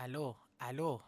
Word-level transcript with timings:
Aló, 0.00 0.38
aló. 0.58 1.02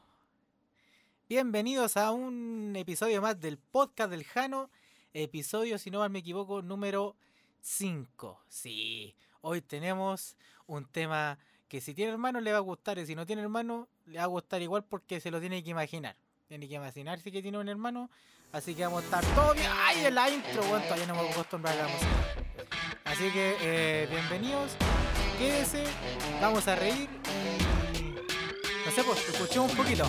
Bienvenidos 1.27 1.97
a 1.97 2.13
un 2.13 2.75
episodio 2.77 3.23
más 3.23 3.41
del 3.41 3.57
podcast 3.57 4.11
del 4.11 4.23
Jano. 4.23 4.69
Episodio, 5.15 5.79
si 5.79 5.91
no 5.91 6.01
mal 6.01 6.11
me 6.11 6.19
equivoco, 6.19 6.61
número 6.61 7.17
5. 7.63 8.43
Sí, 8.51 9.15
hoy 9.41 9.63
tenemos 9.63 10.37
un 10.67 10.85
tema 10.85 11.39
que 11.69 11.81
si 11.81 11.95
tiene 11.95 12.13
hermano 12.13 12.39
le 12.43 12.53
va 12.53 12.59
a 12.59 12.61
gustar 12.61 12.99
y 12.99 13.07
si 13.07 13.15
no 13.15 13.25
tiene 13.25 13.41
hermano 13.41 13.89
le 14.05 14.19
va 14.19 14.25
a 14.25 14.27
gustar 14.27 14.61
igual 14.61 14.85
porque 14.85 15.21
se 15.21 15.31
lo 15.31 15.41
tiene 15.41 15.65
que 15.65 15.71
imaginar. 15.71 16.15
Tiene 16.47 16.69
que 16.69 16.75
imaginarse 16.75 17.33
que 17.33 17.41
tiene 17.41 17.57
un 17.57 17.71
hermano, 17.71 18.11
así 18.53 18.75
que 18.75 18.85
vamos 18.85 19.05
a 19.05 19.05
estar 19.07 19.25
todo 19.35 19.55
bien. 19.55 19.71
¡Ay, 19.75 20.05
en 20.05 20.15
la 20.15 20.29
intro! 20.29 20.63
Bueno, 20.65 20.85
todavía 20.85 21.07
no 21.07 21.15
me 21.15 21.31
acostumbrar 21.31 21.79
a 21.79 21.83
la 21.85 21.89
música. 21.89 22.45
Así 23.07 23.31
que, 23.33 23.57
eh, 23.63 24.07
bienvenidos, 24.11 24.77
quédese, 25.39 25.83
vamos 26.43 26.69
a 26.69 26.77
reír. 26.77 27.09
Sé, 28.95 29.03
pues, 29.05 29.27
escuchemos 29.27 29.71
un 29.71 29.77
poquito. 29.79 30.05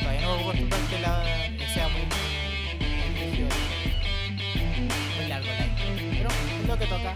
Todavía 0.00 0.20
no 0.22 0.36
me 0.36 0.40
a 0.40 0.44
acostumbrar 0.44 0.80
que, 0.88 0.98
la, 1.00 1.22
que 1.58 1.66
sea 1.68 1.88
muy... 1.88 2.00
Muy 5.16 5.28
largo 5.28 5.46
la 5.46 5.66
intro. 5.66 5.86
Pero 6.10 6.28
es 6.30 6.66
lo 6.66 6.78
que 6.78 6.86
toca. 6.86 7.14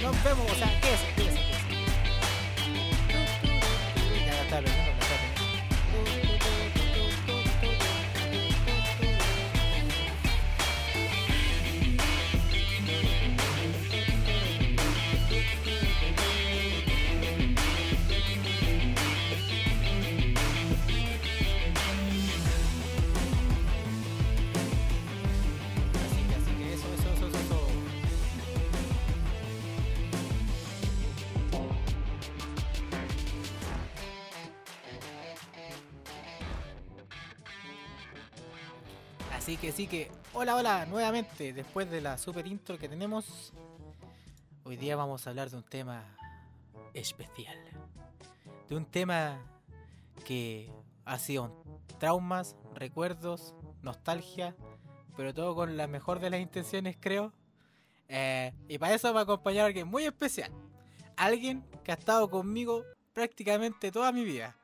Nos 0.00 0.22
vemos, 0.22 0.48
o 0.48 0.54
sea, 0.54 0.80
quédese, 0.80 1.06
quédese, 1.16 1.29
hola, 40.40 40.56
hola, 40.56 40.86
nuevamente, 40.86 41.52
después 41.52 41.90
de 41.90 42.00
la 42.00 42.16
super 42.16 42.46
intro 42.46 42.78
que 42.78 42.88
tenemos, 42.88 43.52
hoy 44.64 44.78
día 44.78 44.96
vamos 44.96 45.26
a 45.26 45.30
hablar 45.30 45.50
de 45.50 45.58
un 45.58 45.62
tema 45.62 46.02
especial. 46.94 47.58
De 48.66 48.74
un 48.74 48.86
tema 48.86 49.38
que 50.24 50.72
ha 51.04 51.18
sido 51.18 51.62
traumas, 51.98 52.56
recuerdos, 52.74 53.54
nostalgia, 53.82 54.56
pero 55.14 55.34
todo 55.34 55.54
con 55.54 55.76
la 55.76 55.86
mejor 55.86 56.20
de 56.20 56.30
las 56.30 56.40
intenciones, 56.40 56.96
creo. 56.98 57.34
Eh, 58.08 58.54
y 58.66 58.78
para 58.78 58.94
eso 58.94 59.12
va 59.12 59.20
a 59.20 59.22
acompañar 59.24 59.66
alguien 59.66 59.88
muy 59.88 60.06
especial. 60.06 60.50
Alguien 61.16 61.62
que 61.84 61.92
ha 61.92 61.96
estado 61.96 62.30
conmigo 62.30 62.82
prácticamente 63.12 63.92
toda 63.92 64.10
mi 64.10 64.24
vida. 64.24 64.56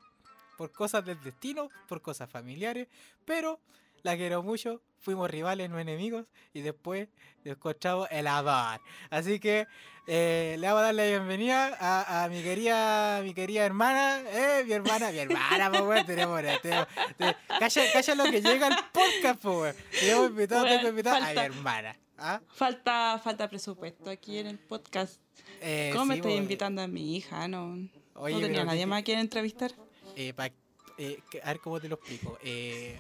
Por 0.57 0.73
cosas 0.73 1.05
del 1.05 1.23
destino, 1.23 1.69
por 1.87 2.01
cosas 2.01 2.31
familiares, 2.31 2.89
pero 3.27 3.61
la 4.07 4.17
quiero 4.17 4.43
mucho. 4.43 4.81
Fuimos 4.99 5.31
rivales, 5.31 5.71
no 5.71 5.79
enemigos, 5.79 6.25
y 6.53 6.63
después 6.63 7.09
nos 7.45 7.55
encontramos 7.57 8.09
el 8.11 8.27
amor. 8.27 8.81
Así 9.11 9.39
que 9.39 9.69
eh, 10.09 10.57
le 10.59 10.67
vamos 10.67 10.81
a 10.81 10.85
dar 10.87 10.95
la 10.95 11.05
bienvenida 11.05 11.77
a, 11.79 12.25
a 12.25 12.29
mi 12.29 12.43
querida 12.43 13.21
mi 13.23 13.33
querida 13.35 13.65
hermana, 13.65 14.21
eh, 14.33 14.65
mi 14.67 14.73
hermana, 14.73 15.13
mi 15.13 15.19
hermana, 15.19 15.71
pues 15.71 15.83
weón, 15.83 16.07
tenemos, 16.07 16.41
tenemos, 16.63 16.87
te- 17.19 17.37
calla, 17.61 17.83
calla 17.93 18.15
lo 18.17 18.25
que 18.25 18.41
llega 18.43 18.67
al 18.67 18.77
podcast, 18.93 19.41
pues. 19.43 19.77
Tenemos 20.01 20.31
invitado, 20.31 20.65
Weón, 20.65 20.77
tengo 20.77 20.89
invitado 20.89 21.17
a 21.25 21.33
mi 21.33 21.39
hermana. 21.39 21.97
¿ah? 22.19 22.41
Falta, 22.49 23.21
falta 23.23 23.49
presupuesto 23.49 24.11
aquí 24.11 24.39
en 24.39 24.49
el 24.49 24.59
podcast. 24.59 25.21
Eh, 25.61 25.91
¿Cómo 25.93 26.07
me 26.07 26.17
estoy 26.17 26.33
invitando 26.35 26.83
a 26.83 26.89
mi 26.89 27.17
hija? 27.17 27.47
No, 27.47 27.77
Oye, 28.15 28.35
no 28.35 28.41
tenía 28.41 28.65
nadie 28.65 28.81
que- 28.81 28.87
más 28.87 29.01
a 29.01 29.05
quien 29.05 29.19
entrevistar. 29.21 29.71
Eh, 30.17 30.33
pa- 30.35 30.51
eh, 30.99 31.21
a 31.45 31.49
ver 31.49 31.61
cómo 31.61 31.79
te 31.81 31.89
lo 31.89 31.95
explico. 31.97 32.39
Eh, 32.43 32.99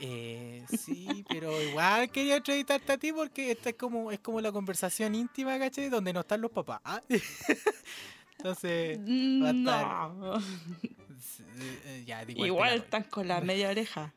eh, 0.00 0.64
sí, 0.78 1.24
pero 1.28 1.60
igual 1.62 2.10
quería 2.10 2.36
entrevistarte 2.36 2.92
a 2.92 2.98
ti 2.98 3.12
porque 3.12 3.50
esta 3.52 3.70
es 3.70 3.76
como, 3.76 4.10
es 4.10 4.18
como 4.20 4.40
la 4.40 4.50
conversación 4.52 5.14
íntima, 5.14 5.58
¿cachai? 5.58 5.88
Donde 5.88 6.12
no 6.12 6.20
están 6.20 6.40
los 6.40 6.50
papás. 6.50 6.80
¿ah? 6.84 7.00
Entonces, 8.38 8.98
va 8.98 9.48
a 9.48 9.52
estar- 9.52 10.12
No. 10.14 10.38
eh, 11.84 12.04
ya, 12.06 12.22
Igual 12.26 12.70
la 12.70 12.76
están 12.76 13.02
con 13.04 13.28
la 13.28 13.40
media 13.40 13.68
oreja. 13.68 14.14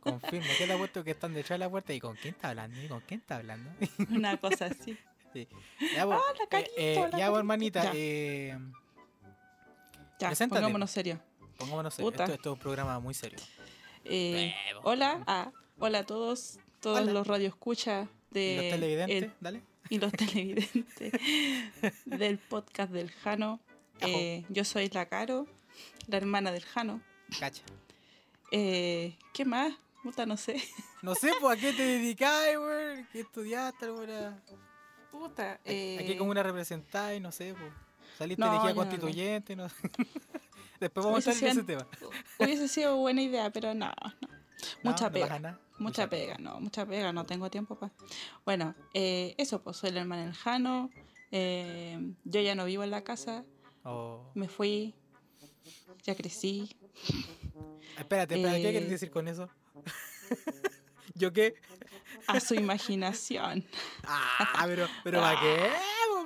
Confirmo, 0.00 0.46
que 0.56 0.66
te 0.66 0.72
apuesto 0.72 1.04
que 1.04 1.10
están 1.10 1.34
detrás 1.34 1.58
de 1.58 1.64
la 1.64 1.70
puerta. 1.70 1.92
¿Y 1.92 2.00
con 2.00 2.16
quién 2.16 2.34
está 2.34 2.50
hablando? 2.50 2.80
¿Y 2.80 2.88
con 2.88 3.00
quién 3.00 3.20
está 3.20 3.36
hablando? 3.36 3.70
Una 4.10 4.36
cosa 4.38 4.66
así. 4.66 4.96
ya, 5.34 6.06
pues, 6.06 6.18
eh, 6.18 6.46
Carito, 6.48 6.70
eh, 6.76 6.94
hola, 6.98 7.02
ya, 7.02 7.08
pues, 7.10 7.18
Carito. 7.20 7.38
hermanita, 7.38 7.82
Ya. 7.84 7.92
eh, 7.94 8.58
Ya, 10.20 10.32
pongámonos 10.48 10.90
serio. 10.90 11.20
pongámonos. 11.58 11.98
Esto, 11.98 12.22
esto 12.24 12.32
es 12.34 12.46
un 12.46 12.58
programa 12.58 12.98
muy 13.00 13.14
serio. 13.14 13.38
Eh, 14.04 14.54
hola, 14.82 15.22
a, 15.26 15.50
hola 15.78 16.00
a 16.00 16.04
todos, 16.06 16.58
todos 16.80 17.00
Hola. 17.00 17.12
los 17.12 17.26
radioescuchas 17.26 18.08
de 18.30 18.52
¿Y 18.52 18.56
los 18.56 18.70
televidentes? 18.70 19.22
el- 19.24 19.32
Dale. 19.40 19.62
y 19.88 19.98
los 19.98 20.12
televidentes 20.12 21.12
del 22.04 22.38
podcast 22.38 22.92
del 22.92 23.10
Jano. 23.10 23.60
Eh, 24.00 24.44
yo 24.50 24.64
soy 24.64 24.88
la 24.90 25.06
Caro, 25.06 25.46
la 26.08 26.16
hermana 26.18 26.52
del 26.52 26.64
Jano. 26.64 27.00
Cacha. 27.38 27.62
Eh, 28.50 29.16
¿Qué 29.32 29.44
más? 29.44 29.72
Puta, 30.02 30.26
no 30.26 30.36
sé. 30.36 30.62
No 31.00 31.14
sé, 31.14 31.32
pues, 31.40 31.56
¿a 31.56 31.60
qué 31.60 31.72
te 31.72 31.82
dedicás, 31.82 32.44
weón? 32.58 33.08
¿Qué 33.12 33.20
estudiaste, 33.20 33.90
weón? 33.90 34.40
Puta, 35.10 35.52
Aquí 35.54 35.60
eh, 35.66 36.16
como 36.18 36.30
una 36.30 36.42
representáis, 36.42 37.22
no 37.22 37.32
sé, 37.32 37.54
pues. 37.58 37.72
Saliste 38.18 38.40
no, 38.40 38.50
elegida 38.50 38.68
no, 38.68 38.74
no. 38.74 38.76
constituyente, 38.76 39.56
no, 39.56 39.66
Después 40.80 41.04
vamos 41.06 41.26
a 41.26 41.30
Hubiese 41.30 41.40
salir 41.40 41.66
de 41.66 41.72
ese 41.74 41.84
sido- 41.84 41.86
tema. 41.86 42.22
hubiese 42.38 42.68
sido 42.68 42.96
buena 42.96 43.22
idea, 43.22 43.50
pero 43.50 43.74
no, 43.74 43.86
no. 43.86 44.28
No, 44.82 44.90
Mucha 44.92 45.06
no 45.06 45.12
pega. 45.12 45.60
Mucha 45.78 46.08
pega, 46.08 46.38
no, 46.38 46.60
mucha 46.60 46.86
pega, 46.86 47.12
no 47.12 47.24
tengo 47.26 47.50
tiempo 47.50 47.76
para. 47.78 47.92
Bueno, 48.46 48.74
eh, 48.94 49.34
eso, 49.38 49.62
pues 49.62 49.76
soy 49.76 49.90
la 49.90 50.00
hermana 50.00 50.24
del 50.24 50.34
Jano. 50.34 50.90
eh, 51.32 51.98
yo 52.24 52.40
ya 52.40 52.54
no 52.54 52.64
vivo 52.64 52.84
en 52.84 52.90
la 52.92 53.02
casa, 53.02 53.44
Oh. 53.84 54.30
me 54.34 54.48
fui, 54.48 54.94
ya 56.04 56.14
crecí. 56.14 56.76
Espérate, 57.98 58.36
espérate, 58.36 58.62
¿qué 58.62 58.68
Eh. 58.68 58.70
quieres 58.72 58.88
decir 58.90 59.10
con 59.10 59.26
eso? 59.28 59.48
¿Yo 61.14 61.32
qué? 61.32 61.54
A 62.26 62.40
su 62.40 62.54
imaginación. 62.54 63.64
Ah, 64.06 64.64
pero, 64.66 64.86
pero 65.02 65.20
¿para 65.20 65.40
qué? 65.40 65.70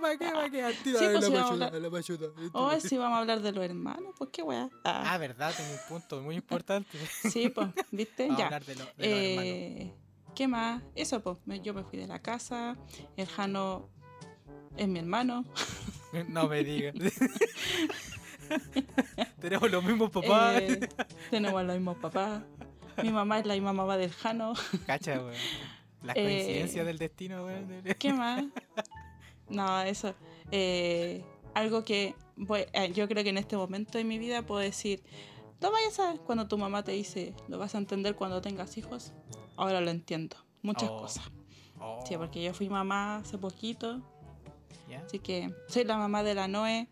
¿Para 0.00 0.16
qué? 0.16 0.30
¿Para 0.30 0.50
qué? 0.50 0.62
Al 0.62 0.74
tiro, 0.76 0.98
Sí, 0.98 1.04
a 1.04 1.12
pues, 1.12 1.28
la 1.30 1.40
a 1.42 1.48
hablar- 1.48 1.74
a 1.74 1.78
la 1.78 1.90
machuta. 1.90 2.26
Hoy 2.52 2.80
sí 2.80 2.96
vamos 2.98 3.16
a 3.16 3.20
hablar 3.20 3.40
de 3.42 3.52
los 3.52 3.64
hermanos, 3.64 4.14
pues 4.18 4.30
qué 4.32 4.42
weá. 4.42 4.68
Ah, 4.84 5.14
Ah, 5.14 5.18
verdad, 5.18 5.52
tengo 5.56 5.70
un 5.72 5.78
punto 5.88 6.20
muy 6.22 6.36
importante. 6.36 6.98
sí, 7.32 7.48
pues, 7.48 7.68
¿viste? 7.90 8.24
Vamos 8.28 8.36
a 8.36 8.38
ya. 8.38 8.44
hablar 8.46 8.64
de, 8.64 8.74
lo- 8.76 8.84
de 8.84 8.90
los 8.96 9.06
hermanos. 9.08 9.44
Eh, 9.44 9.94
¿Qué 10.34 10.48
más? 10.48 10.82
Eso, 10.94 11.20
pues, 11.22 11.36
me- 11.46 11.60
yo 11.60 11.74
me 11.74 11.82
fui 11.84 11.98
de 11.98 12.06
la 12.06 12.20
casa. 12.20 12.76
El 13.16 13.26
Jano 13.26 13.88
es 14.76 14.88
mi 14.88 14.98
hermano. 14.98 15.44
No 16.28 16.48
me 16.48 16.64
digas. 16.64 16.94
Tenemos 19.40 19.70
los 19.70 19.84
mismos 19.84 20.10
papás. 20.10 20.62
Eh, 20.62 20.88
tenemos 21.30 21.62
los 21.64 21.74
mismos 21.76 21.96
papás. 21.98 22.42
Mi 23.02 23.10
mamá 23.10 23.38
es 23.40 23.46
la 23.46 23.52
misma 23.54 23.72
mamá 23.74 23.96
del 23.98 24.10
Jano. 24.10 24.54
Cacha, 24.86 25.18
weón. 25.20 25.34
Las 26.02 26.16
eh, 26.16 26.22
coincidencias 26.24 26.86
del 26.86 26.96
destino, 26.98 27.44
weón. 27.44 27.82
¿Qué 27.98 28.12
más? 28.14 28.42
No, 29.50 29.80
eso. 29.82 30.14
Eh, 30.50 31.24
algo 31.54 31.84
que 31.84 32.14
voy- 32.36 32.66
eh, 32.72 32.92
yo 32.92 33.08
creo 33.08 33.22
que 33.24 33.30
en 33.30 33.38
este 33.38 33.56
momento 33.56 33.98
de 33.98 34.04
mi 34.04 34.18
vida 34.18 34.42
puedo 34.42 34.60
decir, 34.60 35.02
lo 35.60 35.70
vayas 35.72 35.98
a 35.98 36.14
cuando 36.18 36.46
tu 36.46 36.56
mamá 36.58 36.82
te 36.84 36.92
dice, 36.92 37.34
lo 37.48 37.58
vas 37.58 37.74
a 37.74 37.78
entender 37.78 38.14
cuando 38.14 38.40
tengas 38.40 38.76
hijos. 38.78 39.12
Ahora 39.56 39.80
lo 39.80 39.90
entiendo. 39.90 40.36
Muchas 40.62 40.90
Oh. 40.90 40.98
cosas. 40.98 41.24
Oh, 41.80 42.00
Sí, 42.06 42.16
porque 42.16 42.42
yo 42.42 42.52
fui 42.54 42.68
mamá 42.68 43.16
hace 43.18 43.38
poquito. 43.38 44.00
¿ya? 44.88 45.00
Así 45.04 45.18
que 45.18 45.52
soy 45.68 45.84
la 45.84 45.96
mamá 45.96 46.22
de 46.22 46.34
la 46.34 46.48
Noé. 46.48 46.88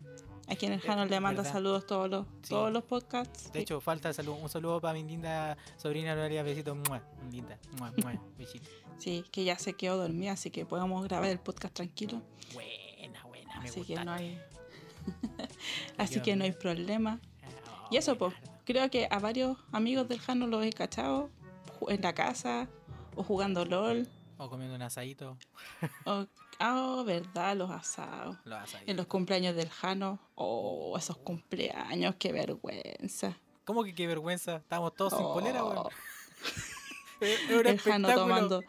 A 0.49 0.55
quien 0.55 0.71
el 0.71 0.79
Eh, 0.79 0.81
Jano 0.81 1.03
le 1.05 1.19
manda 1.19 1.41
verdad. 1.41 1.51
saludos 1.57 1.85
todos 1.85 2.09
los, 2.09 2.25
Sí. 2.41 2.49
todos 2.49 2.71
los 2.71 2.81
podcasts. 2.83 3.51
De 3.51 3.59
hecho, 3.59 3.81
falta 3.81 4.11
un 4.41 4.47
saludo 4.49 4.79
para 4.79 4.93
mi 4.93 5.03
linda 5.03 5.57
sobrina 5.75 6.15
Noelia. 6.15 6.41
Besito, 6.41 6.73
muah, 6.73 7.01
linda. 7.29 7.59
Muah, 7.77 7.91
muah, 8.01 8.13
besito. 8.37 8.69
Sí, 8.97 9.23
que 9.31 9.43
ya 9.43 9.57
se 9.59 9.73
quedó 9.73 9.97
dormida, 9.97 10.31
así 10.33 10.49
que 10.51 10.65
podemos 10.65 11.03
grabar 11.03 11.29
el 11.29 11.39
podcast 11.39 11.73
tranquilo. 11.75 12.21
Buena, 12.53 13.23
buena, 13.25 13.59
me 13.61 13.69
Así 13.69 13.83
que 13.83 13.95
no 14.03 14.11
hay. 14.13 14.39
así 15.97 16.21
que 16.21 16.35
no 16.35 16.43
hay 16.43 16.51
problema. 16.51 17.19
Oh, 17.69 17.87
Y 17.91 17.97
eso, 17.97 18.17
pues, 18.17 18.33
creo 18.65 18.89
que 18.89 19.07
a 19.09 19.19
varios 19.19 19.57
amigos 19.71 20.07
del 20.07 20.19
Jano 20.19 20.47
los 20.47 20.65
he 20.65 20.71
cachado 20.71 21.29
en 21.87 22.01
la 22.01 22.13
casa, 22.13 22.67
o 23.15 23.23
jugando 23.23 23.65
LOL, 23.65 24.07
O 24.39 24.49
comiendo 24.49 24.75
un 24.75 24.81
asadito. 24.81 25.37
o 26.05 26.25
Ah, 26.59 27.03
verdad, 27.05 27.55
los 27.55 27.69
asados. 27.69 28.35
Los 28.43 28.57
asados. 28.59 28.87
En 28.87 28.97
los 28.97 29.05
cumpleaños 29.05 29.55
del 29.55 29.69
Jano. 29.69 30.19
Oh, 30.33 30.95
esos 30.97 31.15
cumpleaños, 31.17 32.15
qué 32.17 32.31
vergüenza. 32.31 33.37
¿Cómo 33.63 33.83
que 33.83 33.93
qué 33.93 34.07
vergüenza? 34.07 34.55
Estábamos 34.57 34.95
todos 34.95 35.13
sin 35.13 35.23
Oh. 35.23 35.33
polera, 35.35 35.63
weón. 35.63 35.87
Un 37.59 37.67
El 37.67 37.79
Jano 37.79 38.11
tomando. 38.13 38.63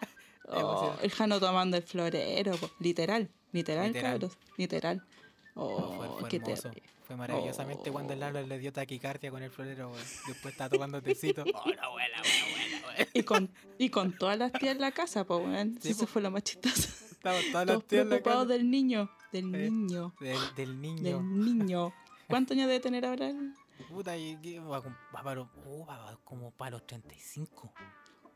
Oh, 0.50 0.95
el 1.03 1.11
Jano 1.11 1.39
tomando 1.41 1.77
el 1.77 1.83
florero, 1.83 2.55
literal, 2.81 3.31
literal, 3.53 3.87
Literal. 3.89 4.12
cabros, 4.12 4.39
literal. 4.56 5.05
Oh, 5.55 5.81
No, 5.81 5.93
fue, 5.93 6.21
fue 6.21 6.29
qué 6.29 6.37
hermoso. 6.37 6.62
terrible. 6.62 6.89
Fue 7.06 7.17
maravillosamente 7.17 7.89
Oh. 7.89 7.93
cuando 7.95 8.12
el 8.12 8.21
Lalo 8.21 8.43
le 8.47 8.59
dio 8.59 8.71
taquicardia 8.73 9.31
con 9.31 9.43
el 9.43 9.50
florero, 9.50 9.89
weón. 9.91 10.05
Después 10.27 10.53
estaba 10.53 10.69
tomando 10.71 11.00
tecito. 11.03 11.43
Oh. 11.55 13.09
Y 13.15 13.23
con, 13.23 13.49
y 13.79 13.91
con 13.91 14.12
todas 14.17 14.37
las 14.39 14.53
tías 14.53 14.75
en 14.75 14.81
la 14.81 14.91
casa, 14.93 15.25
pues, 15.25 15.41
weón. 15.45 15.79
Sí, 15.81 15.91
Eso 15.91 16.00
po. 16.00 16.06
fue 16.09 16.23
lo 16.23 16.31
más 16.31 16.43
chistoso. 16.43 16.89
Estaban 17.12 17.43
todas 17.53 17.67
las 17.67 17.85
tías 17.85 18.03
en 18.03 18.09
la 18.11 18.17
preocupados 18.17 18.45
casa. 18.47 18.55
del 18.59 18.71
niño, 18.71 19.11
del 19.33 19.55
Eh, 19.55 19.71
niño, 19.71 20.15
Del, 20.21 20.39
del 20.56 20.81
niño. 20.81 21.03
del 21.19 21.39
niño. 21.45 21.95
¿Cuántos 22.29 22.56
años 22.56 22.67
debe 22.69 22.81
tener 22.81 23.05
ahora? 23.06 23.33
Puta, 23.89 24.17
y 24.17 24.59
va, 24.59 24.83
con- 24.83 24.97
va 25.15 25.23
para, 25.23 25.37
los- 25.37 25.49
oh, 25.67 25.87
va 25.87 26.19
como 26.25 26.50
para 26.50 26.73
los 26.73 26.87
35. 26.87 27.73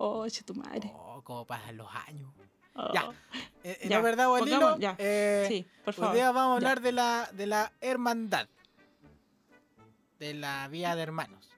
Oh, 0.04 0.26
tu 0.44 0.54
madre. 0.54 0.90
Oh, 0.94 1.22
como 1.22 1.44
para 1.46 1.70
los 1.72 1.86
años. 2.08 2.28
Oh. 2.74 2.92
Ya. 2.92 3.10
Eh, 3.62 3.78
eh, 3.82 3.88
Ya, 3.88 3.98
la 3.98 4.02
verdad, 4.02 4.26
pongamos- 4.26 4.78
ya. 4.80 4.96
eh, 4.98 5.44
Sí, 5.46 5.66
por 5.84 5.94
hoy 5.94 6.00
favor. 6.00 6.14
día 6.16 6.32
vamos 6.32 6.56
a 6.56 6.60
ya. 6.60 6.68
hablar 6.70 6.80
de 6.82 6.92
la, 6.92 7.30
de 7.32 7.46
la 7.46 7.72
hermandad. 7.80 8.48
De 10.18 10.34
la 10.34 10.66
vía 10.68 10.96
de 10.96 11.02
hermanos. 11.02 11.48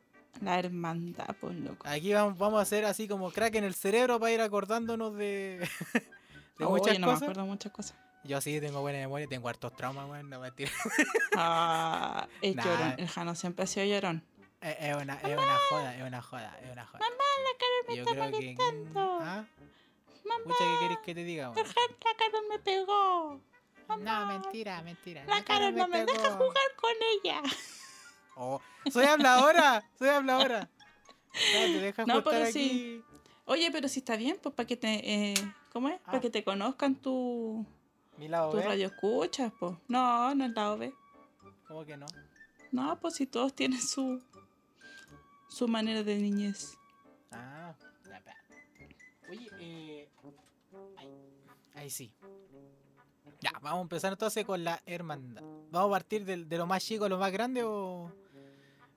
La 0.42 0.58
hermandad, 0.58 1.34
pues, 1.40 1.54
loco. 1.56 1.86
Aquí 1.88 2.12
vamos, 2.12 2.36
vamos 2.36 2.58
a 2.58 2.62
hacer 2.62 2.84
así 2.84 3.06
como 3.08 3.30
crack 3.30 3.54
en 3.54 3.64
el 3.64 3.74
cerebro 3.74 4.18
para 4.20 4.32
ir 4.32 4.40
acordándonos 4.42 5.14
de, 5.14 5.66
de 6.58 6.64
Oh, 6.64 6.70
muchas 6.70 6.94
yo 6.94 7.00
no 7.00 7.06
me 7.06 7.12
cosas. 7.14 7.22
acuerdo 7.22 7.46
muchas 7.46 7.72
cosas. 7.72 7.96
Yo 8.24 8.40
sí 8.40 8.60
tengo 8.60 8.80
buena 8.82 8.98
memoria, 8.98 9.26
tengo 9.26 9.48
hartos 9.48 9.74
traumas, 9.76 10.08
weón, 10.08 10.28
no 10.30 10.40
mentira. 10.40 10.70
Ah, 11.36 12.26
es 12.42 12.54
Nah. 12.56 12.64
llorón. 12.64 12.94
El 12.98 13.08
Jano 13.08 13.34
siempre 13.34 13.64
ha 13.64 13.66
sido 13.66 13.86
llorón. 13.86 14.22
Es, 14.64 14.76
es 14.80 14.96
una, 14.96 15.14
es 15.14 15.24
una 15.36 15.58
joda, 15.68 15.94
es 15.96 16.02
una 16.02 16.22
joda, 16.22 16.58
es 16.62 16.72
una 16.72 16.86
joda. 16.86 16.98
Mamá, 17.00 17.24
la 17.44 17.58
cara 17.58 17.72
me 17.88 17.96
Yo 17.96 18.04
que. 18.06 18.14
molestando. 18.14 19.18
¿Ah? 19.20 19.44
Mamá, 20.24 20.54
¿qué 20.58 20.64
querés 20.80 20.98
que 21.04 21.14
te 21.14 21.22
diga, 21.24 21.50
weón? 21.50 21.66
la 21.66 22.14
Carol 22.16 22.44
me 22.48 22.58
pegó. 22.60 23.40
No, 24.00 24.26
mentira, 24.26 24.80
mentira. 24.82 25.24
La 25.26 25.44
Carol 25.44 25.74
no 25.74 25.86
me 25.88 26.06
deja 26.06 26.30
jugar 26.32 26.74
con 26.80 26.92
ella. 27.22 27.42
Oh, 28.36 28.60
soy 28.90 29.04
habladora, 29.04 29.88
soy 29.96 30.08
habladora. 30.08 30.68
Ya, 31.52 31.66
te 31.66 31.78
dejas 31.78 32.04
No, 32.04 32.24
pero 32.24 32.42
aquí. 32.42 32.52
sí. 32.52 33.02
Oye, 33.44 33.70
pero 33.70 33.86
si 33.86 34.00
está 34.00 34.16
bien, 34.16 34.36
pues 34.42 34.52
para 34.56 34.66
que 34.66 34.76
te. 34.76 34.88
eh, 35.30 35.34
¿Cómo 35.72 35.88
es? 35.88 36.00
Ah. 36.00 36.06
Para 36.06 36.20
que 36.20 36.30
te 36.30 36.42
conozcan 36.42 36.96
tu, 36.96 37.64
Mi 38.16 38.26
lado 38.26 38.50
tu 38.50 38.56
B. 38.56 38.64
radio 38.64 38.88
escuchas, 38.88 39.52
pues. 39.60 39.76
No, 39.86 40.34
no 40.34 40.46
es 40.46 40.50
la 40.50 40.72
OB. 40.72 40.92
¿Cómo 41.68 41.84
que 41.84 41.96
no? 41.96 42.06
No, 42.72 42.98
pues 42.98 43.14
si 43.14 43.26
todos 43.28 43.54
tienen 43.54 43.80
su. 43.80 44.20
Su 45.54 45.68
manera 45.68 46.02
de 46.02 46.16
niñez. 46.16 46.76
Ah, 47.30 47.74
espera. 48.02 48.34
Oye, 49.30 49.48
eh. 49.60 50.08
Ahí, 50.98 51.08
ahí 51.74 51.90
sí. 51.90 52.12
Ya, 53.40 53.52
vamos 53.62 53.78
a 53.78 53.82
empezar 53.82 54.12
entonces 54.12 54.44
con 54.44 54.64
la 54.64 54.80
hermandad. 54.86 55.42
¿Vamos 55.70 55.88
a 55.88 55.90
partir 55.90 56.24
del- 56.24 56.48
de, 56.48 56.58
lo 56.58 56.66
más 56.66 56.84
chico 56.84 57.04
a 57.04 57.08
lo 57.08 57.18
más 57.18 57.30
grande 57.32 57.62
o, 57.62 58.10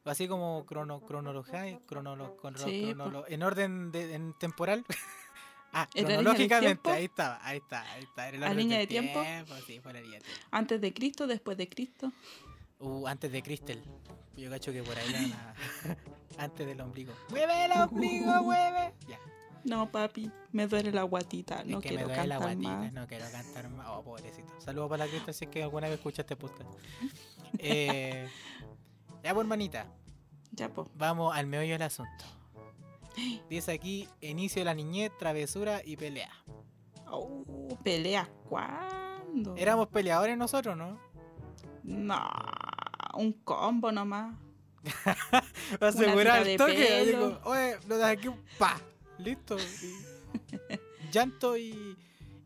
así 0.06 0.27
como 0.27 0.65
crono, 0.65 1.01
cronología, 1.01 1.80
cronolo- 1.88 2.36
Sí, 2.56 2.81
cronolo- 2.94 3.25
en 3.27 3.44
orden 3.44 3.92
de, 3.92 4.13
en 4.15 4.33
temporal? 4.39 4.86
ah, 5.74 5.88
¿En 5.94 6.04
la 6.04 6.09
cronológicamente, 6.15 6.89
ahí 6.89 7.06
estaba, 7.06 7.39
ahí 7.45 7.57
está, 7.57 7.81
ahí 7.94 8.04
está. 8.04 8.31
¿La 8.31 8.54
línea 8.54 8.80
de 8.80 8.88
tiempo? 8.88 9.21
Sí, 9.65 9.80
fue 9.80 9.94
la 9.94 10.01
línea 10.01 10.19
de 10.19 10.25
tiempo. 10.25 10.42
Antes 10.51 10.81
de 10.81 10.94
Cristo, 10.94 11.27
después 11.27 11.57
de 11.57 11.69
Cristo. 11.69 12.12
Uh, 12.80 13.07
antes 13.07 13.31
de 13.31 13.42
Cristel. 13.44 13.83
Yo 14.37 14.49
cacho 14.49 14.71
que 14.71 14.83
por 14.83 14.97
ahí 14.97 15.05
una- 15.25 15.55
antes 16.37 16.65
del 16.67 16.79
ombligo. 16.81 17.13
¡Mueve 17.29 17.65
el 17.65 17.71
ombligo, 17.73 18.43
mueve! 18.43 18.93
Ya. 19.07 19.19
No, 19.63 19.91
papi, 19.91 20.31
me 20.51 20.67
duele 20.67 20.91
la 20.91 21.03
guatita. 21.03 21.63
No 21.65 21.79
es 21.79 21.83
que 21.83 21.89
me 21.89 21.95
quiero 21.97 22.07
duele 22.07 22.27
la 22.27 22.35
cantar 22.37 22.55
guatita, 22.55 22.77
más. 22.77 22.93
no 22.93 23.07
quiero 23.07 23.25
cantar 23.31 23.69
más. 23.69 23.87
Oh, 23.89 24.03
pobrecito. 24.03 24.53
Saludos 24.59 24.89
para 24.89 25.05
la 25.05 25.11
Cristel 25.11 25.33
si 25.33 25.45
es 25.45 25.51
que 25.51 25.63
alguna 25.63 25.87
vez 25.87 25.97
escuchaste 25.97 26.33
este 26.33 26.35
podcast. 26.35 26.69
Eh, 27.59 28.27
ya, 29.23 29.33
pues, 29.33 29.43
hermanita, 29.43 29.87
Ya, 30.51 30.69
pues. 30.69 30.87
vamos 30.95 31.35
al 31.35 31.47
meollo 31.47 31.73
del 31.73 31.81
asunto. 31.81 32.23
Dice 33.49 33.71
aquí, 33.71 34.07
inicio 34.21 34.61
de 34.61 34.65
la 34.65 34.75
niñez, 34.75 35.11
travesura 35.17 35.81
y 35.83 35.97
pelea. 35.97 36.29
Oh, 37.09 37.43
¿Peleas 37.83 38.29
cuándo? 38.47 39.55
Éramos 39.57 39.87
peleadores 39.87 40.37
nosotros, 40.37 40.77
¿no? 40.77 40.99
No, 41.83 42.19
un 43.17 43.33
combo 43.33 43.91
nomás. 43.91 44.35
Para 45.79 45.89
asegurar 45.89 46.43
tira 46.43 46.51
el 46.51 46.57
toque. 46.57 47.05
Digo, 47.05 47.39
oye, 47.43 47.77
lo 47.87 47.97
de 47.97 48.05
aquí, 48.05 48.29
pa, 48.57 48.79
listo. 49.17 49.57
Y- 49.57 51.11
llanto 51.11 51.57
y, 51.57 51.97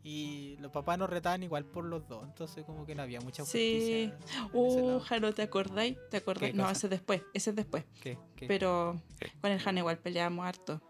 y 0.02 0.56
los 0.60 0.72
papás 0.72 0.98
nos 0.98 1.08
retaban 1.10 1.42
igual 1.42 1.64
por 1.64 1.84
los 1.84 2.06
dos. 2.08 2.24
Entonces, 2.24 2.64
como 2.64 2.84
que 2.86 2.94
no 2.94 3.02
había 3.02 3.20
mucha 3.20 3.44
Sí. 3.44 4.10
justicia. 4.14 4.40
ese 4.48 4.52
Uh. 4.52 5.00
Jaro, 5.00 5.32
¿te 5.34 5.42
acordáis? 5.42 5.96
¿Te 6.10 6.16
acordáis? 6.18 6.52
¿Qué 6.52 6.56
No, 6.56 6.64
cosa? 6.64 6.72
ese 6.72 6.86
es 6.86 6.90
después, 6.90 7.22
ese 7.34 7.50
es 7.50 7.56
después. 7.56 7.84
¿Qué? 8.00 8.18
¿Qué? 8.36 8.46
Pero 8.46 9.00
con 9.40 9.50
el 9.52 9.60
Jano 9.60 9.78
igual 9.80 9.98
peleábamos 9.98 10.46
harto. 10.46 10.80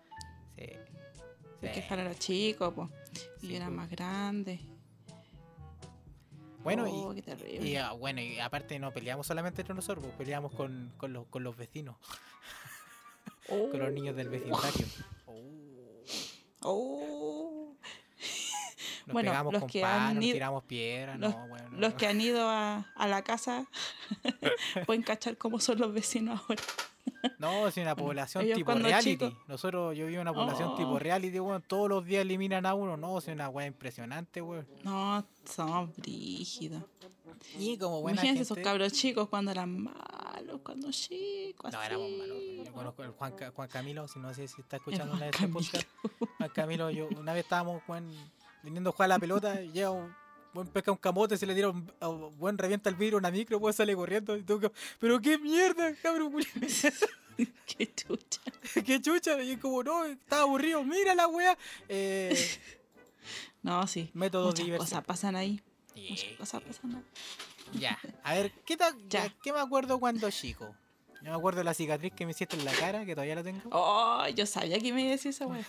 Sí. 0.57 0.67
Sí. 1.75 1.83
Jano 1.89 2.03
era 2.03 2.15
chico, 2.15 2.73
pues. 2.73 2.89
Y 3.13 3.47
Sí, 3.47 3.49
yo 3.51 3.57
era 3.57 3.67
po. 3.67 3.73
más 3.73 3.91
grande. 3.91 4.61
Bueno, 6.63 6.85
Oh, 6.89 7.13
y, 7.15 7.23
terrible. 7.23 7.69
y, 7.69 7.77
ah, 7.77 7.93
bueno, 7.93 8.21
y 8.21 8.39
aparte 8.39 8.79
no 8.79 8.93
peleamos 8.93 9.27
solamente 9.27 9.63
entre 9.63 9.75
nosotros, 9.75 10.05
pues, 10.05 10.17
peleamos 10.17 10.53
con, 10.53 10.93
con, 10.97 11.13
los, 11.13 11.27
con 11.27 11.43
los 11.43 11.57
vecinos, 11.57 11.97
con 13.49 13.79
los 13.79 13.93
niños 13.93 14.15
del 14.17 14.29
vecindario. 14.29 14.87
Oh. 16.65 17.75
Nos 19.07 19.13
Bueno, 19.15 19.31
pegamos 19.33 19.53
los 19.53 19.63
con 19.63 19.71
que 19.71 19.83
han 19.85 20.15
nos 20.15 20.25
ido- 20.25 20.33
tiramos 20.35 20.63
piedras, 20.65 21.19
los- 21.19 21.35
no, 21.35 21.49
bueno. 21.49 21.69
Los 21.73 21.91
no. 21.93 21.97
que 21.97 22.07
han 22.07 22.21
ido 22.21 22.49
a, 22.49 22.87
a 22.95 23.09
la 23.09 23.23
casa 23.25 23.67
pueden 24.87 25.03
cachar 25.03 25.37
cómo 25.37 25.59
son 25.59 25.79
los 25.81 25.93
vecinos 25.93 26.41
ahora. 26.49 26.63
No, 27.39 27.67
es 27.69 27.77
una 27.77 27.95
población 27.97 28.45
ellos 28.45 28.57
tipo 28.57 28.73
reality. 28.75 29.37
Nosotros, 29.49 29.97
yo 29.97 30.07
vivo 30.07 30.17
en 30.21 30.29
una 30.29 30.35
población 30.35 30.71
Oh. 30.73 30.77
tipo 30.77 30.99
reality, 30.99 31.39
weón. 31.41 31.63
Todos 31.67 31.89
los 31.89 32.05
días 32.05 32.23
eliminan 32.23 32.67
a 32.67 32.75
uno. 32.75 32.97
No, 32.97 33.19
es 33.19 33.29
una 33.29 33.49
weá 33.49 33.67
impresionante, 33.67 34.41
weón. 34.43 34.67
No, 34.85 35.25
somos 35.45 35.95
brígidos. 35.97 36.83
Y 37.59 37.77
como 37.79 38.01
buena 38.01 38.17
Imagínense 38.23 38.45
gente... 38.45 38.61
esos 38.61 38.73
cabros 38.73 38.93
chicos 38.93 39.29
cuando 39.29 39.51
eran 39.51 39.83
malos, 39.83 40.61
cuando 40.65 40.91
chicos. 40.91 41.73
No, 41.73 41.79
así. 41.79 41.87
éramos 41.87 42.11
malos. 42.19 42.39
Yo 42.65 42.73
conozco 42.73 43.03
al 43.03 43.11
Juan, 43.13 43.33
Ca- 43.37 43.51
Juan 43.51 43.69
Camilo, 43.69 44.07
si 44.09 44.19
no 44.19 44.33
sé 44.35 44.47
si 44.49 44.61
está 44.61 44.77
El 44.77 44.81
escuchando 44.83 45.15
una 45.15 45.27
este 45.27 45.39
Camilo. 45.39 45.61
podcast. 45.61 45.89
Juan 46.39 46.51
Camilo, 46.51 46.91
yo 46.91 47.09
una 47.19 47.33
vez 47.33 47.45
estábamos, 47.45 47.83
viniendo 48.63 48.91
a 48.91 48.93
jugar 48.93 49.07
a 49.07 49.15
la 49.15 49.19
pelota, 49.19 49.61
y 49.63 49.73
llega 49.73 49.91
un 49.91 50.15
buen 50.53 50.69
pesca 50.69 50.91
un 50.93 50.99
camote, 50.99 51.37
se 51.37 51.47
le 51.47 51.55
tira 51.55 51.71
un 51.71 52.39
buen 52.39 52.59
revienta 52.59 52.89
el 52.91 52.97
vidrio, 52.97 53.19
una 53.19 53.31
micro, 53.31 53.59
pues 53.61 53.77
sale 53.77 53.95
corriendo. 53.95 54.37
Y 54.37 54.43
tú, 54.43 54.61
pero 54.99 55.21
qué 55.21 55.39
mierda, 55.39 55.95
cabrón, 56.03 56.33
culiao". 56.33 56.53
Qué 57.67 57.93
chucha. 57.95 58.41
qué 58.87 59.01
chucha. 59.01 59.43
Y 59.43 59.53
es 59.53 59.59
como, 59.59 59.83
no, 59.83 60.05
estaba 60.05 60.43
aburrido, 60.43 60.85
mira 60.85 61.15
la 61.15 61.27
wea. 61.29 61.57
Eh, 61.89 62.37
No, 63.63 63.87
sí. 63.87 64.11
métodos 64.13 64.47
de 64.55 64.63
Muchas 64.63 64.65
diversión. 64.67 64.87
cosas 64.89 65.05
pasan 65.05 65.37
ahí. 65.37 65.63
Yeah. 65.95 66.11
Muchas 66.11 66.37
cosas 66.39 66.63
pasan 66.63 66.95
ahí. 66.97 67.81
Ya, 67.81 67.99
a 68.23 68.35
ver, 68.35 68.53
¿qué, 68.67 68.77
Ya. 68.77 68.93
ya, 69.09 69.35
¿qué 69.43 69.53
me 69.53 69.61
acuerdo 69.61 69.99
cuando 69.99 70.31
chico? 70.31 70.75
Yo 71.23 71.31
me 71.31 71.37
acuerdo 71.37 71.59
de 71.59 71.65
la 71.65 71.73
cicatriz 71.73 72.13
que 72.13 72.27
me 72.27 72.33
hiciste 72.33 72.57
en 72.57 72.65
la 72.65 72.73
cara, 72.73 73.07
que 73.07 73.15
todavía 73.15 73.37
la 73.37 73.43
tengo. 73.45 73.61
Oh, 73.71 74.27
yo 74.35 74.45
sabía 74.45 74.79
que 74.81 74.93
me 74.93 75.01
iba 75.03 75.09
a 75.11 75.13
decir 75.13 75.31
esa 75.31 75.47
wea. 75.47 75.65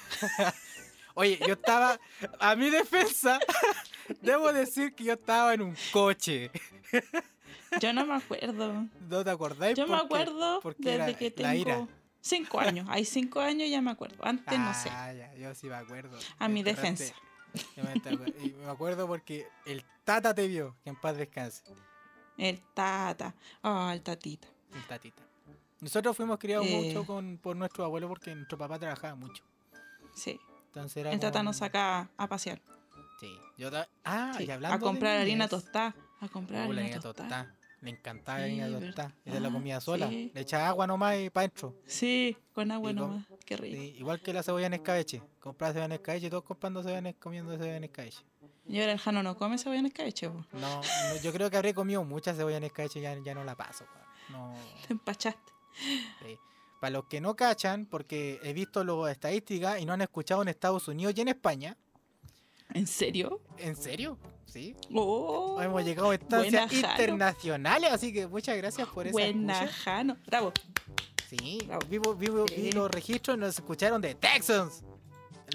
Oye, 1.14 1.40
yo 1.48 1.54
estaba, 1.54 2.00
a 2.40 2.56
mi 2.56 2.72
defensa, 2.72 3.40
debo 4.22 4.52
decir 4.54 4.94
que 4.96 5.04
yo 5.06 5.14
estaba 5.14 5.54
en 5.54 5.62
un 5.62 5.76
coche. 5.92 6.52
Yo 7.80 7.94
no 7.94 8.06
me 8.06 8.16
acuerdo. 8.16 8.88
¿No 9.10 9.24
te 9.24 9.30
acordáis? 9.30 9.78
Yo 9.78 9.88
me 9.88 9.98
acuerdo 9.98 10.60
porque 10.62 10.84
desde 10.84 10.96
era 11.10 11.14
que 11.18 11.34
la 11.38 11.56
ira. 11.56 11.74
tengo 11.76 11.90
cinco 12.22 12.60
años. 12.60 12.88
Hay 12.90 13.06
cinco 13.06 13.40
años 13.40 13.70
ya 13.70 13.82
me 13.82 13.92
acuerdo. 13.92 14.24
Antes 14.26 14.60
no 14.60 14.74
sé. 14.74 14.90
Ah, 14.92 15.12
ya, 15.14 15.34
yo 15.36 15.54
sí 15.56 15.68
me 15.68 15.76
acuerdo. 15.76 16.18
A 16.40 16.48
Me 16.48 16.54
mi 16.56 16.64
defensa. 16.64 17.14
me, 17.76 17.94
enterré- 17.94 18.34
y 18.44 18.50
me 18.52 18.70
acuerdo 18.70 19.08
porque 19.08 19.48
el 19.66 19.84
Tata 20.04 20.34
te 20.34 20.48
vio, 20.48 20.76
que 20.84 20.90
en 20.90 20.96
paz 20.96 21.18
descanse. 21.18 21.64
El 22.38 22.60
tata. 22.74 23.34
Oh, 23.62 23.90
el 23.92 24.02
tatita. 24.02 24.48
El 24.76 24.84
Tatita. 24.88 25.22
Nosotros 25.82 26.16
fuimos 26.18 26.40
criados 26.40 26.66
Eh. 26.68 26.82
mucho 26.84 27.06
con, 27.06 27.38
por 27.38 27.56
nuestro 27.56 27.86
abuelo 27.86 28.08
porque 28.08 28.34
nuestro 28.34 28.58
papá 28.58 28.80
trabajaba 28.80 29.16
mucho. 29.16 29.44
Sí. 30.16 30.40
Entonces 30.68 30.98
era 30.98 31.12
El 31.12 31.20
tata 31.20 31.44
nos 31.44 31.58
saca 31.58 32.10
a 32.18 32.28
pasear. 32.28 32.60
Sí. 33.20 33.38
Yo 33.58 33.70
ah, 34.06 34.34
Sí, 34.38 34.44
y 34.46 34.52
hablando 34.52 34.76
a 34.76 34.80
comprar 34.80 35.16
de 35.18 35.22
harina 35.22 35.48
tostada. 35.48 35.96
A 36.20 36.28
comprar 36.28 36.68
uh, 36.68 36.72
harina 36.72 37.00
tostada. 37.00 37.56
Le 37.82 37.90
encantaba 37.90 38.40
la 38.40 38.48
Sí, 38.48 38.60
harina 38.62 38.80
tostada. 38.80 39.14
Y 39.26 39.32
se 39.32 39.40
la 39.40 39.52
comía 39.52 39.78
Ah, 39.78 39.82
sola. 39.82 40.08
sí. 40.10 40.32
Le 40.34 40.42
echaba 40.42 40.68
agua 40.70 40.88
nomás 40.88 41.18
y 41.20 41.30
para 41.30 41.46
adentro. 41.46 41.76
Sí, 41.86 42.38
con 42.54 42.72
agua 42.72 42.92
Y 42.92 42.96
con- 42.96 43.10
nomás. 43.10 43.26
Qué 43.46 43.58
rico. 43.58 43.82
Igual 43.82 44.22
que 44.22 44.34
la 44.34 44.42
cebolla 44.44 44.68
en 44.68 44.74
escabeche. 44.74 45.22
Compraba 45.40 45.74
cebolla 45.74 45.86
en 45.86 45.92
escabeche, 45.94 46.30
todos 46.30 46.44
comprando 46.44 46.82
cebolla 46.82 47.10
en, 47.10 47.14
comiendo 47.14 47.52
cebolla 47.54 47.76
en 47.78 47.84
escabeche. 47.84 48.24
Y 48.68 48.80
ahora 48.80 48.94
el 48.94 49.00
Jano 49.00 49.22
no 49.24 49.36
come 49.36 49.58
cebolla 49.58 49.80
en 49.80 49.86
escabeche. 49.88 50.28
No, 50.30 50.46
no, 50.54 50.82
yo 51.22 51.34
creo 51.34 51.50
que 51.50 51.58
habré 51.58 51.74
comido 51.74 52.04
mucha 52.06 52.34
cebolla 52.34 52.58
en 52.58 52.64
escabeche 52.64 53.00
y 53.00 53.02
ya, 53.04 53.18
ya 53.22 53.34
no 53.36 53.44
la 53.44 53.56
paso. 53.56 53.86
No, 54.30 54.54
Te 54.88 54.94
empachaste. 54.94 55.52
sí. 56.22 56.38
Para 56.80 56.92
los 56.92 57.06
que 57.06 57.22
no 57.22 57.36
cachan, 57.36 57.86
porque 57.86 58.40
he 58.44 58.52
visto 58.54 58.84
las 58.84 59.12
estadísticas 59.12 59.80
y 59.80 59.86
no 59.86 59.94
han 59.94 60.02
escuchado 60.02 60.42
en 60.42 60.48
Estados 60.50 60.88
Unidos 60.90 61.14
y 61.18 61.22
en 61.22 61.28
España. 61.30 61.78
¿En 62.74 62.88
serio? 62.88 63.42
¿En 63.58 63.76
serio? 63.76 64.18
Sí. 64.46 64.76
Oh, 64.94 65.60
Hemos 65.62 65.84
llegado 65.84 66.12
a 66.12 66.16
instancias 66.16 66.72
internacionales, 66.74 67.92
así 67.92 68.14
que 68.14 68.28
muchas 68.28 68.56
gracias 68.58 68.88
por 68.90 69.08
esa 69.08 69.14
buena. 69.14 69.68
Jano. 69.68 70.18
Bravo. 70.28 70.52
Sí, 71.30 71.60
Bravo. 71.66 71.82
vivo, 71.90 72.14
vivo, 72.16 72.46
vi 72.46 72.56
Sí. 72.56 72.72
los 72.72 72.92
registros 72.92 73.38
y 73.38 73.40
nos 73.40 73.56
escucharon 73.58 74.02
de 74.02 74.14
Texans, 74.16 74.84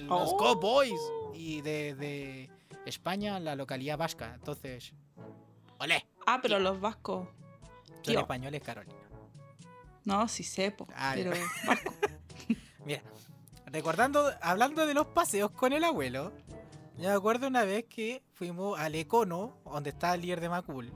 los 0.03 0.33
Oh. 0.33 0.37
Cowboys 0.37 1.01
y 1.35 1.61
de, 1.61 1.95
de 1.95 2.51
España, 2.87 3.39
la 3.39 3.55
localidad 3.55 3.97
vasca. 3.99 4.33
Entonces, 4.35 4.93
¡olé! 5.79 6.05
Ah, 6.27 6.41
pero 6.43 6.59
los 6.59 6.81
vascos. 6.81 7.29
Son 7.87 8.03
Tío. 8.03 8.21
españoles, 8.21 8.63
Carolina. 8.63 8.95
No, 10.05 10.27
sí 10.29 10.43
sepo. 10.43 10.89
Ah, 10.95 11.13
pero 11.15 11.31
vasco. 11.67 11.95
Mira, 12.85 13.03
recordando, 13.67 14.33
hablando 14.41 14.87
de 14.87 14.95
los 14.95 15.07
paseos 15.09 15.51
con 15.53 15.73
el 15.73 15.85
abuelo, 15.85 16.33
yo 16.99 17.09
me 17.09 17.15
acuerdo 17.15 17.47
una 17.49 17.65
vez 17.65 17.85
que 17.85 18.23
fuimos 18.35 18.79
al 18.79 18.95
Econo, 18.95 19.59
donde 19.65 19.91
está 19.91 20.15
el 20.15 20.23
líder 20.23 20.41
de 20.41 20.49
Macul. 20.49 20.93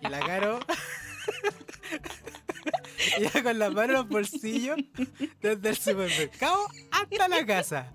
Y 0.00 0.08
la 0.08 0.20
Caro 0.20 0.60
iba 3.20 3.42
con 3.42 3.58
las 3.58 3.72
manos 3.72 3.88
en 3.88 3.92
los 3.94 4.08
bolsillos 4.08 4.76
desde 5.40 5.68
el 5.70 5.76
supermercado 5.76 6.66
hasta 6.90 7.28
la 7.28 7.44
casa. 7.44 7.92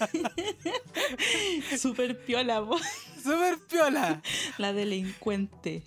Super 1.78 2.22
piola, 2.24 2.60
vos. 2.60 2.80
¡Súper 3.22 3.58
piola! 3.68 4.22
La 4.58 4.72
delincuente. 4.72 5.84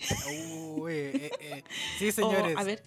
Uy, 0.77 0.91
eh, 0.93 1.31
eh, 1.39 1.63
Sí, 1.97 2.09
Oh, 2.09 2.11
señores. 2.11 2.57
a 2.57 2.63
ver, 2.63 2.83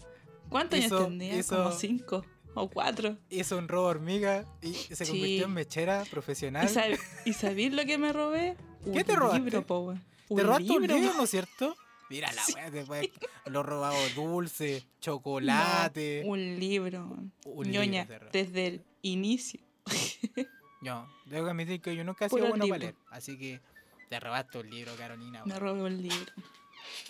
¿cuántos 0.49 0.78
años 0.78 1.05
tenía? 1.05 1.37
hizo- 1.37 1.57
Como 1.57 1.73
cinco 1.73 2.25
o 2.56 2.68
cuatro. 2.68 3.16
Hizo 3.30 3.56
un 3.58 3.68
robo 3.68 3.86
hormiga 3.86 4.44
y 4.62 4.72
se 4.75 5.04
Sí. 5.04 5.12
convirtió 5.12 5.44
en 5.46 5.52
mechera 5.54 6.04
profesional. 6.10 6.66
¿Y, 6.66 6.68
sab- 6.75 7.00
¿Y 7.25 7.32
sabéis 7.34 7.72
lo 7.72 7.84
que 7.84 7.98
me 7.98 8.12
robé? 8.12 8.56
¿Qué 8.82 8.90
un 8.90 9.04
te 9.04 9.14
robaste? 9.16 9.40
libro, 9.44 9.66
po. 9.66 9.94
¿Te 10.28 10.42
robaste 10.42 10.72
un 10.72 10.86
libro, 10.86 11.10
po. 11.12 11.16
no 11.18 11.22
es 11.25 11.30
cierto? 11.30 11.76
Mira 12.08 12.32
la 12.32 12.42
wea, 12.54 12.70
después 12.70 13.08
lo 13.46 13.62
robado 13.64 13.96
dulce, 14.14 14.84
chocolate. 15.00 16.22
No, 16.25 16.30
un 16.30 16.58
libro. 16.60 17.16
Un 17.44 17.70
Ñoña, 17.70 18.04
libro 18.04 18.28
desde 18.32 18.66
el 18.66 18.84
inicio. 19.02 19.60
No, 20.82 21.08
debo 21.25 21.48
admitir 21.48 21.80
que 21.80 21.96
yo 21.96 22.04
nunca 22.04 22.26
he 22.26 22.28
sido 22.28 22.46
bueno 22.48 22.66
para 22.68 22.78
leer. 22.78 22.94
Así 23.10 23.36
que 23.38 23.60
te 24.08 24.20
robaste 24.20 24.58
un 24.58 24.70
libro, 24.70 24.94
Carolina. 24.96 25.42
Me 25.44 25.58
robé 25.58 25.82
un 25.82 26.00
libro. 26.00 26.32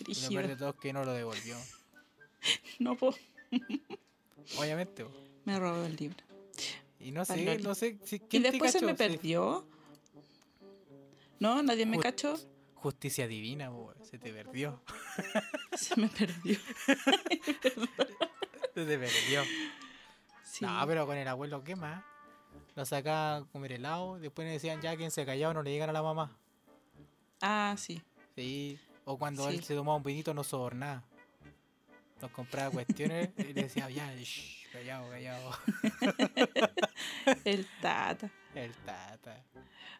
Y 0.06 0.14
lo 0.22 0.28
peor 0.28 0.46
de 0.46 0.56
todo 0.56 0.70
es 0.70 0.76
que 0.76 0.92
no 0.94 1.04
lo 1.04 1.12
devolvió. 1.12 1.56
No, 2.78 2.96
po. 2.96 3.14
Obviamente. 4.58 5.04
wea. 5.04 5.25
Me 5.46 5.58
robé 5.58 5.86
el 5.86 5.96
libro. 5.96 6.22
Y 7.00 7.12
no 7.12 7.24
sé, 7.24 7.34
Paloli. 7.34 7.62
no 7.62 7.74
sé. 7.74 7.98
Si, 8.04 8.16
Y 8.16 8.20
¿quién 8.20 8.42
te 8.42 8.50
después 8.50 8.72
se 8.72 8.84
me 8.84 8.94
perdió. 8.94 9.64
No, 11.38 11.62
nadie 11.62 11.86
me 11.86 11.98
cachó. 11.98 12.34
Justicia 12.74 13.26
divina, 13.28 13.70
se 14.02 14.18
te 14.18 14.32
perdió. 14.32 14.82
Se 15.76 15.96
me 16.00 16.08
perdió. 16.08 16.58
Se 18.74 18.84
te 18.84 18.98
perdió. 18.98 19.42
Sí. 20.42 20.64
No, 20.64 20.84
pero 20.86 21.06
con 21.06 21.16
el 21.16 21.28
abuelo, 21.28 21.62
¿qué 21.64 21.76
más? 21.76 22.04
Lo 22.74 22.84
sacaba 22.84 23.36
a 23.36 23.44
comer 23.44 23.72
helado, 23.72 24.18
después 24.18 24.46
le 24.46 24.52
decían 24.52 24.80
ya 24.80 24.96
quien 24.96 25.10
se 25.10 25.24
callaba 25.24 25.54
no 25.54 25.62
le 25.62 25.70
digan 25.70 25.90
a 25.90 25.92
la 25.92 26.02
mamá. 26.02 26.36
Ah, 27.40 27.74
sí. 27.78 28.02
Sí. 28.34 28.78
O 29.04 29.18
cuando 29.18 29.48
él 29.48 29.62
se 29.62 29.74
tomaba 29.74 29.96
un 29.96 30.02
vinito 30.02 30.34
no 30.34 30.42
sobornaba. 30.44 31.04
Nos 32.20 32.30
compraba 32.30 32.70
cuestiones 32.70 33.30
y 33.38 33.52
le 33.52 33.64
decía, 33.64 33.88
ya, 33.90 34.12
shh, 34.14 34.55
callado, 34.76 35.10
callado. 35.10 35.50
El 37.44 37.66
tata. 37.80 38.30
El 38.54 38.72
tata. 38.84 39.44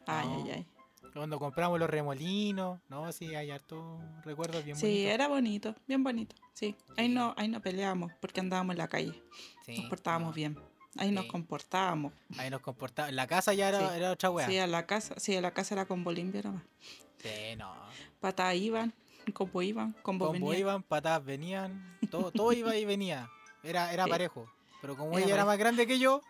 Ay, 0.07 0.27
No. 0.29 0.45
ay, 0.45 0.51
ay. 0.53 0.67
Cuando 1.13 1.39
compramos 1.39 1.79
los 1.79 1.89
remolinos, 1.89 2.79
no, 2.91 3.11
sí, 3.13 3.35
hay 3.35 3.51
harto 3.51 3.99
recuerdos 4.25 4.63
bien 4.65 4.77
Sí, 4.77 4.87
bonitos. 4.87 5.15
era 5.15 5.29
bonito, 5.29 5.75
bien 5.87 6.05
bonito. 6.05 6.37
Sí. 6.53 6.77
Ahí 6.99 7.09
no, 7.09 7.33
ahí 7.39 7.49
no 7.49 7.61
peleábamos 7.63 8.13
porque 8.21 8.41
andábamos 8.41 8.75
en 8.75 8.79
la 8.79 8.89
calle. 8.89 9.23
Sí, 9.65 9.79
Nos 9.81 9.89
portábamos 9.89 10.29
no, 10.31 10.35
bien. 10.35 10.59
Ahí 10.99 11.11
nos 11.13 11.25
Sí. 11.25 11.31
comportábamos. 11.31 12.13
Ahí 12.39 12.51
nos 12.51 12.61
comportábamos. 12.61 13.11
En 13.11 13.17
la 13.17 13.27
casa 13.27 13.55
ya 13.55 13.69
era, 13.71 13.81
Sí. 13.81 13.97
era 13.97 14.11
otra 14.13 14.31
wea. 14.31 14.47
Sí, 14.47 14.59
a 14.59 14.67
la 14.67 14.87
casa, 14.87 15.15
sí, 15.19 15.35
a 15.37 15.41
la 15.41 15.53
casa 15.53 15.75
era 15.75 15.87
con 15.87 16.05
Bolimbia 16.05 16.43
nomás. 16.43 16.65
Sí, 17.19 17.57
no. 17.57 17.73
Patas 18.21 18.55
iban, 18.57 18.93
combo 19.33 19.63
iban, 19.63 19.93
combo, 20.03 20.27
Combo 20.27 20.49
venían. 20.49 20.61
iban, 20.61 20.83
patadas 20.83 21.25
venían, 21.25 21.99
todo, 22.11 22.31
todo 22.31 22.53
iba 22.53 22.77
y 22.77 22.85
venía. 22.85 23.31
Era, 23.63 23.91
era 23.93 24.05
Sí. 24.05 24.11
parejo. 24.11 24.51
Pero 24.87 24.97
como 24.97 25.17
Era 25.19 25.27
ella 25.27 25.35
era 25.35 25.45
más 25.45 25.59
grande 25.59 25.85
que 25.85 25.99
yo, 25.99 26.23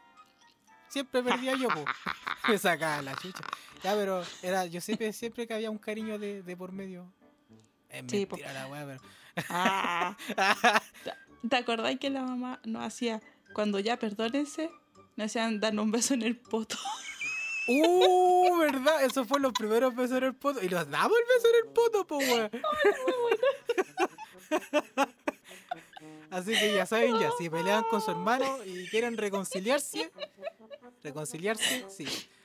siempre 0.89 1.23
perdía 1.23 1.55
yo, 1.57 1.69
po. 1.69 1.85
Me 2.49 2.57
sacaba 2.57 3.03
la 3.03 3.15
chucha. 3.15 3.45
Ya, 3.83 3.95
pero 3.95 4.25
era, 4.43 4.65
yo 4.65 4.81
siempre, 4.81 5.13
siempre 5.13 5.47
que 5.47 5.53
había 5.53 5.71
un 5.71 5.77
cariño 5.77 6.19
de, 6.19 6.43
de 6.43 6.57
por 6.57 6.73
medio. 6.73 7.05
Es 7.91 8.03
Sí, 8.09 8.25
po. 8.25 8.37
mentira 8.37 8.55
la 8.55 8.67
weá, 8.69 8.87
pero. 8.87 9.03
Ah, 9.51 10.17
¿Te 11.51 11.57
acordáis 11.57 12.01
que 12.01 12.09
la 12.09 12.23
mamá 12.23 12.59
nos 12.65 12.83
hacía, 12.83 13.21
cuando 13.53 13.79
ya 13.79 13.99
perdónense, 13.99 14.71
nos 15.17 15.27
hacían 15.27 15.61
darnos 15.61 15.85
un 15.85 15.91
beso 15.91 16.15
en 16.15 16.23
el 16.23 16.39
poto? 16.39 16.79
¡Uh! 17.69 18.57
¿Verdad? 18.57 19.05
Eso 19.05 19.27
fue 19.27 19.39
los 19.39 19.53
primeros 19.53 19.95
besos 19.95 20.17
en 20.17 20.25
el 20.25 20.35
poto. 20.35 20.65
Y 20.65 20.71
nos 20.71 20.89
damos 20.89 21.19
el 21.19 21.25
beso 21.37 21.49
en 21.51 21.67
el 21.67 21.73
poto, 21.75 22.07
po, 22.07 22.17
weón. 22.17 22.51
Así 26.31 26.53
que 26.59 26.75
ya 26.75 26.87
saben, 26.87 27.19
ya, 27.19 27.31
si 27.39 27.49
pelean 27.51 27.85
con 27.91 28.01
su 28.01 28.11
hermano 28.11 28.65
y 28.65 28.89
quieren 28.89 29.17
reconciliarse, 29.17 30.11
reconciliarse, 31.03 31.87
sí. 31.91 32.05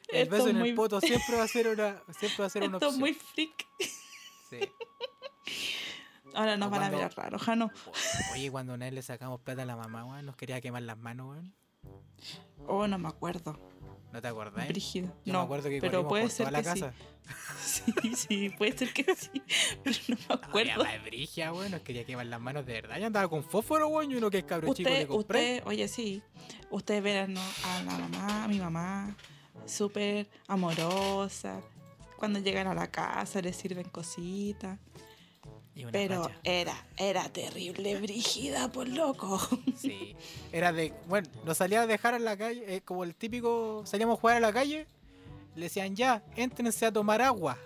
El 0.09 0.23
Esto 0.23 0.31
beso 0.31 0.47
es 0.47 0.51
en 0.53 0.59
muy- 0.59 0.69
el 0.69 0.75
poto 0.75 0.99
siempre 0.99 1.37
va 1.37 1.43
a 1.43 1.47
ser 1.47 1.67
una, 1.69 2.01
siempre 2.19 2.39
va 2.39 2.45
a 2.45 2.49
ser 2.49 2.63
una 2.63 2.77
Esto 2.77 2.87
es 2.87 2.93
opción. 2.95 2.99
muy 2.99 3.13
freak. 3.13 3.67
Sí. 4.49 4.59
Ahora 6.33 6.57
nos 6.57 6.67
O 6.67 6.71
van 6.71 6.83
a 6.83 6.89
ver 6.89 7.13
raro, 7.15 7.39
Jano. 7.39 7.71
Oye, 8.33 8.51
cuando 8.51 8.73
una 8.73 8.85
vez 8.85 8.93
le 8.93 9.01
sacamos 9.01 9.39
plata 9.41 9.61
a 9.63 9.65
la 9.65 9.75
mamá, 9.75 10.05
weón, 10.05 10.25
nos 10.25 10.35
quería 10.35 10.59
quemar 10.61 10.81
las 10.83 10.97
manos, 10.97 11.29
weón. 11.29 11.55
Oh, 12.67 12.87
no 12.87 12.97
me 12.97 13.07
acuerdo. 13.09 13.59
¿No 14.11 14.21
te 14.21 14.27
acordás? 14.27 14.67
Yo 14.67 15.03
no, 15.25 15.39
me 15.39 15.45
acuerdo 15.45 15.69
que 15.69 15.79
pero 15.79 16.07
puede 16.07 16.23
por 16.23 16.31
ser 16.31 16.47
toda 16.47 16.51
la 16.51 16.59
que 16.59 16.79
casa. 16.79 16.93
sí. 17.61 17.83
Sí, 18.01 18.15
sí, 18.15 18.49
puede 18.49 18.77
ser 18.77 18.91
que 18.91 19.15
sí. 19.15 19.41
Pero 19.83 19.95
no 20.09 20.17
me 20.27 20.35
acuerdo. 20.35 20.83
más 20.83 21.03
brigia, 21.03 21.53
weón, 21.53 21.71
nos 21.71 21.81
quería 21.81 22.03
quemar 22.03 22.25
las 22.25 22.41
manos 22.41 22.65
de 22.65 22.73
verdad. 22.73 22.97
Yo 22.99 23.07
andaba 23.07 23.29
con 23.29 23.43
fósforo, 23.43 23.87
weón, 23.87 24.11
y 24.11 24.15
uno 24.15 24.29
que 24.29 24.39
es 24.39 24.43
cabro 24.43 24.73
chico 24.73 24.89
le 24.89 25.07
compré. 25.07 25.39
usted, 25.59 25.67
oye, 25.67 25.87
sí. 25.87 26.21
Ustedes 26.69 27.01
verán 27.01 27.33
¿no? 27.33 27.41
a 27.65 27.83
la 27.83 27.97
mamá, 27.97 28.43
a 28.43 28.47
mi 28.47 28.59
mamá, 28.59 29.15
súper 29.65 30.27
amorosa. 30.47 31.61
Cuando 32.17 32.39
llegan 32.39 32.67
a 32.67 32.73
la 32.73 32.91
casa 32.91 33.41
les 33.41 33.55
sirven 33.55 33.87
cositas. 33.89 34.77
Y 35.81 35.83
una 35.85 35.91
Pero 35.93 36.23
facha. 36.25 36.35
era, 36.43 36.85
era 36.95 37.29
terrible, 37.29 37.99
brígida, 37.99 38.71
por 38.71 38.87
loco. 38.87 39.39
Sí. 39.75 40.15
Era 40.51 40.71
de. 40.71 40.93
Bueno, 41.07 41.27
nos 41.43 41.57
salía 41.57 41.81
a 41.81 41.87
dejar 41.87 42.13
en 42.13 42.23
la 42.23 42.37
calle, 42.37 42.75
eh, 42.75 42.81
como 42.81 43.03
el 43.03 43.15
típico. 43.15 43.81
Salíamos 43.87 44.19
a 44.19 44.21
jugar 44.21 44.37
a 44.37 44.39
la 44.41 44.53
calle, 44.53 44.85
le 45.55 45.63
decían 45.63 45.95
ya, 45.95 46.23
éntrense 46.35 46.85
a 46.85 46.91
tomar 46.91 47.19
agua. 47.19 47.57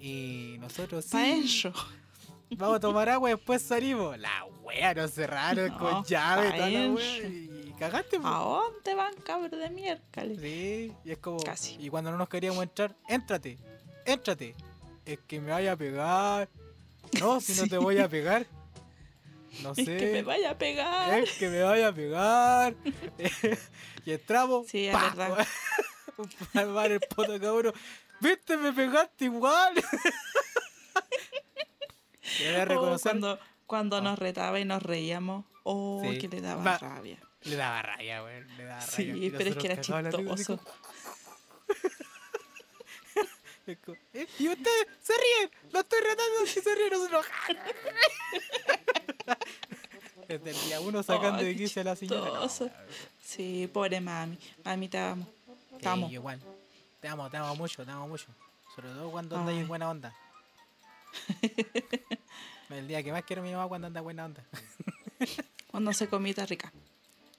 Y 0.00 0.56
nosotros 0.58 1.04
sí. 1.04 1.62
Vamos 2.56 2.76
a 2.78 2.80
tomar 2.80 3.08
agua 3.08 3.30
y 3.30 3.34
después 3.34 3.62
salimos. 3.62 4.18
La 4.18 4.44
wea 4.64 4.92
nos 4.94 5.12
cerraron 5.12 5.68
No, 5.68 5.78
con 5.78 6.04
llave 6.04 6.48
y 6.48 6.52
toda 6.52 6.70
la 6.70 6.90
wea. 6.90 7.28
Y 7.28 7.74
cagaste. 7.78 8.16
¿A 8.16 8.38
dónde 8.40 8.94
van, 8.96 9.14
cabros 9.24 9.60
de 9.60 9.70
miércoles? 9.70 10.38
Sí, 10.40 10.92
y 11.04 11.10
es 11.12 11.18
como. 11.18 11.38
Casi. 11.38 11.76
Y 11.78 11.88
cuando 11.88 12.10
no 12.10 12.18
nos 12.18 12.28
queríamos 12.28 12.64
entrar, 12.64 12.96
éntrate, 13.08 13.58
éntrate. 14.04 14.56
Es 15.06 15.18
que 15.26 15.40
me 15.40 15.50
vaya 15.50 15.72
a 15.72 15.76
pegar. 15.76 16.48
No, 17.20 17.40
si 17.40 17.52
no 17.54 17.64
Sí. 17.64 17.68
te 17.70 17.78
voy 17.78 17.98
a 17.98 18.08
pegar. 18.08 18.46
No 19.62 19.74
sé. 19.74 19.82
Es 19.82 19.88
que 19.88 20.12
me 20.12 20.22
vaya 20.22 20.50
a 20.52 20.58
pegar. 20.58 21.18
Es 21.18 21.32
que 21.32 21.48
me 21.48 21.62
vaya 21.62 21.88
a 21.88 21.92
pegar. 21.92 22.74
y 24.06 24.12
entramos. 24.12 24.66
Sí, 24.68 24.86
es 24.86 24.94
verdad. 25.00 25.46
El 26.54 27.00
poto 27.00 27.38
cabrón. 27.40 27.74
Viste, 28.20 28.56
me 28.56 28.72
pegaste 28.72 29.24
igual. 29.26 29.74
Oh, 32.70 32.96
cuando 33.02 33.38
cuando 33.66 33.98
Oh. 33.98 34.00
nos 34.00 34.18
retaba 34.18 34.58
y 34.60 34.64
nos 34.64 34.82
reíamos. 34.82 35.44
Oh, 35.64 36.02
Sí. 36.08 36.18
que 36.18 36.28
le 36.28 36.40
daba 36.40 36.62
Va- 36.62 36.78
rabia. 36.78 37.18
Le 37.42 37.56
daba 37.56 37.82
raya, 37.82 38.20
güey. 38.20 38.44
Le 38.56 38.64
daba 38.64 38.80
Sí, 38.80 39.10
raya. 39.10 39.24
Y 39.26 39.30
pero 39.30 39.50
es 39.50 39.56
que 39.56 39.66
era 39.66 39.80
chistoso. 39.80 40.60
¿Eh? 43.66 44.26
Y 44.38 44.48
ustedes 44.48 44.86
se 45.02 45.12
ríen. 45.14 45.50
Lo 45.72 45.80
estoy 45.80 46.00
retando. 46.00 46.46
Si 46.46 46.60
se 46.60 46.74
ríen, 46.74 46.90
nosotros. 46.90 47.26
Desde 50.28 50.50
el 50.50 50.60
día 50.66 50.80
uno 50.80 51.02
sacando 51.02 51.38
Ay, 51.40 51.46
de 51.46 51.56
quicio 51.56 51.82
a 51.82 51.84
la 51.84 51.96
señora. 51.96 52.30
no. 52.30 52.48
Sí, 53.22 53.68
pobre 53.72 54.00
mami. 54.00 54.38
Mami, 54.64 54.88
te 54.88 54.98
amo. 54.98 55.26
Te 55.78 55.82
Sí, 55.82 55.88
amo. 55.88 56.08
igual. 56.10 56.40
Te 57.00 57.08
amo, 57.08 57.28
te 57.30 57.36
amo 57.36 57.54
mucho, 57.56 57.84
te 57.84 57.90
amo 57.90 58.08
mucho. 58.08 58.26
Sobre 58.74 58.88
todo 58.90 59.10
cuando 59.10 59.36
anda 59.36 59.52
en 59.52 59.68
buena 59.68 59.90
onda. 59.90 60.14
El 62.70 62.88
día 62.88 63.02
que 63.02 63.12
más 63.12 63.22
quiero 63.24 63.42
a 63.42 63.44
mi 63.44 63.52
mamá 63.52 63.68
cuando 63.68 63.86
anda 63.88 64.00
en 64.00 64.04
buena 64.04 64.24
onda. 64.24 64.42
Cuando 65.70 65.90
hace 65.90 66.08
comida 66.08 66.46
rica. 66.46 66.72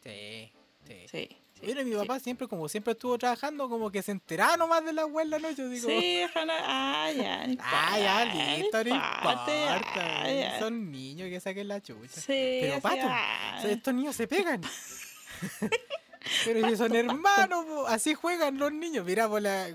Sí, 0.03 0.51
sí. 0.87 1.07
Sí. 1.09 1.37
Mira, 1.65 1.83
mi 1.83 1.95
papá 1.95 2.19
siempre, 2.19 2.47
como 2.47 2.67
siempre 2.67 2.93
estuvo 2.93 3.17
trabajando, 3.17 3.69
como 3.69 3.91
que 3.91 4.01
se 4.01 4.11
enteraba 4.11 4.57
nomás 4.57 4.83
de 4.85 4.93
la 4.93 5.05
wea 5.05 5.23
en 5.23 5.29
la 5.29 5.39
noche. 5.39 5.67
Digo, 5.67 5.87
Sí, 5.87 6.21
ojalá. 6.25 6.53
Ah, 6.65 7.11
ya. 7.11 7.47
no 7.47 7.55
ah, 7.63 7.99
ya, 7.99 8.25
listo, 8.25 8.83
no 8.83 8.95
importa. 8.95 10.59
Son 10.59 10.91
niños 10.91 11.29
que 11.29 11.39
saquen 11.39 11.67
la 11.67 11.81
chucha. 11.81 12.21
Sí, 12.21 12.59
Pero, 12.61 12.81
pato, 12.81 13.01
ah. 13.03 13.61
Estos 13.65 13.93
niños 13.93 14.15
se 14.15 14.27
pegan. 14.27 14.61
Pero 16.45 16.69
si 16.69 16.77
son 16.77 16.95
hermanos, 16.95 17.65
po, 17.65 17.87
así 17.87 18.13
juegan 18.13 18.57
los 18.57 18.71
niños. 18.71 19.05
Mira, 19.05 19.27
por 19.27 19.41
la. 19.41 19.67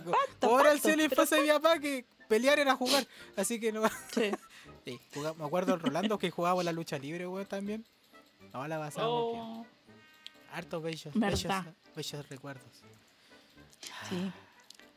Ahora 0.43 0.73
el 0.73 0.81
cielo 0.81 1.03
infancia 1.03 1.37
de 1.37 1.43
mi 1.43 1.49
papá 1.49 1.79
que 1.79 2.05
pelear 2.29 2.59
era 2.59 2.75
jugar. 2.75 3.07
Así 3.37 3.61
que 3.61 3.73
no. 3.73 3.83
Sí. 4.13 4.31
Sí, 4.85 4.99
me 5.37 5.45
acuerdo 5.45 5.73
del 5.73 5.81
Rolando 5.81 6.19
que 6.19 6.31
jugaba 6.31 6.65
la 6.65 6.73
lucha 6.73 6.99
libre, 6.99 7.27
weón, 7.27 7.45
también. 7.45 7.85
No, 8.55 8.67
la 8.67 8.79
pasamos. 8.79 9.11
Oh, 9.11 9.67
Hartos 10.53 10.83
bellos, 10.83 11.13
bellos, 11.15 12.29
recuerdos. 12.29 12.65
sí. 14.09 14.33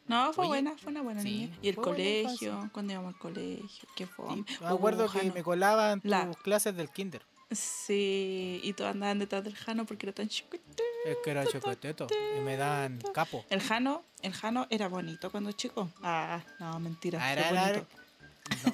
No, 0.08 0.34
fue 0.34 0.44
Oye, 0.46 0.50
buena, 0.62 0.78
fue 0.78 0.92
una 0.92 1.02
buena 1.04 1.22
sí, 1.22 1.30
niña. 1.30 1.58
Y 1.62 1.70
el 1.70 1.76
fue 1.76 1.84
colegio, 1.86 2.70
cuando 2.74 2.92
íbamos 2.94 3.14
al 3.14 3.20
colegio, 3.20 3.88
qué 3.96 4.06
fome. 4.08 4.44
Sí, 4.48 4.56
me 4.60 4.68
acuerdo 4.68 5.10
que 5.10 5.20
Jano. 5.20 5.34
me 5.34 5.44
colaban 5.44 6.02
tus 6.02 6.10
La- 6.12 6.30
clases 6.44 6.76
del 6.76 6.90
kinder. 6.90 7.22
Sí, 7.52 8.60
y 8.64 8.74
todos 8.74 8.92
andaban 8.92 9.20
detrás 9.20 9.44
del 9.44 9.56
Jano 9.56 9.86
porque 9.86 10.08
era 10.08 10.14
tan 10.14 10.28
chiquito. 10.28 10.84
Es 11.06 11.18
que 11.24 11.32
era 11.32 11.46
chocoteto. 11.46 12.08
Y 12.38 12.42
me 12.42 12.58
daban 12.58 13.00
capo. 13.14 13.46
El 13.50 13.62
Jano, 13.62 14.04
el 14.22 14.34
Jano 14.34 14.68
era 14.70 14.88
bonito 14.88 15.32
cuando 15.32 15.52
chico. 15.52 15.90
Ah, 16.02 16.42
no, 16.60 16.80
mentira. 16.80 17.20
Ah, 17.22 17.34
fue 17.34 17.42
era- 17.48 17.50
era- 17.50 17.72
bonito. 17.80 17.88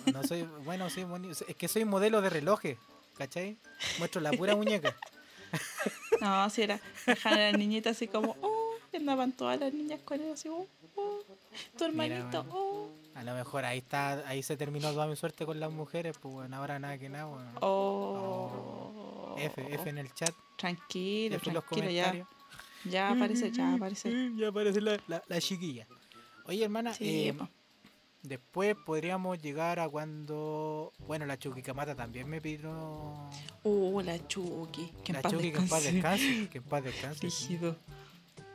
No, 0.08 0.22
no 0.22 0.28
soy, 0.28 0.44
bueno, 0.64 0.90
soy 0.90 1.04
bonito. 1.04 1.46
Es 1.48 1.56
que 1.56 1.68
soy 1.68 1.86
modelo 1.86 2.22
de 2.22 2.30
relojes, 2.30 2.78
¿cachai? 3.18 3.58
Muestro 4.00 4.22
la 4.22 4.32
pura 4.32 4.56
muñeca. 4.56 4.96
No, 6.22 6.50
sí 6.50 6.64
era. 6.64 6.80
El 7.06 7.16
Jano 7.16 7.36
era 7.38 7.58
niñita 7.58 7.92
así 7.92 8.08
como, 8.08 8.36
oh, 8.42 8.72
y 8.92 8.98
andaban 8.98 9.32
todas 9.34 9.60
las 9.60 9.74
niñas 9.74 10.00
con 10.04 10.20
él 10.20 10.32
así, 10.34 10.50
oh, 10.50 10.66
oh, 10.96 11.20
tu 11.78 11.84
hermanito, 11.86 12.44
bueno. 12.44 12.50
oh, 12.52 12.90
A 13.14 13.24
lo 13.24 13.34
mejor 13.36 13.66
ahí 13.66 13.78
está, 13.80 14.28
ahí 14.28 14.42
se 14.42 14.58
terminó 14.58 14.92
toda 14.92 15.06
mi 15.08 15.16
suerte 15.16 15.46
con 15.46 15.60
las 15.60 15.72
mujeres, 15.72 16.18
pues 16.20 16.34
bueno, 16.34 16.58
ahora 16.58 16.80
nada 16.80 16.98
que 16.98 17.10
nada, 17.10 17.26
bueno. 17.26 17.52
oh. 17.62 19.36
F, 19.38 19.74
F 19.74 19.90
en 19.90 20.00
el 20.00 20.12
chat, 20.14 20.34
Tranquilo, 20.58 21.36
F 21.36 21.52
tranquilo, 21.52 21.90
ya. 21.92 22.28
Ya 22.86 23.10
aparece, 23.12 23.52
ya 23.52 23.74
aparece. 23.74 24.10
Ya 24.38 24.48
aparece 24.48 24.82
la, 24.82 25.00
la, 25.08 25.22
la 25.28 25.42
chiquilla. 25.42 25.86
Oye, 26.46 26.64
hermana, 26.64 26.94
Sí, 26.94 27.28
eh. 27.30 27.38
Después 28.24 28.76
podríamos 28.86 29.40
llegar 29.40 29.80
a 29.80 29.88
cuando. 29.90 30.92
Bueno, 31.08 31.26
la 31.26 31.38
Chuquicamata 31.38 31.96
también 31.96 32.28
me 32.30 32.42
pidió. 32.42 33.14
Uh, 33.64 34.02
la 34.02 34.26
Chucky. 34.28 34.92
Que 35.04 35.14
la 35.14 35.22
Chucky 35.22 35.52
que 35.52 35.58
en 35.58 35.68
paz 35.70 35.84
descanse. 35.84 36.50
Que 36.50 36.58
en 36.60 36.64
paz 36.64 36.84
descanse. 36.84 37.28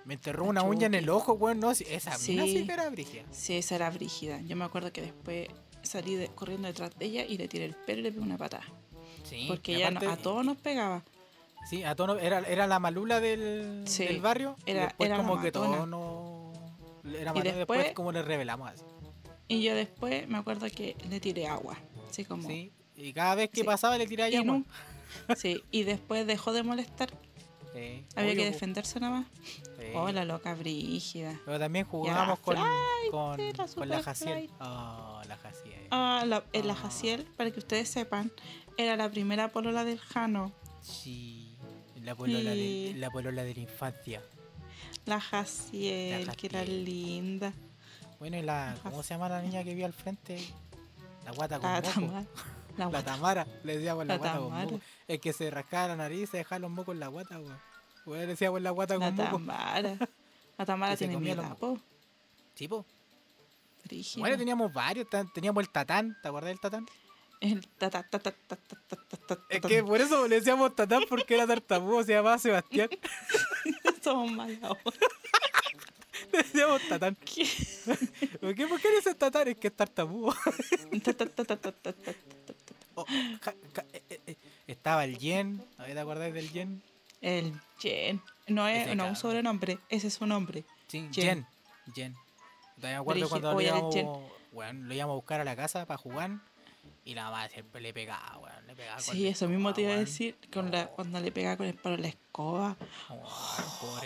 Me 0.04 0.14
enterró 0.14 0.45
La 0.45 0.50
una 0.50 0.62
uña 0.64 0.87
en 0.87 0.95
el 0.95 1.09
ojo, 1.09 1.35
weón. 1.35 1.61
No, 1.61 1.75
sí, 1.75 1.85
esa 1.88 2.19
mina 2.19 2.42
sí 2.45 2.59
Sí. 2.59 2.66
que 2.66 2.73
era 2.73 2.90
brígida. 2.90 3.23
Sí, 3.31 3.57
esa 3.57 3.76
era 3.76 3.88
brígida. 3.90 4.40
Yo 4.40 4.57
me 4.57 4.64
acuerdo 4.64 4.92
que 4.92 5.00
después 5.00 5.49
salí 5.83 6.16
de- 6.16 6.28
corriendo 6.28 6.66
detrás 6.69 6.97
de 6.99 7.04
ella 7.07 7.25
y 7.25 7.38
le 7.38 7.47
tiré 7.49 7.64
el 7.66 7.75
pelo 7.75 8.00
y 8.00 8.02
le 8.04 8.11
pegué 8.12 8.23
una 8.25 8.37
patada. 8.37 8.64
Sí. 9.23 9.45
Porque 9.49 9.76
ella 9.76 9.90
no- 9.92 10.11
a 10.11 10.16
todos 10.16 10.45
nos 10.45 10.57
pegaba. 10.57 11.04
Sí, 11.71 11.85
a 11.85 11.95
todos. 11.95 12.21
Era, 12.21 12.40
era 12.40 12.66
la 12.66 12.81
malula 12.81 13.21
del, 13.21 13.85
Sí, 13.87 14.04
del 14.04 14.21
barrio. 14.21 14.57
era- 14.66 14.87
después 14.87 15.07
era 15.09 15.19
la 15.19 15.23
como 15.25 15.40
que 15.40 15.52
todos 15.52 15.87
no. 15.87 16.52
Era 17.04 17.31
y 17.37 17.42
después, 17.42 17.57
después- 17.59 17.92
como 17.95 18.11
le 18.11 18.23
revelamos 18.23 18.71
así. 18.73 18.83
Y 19.52 19.62
yo 19.62 19.75
después 19.75 20.26
me 20.28 20.38
acuerdo 20.38 20.66
que 20.71 20.97
le 21.09 21.21
tiré 21.21 21.47
agua. 21.47 21.76
Así 22.11 22.25
como. 22.25 22.49
Sí. 22.49 22.73
Y 22.97 23.12
cada 23.12 23.35
vez 23.35 23.50
que 23.50 23.61
Sí. 23.61 23.66
pasaba 23.66 23.99
le 23.99 24.06
tiraba 24.06 24.37
agua. 24.37 24.62
sí, 25.37 25.62
y 25.71 25.82
después 25.85 26.26
dejó 26.26 26.52
de 26.52 26.62
molestar. 26.62 27.11
Sí, 27.74 28.05
Había 28.16 28.33
obvio, 28.33 28.42
que 28.42 28.50
defenderse 28.50 29.00
nada 29.00 29.20
más. 29.20 29.27
Sí. 29.79 29.87
Oh, 29.94 30.11
la 30.12 30.24
loca 30.27 30.55
brígida. 30.55 31.40
Pero 31.46 31.59
también 31.59 31.87
jugábamos 31.87 32.38
con, 32.40 32.57
con, 33.11 33.38
la 33.88 34.03
Jaciel. 34.03 34.50
Oh, 34.61 35.20
la 35.27 35.37
Jaciel. 35.38 35.87
Ah, 35.90 36.24
la, 36.27 36.44
eh, 36.53 36.62
la 36.62 36.74
Ah. 36.74 36.77
Jaciel, 36.77 37.24
para 37.37 37.50
que 37.50 37.59
ustedes 37.61 37.88
sepan, 37.88 38.31
era 38.77 38.94
la 38.96 39.11
primera 39.11 39.48
polola 39.48 39.85
del 39.85 39.98
Jano. 40.00 40.53
Sí. 40.83 41.57
La 42.03 42.14
polola, 42.14 42.53
Sí. 42.53 42.92
de, 42.92 42.98
la 42.98 43.11
polola 43.11 43.42
de 43.42 43.55
la 43.55 43.61
infancia. 43.61 44.22
La 45.07 45.20
Jaciel, 45.20 46.27
La 46.27 46.35
que 46.35 46.48
era 46.48 46.59
Jaciel. 46.61 46.85
linda. 46.85 47.55
Bueno, 48.22 48.37
y 48.37 48.42
la. 48.42 48.76
¿Cómo 48.85 49.02
se 49.02 49.14
llama 49.14 49.28
la 49.28 49.42
niña 49.42 49.64
que 49.64 49.74
vi 49.74 49.82
al 49.82 49.92
frente? 49.92 50.38
La 51.24 51.32
guata 51.32 51.58
con 51.58 51.72
la, 51.72 51.82
tamar, 51.82 52.24
la, 52.78 52.88
la, 52.88 53.02
Tamara, 53.02 53.48
le 53.64 53.78
decíamos 53.78 54.06
la, 54.06 54.14
la 54.14 54.18
guata 54.18 54.38
con 54.38 54.52
moco. 54.52 54.80
El 55.08 55.18
que 55.18 55.32
se 55.32 55.50
rascaba 55.50 55.88
la 55.88 55.96
nariz 55.96 56.30
se 56.30 56.37
dejaba 56.37 56.61
los 56.61 56.70
mocos 56.70 56.94
en 56.94 57.00
la 57.00 57.08
guata, 57.08 57.40
weón. 57.40 57.58
Weón, 58.06 58.20
le 58.20 58.26
decíamos 58.28 58.62
la 58.62 58.70
guata 58.70 58.94
con 58.96 59.12
moco. 59.12 59.22
La 59.24 59.30
Tamara. 59.32 59.96
La 60.56 60.64
Tamara 60.64 60.96
tiene 60.96 61.16
miedo. 61.16 61.42
Los... 61.61 61.80
Sí, 62.54 62.68
po. 62.68 62.87
Rígido. 63.87 64.20
Bueno, 64.20 64.38
teníamos 64.38 64.72
varios, 64.72 65.08
teníamos 65.35 65.64
el 65.64 65.70
tatán, 65.70 66.16
¿te 66.22 66.28
acuerdas 66.28 66.50
del 66.50 66.61
tatán? 66.61 66.87
El 67.40 67.66
tatán. 67.66 68.04
Es 69.48 69.61
que 69.62 69.82
por 69.82 70.00
eso 70.00 70.28
le 70.28 70.37
decíamos 70.37 70.76
tatán 70.76 71.02
porque 71.08 71.35
era 71.35 71.48
tartamudo, 71.48 72.04
se 72.04 72.12
llamaba 72.12 72.38
Sebastián. 72.38 72.88
Somos 74.00 74.30
malos. 74.30 74.78
Decíamos 76.53 76.81
tatán. 76.88 77.16
¿Qué? 77.25 77.47
¿Por 78.40 78.55
qué, 78.57 78.66
tatán? 79.18 79.49
Es 79.49 79.57
que 79.57 79.68
es 79.68 79.77
tartamudo. 79.77 80.35
Oh, 82.95 83.07
eh, 83.09 84.03
eh, 84.11 84.21
eh. 84.27 84.37
Estaba 84.66 85.05
el 85.05 85.18
Yen. 85.18 85.64
¿No 85.79 85.85
te 85.85 85.99
acordáis 85.99 86.35
del 86.35 86.51
Yen? 86.51 86.83
El 87.21 87.53
Yen. 87.81 88.21
No 88.49 88.68
es 88.68 88.95
no, 88.97 89.07
un 89.07 89.16
sobrenombre, 89.16 89.79
ese 89.88 90.09
es 90.09 90.14
su 90.14 90.27
nombre. 90.27 90.64
Sí, 90.88 91.09
Yen. 91.11 91.47
Yen. 91.95 92.14
Todavía 92.77 92.99
me 92.99 93.03
acuerdo 93.03 93.29
cuando 93.29 93.53
lo 93.53 93.61
íbamos, 93.61 93.95
lo 93.95 94.95
íbamos 94.95 95.12
a 95.12 95.16
buscar 95.16 95.40
a 95.40 95.45
la 95.45 95.57
casa 95.57 95.87
para 95.87 95.99
jugar 95.99 96.33
y 97.05 97.14
la 97.14 97.25
mamá 97.25 97.49
siempre 97.49 97.81
le 97.81 97.92
pegaba, 97.92 98.52
le 98.72 98.76
pegaba 98.76 98.96
con 99.02 99.14
Sí, 99.14 99.26
eso 99.28 99.48
mismo 99.48 99.74
te 99.74 99.82
iba 99.82 99.90
a 99.90 99.94
weón. 99.94 100.04
decir 100.06 100.37
con 100.50 100.70
la, 100.70 100.87
cuando 100.87 101.20
le 101.20 101.30
pega 101.30 101.56
con 101.58 101.66
el 101.66 101.74
palo 101.74 101.98
la 101.98 102.08
escoba. 102.08 102.76
Oh, 103.11 103.22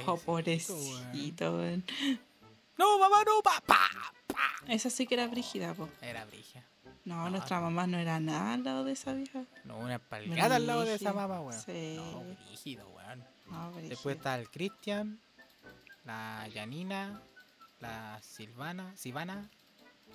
Oh, 0.07 0.16
pobrecito, 0.18 0.74
weón. 0.74 1.02
pobrecito, 1.05 1.52
weón. 1.57 1.85
No, 2.76 2.98
mamá, 2.98 3.22
no, 3.24 3.40
pa, 3.42 3.61
pa, 3.64 3.88
pa. 4.26 4.50
Esa 4.66 4.90
sí 4.90 5.07
que 5.07 5.14
era 5.14 5.29
brígida, 5.29 5.72
po. 5.74 5.88
Era 6.02 6.24
brigia. 6.24 6.64
No, 7.05 7.24
No, 7.24 7.31
nuestra 7.31 7.61
mamá 7.61 7.87
no 7.87 7.96
era 7.98 8.18
nada 8.18 8.55
al 8.55 8.64
lado 8.64 8.85
de 8.85 8.92
esa 8.92 9.12
vieja. 9.14 9.44
No, 9.64 9.79
una 9.79 9.98
palgada 10.00 10.57
al 10.57 10.66
lado 10.66 10.85
de 10.85 10.94
esa 10.94 11.12
mamá, 11.12 11.40
weón. 11.40 11.61
sí. 11.61 11.94
No, 11.96 12.24
brígido, 12.48 12.88
weón. 12.90 13.24
No, 13.46 13.70
brígida. 13.70 13.90
Después 13.90 14.16
está 14.16 14.37
el 14.38 14.50
Cristian, 14.50 15.20
la 16.05 16.48
Janina, 16.52 17.22
la 17.81 18.20
Silvana, 18.22 18.92
Silvana, 18.96 19.48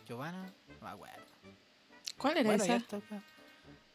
Giovanna, 0.06 0.52
no 0.82 0.88
acuerdo. 0.88 1.24
¿Cuál 2.18 2.38
era 2.38 2.50
Bueno, 2.50 2.64
esa? 2.66 2.84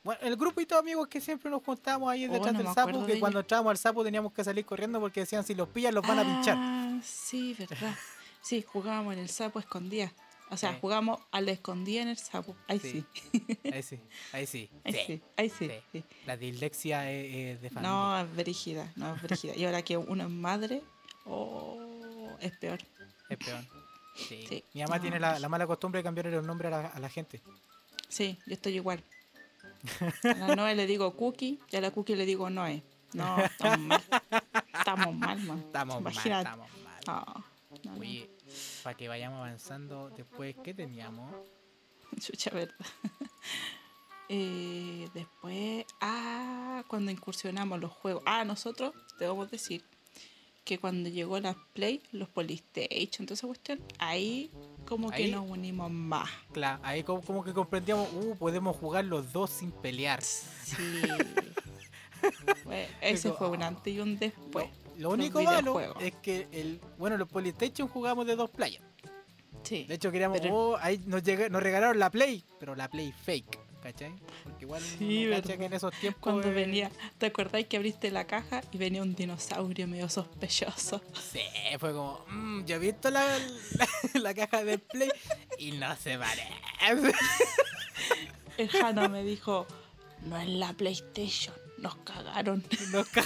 Bueno, 0.06 0.20
el 0.22 0.36
grupito 0.36 0.76
de 0.76 0.78
amigos 0.78 1.08
que 1.08 1.20
siempre 1.20 1.50
nos 1.50 1.62
juntábamos 1.64 2.08
ahí 2.10 2.26
Oh, 2.26 2.32
detrás 2.32 2.52
no 2.52 2.62
del 2.62 2.72
sapo, 2.72 3.04
que 3.04 3.14
de 3.14 3.20
cuando 3.20 3.40
entrábamos 3.40 3.70
al 3.72 3.76
sapo 3.76 4.04
teníamos 4.04 4.32
que 4.32 4.44
salir 4.44 4.64
corriendo 4.64 5.00
porque 5.00 5.20
decían 5.20 5.42
si 5.44 5.54
los 5.54 5.68
pillan 5.68 5.94
los 5.96 6.06
van 6.06 6.20
a 6.20 6.22
pinchar. 6.24 6.56
Ah, 6.58 7.00
sí, 7.02 7.54
verdad. 7.58 7.94
Sí, 8.40 8.62
jugábamos 8.62 9.12
en 9.14 9.18
el 9.18 9.28
sapo 9.28 9.58
escondida. 9.58 10.12
O 10.50 10.56
sea, 10.56 10.70
Sí. 10.70 10.78
jugábamos 10.80 11.18
al 11.32 11.48
escondida 11.48 12.02
en 12.02 12.08
el 12.08 12.16
sapo. 12.16 12.54
Ahí 12.68 12.78
sí. 12.78 13.04
Sí. 13.32 13.42
Ahí 13.72 13.82
sí, 13.82 13.98
ahí 14.32 14.46
sí. 14.46 14.70
Ahí 15.36 15.50
sí. 15.50 15.68
Ahí 15.68 15.82
sí. 15.90 16.04
La 16.26 16.36
dislexia 16.36 17.10
es, 17.10 17.34
es 17.56 17.62
de 17.62 17.68
familia. 17.70 17.90
No, 17.90 18.20
es 18.20 18.36
brígida. 18.36 18.92
No, 18.94 19.16
es 19.16 19.22
brígida. 19.22 19.56
Y 19.56 19.64
ahora 19.64 19.82
que 19.82 19.96
uno 19.96 20.22
es 20.22 20.30
madre, 20.30 20.80
oh, 21.24 22.36
es 22.40 22.56
peor. 22.56 22.78
Es 23.28 23.38
peor. 23.38 23.64
Sí. 24.14 24.46
Sí. 24.48 24.64
Mi 24.74 24.82
mamá 24.82 24.96
No, 24.96 25.02
tiene 25.02 25.18
la, 25.18 25.40
la 25.40 25.48
mala 25.48 25.66
costumbre 25.66 25.98
de 25.98 26.04
cambiarle 26.04 26.30
los 26.30 26.44
nombres 26.46 26.72
a 26.72 26.82
la, 26.82 26.88
a 26.88 27.00
la 27.00 27.08
gente. 27.08 27.42
Sí, 28.08 28.38
yo 28.46 28.54
estoy 28.54 28.74
igual. 28.76 29.02
A 30.24 30.34
la 30.34 30.56
Noé 30.56 30.74
le 30.74 30.86
digo 30.86 31.14
Cookie 31.16 31.58
y 31.70 31.76
a 31.76 31.80
la 31.80 31.90
Cookie 31.90 32.16
le 32.16 32.26
digo 32.26 32.50
Noé. 32.50 32.82
No, 33.12 33.38
estamos 33.38 33.78
mal. 33.78 34.02
Estamos 34.74 35.14
mal, 35.14 35.38
man. 35.40 35.58
Estamos 35.58 36.02
mal, 36.02 36.12
estamos 36.12 36.68
mal. 36.84 37.00
No, 37.06 37.44
no, 37.84 37.92
no. 37.92 38.00
Oye, 38.00 38.30
para 38.82 38.96
que 38.96 39.08
vayamos 39.08 39.38
avanzando, 39.38 40.10
después, 40.10 40.54
¿qué 40.62 40.74
teníamos? 40.74 41.34
Chucha, 42.20 42.50
verdad. 42.50 42.74
Eh, 44.28 45.08
después, 45.14 45.86
ah, 46.00 46.82
cuando 46.88 47.12
incursionamos 47.12 47.78
los 47.78 47.92
juegos. 47.92 48.24
Ah, 48.26 48.44
nosotros 48.44 48.92
debemos 49.20 49.48
decir 49.52 49.84
que 50.66 50.78
cuando 50.78 51.08
llegó 51.08 51.38
la 51.40 51.56
Play, 51.72 52.02
los 52.12 52.28
Polystation, 52.28 53.24
toda 53.24 53.34
esa 53.34 53.46
cuestión, 53.46 53.80
ahí 53.98 54.50
como 54.84 55.08
que 55.10 55.22
Ahí- 55.24 55.30
nos 55.30 55.48
unimos 55.48 55.90
más. 55.90 56.28
Claro, 56.52 56.80
ahí 56.82 57.02
como, 57.04 57.22
como 57.22 57.42
que 57.44 57.52
comprendíamos, 57.54 58.08
uh, 58.12 58.36
podemos 58.36 58.76
jugar 58.76 59.04
los 59.06 59.32
dos 59.32 59.48
sin 59.50 59.70
pelear. 59.72 60.20
Sí. 60.22 60.76
Bueno, 62.64 62.88
ese 63.02 63.28
Digo, 63.28 63.36
fue 63.38 63.50
un 63.50 63.62
antes 63.62 63.94
y 63.94 64.00
un 64.00 64.18
después. 64.18 64.66
Lo 64.98 65.10
único 65.10 65.40
malo 65.42 65.94
es 66.00 66.14
que 66.16 66.48
el, 66.50 66.80
bueno, 66.98 67.16
los 67.18 67.28
Polystation 67.28 67.86
jugamos 67.88 68.26
de 68.26 68.34
dos 68.34 68.50
playas. 68.50 68.82
Sí. 69.62 69.84
De 69.84 69.94
hecho, 69.94 70.10
queríamos. 70.10 70.40
Pero- 70.40 70.54
oh, 70.54 70.76
ahí 70.80 70.98
nos, 71.06 71.22
llega- 71.22 71.48
nos 71.50 71.62
regalaron 71.62 71.98
la 71.98 72.10
Play, 72.10 72.42
pero 72.58 72.74
la 72.74 72.88
Play 72.88 73.12
fake, 73.12 73.58
¿cachai? 73.92 74.12
Porque 74.42 74.64
igual 74.64 74.82
Sí, 74.82 75.28
cacha 75.30 75.56
que 75.56 75.64
en 75.66 75.72
esos 75.72 75.92
tiempos. 76.00 76.20
Cuando 76.20 76.48
eh, 76.48 76.52
venía, 76.52 76.90
¿te 77.18 77.26
acordáis 77.26 77.66
que 77.68 77.76
abriste 77.76 78.10
la 78.10 78.26
caja 78.26 78.62
y 78.72 78.78
venía 78.78 79.02
un 79.02 79.14
dinosaurio 79.14 79.86
medio 79.86 80.08
sospechoso? 80.08 81.00
Sí, 81.32 81.40
fue 81.78 81.92
como. 81.92 82.24
"Mm, 82.28 82.64
yo 82.64 82.76
he 82.76 82.78
visto 82.80 83.10
la, 83.10 83.24
la, 83.78 83.88
la 84.20 84.34
caja 84.34 84.64
de 84.64 84.78
Play 84.78 85.10
y 85.58 85.72
no 85.72 85.94
se 85.96 86.18
parece. 86.18 86.48
El 88.58 88.68
Jano 88.70 89.08
me 89.08 89.22
dijo, 89.22 89.66
no 90.24 90.36
es 90.38 90.48
la 90.48 90.72
PlayStation, 90.72 91.54
nos 91.78 91.94
cagaron. 91.98 92.64
Nos 92.92 93.06
ca- 93.08 93.24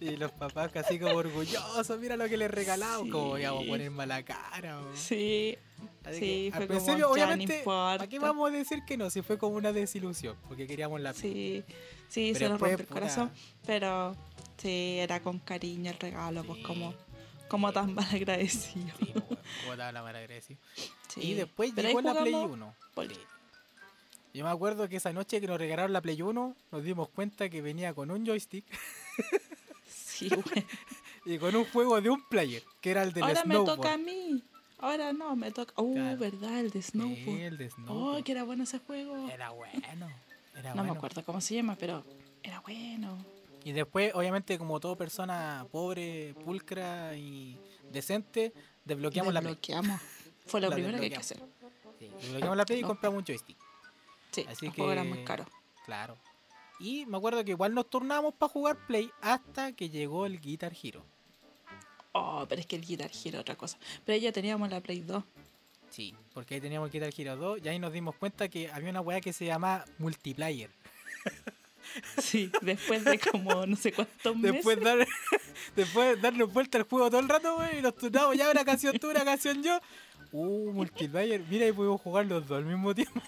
y 0.00 0.16
los 0.16 0.30
papás 0.32 0.70
casi 0.72 0.98
como 0.98 1.14
orgullosos, 1.16 1.98
mira 1.98 2.16
lo 2.16 2.28
que 2.28 2.36
les 2.36 2.50
regalamos, 2.50 3.08
como 3.10 3.38
íbamos 3.38 3.60
a 3.60 3.64
Sí. 3.64 3.70
poner 3.70 3.90
mala 3.90 4.22
cara. 4.22 4.80
o- 4.80 4.96
Sí, 4.96 5.56
sí, 6.12 6.20
que, 6.20 6.50
fue 6.52 6.62
al 6.62 6.68
como, 6.68 6.78
principio, 6.78 6.96
ya, 6.96 7.06
no 7.06 7.12
obviamente, 7.12 7.58
importa. 7.58 7.98
¿para 7.98 8.08
qué 8.08 8.18
vamos 8.18 8.48
a 8.48 8.52
decir 8.52 8.84
que 8.86 8.96
no? 8.96 9.10
Si 9.10 9.22
fue 9.22 9.38
como 9.38 9.56
una 9.56 9.72
desilusión, 9.72 10.36
porque 10.48 10.66
queríamos 10.66 11.00
la 11.00 11.12
Sí, 11.14 11.64
sí, 12.08 12.30
Pero 12.32 12.38
se 12.38 12.48
nos 12.50 12.60
rompe 12.60 12.82
el 12.82 12.88
corazón, 12.88 13.30
pero 13.66 14.16
sí, 14.58 14.96
era 14.98 15.20
con 15.20 15.38
cariño 15.38 15.90
el 15.90 15.98
regalo, 15.98 16.44
pues 16.44 16.62
como, 16.64 16.94
como 17.48 17.72
tan 17.72 17.94
mal 17.94 18.06
agradecido. 18.12 18.92
Sí, 18.98 19.12
pues, 19.12 19.38
bueno, 19.66 19.84
como 19.92 20.06
agradecido. 20.06 20.60
Sí. 21.08 21.20
Y 21.22 21.34
después 21.34 21.72
Pero 21.74 21.88
llegó 21.88 22.00
la 22.00 22.12
Play 22.12 22.32
jugamos 22.32 22.56
1. 22.56 22.74
poli. 22.94 23.14
Sí. 23.14 23.20
Yo 24.34 24.44
me 24.44 24.50
acuerdo 24.50 24.88
que 24.88 24.96
esa 24.96 25.12
noche 25.12 25.40
que 25.40 25.46
nos 25.46 25.58
regalaron 25.58 25.92
la 25.92 26.00
Play 26.02 26.20
1, 26.20 26.56
nos 26.72 26.82
dimos 26.82 27.08
cuenta 27.10 27.48
que 27.48 27.62
venía 27.62 27.94
con 27.94 28.10
un 28.10 28.26
joystick 28.26 28.64
Sí, 29.88 30.28
güey. 30.28 30.66
y 31.24 31.38
con 31.38 31.54
un 31.56 31.64
juego 31.66 32.00
de 32.00 32.10
un 32.10 32.22
player, 32.28 32.62
que 32.80 32.90
era 32.90 33.02
el 33.02 33.12
del 33.12 33.22
Ahora 33.24 33.44
me 33.44 33.54
snowboard. 33.54 33.76
toca 33.76 33.92
a 33.94 33.96
mí. 33.98 34.42
Ahora 34.84 35.12
no, 35.12 35.34
me 35.36 35.50
toca. 35.50 35.72
Uh, 35.80 35.94
Claro. 35.94 36.18
verdad, 36.18 36.58
el 36.60 36.70
de 36.70 36.82
Sí, 36.82 36.90
Snowboard. 36.90 37.40
el 37.40 37.56
de 37.58 37.66
Oh, 37.66 37.70
snowboard. 37.70 38.24
que 38.24 38.32
era 38.32 38.42
bueno 38.44 38.64
ese 38.64 38.78
juego. 38.80 39.28
Era 39.30 39.50
bueno. 39.50 40.08
Era 40.54 40.74
No 40.74 40.84
me 40.84 40.90
acuerdo 40.90 41.24
cómo 41.24 41.40
se 41.40 41.54
llama, 41.54 41.76
pero 41.78 42.04
era 42.42 42.60
bueno. 42.60 43.16
Y 43.64 43.72
después, 43.72 44.14
obviamente, 44.14 44.58
como 44.58 44.78
toda 44.80 44.94
persona 44.96 45.66
pobre, 45.72 46.34
pulcra 46.44 47.16
y 47.16 47.58
decente, 47.90 48.52
desbloqueamos 48.84 49.32
la 49.32 49.40
Play. 49.40 49.54
Desbloqueamos. 49.54 50.00
Fue 50.46 50.60
lo 50.60 50.68
La 50.68 50.74
primero 50.76 50.98
que 50.98 51.04
hay 51.04 51.10
que 51.10 51.16
hacer. 51.16 51.38
desbloqueamos. 51.38 51.94
Sí, 51.98 52.08
desbloqueamos 52.20 52.56
la 52.58 52.64
Play 52.66 52.78
y 52.80 52.82
compramos 52.82 53.18
un 53.20 53.24
joystick. 53.24 53.56
Sí, 54.32 54.44
Así 54.48 54.66
el 54.66 54.72
juego 54.72 54.92
era 54.92 55.02
que- 55.02 55.08
muy 55.08 55.24
caro. 55.24 55.46
Claro. 55.86 56.16
Y 56.78 57.06
me 57.06 57.16
acuerdo 57.16 57.42
que 57.44 57.52
igual 57.52 57.72
nos 57.72 57.88
turnamos 57.88 58.34
para 58.34 58.52
jugar 58.52 58.76
Play 58.86 59.10
hasta 59.22 59.72
que 59.72 59.88
llegó 59.88 60.26
el 60.26 60.40
Guitar 60.40 60.74
Hero. 60.82 61.02
Oh, 62.16 62.46
pero 62.48 62.60
es 62.60 62.66
que 62.66 62.76
el 62.76 62.86
Guitar 62.86 63.10
Hero 63.24 63.40
otra 63.40 63.56
cosa. 63.56 63.76
Pero 64.04 64.18
ya 64.18 64.30
teníamos 64.30 64.70
la 64.70 64.80
Play 64.80 65.00
2. 65.00 65.22
Sí, 65.90 66.14
porque 66.32 66.54
ahí 66.54 66.60
teníamos 66.60 66.86
el 66.86 66.92
Guitar 66.92 67.12
Hero 67.16 67.36
2 67.36 67.60
y 67.64 67.68
ahí 67.68 67.78
nos 67.78 67.92
dimos 67.92 68.14
cuenta 68.14 68.48
que 68.48 68.70
había 68.70 68.90
una 68.90 69.00
weá 69.00 69.20
que 69.20 69.32
se 69.32 69.44
llama 69.46 69.84
multiplayer. 69.98 70.70
Sí, 72.18 72.50
después 72.62 73.04
de 73.04 73.18
como 73.18 73.66
no 73.66 73.76
sé 73.76 73.92
cuántos 73.92 74.36
meses. 74.36 74.54
Después, 74.54 74.80
dar, 74.80 75.06
después 75.76 76.20
darnos 76.20 76.52
vuelta 76.52 76.78
al 76.78 76.84
juego 76.84 77.10
todo 77.10 77.20
el 77.20 77.28
rato, 77.28 77.58
wey, 77.58 77.78
y 77.78 77.82
nos 77.82 77.94
turnamos 77.96 78.36
ya 78.36 78.50
una 78.50 78.64
canción 78.64 78.98
tú, 78.98 79.10
una 79.10 79.24
canción 79.24 79.62
yo. 79.62 79.78
Uh, 80.36 80.72
multiplayer, 80.72 81.44
mira, 81.48 81.64
y 81.68 81.70
pudimos 81.72 82.00
jugar 82.00 82.26
los 82.26 82.48
dos 82.48 82.58
al 82.58 82.64
mismo 82.64 82.92
tiempo. 82.92 83.20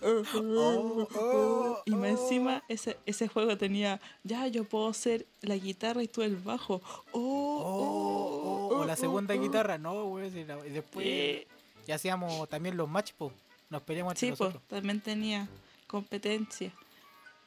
Oh, 0.00 1.08
oh, 1.18 1.82
y 1.84 1.90
más 1.90 2.10
encima 2.10 2.62
ese, 2.68 2.96
ese 3.04 3.26
juego 3.26 3.56
tenía, 3.58 4.00
ya 4.22 4.46
yo 4.46 4.62
puedo 4.62 4.92
ser 4.92 5.26
la 5.40 5.56
guitarra 5.56 6.04
y 6.04 6.06
tú 6.08 6.22
el 6.22 6.36
bajo. 6.36 6.80
Oh, 7.10 7.52
Oh, 7.68 8.68
oh, 8.70 8.78
o 8.78 8.84
la 8.84 8.92
oh, 8.92 8.96
segunda 8.96 9.34
guitarra, 9.34 9.76
no, 9.76 10.04
güey. 10.04 10.30
si 10.30 10.44
la- 10.44 10.64
y 10.64 10.70
después 10.70 11.04
Eh, 11.04 11.48
ya 11.84 11.96
hacíamos 11.96 12.48
también 12.48 12.76
los 12.76 12.88
match, 12.88 13.12
po. 13.14 13.32
Nos 13.68 13.82
peleamos 13.82 14.12
entre 14.12 14.26
Sí, 14.26 14.30
nosotros. 14.30 14.62
también 14.68 15.00
tenía 15.00 15.48
competencia. 15.88 16.70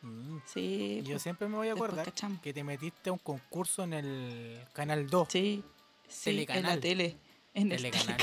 Mm. 0.02 0.38
Sí, 0.46 1.04
Yo 1.06 1.14
po, 1.14 1.20
siempre 1.20 1.48
me 1.48 1.56
voy 1.56 1.70
a 1.70 1.74
acordar 1.74 2.12
que 2.42 2.54
te 2.54 2.66
metiste 2.66 3.10
a 3.10 3.14
un 3.14 3.20
concurso 3.20 3.86
en 3.86 3.94
el 3.94 4.60
canal 4.74 5.08
2, 5.10 5.28
sí, 5.32 5.64
sí, 6.10 6.46
en 6.50 6.64
la 6.64 6.78
tele. 6.82 7.16
En 7.54 7.72
el 7.72 7.78
Telecanal. 7.82 8.18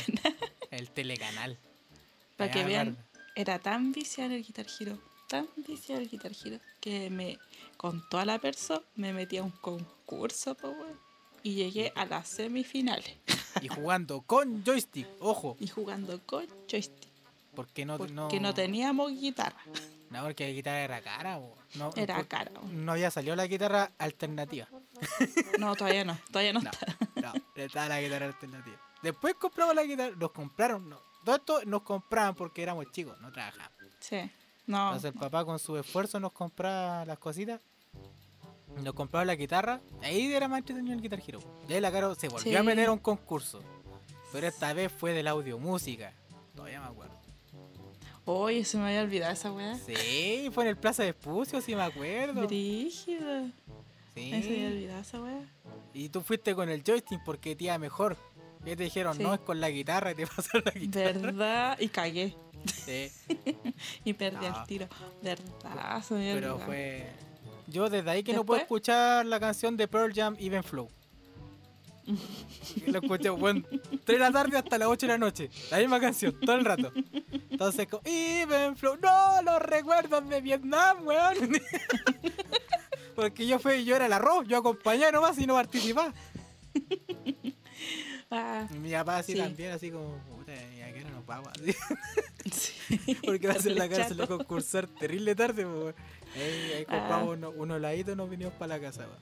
El 0.76 0.90
telecanal. 0.90 1.58
Para 2.36 2.50
que 2.50 2.60
Ya, 2.60 2.66
vean, 2.66 2.96
era 3.34 3.58
tan 3.58 3.92
viciado 3.92 4.32
el 4.34 4.44
Guitar 4.44 4.66
Hero, 4.78 4.98
tan 5.28 5.48
viciado 5.56 6.00
el 6.02 6.08
Guitar 6.08 6.32
Hero, 6.44 6.58
que 6.80 7.10
me, 7.10 7.38
con 7.76 8.06
toda 8.08 8.24
la 8.24 8.38
persona, 8.38 8.82
me 8.94 9.12
metí 9.12 9.36
a 9.38 9.42
un 9.42 9.50
concurso, 9.50 10.54
po, 10.54 10.74
y 11.42 11.54
llegué 11.54 11.92
a 11.94 12.04
las 12.06 12.28
semifinales. 12.28 13.14
Y 13.62 13.68
jugando 13.68 14.20
con 14.20 14.62
joystick, 14.64 15.06
ojo, 15.18 15.56
Y 15.58 15.66
jugando 15.68 16.20
con 16.26 16.46
joystick, 16.70 17.08
porque 17.54 17.86
no, 17.86 17.96
porque 17.96 18.12
no, 18.12 18.28
no, 18.28 18.52
teníamos 18.54 19.12
guitarra. 19.18 19.56
no, 20.10 20.24
porque 20.24 20.44
la 20.48 20.52
guitarra 20.52 20.80
era 20.82 21.00
cara, 21.00 21.38
po. 21.38 21.56
no, 21.76 21.90
Era 21.96 22.16
por- 22.16 22.28
cara. 22.28 22.50
no 22.70 22.92
había 22.92 23.10
salido 23.10 23.34
la 23.34 23.46
guitarra 23.46 23.92
alternativa. 23.96 24.68
No, 25.58 25.74
todavía 25.74 26.04
no, 26.04 26.18
todavía 26.30 26.52
no, 26.52 26.60
No, 26.62 26.70
está. 26.70 26.96
no, 27.14 27.32
estaba 27.54 27.88
la 27.88 28.02
guitarra 28.02 28.26
alternativa. 28.26 28.76
Después 29.02 29.34
compramos 29.34 29.74
la 29.74 29.84
guitarra, 29.84 30.14
nos 30.16 30.30
compraron, 30.32 30.88
no. 30.88 30.98
Todo 31.24 31.36
esto 31.36 31.60
nos 31.64 31.82
compraban 31.82 32.34
porque 32.34 32.62
éramos 32.62 32.90
chicos, 32.92 33.18
no 33.20 33.30
trabajábamos. 33.32 33.72
Sí, 34.00 34.30
no. 34.66 34.86
Entonces 34.88 35.12
el 35.12 35.18
papá 35.20 35.44
con 35.44 35.58
su 35.58 35.76
esfuerzo 35.76 36.18
nos 36.20 36.32
compraba 36.32 37.04
las 37.04 37.18
cositas. 37.18 37.60
Nos 38.82 38.94
compraba 38.94 39.24
la 39.24 39.34
guitarra. 39.34 39.80
Ahí 40.02 40.32
era 40.32 40.48
más 40.48 40.58
entretenido 40.58 40.94
el 40.94 41.00
Guitar 41.00 41.20
Hero. 41.26 41.40
Y 41.68 41.72
ahí 41.72 41.80
la 41.80 41.90
Caro 41.90 42.14
se 42.14 42.28
volvió 42.28 42.52
Sí. 42.52 42.56
a 42.56 42.62
meter 42.62 42.88
a 42.88 42.92
un 42.92 42.98
concurso. 42.98 43.60
Pero 44.32 44.46
esta 44.46 44.72
vez 44.74 44.92
fue 44.92 45.12
del 45.12 45.28
audio 45.28 45.58
música. 45.58 46.12
Todavía 46.54 46.80
me 46.80 46.86
acuerdo. 46.86 47.16
Oye, 48.26 48.64
se 48.64 48.76
me 48.76 48.86
había 48.88 49.02
olvidado 49.02 49.32
esa 49.32 49.52
weá. 49.52 49.76
Sí, 49.78 50.50
fue 50.52 50.64
en 50.64 50.70
el 50.70 50.76
Plaza 50.76 51.04
de 51.04 51.10
Espucio, 51.10 51.60
sí 51.60 51.74
me 51.76 51.82
acuerdo. 51.82 52.46
Brígida. 52.46 53.44
Sí. 54.14 54.30
Me 54.30 54.42
se 54.42 54.50
me 54.50 54.56
había 54.56 54.68
olvidado 54.68 55.00
esa 55.00 55.22
weá. 55.22 55.40
Y 55.94 56.08
tú 56.08 56.20
fuiste 56.20 56.54
con 56.54 56.68
el 56.68 56.82
joystick 56.82 57.22
porque 57.24 57.54
te 57.56 57.64
iba 57.64 57.78
mejor. 57.78 58.16
Y 58.66 58.76
te 58.76 58.82
dijeron, 58.84 59.16
Sí. 59.16 59.22
no, 59.22 59.32
es 59.32 59.40
con 59.40 59.60
la 59.60 59.70
guitarra 59.70 60.10
y 60.10 60.14
te 60.16 60.26
pasaron 60.26 60.62
la 60.64 60.72
guitarra. 60.72 61.12
¿Verdad? 61.20 61.78
Y 61.80 61.88
cagué. 61.88 62.36
Sí, 62.84 63.10
Y 64.04 64.12
perdí 64.12 64.46
No. 64.46 64.58
el 64.60 64.66
tiro. 64.66 64.88
¿Verdad? 65.22 66.02
Había 66.10 66.34
pero 66.34 66.58
fue... 66.58 67.06
Yo 67.68 67.88
desde 67.88 68.10
ahí 68.10 68.22
que 68.22 68.32
no 68.32 68.44
puedo 68.44 68.60
escuchar 68.60 69.24
la 69.26 69.40
canción 69.40 69.76
de 69.76 69.88
Pearl 69.88 70.12
Jam, 70.14 70.36
Even 70.38 70.62
Flow. 70.62 70.88
Lo 72.86 73.00
escuché, 73.00 73.30
bueno, 73.30 73.62
3 73.70 74.00
de 74.06 74.18
la 74.18 74.30
tarde 74.30 74.56
hasta 74.58 74.78
las 74.78 74.86
8 74.88 75.06
de 75.06 75.12
la 75.12 75.18
noche. 75.18 75.50
La 75.72 75.78
misma 75.78 75.98
canción, 76.00 76.38
todo 76.40 76.54
el 76.54 76.64
rato. 76.64 76.92
Entonces, 77.50 77.88
como, 77.88 78.02
Even 78.04 78.76
Flow, 78.76 78.96
no, 79.02 79.42
los 79.42 79.60
recuerdos 79.62 80.28
de 80.28 80.40
Vietnam, 80.40 81.04
weón. 81.04 81.60
Porque 83.16 83.46
yo 83.46 83.58
fui, 83.58 83.84
yo 83.84 83.96
era 83.96 84.06
el 84.06 84.12
arroz, 84.12 84.46
yo 84.46 84.58
acompañé 84.58 85.10
nomás 85.10 85.36
y 85.38 85.46
no 85.46 85.54
participaba. 85.54 86.12
Ah, 88.30 88.66
mi 88.72 88.90
papá 88.90 89.18
así 89.18 89.32
Sí. 89.32 89.38
también, 89.38 89.70
así 89.72 89.90
como, 89.90 90.18
puta, 90.36 90.52
¿y 90.52 90.80
a 90.82 90.92
qué 90.92 91.00
hora 91.00 91.10
nos 91.10 91.26
vamos? 91.26 91.48
Así, 91.48 91.72
sí. 92.52 93.14
porque 93.24 93.46
va 93.46 93.54
a 93.54 93.58
ser 93.60 93.72
la 93.72 93.88
cárcel 93.88 94.16
de 94.16 94.22
chato. 94.24 94.38
concursar 94.38 94.86
terrible 94.88 95.34
tarde, 95.34 95.64
pues. 95.64 95.94
Ahí, 96.34 96.72
ahí 96.72 96.86
Ah. 96.88 96.92
compramos 96.98 97.36
unos 97.36 97.54
unos 97.56 97.76
heladitos 97.78 98.14
y 98.14 98.16
nos 98.16 98.28
vinimos 98.28 98.54
para 98.54 98.76
la 98.76 98.80
casa, 98.80 99.02
weón. 99.06 99.18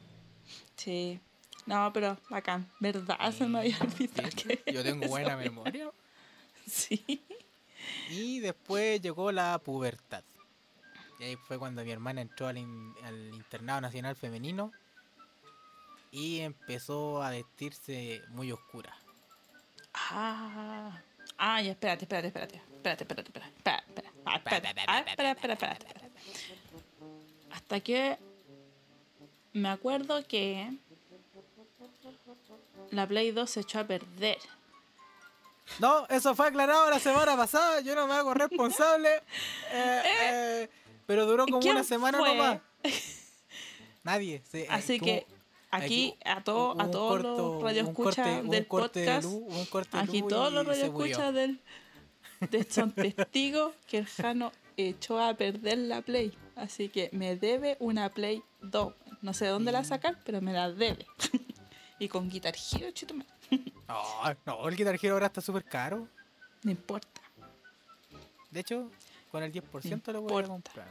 Sí. 0.76 1.20
No, 1.66 1.90
pero 1.92 2.18
bacán. 2.30 2.68
¿Verdad? 2.80 3.32
Se 3.32 3.46
me 3.46 3.58
había 3.60 3.78
olvidado 3.78 4.28
que... 4.36 4.62
Yo 4.72 4.82
tengo 4.82 5.06
buena 5.08 5.36
memoria. 5.36 5.90
Sí. 6.66 7.04
Y 8.10 8.40
después 8.40 9.00
llegó 9.00 9.32
la 9.32 9.58
pubertad. 9.58 10.24
Y 11.20 11.24
ahí 11.24 11.36
fue 11.36 11.58
cuando 11.58 11.84
mi 11.84 11.90
hermana 11.90 12.20
entró 12.22 12.48
al, 12.48 12.58
in- 12.58 12.94
al 13.04 13.34
internado 13.34 13.80
nacional 13.82 14.16
femenino 14.16 14.72
y 16.14 16.40
empezó 16.40 17.20
a 17.22 17.30
vestirse 17.30 18.22
muy 18.28 18.52
oscura. 18.52 18.96
Ah. 19.92 21.02
Ah, 21.36 21.60
ya, 21.60 21.72
espérate, 21.72 22.04
espérate, 22.04 22.28
espérate. 22.28 22.56
Espérate, 22.56 23.02
espérate, 23.02 23.28
espérate. 23.28 23.54
Espérate. 25.10 25.52
Espera. 25.52 26.08
Hasta 27.50 27.80
que 27.80 28.16
me 29.52 29.68
acuerdo 29.68 30.24
que 30.26 30.70
la 32.90 33.06
Play 33.08 33.32
2 33.32 33.50
se 33.50 33.60
echó 33.60 33.80
a 33.80 33.84
perder. 33.84 34.38
No, 35.80 36.06
eso 36.08 36.36
fue 36.36 36.46
aclarado 36.46 36.90
la 36.90 37.00
semana 37.00 37.36
pasada, 37.36 37.80
yo 37.80 37.96
no 37.96 38.06
me 38.06 38.14
hago 38.14 38.34
responsable. 38.34 39.08
eh, 39.72 40.02
eh, 40.22 40.70
pero 41.06 41.26
duró 41.26 41.46
como 41.46 41.58
¿Quién 41.58 41.74
una 41.74 41.84
semana 41.84 42.18
fue? 42.18 42.28
nomás. 42.28 42.60
Nadie. 44.04 44.42
eh, 44.52 44.66
Así 44.70 45.00
que 45.00 45.26
aquí 45.76 45.84
aquí 45.84 46.18
a, 46.24 46.42
todo, 46.42 46.80
a 46.80 46.90
todos 46.90 47.10
corto- 47.22 47.54
los 47.54 47.62
radioescuchas 47.62 48.26
del 48.26 48.50
de 48.50 48.62
podcast, 48.62 49.24
luz, 49.24 49.42
aquí 49.92 50.22
todos 50.22 50.52
los 50.52 50.66
radioescuchas 50.66 51.34
del 51.34 51.60
de- 52.50 52.64
son 52.70 52.92
testigos 52.92 53.74
que 53.86 53.98
el 53.98 54.06
Jano 54.06 54.52
echó 54.76 55.20
a 55.20 55.34
perder 55.34 55.78
la 55.78 56.02
Play. 56.02 56.36
Así 56.56 56.88
que 56.88 57.08
me 57.12 57.36
debe 57.36 57.76
una 57.80 58.08
Play 58.10 58.42
2. 58.62 58.92
No 59.22 59.32
sé 59.32 59.46
dónde 59.46 59.72
la 59.72 59.84
sacar, 59.84 60.18
pero 60.24 60.40
me 60.40 60.52
la 60.52 60.70
debe. 60.70 61.06
y 61.98 62.08
con 62.08 62.28
Guitar 62.28 62.54
Hero, 62.72 62.90
chito, 62.90 63.14
No, 63.14 63.24
no, 64.46 64.68
el 64.68 64.76
Guitar 64.76 64.98
Hero 65.00 65.14
ahora 65.14 65.26
está 65.26 65.40
súper 65.40 65.64
caro. 65.64 66.08
No 66.62 66.70
importa. 66.70 67.08
De 68.50 68.60
hecho, 68.60 68.90
con 69.30 69.42
el 69.42 69.52
10% 69.52 70.12
lo 70.12 70.22
voy 70.22 70.42
a 70.44 70.46
comprar. 70.46 70.88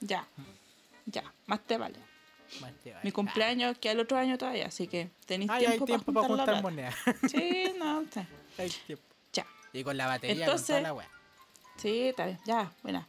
Ya. 0.00 0.26
Ya. 1.06 1.24
Más 1.46 1.60
te 1.60 1.76
vale. 1.76 1.98
Más 2.60 2.72
te 2.82 2.90
vale. 2.92 3.04
Mi 3.04 3.12
cumpleaños 3.12 3.78
queda 3.78 3.92
el 3.92 4.00
otro 4.00 4.16
año 4.18 4.36
todavía, 4.38 4.66
así 4.66 4.86
que 4.86 5.10
tenéis 5.26 5.50
hay 5.50 5.66
tiempo, 5.80 5.86
para 5.86 5.98
para 6.00 6.26
juntar, 6.28 6.28
juntar 6.28 6.54
la 6.56 6.62
monedas. 6.62 6.94
Sí, 7.30 7.72
no, 7.78 8.04
sí. 8.12 8.20
hay 8.58 8.70
tiempo. 8.86 9.04
Ya. 9.32 9.46
Y 9.72 9.82
con 9.84 9.96
la 9.96 10.06
batería, 10.06 10.34
con 10.34 10.42
Entonces- 10.42 10.66
toda 10.68 10.80
la 10.80 10.94
wea. 10.94 11.08
Sí, 11.76 12.02
está 12.08 12.26
bien. 12.26 12.38
Ya, 12.44 12.72
buena. 12.82 13.08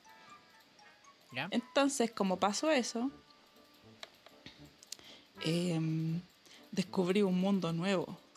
¿Ya? 1.31 1.47
Entonces, 1.51 2.11
como 2.11 2.39
pasó 2.39 2.69
eso, 2.71 3.11
em, 5.41 6.21
descubrí 6.71 7.21
un 7.21 7.39
mundo 7.39 7.71
nuevo. 7.73 8.17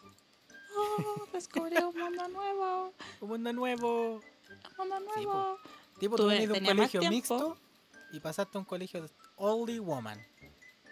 Oh, 0.79 1.27
descubrí 1.33 1.77
un 1.79 1.99
mundo 1.99 2.29
nuevo. 2.29 2.93
Un 3.21 3.29
mundo 3.29 3.53
nuevo. 3.55 4.21
Un 4.79 4.89
mundo 4.89 5.11
Sí, 5.17 5.25
nuevo. 5.25 5.59
Tipo, 5.99 6.17
tú 6.17 6.23
Tuve- 6.25 6.35
venís 6.35 6.49
de 6.49 6.59
un 6.59 6.65
colegio 6.67 7.01
mixto 7.11 7.57
y 8.13 8.21
pasaste 8.21 8.57
a 8.57 8.61
un 8.61 8.65
colegio 8.67 9.03
de 9.03 9.09
only 9.37 9.79
woman. 9.79 10.19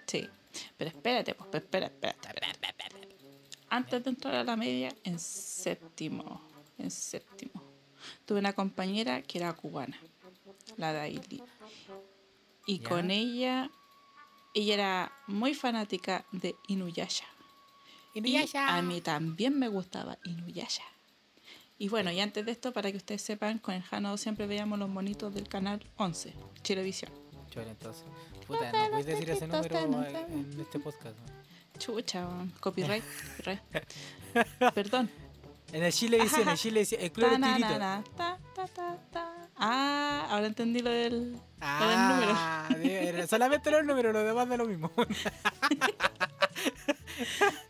Sí. 0.06 0.28
Pero 0.76 0.90
espérate, 0.90 1.34
pues, 1.34 1.54
espera, 1.54 1.86
espérate. 1.86 2.20
Antes 3.68 4.04
de 4.04 4.10
entrar 4.10 4.34
a 4.36 4.44
la 4.44 4.56
media, 4.56 4.94
en 5.02 5.18
séptimo. 5.18 6.40
En 6.78 6.90
séptimo. 6.90 7.62
Tuve 8.24 8.38
una 8.38 8.52
compañera 8.52 9.22
que 9.22 9.38
era 9.38 9.52
cubana, 9.52 9.98
la 10.76 10.92
Daily. 10.92 11.42
Y 12.66 12.78
Ya. 12.78 12.88
con 12.88 13.10
ella, 13.10 13.70
ella 14.54 14.74
era 14.74 15.12
muy 15.26 15.54
fanática 15.54 16.24
de 16.32 16.54
Inuyasha. 16.68 17.26
Y 18.14 18.36
a 18.54 18.82
mí 18.82 19.00
también 19.00 19.58
me 19.58 19.68
gustaba 19.68 20.18
Inuyasha. 20.24 20.84
Y 21.76 21.88
bueno, 21.88 22.12
y 22.12 22.20
antes 22.20 22.46
de 22.46 22.52
esto, 22.52 22.72
para 22.72 22.92
que 22.92 22.96
ustedes 22.98 23.22
sepan, 23.22 23.58
con 23.58 23.74
el 23.74 23.82
Jano 23.82 24.16
siempre 24.16 24.46
veíamos 24.46 24.78
los 24.78 24.88
monitos 24.88 25.34
del 25.34 25.48
canal 25.48 25.84
11, 25.96 26.32
Chilevisión. 26.62 27.23
Entonces. 27.62 28.04
Puta, 28.46 28.70
no 28.72 28.90
puedes 28.90 29.06
decir 29.06 29.30
ese 29.30 29.46
número 29.46 29.78
en 29.78 30.56
este 30.60 30.78
podcast. 30.80 31.16
¿no? 31.16 31.78
Chucha, 31.78 32.26
copyright. 32.60 33.02
copyright. 33.36 33.60
Perdón. 34.74 35.10
En 35.72 35.82
el 35.82 35.92
Chilevisión, 35.92 36.42
en 36.42 36.48
el 36.50 36.56
Chilevisión, 36.56 37.00
el 37.00 37.10
Club. 37.10 37.28
Ah, 39.56 40.26
ahora 40.30 40.46
entendí 40.46 40.80
lo 40.80 40.90
del, 40.90 41.32
lo 41.32 41.88
del 41.88 41.98
número. 42.08 42.32
Ah, 42.32 42.68
era 42.82 43.26
solamente 43.28 43.70
los 43.70 43.84
números, 43.84 44.12
los 44.12 44.24
demás 44.24 44.48
de 44.48 44.56
lo 44.56 44.66
mismo. 44.66 44.90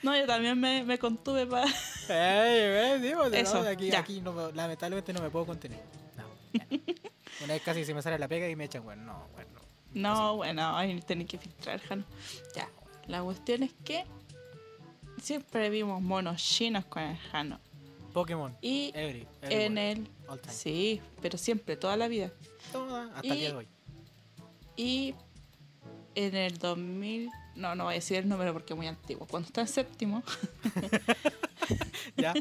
No, 0.03 0.17
yo 0.17 0.27
también 0.27 0.59
me, 0.61 0.83
me 0.85 0.99
contuve 0.99 1.47
para. 1.47 1.65
Pues, 2.07 3.01
no, 3.01 3.25
Eso, 3.27 3.61
aquí, 3.61 3.91
ya. 3.91 4.01
aquí 4.01 4.21
no, 4.21 4.33
me- 4.33 4.53
lamentablemente 4.53 5.13
no 5.13 5.23
me 5.23 5.31
puedo 5.31 5.47
contener. 5.47 5.81
No. 6.17 6.25
Una 7.45 7.55
vez 7.55 7.63
casi 7.63 7.85
se 7.85 7.95
me 7.95 8.03
sale 8.03 8.19
la 8.19 8.29
pega 8.29 8.49
y 8.49 8.57
me 8.57 8.65
echan, 8.65 8.85
bueno, 8.85 9.03
no, 9.05 9.29
bueno. 9.35 9.51
No, 9.95 10.37
bueno, 10.37 10.77
ahí 10.77 11.01
tenía 11.01 11.27
que 11.27 11.39
filtrar, 11.39 11.81
Jano. 11.81 12.05
Ya, 12.55 12.69
la 13.07 13.23
cuestión 13.23 13.63
es 13.63 13.73
que 13.85 14.05
siempre 15.23 15.71
vimos 15.71 16.03
monos 16.03 16.43
chinos 16.43 16.85
con 16.85 17.03
el 17.03 17.17
Jano. 17.17 17.61
Pokémon, 18.13 18.57
Y 18.61 18.93
every, 18.95 19.27
every 19.43 19.65
en 19.65 19.79
el. 19.79 20.09
Sí, 20.49 21.01
pero 21.21 21.37
siempre, 21.39 21.77
toda 21.77 21.97
la 21.97 22.09
vida. 22.09 22.31
Toda, 22.73 23.07
hasta 23.15 23.27
y- 23.27 23.31
el 23.31 23.39
día 23.39 23.49
de 23.51 23.57
hoy. 23.57 23.69
Y 24.77 25.15
en 26.15 26.35
el 26.37 26.59
2000. 26.59 27.31
No, 27.57 27.75
no 27.77 27.85
voy 27.85 27.93
a 27.93 27.97
decir 27.97 28.19
el 28.19 28.29
número 28.29 28.53
porque 28.53 28.73
es 28.73 28.77
muy 28.77 28.87
antiguo. 28.89 29.27
Cuando 29.29 29.47
está 29.47 29.61
en 29.63 29.69
séptimo. 29.69 30.23
¿Ya? 32.17 32.35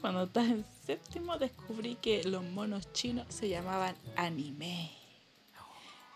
Cuando 0.00 0.24
estás 0.24 0.46
en 0.48 0.64
séptimo 0.86 1.38
descubrí 1.38 1.94
que 1.96 2.24
los 2.24 2.42
monos 2.42 2.92
chinos 2.92 3.26
se 3.28 3.48
llamaban 3.48 3.94
anime. 4.16 4.90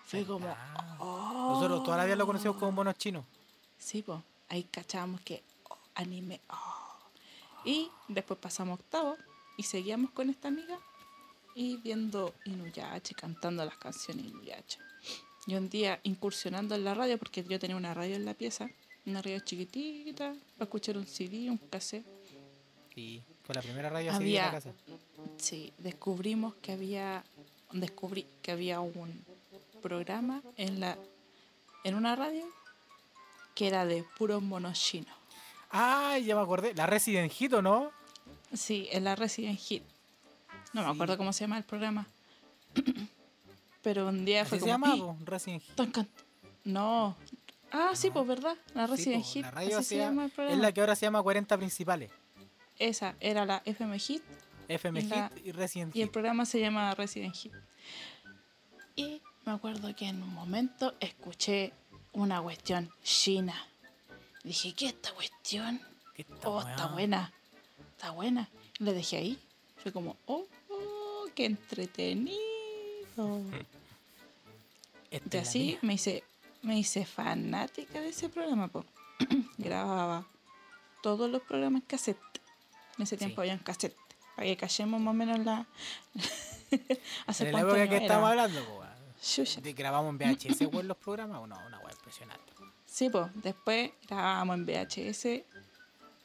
Fue 0.06 0.24
como... 0.24 0.54
Oh. 0.98 1.50
Nosotros 1.54 1.84
toda 1.84 1.98
la 1.98 2.04
vida 2.04 2.16
lo 2.16 2.26
conocimos 2.26 2.56
como 2.56 2.72
monos 2.72 2.96
chinos. 2.96 3.24
Sí, 3.78 4.02
pues 4.02 4.18
ahí 4.48 4.62
cachábamos 4.64 5.20
que 5.20 5.42
oh, 5.68 5.76
anime. 5.94 6.40
oh. 6.50 6.86
Y 7.64 7.90
después 8.08 8.38
pasamos 8.38 8.78
octavo 8.78 9.16
y 9.56 9.64
seguíamos 9.64 10.12
con 10.12 10.30
esta 10.30 10.48
amiga 10.48 10.78
y 11.54 11.76
viendo 11.78 12.34
Inuyache, 12.44 13.14
cantando 13.14 13.64
las 13.64 13.76
canciones 13.76 14.26
Inuyache. 14.26 14.78
Y 15.46 15.54
un 15.54 15.68
día 15.68 16.00
incursionando 16.04 16.74
en 16.74 16.84
la 16.84 16.94
radio, 16.94 17.18
porque 17.18 17.42
yo 17.44 17.58
tenía 17.58 17.76
una 17.76 17.94
radio 17.94 18.16
en 18.16 18.24
la 18.24 18.34
pieza, 18.34 18.68
una 19.06 19.22
radio 19.22 19.40
chiquitita, 19.40 20.34
para 20.56 20.64
escuchar 20.64 20.96
un 20.96 21.06
CD, 21.06 21.50
un 21.50 21.58
cassette. 21.58 22.04
Sí, 22.94 23.22
fue 23.44 23.54
la 23.54 23.62
primera 23.62 23.88
radio 23.90 24.10
así 24.12 24.18
de 24.18 24.24
Había- 24.24 24.46
la 24.46 24.50
casa. 24.52 24.72
Sí, 25.38 25.72
descubrimos 25.78 26.54
que 26.56 26.72
había 26.72 27.24
descubrí 27.72 28.26
que 28.42 28.52
había 28.52 28.80
un 28.80 29.24
programa 29.88 30.42
en 30.56 30.80
la 30.80 30.96
en 31.84 31.94
una 31.94 32.16
radio 32.16 32.44
que 33.54 33.68
era 33.68 33.86
de 33.86 34.04
puros 34.18 34.42
monos 34.42 34.80
chinos. 34.80 35.14
Ah, 35.70 36.18
ya 36.18 36.34
me 36.34 36.42
acordé. 36.42 36.74
La 36.74 36.86
Resident 36.86 37.30
Hit, 37.32 37.52
¿o 37.52 37.62
no? 37.62 37.92
Sí, 38.52 38.88
en 38.90 39.04
la 39.04 39.14
Resident 39.14 39.58
Hit. 39.58 39.82
No 40.72 40.82
me 40.82 40.88
Sí. 40.88 40.94
acuerdo 40.94 41.16
cómo 41.16 41.32
se 41.32 41.44
llama 41.44 41.56
el 41.58 41.64
programa. 41.64 42.06
Pero 43.82 44.08
un 44.08 44.24
día 44.24 44.44
fue 44.44 44.58
se 44.58 44.62
como 44.62 44.72
llama, 44.72 44.92
"Pi, 44.94 45.00
po, 45.00 45.16
Resident 45.24 45.62
Hit. 45.62 45.74
tan 45.76 45.90
can-". 45.92 46.08
No. 46.64 47.16
Ah, 47.70 47.90
sí, 47.94 48.10
pues 48.10 48.26
verdad, 48.26 48.56
la 48.74 48.86
Sí, 48.86 48.92
Resident 48.92 49.22
po, 49.24 49.30
Hit. 49.30 49.42
La 49.42 49.50
radio 49.52 49.82
se 49.82 49.96
llama- 49.96 50.30
el 50.38 50.48
es 50.50 50.58
la 50.58 50.72
que 50.72 50.80
ahora 50.80 50.96
se 50.96 51.06
llama 51.06 51.22
40 51.22 51.56
principales. 51.56 52.10
Esa 52.78 53.14
era 53.20 53.44
la 53.46 53.62
FM 53.64 53.98
Hit 53.98 54.22
FM 54.68 55.00
Y 55.00 55.02
la- 55.04 55.28
Hit 55.34 55.46
y 55.46 55.52
Resident 55.52 55.94
Y 55.94 56.00
el 56.02 56.08
Hit. 56.08 56.12
programa 56.12 56.44
se 56.46 56.58
llama 56.60 56.92
Resident 56.96 57.34
Hit. 57.36 57.52
Y 58.96 59.22
me 59.46 59.52
acuerdo 59.52 59.94
que 59.94 60.08
en 60.08 60.22
un 60.22 60.34
momento 60.34 60.94
escuché 61.00 61.72
una 62.12 62.42
cuestión 62.42 62.90
china. 63.02 63.54
Dije, 64.42 64.74
¿qué 64.74 64.86
es 64.86 64.92
esta 64.94 65.12
cuestión? 65.12 65.80
¿Qué 66.14 66.22
esta 66.22 66.48
Oh, 66.48 66.60
está 66.60 66.86
buena. 66.88 67.32
Está 67.92 68.10
buena. 68.10 68.48
Y 68.78 68.84
le 68.84 68.92
dejé 68.92 69.16
ahí. 69.18 69.38
Fue 69.82 69.92
como, 69.92 70.16
oh, 70.26 70.46
oh, 70.70 71.24
qué 71.34 71.46
entretenido. 71.46 72.36
Esta 75.10 75.36
Y 75.36 75.40
es 75.40 75.44
la 75.44 75.48
así 75.48 75.78
me 75.82 75.94
hice, 75.94 76.24
me 76.62 76.78
hice 76.78 77.06
fanática 77.06 78.00
de 78.00 78.08
ese 78.08 78.28
programa. 78.28 78.66
po. 78.68 78.84
Grababa 79.58 80.26
todos 81.02 81.30
los 81.30 81.40
programas 81.42 81.82
en 81.82 81.86
cassette. 81.86 82.18
En 82.98 83.04
ese 83.04 83.16
tiempo 83.16 83.36
Sí. 83.36 83.40
había 83.42 83.52
en 83.52 83.60
cassette. 83.60 83.96
Para 84.34 84.48
que 84.48 84.56
callemos 84.56 85.00
más 85.00 85.12
o 85.12 85.14
menos 85.14 85.38
la... 85.38 85.66
¿Hace 87.26 87.44
En 87.44 87.52
la 87.52 87.58
cuánto 87.60 87.76
época 87.76 87.88
que 87.88 87.94
años 87.96 88.02
estamos 88.02 88.32
era? 88.32 88.42
hablando, 88.44 88.64
po. 88.64 88.82
De- 89.62 89.72
grabamos 89.72 90.10
en 90.10 90.18
VHS, 90.18 90.60
weón, 90.72 90.88
los 90.88 90.96
programas. 90.96 91.40
o 91.40 91.46
No, 91.46 91.56
una 91.66 91.78
weá 91.80 91.92
impresionante. 91.92 92.52
Sí, 92.84 93.10
pues 93.10 93.26
después 93.42 93.90
grabábamos 94.08 94.56
en 94.56 94.66
VHS 94.66 95.44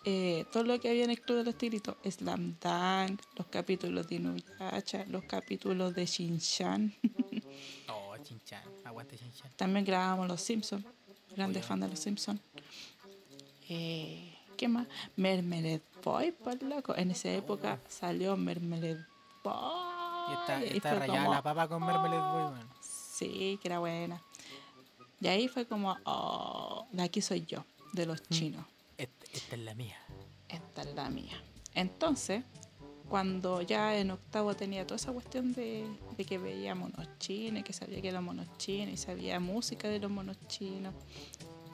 eh, 0.04 0.46
todo 0.52 0.64
lo 0.64 0.80
que 0.80 0.90
había 0.90 1.04
en 1.04 1.12
el 1.12 1.22
Club 1.22 1.40
de 1.40 1.44
los 1.46 1.58
Tigritos. 1.58 1.96
Slam 2.10 2.56
Dunk, 2.60 3.22
los 3.36 3.48
capítulos 3.48 4.08
de 4.08 4.16
Inuyasha, 4.16 5.06
los 5.08 5.24
capítulos 5.26 5.94
de 5.96 6.06
Shin-Chan. 6.06 6.94
Oh, 7.88 8.16
chinchan. 8.24 8.62
Aguante 8.86 9.18
chinchan. 9.18 9.52
También 9.56 9.84
grabábamos 9.86 10.28
Los 10.28 10.42
Simpsons. 10.42 10.86
Grande 11.36 11.60
Obvio. 11.60 11.68
fan 11.68 11.80
de 11.82 11.88
Los 11.90 12.00
Simpsons. 12.00 12.40
Eh, 13.70 14.38
¿Qué 14.58 14.68
más? 14.68 14.88
Mermelade 15.16 15.82
Boy, 16.04 16.32
por 16.32 16.62
loco. 16.62 16.96
En 16.96 17.12
esa 17.12 17.30
época 17.32 17.80
salió 17.90 18.36
Mermelade 18.38 19.06
Boy. 19.44 19.54
Y 20.30 20.34
está, 20.34 20.64
está 20.64 20.96
rayada 20.96 21.20
como, 21.26 21.34
la 21.34 21.42
papa 21.42 21.68
con 21.68 21.86
Mermelade 21.86 22.32
Boy, 22.32 22.44
weón. 22.54 22.70
Sí, 23.22 23.60
que 23.62 23.68
era 23.68 23.80
buena. 23.80 24.22
Y 25.20 25.28
ahí 25.28 25.48
fue 25.48 25.66
como, 25.68 25.96
oh, 26.06 26.88
de 26.92 27.04
aquí 27.04 27.22
soy 27.22 27.46
yo, 27.46 27.64
de 27.94 28.06
los 28.08 28.20
Mm. 28.22 28.34
chinos. 28.34 28.66
Esta, 28.98 29.26
esta 29.34 29.56
es 29.56 29.62
la 29.62 29.76
mía. 29.76 29.98
Esta 30.50 30.82
es 30.82 30.96
la 30.96 31.10
mía. 31.10 31.40
Entonces, 31.76 32.44
cuando 33.08 33.62
ya 33.62 33.96
en 33.98 34.10
octavo 34.12 34.56
tenía 34.56 34.86
toda 34.88 34.96
esa 34.96 35.12
cuestión 35.12 35.54
de, 35.54 35.86
de 36.18 36.26
que 36.26 36.38
veía 36.40 36.74
monos 36.74 37.08
chinos, 37.20 37.64
que 37.64 37.74
sabía 37.74 38.02
que 38.02 38.08
eran 38.10 38.24
monos 38.24 38.48
chinos 38.58 38.94
y 38.94 38.98
sabía 38.98 39.40
música 39.40 39.88
de 39.88 40.00
los 40.00 40.10
monos 40.10 40.38
chinos, 40.48 40.94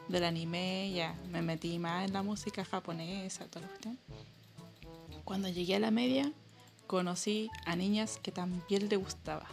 del 0.10 0.24
anime, 0.26 0.92
ya 0.94 1.14
me 1.32 1.42
metí 1.42 1.80
más 1.80 2.06
en 2.06 2.14
la 2.14 2.24
música 2.24 2.66
japonesa, 2.66 3.46
toda 3.46 3.62
la 3.62 3.68
cuestión. 3.70 3.98
Cuando 5.24 5.48
llegué 5.50 5.76
a 5.76 5.80
la 5.80 5.92
media, 5.92 6.32
conocí 6.88 7.50
a 7.66 7.76
niñas 7.76 8.18
que 8.22 8.32
también 8.32 8.88
le 8.90 8.96
gustaba 8.98 9.46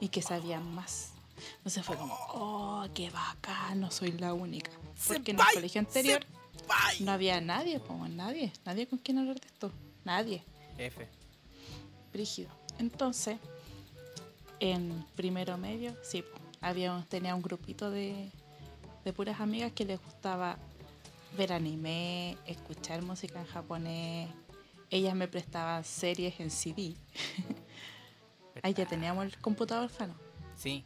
y 0.00 0.08
que 0.08 0.22
sabían 0.22 0.72
más. 0.74 1.12
Entonces 1.58 1.84
fue 1.84 1.96
como, 1.96 2.14
oh, 2.34 2.86
qué 2.94 3.10
bacano, 3.10 3.90
soy 3.90 4.12
la 4.12 4.34
única. 4.34 4.70
Porque 5.06 5.32
en 5.32 5.38
el 5.40 5.46
colegio 5.54 5.80
anterior 5.80 6.26
no 7.00 7.12
había 7.12 7.40
nadie, 7.40 7.80
pues 7.80 8.10
nadie, 8.10 8.52
nadie 8.64 8.86
con 8.86 8.98
quien 8.98 9.18
hablar 9.18 9.40
de 9.40 9.46
esto, 9.46 9.72
nadie, 10.04 10.42
F. 10.76 11.08
brígido. 12.12 12.50
Entonces, 12.78 13.38
en 14.60 15.04
primero 15.14 15.56
medio, 15.56 15.96
sí, 16.02 16.24
había 16.60 17.04
tenía 17.08 17.34
un 17.34 17.42
grupito 17.42 17.90
de, 17.90 18.30
de 19.04 19.12
puras 19.12 19.40
amigas 19.40 19.72
que 19.72 19.84
les 19.84 20.02
gustaba 20.02 20.58
ver 21.36 21.52
anime, 21.52 22.36
escuchar 22.46 23.02
música 23.02 23.40
en 23.40 23.46
japonés. 23.46 24.30
Ellas 24.90 25.14
me 25.14 25.28
prestaban 25.28 25.84
series 25.84 26.40
en 26.40 26.50
CD. 26.50 26.94
Ahí 28.62 28.74
ya 28.74 28.86
teníamos 28.86 29.26
el 29.26 29.38
computador 29.38 29.84
orfano. 29.84 30.14
Sí, 30.56 30.84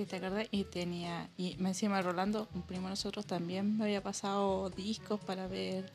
sí. 0.00 0.06
¿te 0.06 0.16
acordás? 0.16 0.46
Y 0.50 0.64
tenía. 0.64 1.28
Y 1.36 1.56
me 1.58 1.70
encima 1.70 2.00
Rolando, 2.02 2.48
un 2.54 2.62
primo 2.62 2.84
de 2.84 2.90
nosotros, 2.90 3.26
también 3.26 3.76
me 3.78 3.84
había 3.84 4.02
pasado 4.02 4.70
discos 4.70 5.20
para 5.20 5.46
ver 5.46 5.90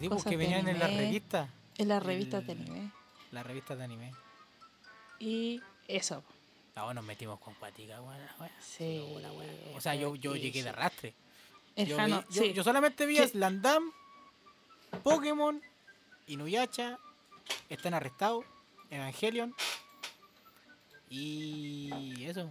Sí, 0.00 0.08
Cosas 0.08 0.30
de 0.30 0.36
venían 0.36 0.66
en 0.68 0.78
la 0.80 0.88
revista. 0.88 1.48
en 1.78 1.88
las 1.88 2.02
revistas 2.02 2.44
de 2.46 2.52
anime. 2.52 2.90
Las 3.30 3.46
revistas 3.46 3.78
de 3.78 3.84
anime. 3.84 4.12
Y 5.20 5.60
eso. 5.86 6.24
Ah, 6.74 6.82
bueno, 6.84 7.00
nos 7.00 7.06
metimos 7.06 7.38
con 7.38 7.54
cuática, 7.54 8.00
weón. 8.00 8.18
la 8.18 8.34
wea. 8.40 8.50
Sí. 8.60 9.04
La 9.22 9.32
wea. 9.32 9.48
O 9.76 9.80
sea, 9.80 9.94
yo, 9.94 10.16
yo 10.16 10.34
llegué 10.34 10.64
de 10.64 10.70
arrastre. 10.70 11.14
Yo, 11.76 11.96
Jano, 11.96 12.24
vi- 12.28 12.34
yo, 12.34 12.42
sí. 12.42 12.52
yo 12.52 12.64
solamente 12.64 13.06
vi 13.06 13.16
¿Qué? 13.16 13.22
a 13.22 13.28
Slandam, 13.28 13.92
Pokémon, 15.04 15.60
Inuyasha, 16.26 16.98
Están 17.68 17.94
Arrestados, 17.94 18.44
Evangelion. 18.90 19.54
Y 21.10 22.24
eso. 22.24 22.50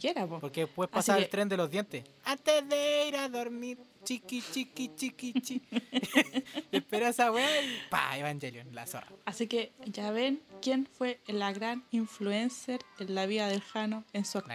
Y 0.00 0.08
era, 0.08 0.26
po. 0.26 0.40
Porque 0.40 0.62
después 0.62 0.88
Así 0.90 0.94
pasaba 0.96 1.18
el 1.18 1.24
que- 1.26 1.30
tren 1.30 1.48
de 1.48 1.56
los 1.56 1.70
dientes. 1.70 2.04
Antes 2.24 2.68
de 2.68 3.06
ir 3.08 3.16
a 3.16 3.28
dormir, 3.28 3.78
chiqui, 4.04 4.42
chiqui, 4.42 4.90
chiqui, 4.96 5.32
chiqui. 5.40 5.62
Espera 6.72 7.10
esa 7.10 7.30
weá 7.30 7.62
y 7.62 7.78
pa, 7.90 8.18
Evangelion, 8.18 8.74
la 8.74 8.86
zorra. 8.86 9.06
Así 9.24 9.46
que 9.46 9.72
ya 9.86 10.10
ven 10.10 10.42
quién 10.60 10.86
fue 10.86 11.20
la 11.28 11.52
gran 11.52 11.84
influencer 11.92 12.80
en 12.98 13.14
la 13.14 13.26
vida 13.26 13.46
del 13.48 13.62
Jano 13.62 14.04
en 14.12 14.24
su. 14.24 14.40
Fue- 14.40 14.48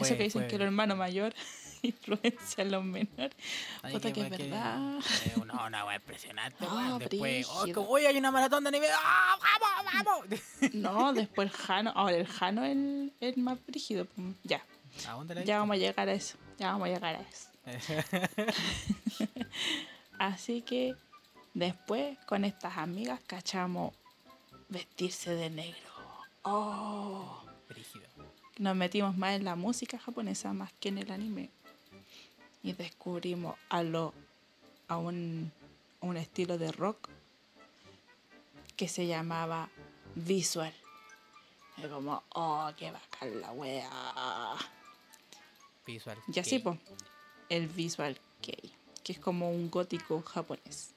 Eso 0.00 0.16
que 0.16 0.24
dicen 0.24 0.42
fue- 0.42 0.48
que 0.48 0.56
el 0.56 0.62
hermano 0.62 0.96
mayor 0.96 1.34
influencia 1.88 2.64
a 2.64 2.66
los 2.66 2.84
menores. 2.84 3.34
Puta 3.90 4.12
que 4.12 4.20
es 4.22 4.30
verdad. 4.30 4.98
eh, 5.26 5.32
una, 5.40 5.66
una 5.66 5.84
weá 5.84 5.96
impresionante, 5.96 6.64
weón. 6.66 6.98
Después, 6.98 7.46
oh, 7.50 7.66
como, 7.74 7.90
"Uy, 7.90 8.06
hay 8.06 8.16
una 8.16 8.30
maratón 8.30 8.64
de 8.64 8.68
anime. 8.68 8.86
¡Ah, 8.92 9.36
vamos, 9.40 9.92
vamos! 10.28 10.40
No, 10.74 11.12
después 11.12 11.50
el 11.50 11.56
Jano. 11.56 11.92
Ahora 11.94 12.16
el 12.16 12.26
Jano 12.26 12.64
es 12.64 12.72
el, 12.72 13.12
el 13.20 13.36
más 13.38 13.58
brígido. 13.66 14.06
Ya, 14.42 14.62
¿A 15.08 15.12
dónde 15.12 15.34
la 15.34 15.44
ya 15.44 15.58
vamos 15.58 15.74
a 15.74 15.78
llegar 15.78 16.08
a 16.08 16.12
eso. 16.12 16.36
Ya 16.58 16.72
vamos 16.72 16.88
a 16.88 16.92
llegar 16.92 17.16
a 17.16 17.20
eso. 17.20 17.48
Así 20.18 20.62
que 20.62 20.94
después 21.54 22.18
con 22.26 22.44
estas 22.44 22.76
amigas 22.78 23.20
cachamos 23.26 23.94
vestirse 24.68 25.34
de 25.34 25.50
negro. 25.50 25.80
Oh. 26.42 27.42
Brígido. 27.68 28.04
Nos 28.58 28.76
metimos 28.76 29.16
más 29.16 29.34
en 29.34 29.44
la 29.44 29.56
música 29.56 29.98
japonesa 29.98 30.52
más 30.52 30.72
que 30.74 30.90
en 30.90 30.98
el 30.98 31.10
anime. 31.10 31.50
Y 32.64 32.72
descubrimos 32.72 33.56
a 33.68 33.84
lo 33.84 34.12
a 34.88 34.96
un, 34.96 35.52
estilo 36.16 36.58
de 36.58 36.72
rock 36.72 37.08
que 38.76 38.88
se 38.88 39.06
llamaba 39.06 39.68
visual. 40.16 40.74
Y 41.76 41.86
como, 41.86 42.24
oh, 42.30 42.70
qué 42.76 42.90
bacán 42.90 43.40
la 43.40 43.52
wea. 43.52 44.56
Visual. 45.86 46.18
Y 46.26 46.40
así, 46.40 46.58
pues, 46.58 46.78
el 47.48 47.68
visual 47.68 48.18
kei, 48.42 48.72
que 49.04 49.12
es 49.12 49.20
como 49.20 49.50
un 49.50 49.70
gótico 49.70 50.20
japonés. 50.22 50.90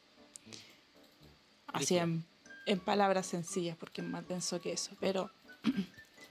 Así 1.67 1.97
en, 1.97 2.25
en 2.65 2.79
palabras 2.79 3.27
sencillas, 3.27 3.77
porque 3.77 4.01
es 4.01 4.07
más 4.07 4.27
denso 4.27 4.59
que 4.59 4.73
eso. 4.73 4.91
Pero 4.99 5.29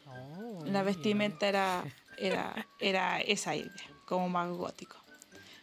Oh, 0.06 0.64
la 0.66 0.82
vestimenta 0.82 1.48
era, 1.48 1.84
era, 2.16 2.66
era 2.78 3.20
esa 3.20 3.56
idea, 3.56 3.72
como 4.04 4.28
más 4.28 4.50
gótico. 4.50 4.96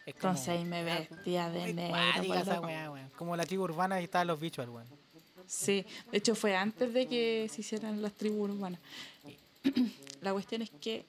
Es 0.06 0.14
como- 0.14 0.32
Entonces 0.32 0.48
ahí 0.48 0.64
me 0.64 0.84
vestía 0.84 1.48
de 1.50 1.72
negro. 1.72 1.96
cuática 1.96 2.40
esa. 2.40 3.10
Como 3.16 3.36
la 3.36 3.46
tribu 3.46 3.64
urbana 3.64 4.00
y 4.00 4.04
estaban 4.04 4.26
los 4.26 4.38
visual, 4.40 4.68
weón. 4.68 4.86
Sí, 5.46 5.84
de 6.10 6.18
hecho 6.18 6.34
fue 6.34 6.56
antes 6.56 6.92
de 6.92 7.06
que 7.06 7.48
se 7.52 7.60
hicieran 7.60 8.00
las 8.02 8.12
tribus 8.14 8.50
urbanas. 8.50 8.80
La 10.22 10.32
cuestión 10.32 10.62
es 10.62 10.70
que 10.70 11.04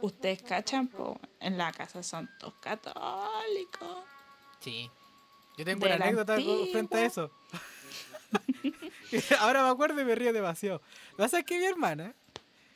ustedes 0.00 0.42
cachan, 0.42 0.88
po, 0.88 1.18
en 1.40 1.56
la 1.56 1.72
casa 1.72 2.02
son 2.02 2.28
todos 2.40 2.54
católicos. 2.54 4.04
Sí. 4.60 4.90
Yo 5.56 5.64
tengo 5.64 5.86
De 5.86 5.94
una 5.94 6.04
anécdota 6.04 6.36
frente 6.72 6.96
a 6.96 7.04
eso. 7.06 7.30
Ahora 9.40 9.62
me 9.62 9.68
acuerdo 9.68 10.00
y 10.00 10.04
me 10.04 10.14
río 10.14 10.32
demasiado. 10.32 10.80
Lo 11.12 11.16
que 11.16 11.22
pasa 11.22 11.38
es 11.40 11.44
que 11.44 11.58
mi 11.58 11.64
hermana, 11.64 12.12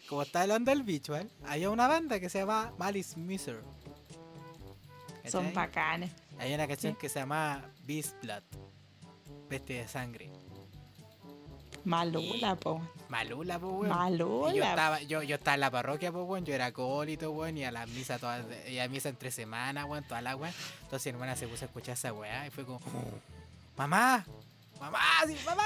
como 0.09 0.23
está 0.23 0.43
hablando 0.43 0.71
del 0.71 0.83
visual, 0.85 1.29
había 1.47 1.71
una 1.71 1.89
banda 1.89 2.21
que 2.21 2.29
se 2.31 2.39
llama 2.39 2.73
Malice 2.79 3.19
Miser. 3.19 3.61
Son 5.31 5.53
bacanes. 5.55 6.11
Hay 6.39 6.55
una 6.55 6.67
canción 6.69 6.95
Sí. 6.95 6.99
que 7.01 7.09
se 7.09 7.19
llama 7.21 7.63
Beast 7.85 8.15
Blood. 8.23 8.43
Bestia 9.49 9.83
de 9.83 9.89
sangre. 9.89 10.31
Malula, 11.85 12.55
po. 12.57 12.83
Malula, 13.09 13.59
po, 13.59 13.69
weón. 13.69 13.89
Malula. 13.89 14.53
Y 14.53 14.59
yo 14.59 14.65
estaba, 14.65 15.03
yo, 15.03 15.23
yo 15.23 15.37
estaba 15.37 15.55
en 15.55 15.61
la 15.61 15.71
parroquia, 15.71 16.11
weón, 16.11 16.45
yo 16.45 16.55
era 16.55 16.67
acólito, 16.67 17.31
weón, 17.31 17.57
y 17.57 17.65
a 17.65 17.71
la 17.71 17.87
misa 17.87 18.19
todas, 18.19 18.45
y 18.69 18.79
a 18.79 18.89
misa 18.89 19.09
entre 19.09 19.31
semana, 19.31 19.87
weón, 19.87 20.05
toda 20.05 20.21
la 20.21 20.37
weón. 20.37 20.53
Entonces 20.83 21.07
mi 21.13 21.17
hermana 21.17 21.37
se 21.37 21.49
puso 21.49 21.65
a 21.65 21.67
escuchar 21.67 21.95
esa 21.95 22.13
weá 22.13 22.47
y 22.47 22.51
fue 22.51 22.65
como, 22.67 22.81
mamá, 23.77 24.27
mamá, 24.81 24.99
sí, 25.27 25.37
mamá, 25.47 25.65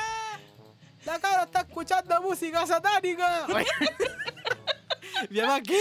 la 1.05 1.19
cara 1.19 1.43
está 1.45 1.61
escuchando 1.63 2.23
música 2.23 2.67
satánica. 2.67 3.47
Mi 5.31 5.41
mamá, 5.41 5.61
¿qué? 5.63 5.81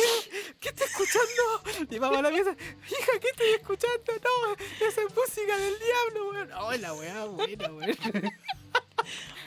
¿Qué 0.60 0.69
está 0.69 0.86
escuchando? 0.86 1.88
Mi 1.89 1.99
mamá 1.99 2.21
la 2.21 2.30
piensa, 2.30 2.51
hija, 2.51 3.12
¿qué 3.19 3.27
estoy 3.30 3.47
escuchando? 3.60 4.12
No, 4.23 4.88
esa 4.88 5.01
es 5.01 5.15
música 5.15 5.58
del 5.58 5.73
diablo, 5.80 6.30
weón. 6.32 6.49
Oh, 6.60 6.71
la 6.73 6.93
weá, 6.93 7.25
buena, 7.25 7.71
weón. 7.73 7.97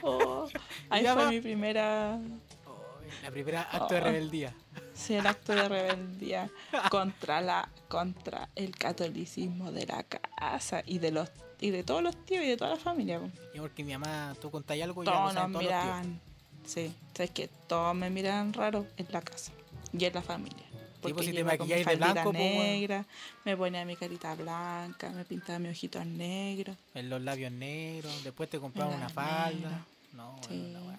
Oh, 0.02 0.48
ahí 0.90 1.02
Ya 1.04 1.14
fue 1.14 1.28
mi 1.30 1.40
primera. 1.40 2.18
Oh, 2.66 2.78
la 3.22 3.30
primera 3.30 3.62
acto 3.62 3.94
de 3.94 4.00
Oh. 4.00 4.04
rebeldía. 4.04 4.54
Sí, 4.94 5.14
el 5.14 5.26
acto 5.26 5.52
de 5.54 5.68
rebeldía 5.68 6.50
contra 6.90 7.40
la 7.40 7.68
contra 7.88 8.48
el 8.54 8.76
catolicismo 8.76 9.72
de 9.72 9.86
la 9.86 10.02
casa 10.04 10.82
y 10.86 10.98
de 10.98 11.10
los 11.12 11.30
y 11.60 11.70
de 11.70 11.82
todos 11.84 12.02
los 12.02 12.16
tíos 12.26 12.44
y 12.44 12.48
de 12.48 12.56
toda 12.56 12.70
la 12.70 12.76
familia. 12.76 13.20
Y 13.54 13.60
porque 13.60 13.82
mi 13.84 13.92
mamá, 13.96 14.34
tú 14.40 14.50
contáis 14.50 14.82
algo 14.82 15.02
y 15.02 15.06
ya 15.06 15.12
Todos 15.12 15.24
nos 15.26 15.34
saben 15.34 15.52
todos 15.52 15.64
los 15.64 15.72
tíos. 15.72 15.84
miraban. 15.84 16.20
Sí, 16.66 16.94
sabes 17.14 17.30
que 17.30 17.48
todos 17.68 17.94
me 17.94 18.10
miraban 18.10 18.52
raro 18.52 18.86
en 18.96 19.06
la 19.10 19.20
casa 19.22 19.52
y 19.98 20.04
en 20.04 20.14
la 20.14 20.22
familia. 20.22 20.64
Porque 21.00 21.14
pues, 21.14 21.26
si 21.26 21.32
te 21.32 21.44
con 21.58 21.68
mi 21.68 21.74
de 21.74 21.96
blanco, 21.96 22.32
negra, 22.32 23.04
me 23.44 23.56
ponía 23.56 23.84
mi 23.84 23.94
carita 23.94 24.34
blanca, 24.34 25.10
me 25.10 25.24
pintaba 25.26 25.58
mis 25.58 25.72
ojitos 25.72 26.06
negros. 26.06 26.76
En 26.94 27.10
los 27.10 27.20
labios 27.20 27.52
negros, 27.52 28.24
después 28.24 28.48
te 28.48 28.58
compraba 28.58 28.94
una 28.94 29.08
falda. 29.10 29.50
negra. 29.54 29.84
No, 30.14 30.38
Sí. 30.48 30.56
bueno, 30.58 30.86
weá. 30.88 30.98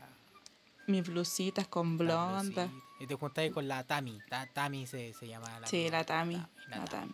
mis 0.87 1.07
blusitas 1.07 1.67
con 1.67 1.97
blonda. 1.97 2.41
blusita. 2.41 2.69
Y 2.99 3.07
te 3.07 3.15
juntáis 3.15 3.51
con 3.51 3.67
la 3.67 3.83
Tami. 3.83 4.19
Ta- 4.29 4.45
Tami 4.53 4.85
se, 4.85 5.13
se 5.13 5.27
llama 5.27 5.59
la 5.59 5.67
Sí, 5.67 5.89
la 5.89 6.03
Tami. 6.05 6.35
la 6.35 6.77
La 6.77 6.85
Tami. 6.85 7.13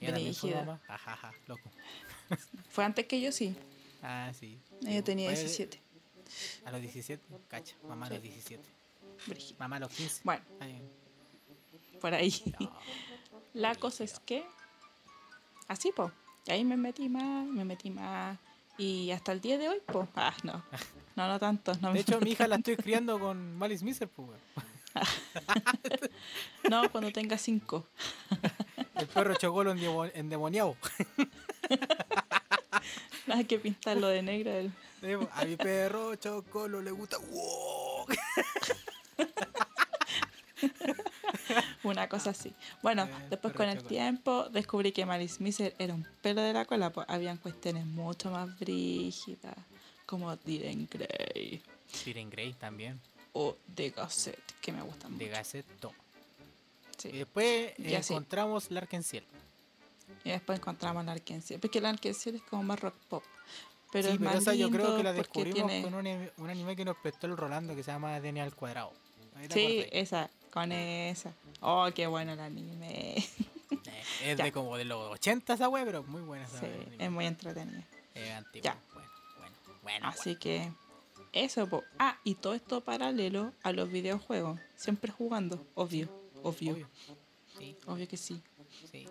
Brígida. 0.00 0.80
Ajaja, 0.88 1.32
loco. 1.46 1.70
Fue 2.70 2.84
antes 2.84 3.06
que 3.06 3.20
yo, 3.20 3.30
sí. 3.32 3.54
Ah, 4.02 4.32
sí. 4.38 4.58
Ella 4.86 5.02
tenía 5.02 5.30
Fue 5.30 5.38
17. 5.38 5.80
A 6.64 6.70
los 6.72 6.80
17, 6.80 7.22
cacha. 7.48 7.74
Mamá 7.88 8.06
a 8.06 8.10
los 8.10 8.18
Sí. 8.20 8.28
17. 8.28 8.62
Brígida. 9.26 9.56
Mamá 9.58 9.78
los 9.78 9.90
15. 9.92 10.20
Bueno, 10.24 10.42
Ay, 10.60 10.80
por 12.00 12.14
ahí. 12.14 12.32
no. 12.60 12.72
La 13.54 13.74
cosa 13.74 14.04
es 14.04 14.18
que. 14.20 14.44
Así, 15.68 15.92
pues. 15.94 16.10
Ahí 16.48 16.64
me 16.64 16.76
metí 16.76 17.08
más, 17.08 17.46
me 17.46 17.64
metí 17.64 17.90
más. 17.90 18.36
Y 18.78 19.10
hasta 19.12 19.32
el 19.32 19.40
día 19.40 19.58
de 19.58 19.68
hoy, 19.68 19.80
pues. 19.86 20.08
Ah, 20.16 20.34
no. 20.42 20.64
No, 21.14 21.28
no 21.28 21.38
tanto. 21.38 21.72
No, 21.80 21.92
De 21.92 22.00
hecho, 22.00 22.20
mi 22.20 22.30
hija 22.32 22.48
la 22.48 22.56
estoy 22.56 22.76
criando 22.76 23.20
con 23.20 23.56
Malice 23.56 23.84
Miser, 23.84 24.08
pues, 24.08 24.28
no 26.68 26.90
cuando 26.90 27.10
tenga 27.12 27.38
cinco. 27.38 27.86
El 28.94 29.06
perro 29.06 29.34
chocolo 29.34 29.74
endemo- 29.74 30.10
endemoniado. 30.14 30.76
Hay 33.28 33.44
que 33.44 33.58
pintarlo 33.58 34.08
de 34.08 34.22
negro. 34.22 34.50
el- 34.52 34.72
A 35.34 35.44
mi 35.44 35.56
perro 35.56 36.14
chocolo 36.16 36.80
le 36.82 36.90
gusta. 36.90 37.18
¡Wow! 37.18 38.06
Una 41.82 42.08
cosa 42.08 42.30
así. 42.30 42.52
Bueno, 42.82 43.04
Eh, 43.04 43.26
después 43.30 43.54
con 43.54 43.68
el 43.68 43.76
chocolate. 43.78 43.94
tiempo 43.94 44.48
descubrí 44.50 44.92
que 44.92 45.04
Malice 45.04 45.42
Miser 45.42 45.74
era 45.78 45.94
un 45.94 46.06
pelo 46.22 46.40
de 46.40 46.52
la 46.52 46.64
cola. 46.64 46.90
Pues 46.90 47.06
habían 47.08 47.36
cuestiones 47.38 47.84
mucho 47.86 48.30
más 48.30 48.58
brígidas, 48.58 49.56
como 50.06 50.34
Diren 50.36 50.88
Grey 50.90 51.60
Siren 51.92 52.30
Grey 52.30 52.52
también. 52.54 53.00
o 53.32 53.56
The 53.74 53.90
Gazette, 53.90 54.40
que 54.60 54.72
me 54.72 54.82
gustan 54.82 55.18
De 55.18 55.24
mucho. 55.26 55.36
Gaceto. 55.36 55.92
Sí. 56.98 57.08
Y 57.08 57.18
después 57.18 57.72
Y 57.78 57.94
encontramos 57.94 58.70
Larkenciel. 58.70 59.24
Y 60.24 60.30
después 60.30 60.58
encontramos 60.58 61.04
la 61.04 61.12
Arkenciel. 61.12 61.58
Porque 61.58 61.80
la 61.80 61.88
Arkenciel 61.90 62.36
es 62.36 62.42
como 62.42 62.62
más 62.62 62.78
rock 62.78 62.94
pop. 63.08 63.24
Pero 63.90 64.08
sí, 64.08 64.14
es 64.14 64.18
pero 64.18 64.30
más 64.30 64.40
esa 64.42 64.54
yo 64.54 64.70
creo 64.70 64.82
lindo 64.84 64.96
que 64.98 65.02
la 65.02 65.12
descubrimos 65.12 65.68
tiene- 65.70 65.82
con 65.82 65.94
un, 65.94 66.30
un 66.38 66.50
anime 66.50 66.76
que 66.76 66.84
nos 66.84 66.96
prestó 66.98 67.26
el 67.26 67.36
Rolando 67.36 67.74
que 67.74 67.82
se 67.82 67.90
llama 67.90 68.18
DNA 68.20 68.42
al 68.44 68.54
cuadrado. 68.54 68.92
Ahí 69.36 69.48
te 69.48 69.54
Sí, 69.54 69.86
esa, 69.92 70.30
con 70.52 70.72
esa. 70.72 71.32
Oh, 71.60 71.88
qué 71.94 72.06
bueno 72.06 72.32
el 72.32 72.40
anime. 72.40 73.16
Eh, 73.16 73.24
es 74.24 74.36
Ya. 74.38 74.44
de 74.44 74.52
como 74.52 74.76
de 74.76 74.84
los 74.84 75.12
80 75.12 75.54
esa 75.54 75.68
wea, 75.68 75.84
pero 75.84 76.02
muy 76.04 76.22
buena 76.22 76.44
esa 76.44 76.60
Sí, 76.60 76.66
es 76.98 77.10
muy 77.10 77.26
entretenido. 77.26 77.82
Es 78.14 78.30
antiguo. 78.32 78.64
Ya. 78.64 78.76
Bueno, 78.92 79.10
bueno, 79.38 79.56
bueno. 79.82 80.08
Así 80.08 80.36
que 80.36 80.70
eso, 81.32 81.66
po. 81.68 81.82
Ah, 81.98 82.18
y 82.24 82.34
todo 82.34 82.54
esto 82.54 82.82
paralelo 82.82 83.52
a 83.62 83.72
los 83.72 83.90
videojuegos. 83.90 84.60
Siempre 84.76 85.10
jugando, 85.12 85.64
obvio, 85.74 86.08
obvio, 86.42 86.72
bueno, 86.72 86.88
obvio, 87.56 87.76
obvio. 87.86 88.08
que 88.08 88.16
sí. 88.16 88.42
Sí, 88.90 89.06
sí. 89.06 89.08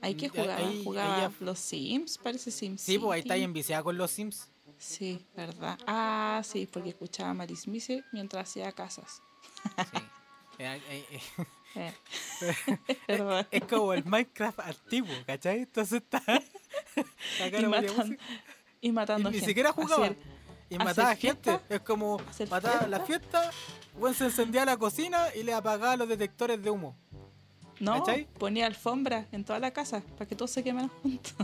Hay 0.00 0.14
que 0.14 0.28
Mm, 0.28 0.30
jugar, 0.30 0.50
ahí- 0.50 0.64
ahí 0.66 0.84
jugaba 0.84 1.18
ya- 1.28 1.32
los 1.40 1.58
Sims, 1.58 2.18
parece 2.18 2.50
Sims. 2.52 2.82
Sí, 2.82 2.98
pues 2.98 3.14
ahí 3.14 3.20
está 3.20 3.36
enviciada 3.36 3.82
con 3.82 3.96
los 3.98 4.10
Sims. 4.12 4.48
Sí, 4.78 5.26
verdad. 5.34 5.76
Ah, 5.88 6.40
sí, 6.44 6.68
porque 6.72 6.90
escuchaba 6.90 7.30
a 7.30 7.34
Maris 7.34 7.66
Miser 7.66 8.04
mientras 8.12 8.48
hacía 8.48 8.70
casas. 8.70 9.20
Sí. 9.62 10.62
Eh, 10.64 10.80
eh, 10.90 11.20
eh, 11.76 11.92
es 13.52 13.64
como 13.64 13.92
el 13.92 14.04
Minecraft 14.04 14.60
antiguo, 14.60 15.14
¿cachai? 15.26 15.60
Entonces 15.60 16.02
está. 16.02 16.22
Y, 17.38 17.64
matan- 17.66 17.96
Música. 17.96 18.24
y 18.80 18.92
matando 18.92 19.28
Y 19.28 19.32
ni 19.32 19.38
gente. 19.38 19.46
siquiera 19.50 19.72
jugaba. 19.72 20.06
Hacer- 20.06 20.16
Y 20.70 20.78
mataba 20.78 21.14
fiesta, 21.14 21.52
gente. 21.58 21.74
Es 21.74 21.80
como 21.82 22.20
mataba 22.50 22.86
la 22.88 23.00
fiesta. 23.00 23.42
fiesta, 23.42 23.50
bueno, 23.98 24.14
se 24.16 24.24
encendía 24.24 24.64
la 24.64 24.76
cocina 24.76 25.26
y 25.34 25.44
le 25.44 25.52
apagaba 25.54 25.96
los 25.96 26.08
detectores 26.08 26.60
de 26.62 26.70
humo. 26.70 26.96
No, 27.78 28.00
¿Cachai? 28.04 28.26
ponía 28.38 28.66
alfombra 28.66 29.26
en 29.30 29.44
toda 29.44 29.60
la 29.60 29.70
casa 29.70 30.02
para 30.16 30.26
que 30.26 30.34
todos 30.34 30.50
se 30.50 30.64
quemaran 30.64 30.88
juntos. 31.02 31.34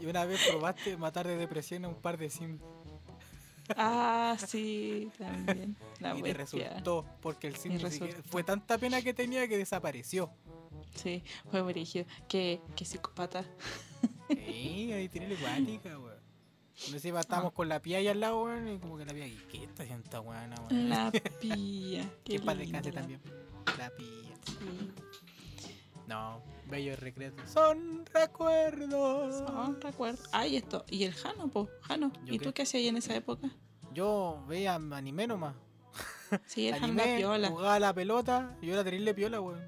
Y 0.00 0.06
una 0.06 0.24
vez 0.24 0.40
probaste 0.48 0.96
matar 0.96 1.26
de 1.26 1.36
depresión 1.36 1.84
a 1.84 1.88
un 1.88 1.94
par 2.00 2.16
de 2.16 2.30
Sims. 2.30 2.60
Ah, 3.76 4.36
sí, 4.46 5.10
también. 5.18 5.76
La 6.00 6.16
y 6.16 6.22
te 6.22 6.34
bestia. 6.34 6.68
resultó, 6.70 7.04
porque 7.20 7.48
el 7.48 7.54
resultó. 7.54 8.22
fue 8.28 8.42
tanta 8.44 8.78
pena 8.78 9.00
que 9.02 9.14
tenía 9.14 9.46
que 9.48 9.56
desapareció. 9.56 10.30
Sí, 10.94 11.22
fue 11.50 11.62
brígido. 11.62 12.06
Qué, 12.28 12.60
qué 12.76 12.84
psicópata. 12.84 13.44
Sí, 14.28 14.92
ahí 14.92 15.08
tiene 15.08 15.28
la 15.28 15.34
iguática, 15.34 15.98
weón. 15.98 16.14
No 16.92 16.98
sé, 16.98 17.08
estábamos 17.10 17.52
Ah. 17.52 17.54
con 17.54 17.68
la 17.68 17.80
pía 17.80 17.98
ahí 17.98 18.08
al 18.08 18.20
lado, 18.20 18.44
weón, 18.44 18.68
y 18.68 18.78
como 18.78 18.96
que 18.98 19.04
la 19.04 19.12
pía, 19.12 19.26
¿y 19.26 19.36
¿qué 19.50 19.64
está 19.64 19.82
haciendo 19.84 20.04
esta 20.04 20.20
weón? 20.20 20.50
La 20.88 21.10
pía. 21.40 22.02
Que 22.24 22.38
Qué 22.38 22.40
para 22.40 22.58
descanse 22.58 22.90
también. 22.92 23.20
La 23.78 23.90
pía. 23.90 24.34
Sí. 24.46 24.54
No, 26.06 26.42
bellos 26.66 26.98
recuerdos. 26.98 27.50
Son 27.50 28.04
recuerdos. 28.12 29.36
Son 29.38 29.80
recuerdos. 29.80 30.28
Ah, 30.32 30.46
y 30.46 30.56
esto. 30.56 30.84
¿Y 30.90 31.04
el 31.04 31.14
Jano, 31.14 31.48
po? 31.48 31.68
Jano. 31.82 32.12
¿Yo 32.24 32.34
¿Y 32.34 32.38
tú 32.38 32.52
qué 32.52 32.62
hacías 32.62 32.80
ahí 32.82 32.88
en 32.88 32.96
esa 32.98 33.14
época? 33.14 33.50
Yo 33.92 34.44
veía 34.48 34.74
anime 34.74 35.26
nomás. 35.26 35.54
Sí, 36.46 36.68
el 36.68 36.74
Jano 36.74 36.86
Anime, 37.00 37.16
piola. 37.18 37.48
jugaba 37.48 37.78
la 37.78 37.94
pelota, 37.94 38.56
y 38.60 38.66
yo 38.66 38.74
era 38.74 38.82
terrible 38.82 39.14
piola, 39.14 39.40
weón. 39.40 39.60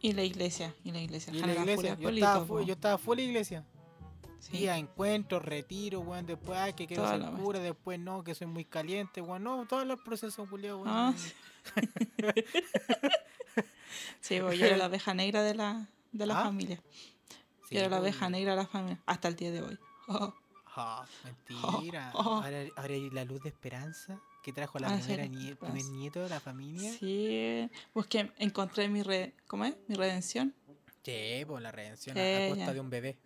Y 0.00 0.12
la 0.12 0.24
iglesia. 0.24 0.74
Y 0.84 0.90
la 0.90 1.00
iglesia. 1.00 1.32
Y 1.32 1.38
Jano 1.40 1.54
la 1.54 1.60
iglesia, 1.60 1.94
full 1.96 2.02
yo 2.02 2.08
estaba, 2.10 2.40
fu- 2.40 2.46
po. 2.54 2.60
yo 2.62 2.72
estaba 2.74 2.98
full 2.98 3.18
iglesia. 3.20 3.64
Sí. 4.40 4.56
Sí, 4.58 4.68
a 4.68 4.76
encuentros, 4.78 5.44
retiros, 5.44 6.04
weón, 6.06 6.26
después, 6.26 6.58
ay, 6.58 6.72
que 6.72 6.86
quiero 6.86 7.02
Toda 7.04 7.18
ser 7.18 7.40
cura, 7.40 7.58
después 7.60 7.98
no, 8.00 8.22
que 8.24 8.34
soy 8.34 8.46
muy 8.46 8.64
caliente, 8.64 9.20
weón, 9.20 9.44
no, 9.44 9.66
todos 9.66 9.86
los 9.86 10.00
procesos, 10.00 10.48
culiados, 10.48 10.80
weón. 10.82 10.90
Ah, 10.96 11.14
Sí, 11.18 11.32
pues 14.40 14.58
yo 14.58 14.66
era 14.66 14.76
la 14.78 14.86
oveja 14.86 15.14
negra 15.14 15.42
de 15.42 15.54
la, 15.54 15.88
de 16.12 16.26
la 16.26 16.40
¿Ah? 16.40 16.44
familia. 16.44 16.80
Sí, 17.68 17.74
yo 17.74 17.80
era 17.80 17.88
la 17.88 17.98
pues, 17.98 18.12
oveja 18.14 18.30
negra 18.30 18.52
de 18.52 18.56
la 18.56 18.66
familia. 18.66 19.00
Hasta 19.06 19.28
el 19.28 19.36
día 19.36 19.50
de 19.50 19.62
hoy. 19.62 19.78
Oh, 20.10 20.34
Ah, 20.80 21.04
mentira. 21.24 22.12
Oh, 22.14 22.20
oh. 22.20 22.34
Ahora, 22.42 22.64
ahora 22.76 22.94
hay 22.94 23.10
la 23.10 23.24
luz 23.24 23.42
de 23.42 23.48
esperanza 23.48 24.20
que 24.44 24.52
trajo 24.52 24.78
la 24.78 24.88
Ah, 24.88 24.98
sí, 25.00 25.06
primera 25.14 25.24
nie- 25.26 25.50
esperanza. 25.50 25.74
primer 25.78 25.84
nieto 25.98 26.20
de 26.22 26.28
la 26.28 26.38
familia. 26.40 26.90
Sí, 26.92 27.68
sí. 27.68 27.70
Busqué, 27.92 28.30
encontré 28.38 28.88
mi 28.88 29.02
re, 29.02 29.34
¿cómo 29.48 29.64
es? 29.64 29.74
Mi 29.88 29.96
redención. 29.96 30.54
pues 31.46 31.62
la 31.62 31.72
redención 31.72 32.14
Sí, 32.16 32.20
a, 32.22 32.46
a 32.46 32.48
costa 32.50 32.72
de 32.72 32.80
un 32.80 32.90
bebé. 32.90 33.18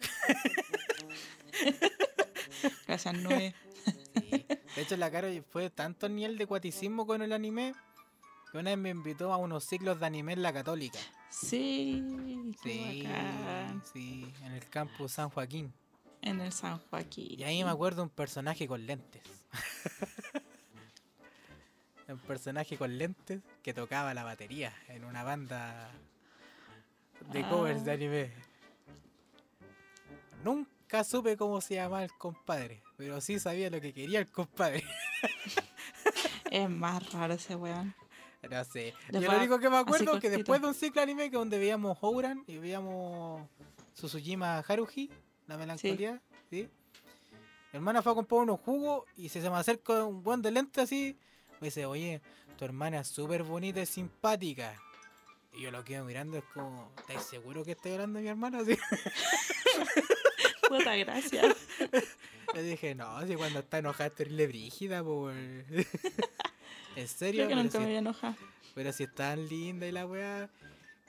Gracias, 2.86 3.14
Noé. 3.18 3.54
Sí. 4.14 4.46
De 4.76 4.82
hecho, 4.82 4.96
la 4.96 5.10
cara 5.10 5.28
fue 5.50 5.70
tanto 5.70 6.06
el 6.06 6.14
nivel 6.14 6.38
de 6.38 6.46
cuaticismo 6.46 7.06
con 7.06 7.22
el 7.22 7.32
anime 7.32 7.74
que 8.52 8.58
una 8.58 8.70
vez 8.70 8.78
me 8.78 8.90
invitó 8.90 9.32
a 9.32 9.38
unos 9.38 9.64
ciclos 9.64 9.98
de 9.98 10.06
anime 10.06 10.34
en 10.34 10.42
la 10.42 10.52
católica. 10.52 10.98
Sí, 11.30 12.04
Sí, 12.62 13.02
bacán. 13.06 13.82
sí, 13.92 14.30
en 14.44 14.52
el 14.52 14.68
campus 14.68 15.12
San 15.12 15.30
Joaquín. 15.30 15.72
En 16.20 16.40
el 16.40 16.52
San 16.52 16.78
Joaquín. 16.90 17.40
Y 17.40 17.44
ahí 17.44 17.64
me 17.64 17.70
acuerdo 17.70 18.02
un 18.02 18.10
personaje 18.10 18.68
con 18.68 18.86
lentes. 18.86 19.22
un 22.08 22.18
personaje 22.18 22.76
con 22.76 22.98
lentes 22.98 23.40
que 23.62 23.72
tocaba 23.72 24.12
la 24.12 24.22
batería 24.22 24.74
en 24.88 25.04
una 25.04 25.22
banda 25.22 25.90
de 27.32 27.42
covers 27.48 27.84
de 27.86 27.90
Ah. 27.90 27.94
anime. 27.94 28.32
Nunca 30.44 31.04
supe 31.04 31.36
cómo 31.38 31.60
se 31.62 31.76
llamaba 31.76 32.04
el 32.04 32.12
compadre, 32.18 32.82
pero 32.98 33.20
sí 33.22 33.38
sabía 33.38 33.70
lo 33.70 33.80
que 33.80 33.94
quería 33.94 34.18
el 34.20 34.30
compadre. 34.30 34.84
Es 36.50 36.68
más 36.68 37.10
raro 37.12 37.32
ese 37.32 37.56
weón. 37.56 37.94
No 38.50 38.64
sé. 38.64 38.94
Le 39.10 39.20
Yo 39.20 39.30
lo 39.30 39.38
único 39.38 39.58
que 39.58 39.70
me 39.70 39.76
acuerdo 39.76 40.14
es 40.14 40.20
que 40.20 40.30
después 40.30 40.60
de 40.60 40.68
un 40.68 40.74
ciclo 40.74 41.00
anime 41.00 41.30
que 41.30 41.36
donde 41.36 41.58
veíamos 41.58 41.98
Houran 41.98 42.44
y 42.46 42.58
veíamos 42.58 43.48
Susujima 43.94 44.58
Haruhi, 44.58 45.10
la 45.46 45.56
melancolía, 45.56 46.20
¿sí? 46.50 46.68
Mi 47.72 47.78
hermana 47.78 48.02
fue 48.02 48.12
a 48.12 48.14
comprar 48.14 48.42
unos 48.42 48.60
jugos 48.60 49.04
y 49.16 49.28
se, 49.28 49.40
se 49.40 49.48
me 49.48 49.56
acerca 49.56 50.04
un 50.04 50.22
buen 50.22 50.42
de 50.42 50.50
lente 50.50 50.80
así. 50.80 51.16
Me 51.60 51.68
dice, 51.68 51.86
oye, 51.86 52.20
tu 52.58 52.64
hermana 52.64 53.00
es 53.00 53.08
súper 53.08 53.44
bonita 53.44 53.80
y 53.80 53.86
simpática. 53.86 54.74
Y 55.54 55.62
yo 55.62 55.70
lo 55.70 55.84
quedo 55.84 56.04
mirando, 56.04 56.38
es 56.38 56.44
como, 56.52 56.92
¿estás 56.98 57.26
seguro 57.26 57.64
que 57.64 57.72
estoy 57.72 57.92
hablando 57.92 58.18
de 58.18 58.24
mi 58.24 58.28
hermana? 58.30 58.60
Así. 58.60 58.76
Puta 60.68 60.96
gracia. 60.96 61.42
Le 62.54 62.62
dije, 62.62 62.94
no, 62.94 63.26
si 63.26 63.34
cuando 63.36 63.60
está 63.60 63.78
enojada 63.78 64.06
es 64.06 64.14
terrible 64.14 64.46
brígida, 64.46 65.02
por... 65.02 65.32
¿En 66.96 67.08
serio? 67.08 67.46
Creo 67.46 67.48
que 67.48 67.54
Pero 67.54 67.62
nunca 67.62 67.72
si- 67.72 67.78
me 67.78 67.84
voy 67.86 67.94
a 67.94 67.98
enojar. 67.98 68.34
Pero 68.74 68.92
si 68.92 69.02
es 69.04 69.14
tan 69.14 69.46
linda 69.48 69.86
y 69.86 69.92
la 69.92 70.06
weá. 70.06 70.48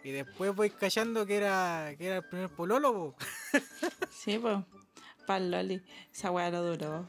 Y 0.04 0.12
después 0.12 0.54
voy 0.54 0.70
callando 0.70 1.26
que 1.26 1.38
era, 1.38 1.94
que 1.98 2.08
era 2.08 2.18
el 2.18 2.24
primer 2.26 2.50
pololo, 2.50 2.94
po. 2.94 3.16
Sí, 4.12 4.38
pues. 4.38 4.58
Pal 5.26 5.50
Loli. 5.50 5.82
Esa 6.14 6.32
weá 6.32 6.50
lo 6.50 6.62
duró. 6.64 7.08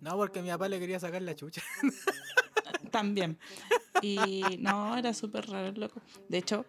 No, 0.00 0.16
porque 0.16 0.42
mi 0.42 0.48
papá 0.48 0.68
le 0.68 0.80
quería 0.80 0.98
sacar 0.98 1.22
la 1.22 1.36
chucha. 1.36 1.62
También. 2.90 3.38
Y 4.02 4.42
no, 4.60 4.96
era 4.96 5.12
súper 5.14 5.48
raro, 5.48 5.72
loco. 5.72 6.00
De 6.28 6.38
hecho, 6.38 6.64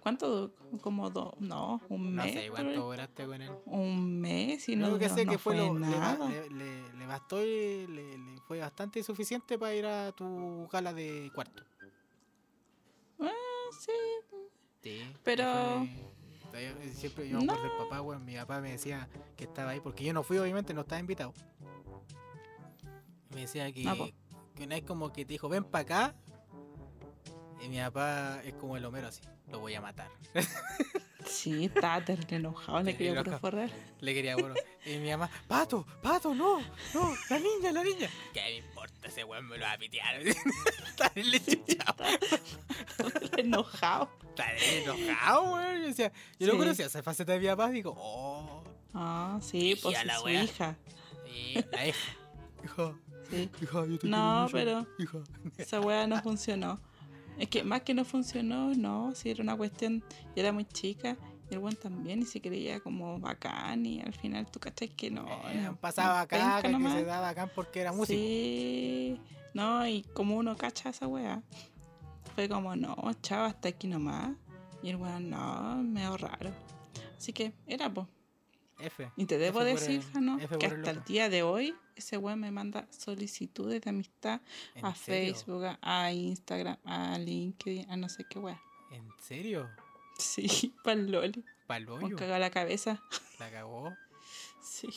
¿cuánto? 0.00 0.52
Como 0.80 1.10
dos. 1.10 1.34
No, 1.40 1.80
un 1.88 2.14
No 2.16 2.22
mes. 2.22 2.32
sé 2.32 2.48
por 2.50 2.58
ahí. 2.60 2.64
cuánto 2.66 2.84
duraste 2.84 3.26
con 3.26 3.42
él. 3.42 3.50
Un 3.66 4.20
mes 4.20 4.68
y 4.68 4.76
no, 4.76 4.88
Lo 4.90 4.98
que 4.98 5.08
no- 5.08 5.14
sé 5.14 5.24
no 5.24 5.32
que 5.32 5.38
fue, 5.38 5.56
fue 5.56 5.66
lo, 5.66 5.78
nada. 5.78 6.28
le, 6.28 6.50
le- 6.50 6.92
le 6.94 7.06
bastó 7.06 7.42
y 7.44 7.86
le, 7.86 8.18
le 8.18 8.40
fue 8.46 8.58
bastante 8.60 9.02
suficiente 9.02 9.58
para 9.58 9.74
ir 9.74 9.86
a 9.86 10.12
tu 10.12 10.68
gala 10.72 10.92
de 10.92 11.30
cuarto. 11.34 11.62
Ah, 13.20 13.30
sí. 13.78 13.92
Sí. 14.82 15.12
Pero- 15.22 15.86
Todavía- 16.50 16.76
Siempre 16.92 17.28
yo 17.28 17.38
me 17.38 17.44
acuerdo 17.44 17.62
del 17.62 17.78
papá, 17.78 18.02
weón. 18.02 18.24
Mi 18.26 18.34
papá 18.34 18.60
me 18.60 18.72
decía 18.72 19.08
que 19.36 19.44
estaba 19.44 19.70
ahí, 19.70 19.80
porque 19.80 20.04
yo 20.04 20.12
no 20.12 20.22
fui, 20.22 20.36
obviamente, 20.36 20.74
no 20.74 20.82
estaba 20.82 21.00
invitado. 21.00 21.32
Me 23.30 23.40
decía 23.42 23.72
que, 23.72 23.82
que 24.54 24.64
una 24.64 24.74
vez 24.74 24.84
como 24.84 25.10
que 25.14 25.24
te 25.24 25.32
dijo, 25.32 25.48
ven 25.48 25.64
para 25.64 25.82
acá. 25.82 26.14
Y 27.62 27.68
mi 27.68 27.78
papá 27.78 28.40
es 28.44 28.54
como 28.54 28.76
el 28.76 28.84
Homero 28.84 29.08
así, 29.08 29.20
lo 29.50 29.60
voy 29.60 29.74
a 29.74 29.80
matar. 29.80 30.08
Sí, 31.24 31.66
estaba 31.66 32.04
terrible 32.04 32.36
enojado. 32.38 32.82
Le 32.82 32.90
Sí, 32.92 32.98
quería 32.98 33.22
perforar. 33.22 33.70
Le 34.00 34.12
quería, 34.12 34.34
bueno. 34.34 34.56
Y 34.84 34.96
mi 34.98 35.08
mamá, 35.10 35.30
pato, 35.46 35.86
pato, 36.02 36.34
no, 36.34 36.58
no, 36.92 37.14
la 37.30 37.38
niña, 37.38 37.70
la 37.70 37.84
niña. 37.84 38.10
¿Qué 38.34 38.40
me 38.40 38.56
importa? 38.56 39.06
Ese 39.06 39.22
weón 39.22 39.46
me 39.48 39.56
lo 39.56 39.64
va 39.64 39.72
a 39.74 39.78
pitear. 39.78 40.20
Está 40.26 41.12
bien 41.14 41.30
chuchado. 41.46 42.04
enojado. 43.36 44.10
Está 44.30 44.52
enojado, 44.56 45.54
weón. 45.54 45.80
Yo, 45.82 45.86
decía, 45.86 46.12
yo 46.40 46.46
no 46.48 46.52
Sí. 46.54 46.58
conocía 46.58 46.86
esa 46.86 47.02
faceta 47.04 47.32
de 47.34 47.38
mi 47.38 47.46
papá. 47.46 47.70
Digo, 47.70 47.94
oh, 47.96 48.64
Ah, 48.92 49.38
sí, 49.40 49.78
pues 49.80 49.96
su 49.96 50.24
wea. 50.24 50.42
hija. 50.42 50.76
sí, 51.24 51.64
la 51.70 51.86
hija. 51.86 52.16
Hija, 52.64 52.94
Sí. 53.30 53.50
hija, 53.62 53.86
yo 53.86 53.98
te 53.98 54.06
No, 54.08 54.40
mucho, 54.42 54.52
pero- 54.52 54.86
Hija. 54.98 55.18
Esa 55.56 55.80
weá 55.80 56.06
no 56.08 56.20
funcionó. 56.20 56.80
Es 57.38 57.48
que 57.48 57.64
más 57.64 57.82
que 57.82 57.94
no 57.94 58.04
funcionó, 58.04 58.74
no, 58.74 59.14
si 59.14 59.30
era 59.30 59.42
una 59.42 59.56
cuestión, 59.56 60.02
yo 60.36 60.42
era 60.42 60.52
muy 60.52 60.64
chica 60.64 61.16
y 61.50 61.54
el 61.54 61.60
buen 61.60 61.76
también 61.76 62.20
y 62.22 62.24
se 62.24 62.40
creía 62.40 62.80
como 62.80 63.18
bacán 63.18 63.84
y 63.84 64.00
al 64.00 64.12
final 64.12 64.46
tú 64.50 64.60
cachai 64.60 64.88
que 64.88 65.10
no. 65.10 65.26
Eh, 65.50 65.62
no, 65.62 65.76
pasaba 65.76 66.22
acá, 66.22 66.60
que 66.62 66.68
se 66.68 67.04
daba 67.04 67.30
acá 67.30 67.46
porque 67.46 67.80
era 67.80 67.92
músico. 67.92 68.18
Sí, 68.18 69.20
no, 69.54 69.86
y 69.86 70.02
como 70.14 70.36
uno 70.36 70.56
cacha 70.56 70.90
esa 70.90 71.06
weá, 71.06 71.42
fue 72.34 72.48
como, 72.48 72.74
no, 72.76 72.96
chao, 73.22 73.44
hasta 73.44 73.68
aquí 73.68 73.86
nomás. 73.86 74.30
Y 74.82 74.90
el 74.90 74.96
weón, 74.96 75.30
no, 75.30 75.76
medio 75.82 76.16
raro. 76.16 76.50
Así 77.16 77.32
que 77.32 77.52
era, 77.66 77.92
pues. 77.92 78.06
F. 78.82 79.10
Y 79.16 79.26
te 79.26 79.38
debo 79.38 79.62
decir, 79.64 80.00
el- 80.00 80.12
Jano, 80.12 80.38
F 80.38 80.58
que 80.58 80.66
hasta 80.66 80.90
el 80.90 81.04
día 81.04 81.28
de 81.28 81.42
hoy 81.42 81.74
ese 81.96 82.16
weón 82.18 82.40
me 82.40 82.50
manda 82.50 82.86
solicitudes 82.90 83.80
de 83.82 83.90
amistad 83.90 84.40
¿En 84.74 84.86
a 84.86 84.94
serio? 84.94 85.34
Facebook, 85.34 85.64
a- 85.80 86.12
Instagram, 86.12 86.76
a 86.84 87.18
LinkedIn, 87.18 87.90
a 87.90 87.96
no 87.96 88.08
sé 88.08 88.24
qué 88.28 88.38
weá. 88.38 88.60
¿En 88.90 89.08
serio? 89.20 89.68
Sí, 90.18 90.74
pa'l 90.84 91.10
Loli. 91.10 91.44
¿Pa'l 91.66 91.88
hoyo? 91.88 92.16
cagar 92.16 92.40
la 92.40 92.50
cabeza. 92.50 93.02
La 93.38 93.50
cagó. 93.50 93.94
Sí. 94.62 94.88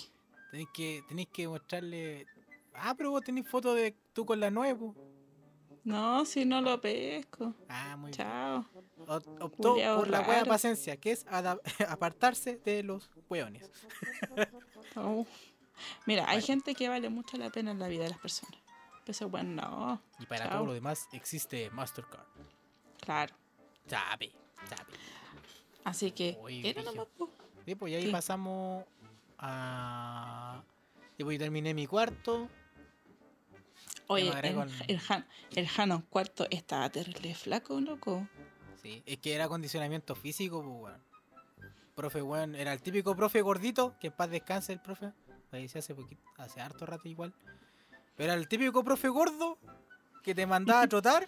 Tenéis 0.51 0.69
que, 0.73 1.03
que 1.33 1.47
mostrarle. 1.47 2.27
Ah, 2.73 2.93
pero 2.95 3.11
vos 3.11 3.23
tenés 3.23 3.47
foto 3.47 3.73
de 3.73 3.95
tú 4.13 4.25
con 4.25 4.39
la 4.39 4.51
nueva. 4.51 4.93
No, 5.85 6.25
si 6.25 6.43
no 6.45 6.61
lo 6.61 6.81
pesco. 6.81 7.53
Ah, 7.69 7.95
muy 7.95 8.11
bien. 8.11 8.17
Chao. 8.17 8.65
Op- 9.07 9.41
Optó 9.41 9.71
Culeado 9.73 9.99
por 9.99 10.09
la 10.09 10.19
buena 10.21 10.33
raro. 10.39 10.47
paciencia, 10.49 10.97
que 10.97 11.11
es 11.11 11.25
apartarse 11.87 12.57
de 12.65 12.83
los 12.83 13.09
hueones. 13.29 13.69
Oh. 14.97 15.25
Mira, 16.05 16.23
hay 16.29 16.41
gente 16.41 16.73
que 16.73 16.87
vale 16.87 17.09
mucho 17.09 17.35
la 17.35 17.49
pena 17.49 17.71
en 17.71 17.79
la 17.79 17.89
vida 17.89 18.03
de 18.05 18.11
las 18.11 18.19
personas. 18.19 18.57
Pero 19.05 19.27
bueno, 19.29 19.61
no. 19.61 20.01
Y 20.19 20.25
para 20.25 20.45
Chao. 20.47 20.53
todo 20.59 20.67
lo 20.67 20.73
demás 20.73 21.09
existe 21.11 21.69
Mastercard. 21.71 22.25
Claro. 23.01 23.35
Sabe, 23.85 24.31
sabe. 24.69 24.93
Así 25.83 26.11
que, 26.11 26.37
Uy, 26.41 26.65
era 26.65 26.81
nomás. 26.81 27.07
Sí, 27.65 27.75
pues 27.75 27.91
y 27.91 27.95
ahí 27.97 28.05
¿Qué? 28.05 28.11
pasamos 28.13 28.85
a. 29.37 30.63
Y 31.17 31.23
pues 31.25 31.37
terminé 31.39 31.73
mi 31.73 31.87
cuarto. 31.87 32.47
Oye, 34.07 34.29
el, 34.43 34.71
el, 34.87 35.01
Han, 35.09 35.25
el 35.55 35.67
Hanon 35.75 36.01
cuarto 36.03 36.45
estaba 36.49 36.89
terrible 36.89 37.33
flaco, 37.33 37.79
loco. 37.81 38.27
Sí, 38.81 39.01
es 39.05 39.17
que 39.17 39.33
era 39.33 39.45
acondicionamiento 39.45 40.15
físico, 40.15 40.61
pues 40.61 40.83
weón. 40.83 41.03
Profe, 41.95 42.21
weón, 42.21 42.55
era 42.55 42.73
el 42.73 42.81
típico 42.81 43.15
profe 43.15 43.41
gordito, 43.41 43.95
que 43.99 44.07
en 44.07 44.13
paz 44.13 44.29
descanse 44.29 44.73
el 44.73 44.81
profe. 44.81 45.11
Falleció 45.49 45.79
hace 45.79 45.95
poquito, 45.95 46.21
hace 46.37 46.61
harto 46.61 46.85
rato 46.85 47.07
igual. 47.07 47.33
Pero 48.15 48.31
era 48.31 48.39
el 48.39 48.47
típico 48.47 48.83
profe 48.83 49.07
gordo 49.07 49.57
que 50.23 50.35
te 50.35 50.45
mandaba 50.45 50.81
a 50.81 50.87
trotar 50.89 51.27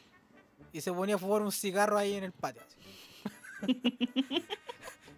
y 0.72 0.82
se 0.82 0.92
ponía 0.92 1.16
a 1.16 1.18
fumar 1.18 1.42
un 1.42 1.52
cigarro 1.52 1.98
ahí 1.98 2.14
en 2.14 2.26
el 2.26 2.32
patio. 2.32 2.62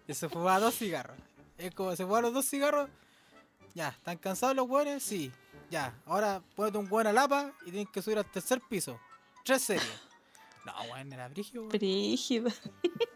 y 0.08 0.14
se 0.14 0.28
fumaba 0.28 0.60
dos 0.60 0.76
cigarros. 0.76 1.18
Es 1.58 1.74
como 1.74 1.94
se 1.94 2.04
fumaron 2.04 2.24
los 2.24 2.34
dos 2.34 2.46
cigarros. 2.48 2.88
Ya, 3.74 3.88
¿están 3.88 4.16
cansados 4.18 4.56
los 4.56 4.68
weones? 4.68 5.02
Sí. 5.02 5.30
Ya, 5.70 5.94
ahora 6.06 6.42
ponete 6.56 6.78
un 6.78 6.88
weón 6.90 7.06
a 7.06 7.12
lapa 7.12 7.52
y 7.64 7.70
tienes 7.70 7.88
que 7.92 8.02
subir 8.02 8.18
al 8.18 8.30
tercer 8.30 8.60
piso. 8.68 8.98
Tres 9.44 9.62
series. 9.62 9.86
No, 10.66 10.74
weón, 10.92 11.10
era 11.10 11.30
weón. 11.54 11.68
Brígido. 11.70 12.50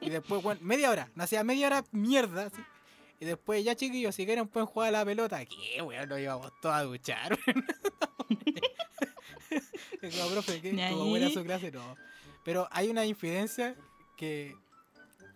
Y 0.01 0.09
después, 0.09 0.43
bueno, 0.43 0.59
media 0.65 0.91
hora. 0.91 1.11
No 1.15 1.25
hacía 1.25 1.45
media 1.45 1.67
hora 1.67 1.85
mierda. 1.93 2.47
así. 2.47 2.63
Y 3.21 3.27
después, 3.27 3.63
ya 3.63 3.75
chiquillos, 3.77 4.15
si 4.15 4.25
quieren 4.25 4.49
pueden 4.49 4.67
jugar 4.67 4.89
a 4.89 4.93
la 4.93 5.05
pelota. 5.05 5.45
¿Qué, 5.45 5.83
weón? 5.83 6.09
Nos 6.09 6.19
íbamos 6.21 6.51
todos 6.63 6.75
a 6.75 6.83
duchar. 6.85 7.39
Es 10.01 10.17
como, 10.19 10.31
profe, 10.31 10.61
¿qué? 10.63 10.71
¿Tuvo 10.91 11.05
buena 11.07 11.27
ahí. 11.27 11.35
su 11.35 11.43
clase? 11.45 11.71
No. 11.71 11.97
Pero 12.45 12.67
hay 12.71 12.89
una 12.89 13.05
infidencia 13.05 13.75
que... 14.17 14.57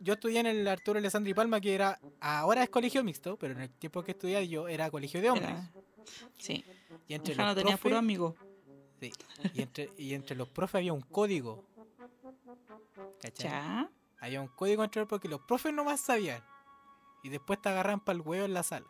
Yo 0.00 0.14
estudié 0.14 0.40
en 0.40 0.46
el 0.46 0.66
Arturo 0.66 0.98
Alessandri 0.98 1.34
Palma, 1.34 1.60
que 1.60 1.74
era... 1.74 1.98
Ahora 2.20 2.62
es 2.62 2.70
colegio 2.70 3.02
mixto, 3.04 3.36
pero 3.36 3.52
en 3.52 3.60
el 3.60 3.70
tiempo 3.70 4.02
que 4.02 4.12
estudiaba 4.12 4.44
yo 4.44 4.66
era 4.68 4.90
colegio 4.90 5.20
de 5.20 5.28
hombres. 5.30 5.50
Era- 5.50 5.70
Sí. 6.36 6.64
Y 7.06 7.14
entre 7.14 7.34
los 7.34 7.54
tenía 7.54 7.76
puro 7.76 7.96
amigo. 7.96 8.36
sí, 9.00 9.12
y, 9.54 9.62
entre, 9.62 9.90
y 9.96 10.14
entre 10.14 10.36
los 10.36 10.48
profes 10.48 10.76
había 10.76 10.92
un 10.92 11.00
código. 11.00 11.64
¿Cachai? 13.20 13.50
Ya. 13.50 13.90
Había 14.20 14.40
un 14.40 14.48
código 14.48 14.82
entre 14.84 15.06
porque 15.06 15.28
los 15.28 15.40
profes 15.40 15.72
nomás 15.72 16.00
sabían. 16.00 16.42
Y 17.22 17.28
después 17.28 17.61
te 17.61 17.68
agarran 17.68 18.00
para 18.00 18.16
el 18.16 18.22
huevo 18.22 18.44
en 18.44 18.54
la 18.54 18.62
sala. 18.62 18.86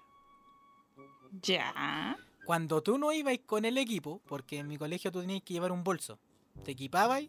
Ya. 1.43 2.19
Cuando 2.45 2.83
tú 2.83 2.99
no 2.99 3.12
ibas 3.12 3.39
con 3.45 3.64
el 3.64 3.77
equipo, 3.77 4.23
porque 4.27 4.59
en 4.59 4.69
mi 4.69 4.79
colegio 4.79 5.12
tú 5.12 5.21
tenías 5.21 5.43
que 5.43 5.55
llevar 5.55 5.73
un 5.73 5.85
bolso, 5.85 6.19
te 6.64 6.73
equipabas 6.73 7.23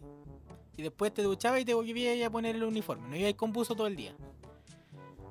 y 0.77 0.81
después 0.81 1.13
te 1.13 1.23
duchabas 1.23 1.59
y 1.61 1.65
te 1.65 1.73
volvías 1.73 2.25
a 2.25 2.31
poner 2.31 2.55
el 2.55 2.63
uniforme. 2.63 3.07
No 3.09 3.15
ibas 3.17 3.33
con 3.33 3.51
buzo 3.51 3.75
todo 3.75 3.87
el 3.87 3.97
día. 3.97 4.15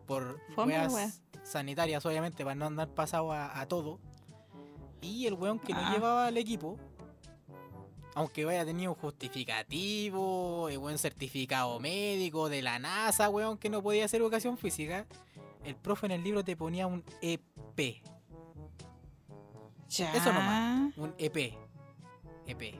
Por 0.07 0.39
Fome 0.55 0.87
weas 0.89 1.23
sanitarias, 1.43 2.05
obviamente, 2.05 2.45
para 2.45 2.55
no 2.55 2.67
andar 2.67 2.89
pasado 2.95 3.33
a, 3.33 3.59
a 3.59 3.67
todo. 3.67 3.99
Y 5.01 5.27
el 5.27 5.35
weón 5.35 5.59
que 5.59 5.73
no 5.73 5.81
Ah. 5.81 5.93
llevaba 5.93 6.29
el 6.29 6.37
equipo, 6.37 6.77
aunque 8.15 8.45
vaya 8.45 8.65
tenido 8.65 8.93
un 8.93 8.99
justificativo, 8.99 10.69
el 10.69 10.79
buen 10.79 10.99
certificado 10.99 11.79
médico 11.81 12.49
de 12.49 12.63
la 12.63 12.79
NASA, 12.79 13.29
weón, 13.31 13.59
que 13.59 13.69
no 13.71 13.83
podía 13.83 14.05
hacer 14.05 14.21
educación 14.21 14.59
física, 14.59 15.07
el 15.65 15.77
profe 15.77 16.07
en 16.07 16.13
el 16.13 16.25
libro 16.25 16.43
te 16.45 16.57
ponía 16.57 16.87
un 16.87 17.05
EP. 17.23 18.03
Ya. 19.89 20.13
Eso 20.15 20.33
nomás. 20.33 20.97
Un 20.97 21.15
EP. 21.19 21.55
EP. 22.47 22.75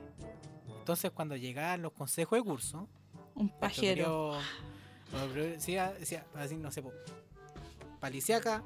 Entonces 0.79 1.11
cuando 1.11 1.35
llegaban 1.35 1.81
los 1.81 1.91
consejos 1.93 2.37
de 2.37 2.43
curso, 2.43 2.87
Un 3.35 3.49
pajero. 3.49 3.81
querido- 4.33 4.39
nuestro- 5.11 5.43
decía, 5.43 5.91
decía, 5.93 6.25
así 6.35 6.55
no 6.55 6.71
sé, 6.71 6.83
Paliciaca, 7.99 8.63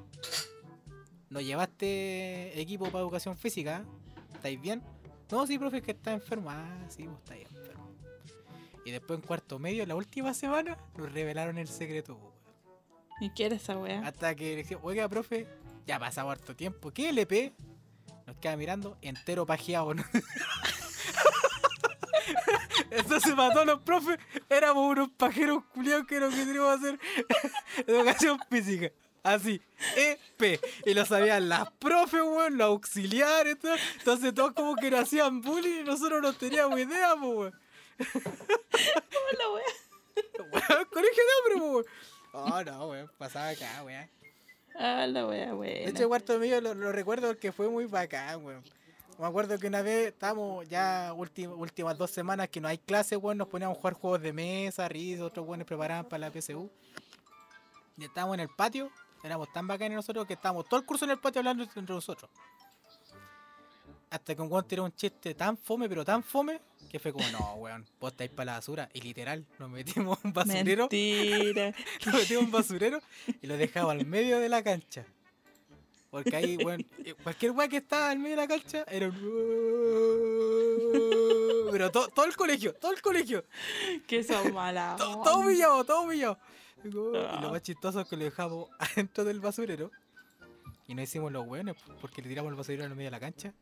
¿no 1.33 1.41
llevaste 1.41 2.61
equipo 2.61 2.85
para 2.85 2.99
educación 2.99 3.35
física? 3.35 3.83
¿Estáis 4.33 4.61
bien? 4.61 4.83
No, 5.31 5.47
sí, 5.47 5.57
profe, 5.57 5.77
es 5.77 5.83
que 5.83 5.91
está 5.91 6.13
enfermo. 6.13 6.51
Ah, 6.51 6.85
sí, 6.89 7.07
vos 7.07 7.17
estáis 7.17 7.47
enfermo. 7.47 7.89
Y 8.85 8.91
después 8.91 9.19
en 9.19 9.25
cuarto 9.25 9.57
medio, 9.57 9.83
la 9.87 9.95
última 9.95 10.35
semana, 10.35 10.77
nos 10.95 11.11
revelaron 11.11 11.57
el 11.57 11.67
secreto. 11.67 12.15
weón. 12.15 12.33
¿Y 13.19 13.33
qué 13.33 13.47
era 13.47 13.55
esa 13.55 13.77
weá? 13.79 14.05
Hasta 14.05 14.35
que 14.35 14.51
le 14.51 14.57
dije, 14.57 14.77
oiga, 14.83 15.09
profe, 15.09 15.47
ya 15.87 15.95
ha 15.95 15.99
pasado 15.99 16.29
harto 16.29 16.55
tiempo. 16.55 16.91
¿Qué 16.91 17.09
LP? 17.09 17.51
Nos 18.27 18.37
queda 18.37 18.55
mirando, 18.55 18.97
entero 19.01 19.47
pajeado. 19.47 19.95
¿no? 19.95 20.03
Entonces 22.91 23.33
para 23.33 23.51
todos 23.53 23.65
los 23.65 23.81
profes 23.81 24.19
éramos 24.49 24.91
unos 24.91 25.09
pajeros 25.09 25.63
culiados 25.73 26.05
que 26.05 26.19
no 26.19 26.29
queríamos 26.29 26.79
hacer 26.79 26.99
educación 27.87 28.39
física. 28.51 28.91
Así, 29.23 29.61
EP. 29.95 30.59
Y 30.85 30.93
lo 30.93 31.05
sabían 31.05 31.47
las 31.47 31.71
profes, 31.71 32.21
weón, 32.21 32.57
los 32.57 32.67
auxiliares, 32.67 33.57
todo. 33.59 33.73
Entonces 33.99 34.33
todos 34.33 34.51
como 34.53 34.75
que 34.75 34.91
nos 34.91 35.01
hacían 35.01 35.41
bullying 35.41 35.79
y 35.81 35.83
nosotros 35.83 36.21
no 36.21 36.33
teníamos 36.33 36.77
idea, 36.79 37.13
weón. 37.15 37.53
Hola, 37.99 39.49
weá. 39.53 39.63
Weón, 40.51 40.85
colegio 40.91 41.23
de 41.23 41.59
weón. 41.61 41.85
Oh, 42.33 42.63
no, 42.63 42.87
weón, 42.89 43.11
pasaba 43.17 43.49
acá, 43.49 43.81
weón. 43.83 44.09
Ah, 44.75 45.05
la 45.07 45.25
weá, 45.27 45.45
De 45.47 45.51
buena. 45.53 45.89
hecho, 45.89 46.07
cuarto 46.07 46.37
mío 46.39 46.59
lo, 46.59 46.73
lo 46.73 46.91
recuerdo 46.91 47.27
porque 47.27 47.51
fue 47.51 47.69
muy 47.69 47.85
bacán, 47.85 48.43
weón. 48.43 48.63
Me 49.19 49.27
acuerdo 49.27 49.57
que 49.59 49.67
una 49.67 49.83
vez 49.83 50.07
estábamos 50.07 50.67
ya 50.67 51.13
últim- 51.13 51.55
últimas 51.55 51.95
dos 51.97 52.09
semanas 52.11 52.49
que 52.49 52.59
no 52.59 52.67
hay 52.67 52.79
clase, 52.79 53.15
weón, 53.15 53.37
nos 53.37 53.47
poníamos 53.47 53.77
a 53.77 53.79
jugar 53.79 53.93
juegos 53.93 54.21
de 54.21 54.33
mesa, 54.33 54.89
risa, 54.89 55.23
otros 55.23 55.47
weones 55.47 55.67
preparaban 55.67 56.05
para 56.09 56.27
la 56.27 56.31
PSU. 56.31 56.69
Y 57.95 58.05
estábamos 58.05 58.33
en 58.33 58.39
el 58.41 58.49
patio, 58.49 58.89
éramos 59.23 59.51
tan 59.53 59.65
bacanes 59.67 59.95
nosotros 59.95 60.25
que 60.27 60.33
estábamos 60.33 60.67
todo 60.67 60.79
el 60.79 60.85
curso 60.85 61.05
en 61.05 61.11
el 61.11 61.19
patio 61.19 61.39
hablando 61.39 61.63
entre 61.63 61.95
nosotros. 61.95 62.29
Hasta 64.09 64.35
que 64.35 64.41
un 64.41 64.51
weón 64.51 64.67
tiró 64.67 64.83
un 64.83 64.93
chiste 64.95 65.33
tan 65.33 65.57
fome, 65.57 65.89
pero 65.89 66.05
tan 66.05 66.23
fome, 66.23 66.61
que 66.91 66.99
fue 66.99 67.11
como, 67.11 67.27
no, 67.29 67.55
weón, 67.55 67.83
vos 67.99 68.11
estáis 68.11 68.29
para 68.29 68.45
la 68.45 68.53
basura. 68.59 68.87
Y 68.93 69.01
literal, 69.01 69.43
nos 69.57 69.69
metimos 69.71 70.19
un 70.23 70.31
basurero 70.33 70.83
Mentira. 70.83 71.73
lo 72.05 72.11
metimos 72.13 72.43
un 72.43 72.51
basurero 72.51 72.99
y 73.41 73.47
lo 73.47 73.57
dejaba 73.57 73.91
al 73.93 74.05
medio 74.05 74.39
de 74.39 74.49
la 74.49 74.61
cancha. 74.63 75.03
Porque 76.11 76.35
ahí, 76.35 76.57
bueno, 76.57 76.83
cualquier 77.23 77.53
weá 77.53 77.67
que 77.67 77.77
estaba 77.77 78.11
al 78.11 78.19
medio 78.19 78.35
de 78.35 78.41
la 78.43 78.47
cancha 78.47 78.85
era 78.87 79.07
un. 79.07 79.15
Pero 81.71 81.89
to- 81.91 82.09
todo 82.09 82.25
el 82.25 82.35
colegio, 82.35 82.75
todo 82.75 82.91
el 82.91 83.01
colegio. 83.01 83.43
que 84.05 84.23
son 84.23 84.53
malas. 84.53 84.97
to- 84.97 85.21
todo 85.23 85.39
humillado, 85.39 85.83
todo 85.83 86.01
humillado. 86.03 86.37
Y 86.83 86.89
Ah. 87.17 87.39
lo 87.41 87.51
más 87.51 87.61
chistoso 87.61 88.01
es 88.01 88.07
que 88.07 88.17
lo 88.17 88.23
dejamos 88.25 88.69
adentro 88.79 89.23
del 89.23 89.39
basurero. 89.39 89.91
Y 90.87 90.95
no 90.95 91.01
hicimos 91.01 91.31
los 91.31 91.47
hueones 91.47 91.75
porque 92.01 92.21
le 92.21 92.29
tiramos 92.29 92.49
el 92.51 92.57
basurero 92.57 92.83
en 92.83 92.91
el 92.91 92.97
medio 92.97 93.07
de 93.07 93.11
la 93.11 93.19
cancha. 93.19 93.53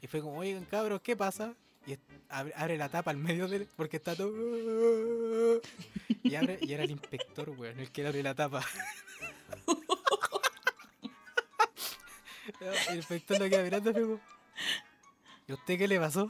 Y 0.00 0.06
fue 0.06 0.20
como, 0.20 0.38
oigan 0.38 0.64
cabros, 0.64 1.00
¿qué 1.02 1.16
pasa? 1.16 1.54
Y 1.86 1.96
abre, 2.28 2.52
abre 2.56 2.76
la 2.78 2.88
tapa 2.88 3.10
al 3.10 3.16
medio 3.18 3.46
del. 3.48 3.68
porque 3.76 3.98
está 3.98 4.14
todo. 4.16 4.32
Y 6.22 6.34
abre, 6.34 6.58
y 6.60 6.72
era 6.72 6.82
el 6.82 6.90
inspector, 6.90 7.48
weón, 7.50 7.78
el 7.78 7.92
que 7.92 8.02
le 8.02 8.08
abre 8.08 8.22
la 8.22 8.34
tapa. 8.34 8.64
El 12.90 12.96
inspector 12.96 13.38
lo 13.38 13.48
queda 13.48 13.62
mirando 13.62 13.90
y 13.90 13.92
fue 13.92 14.02
como, 14.02 14.20
¿Y 15.48 15.52
usted 15.52 15.78
qué 15.78 15.88
le 15.88 15.98
pasó? 16.00 16.28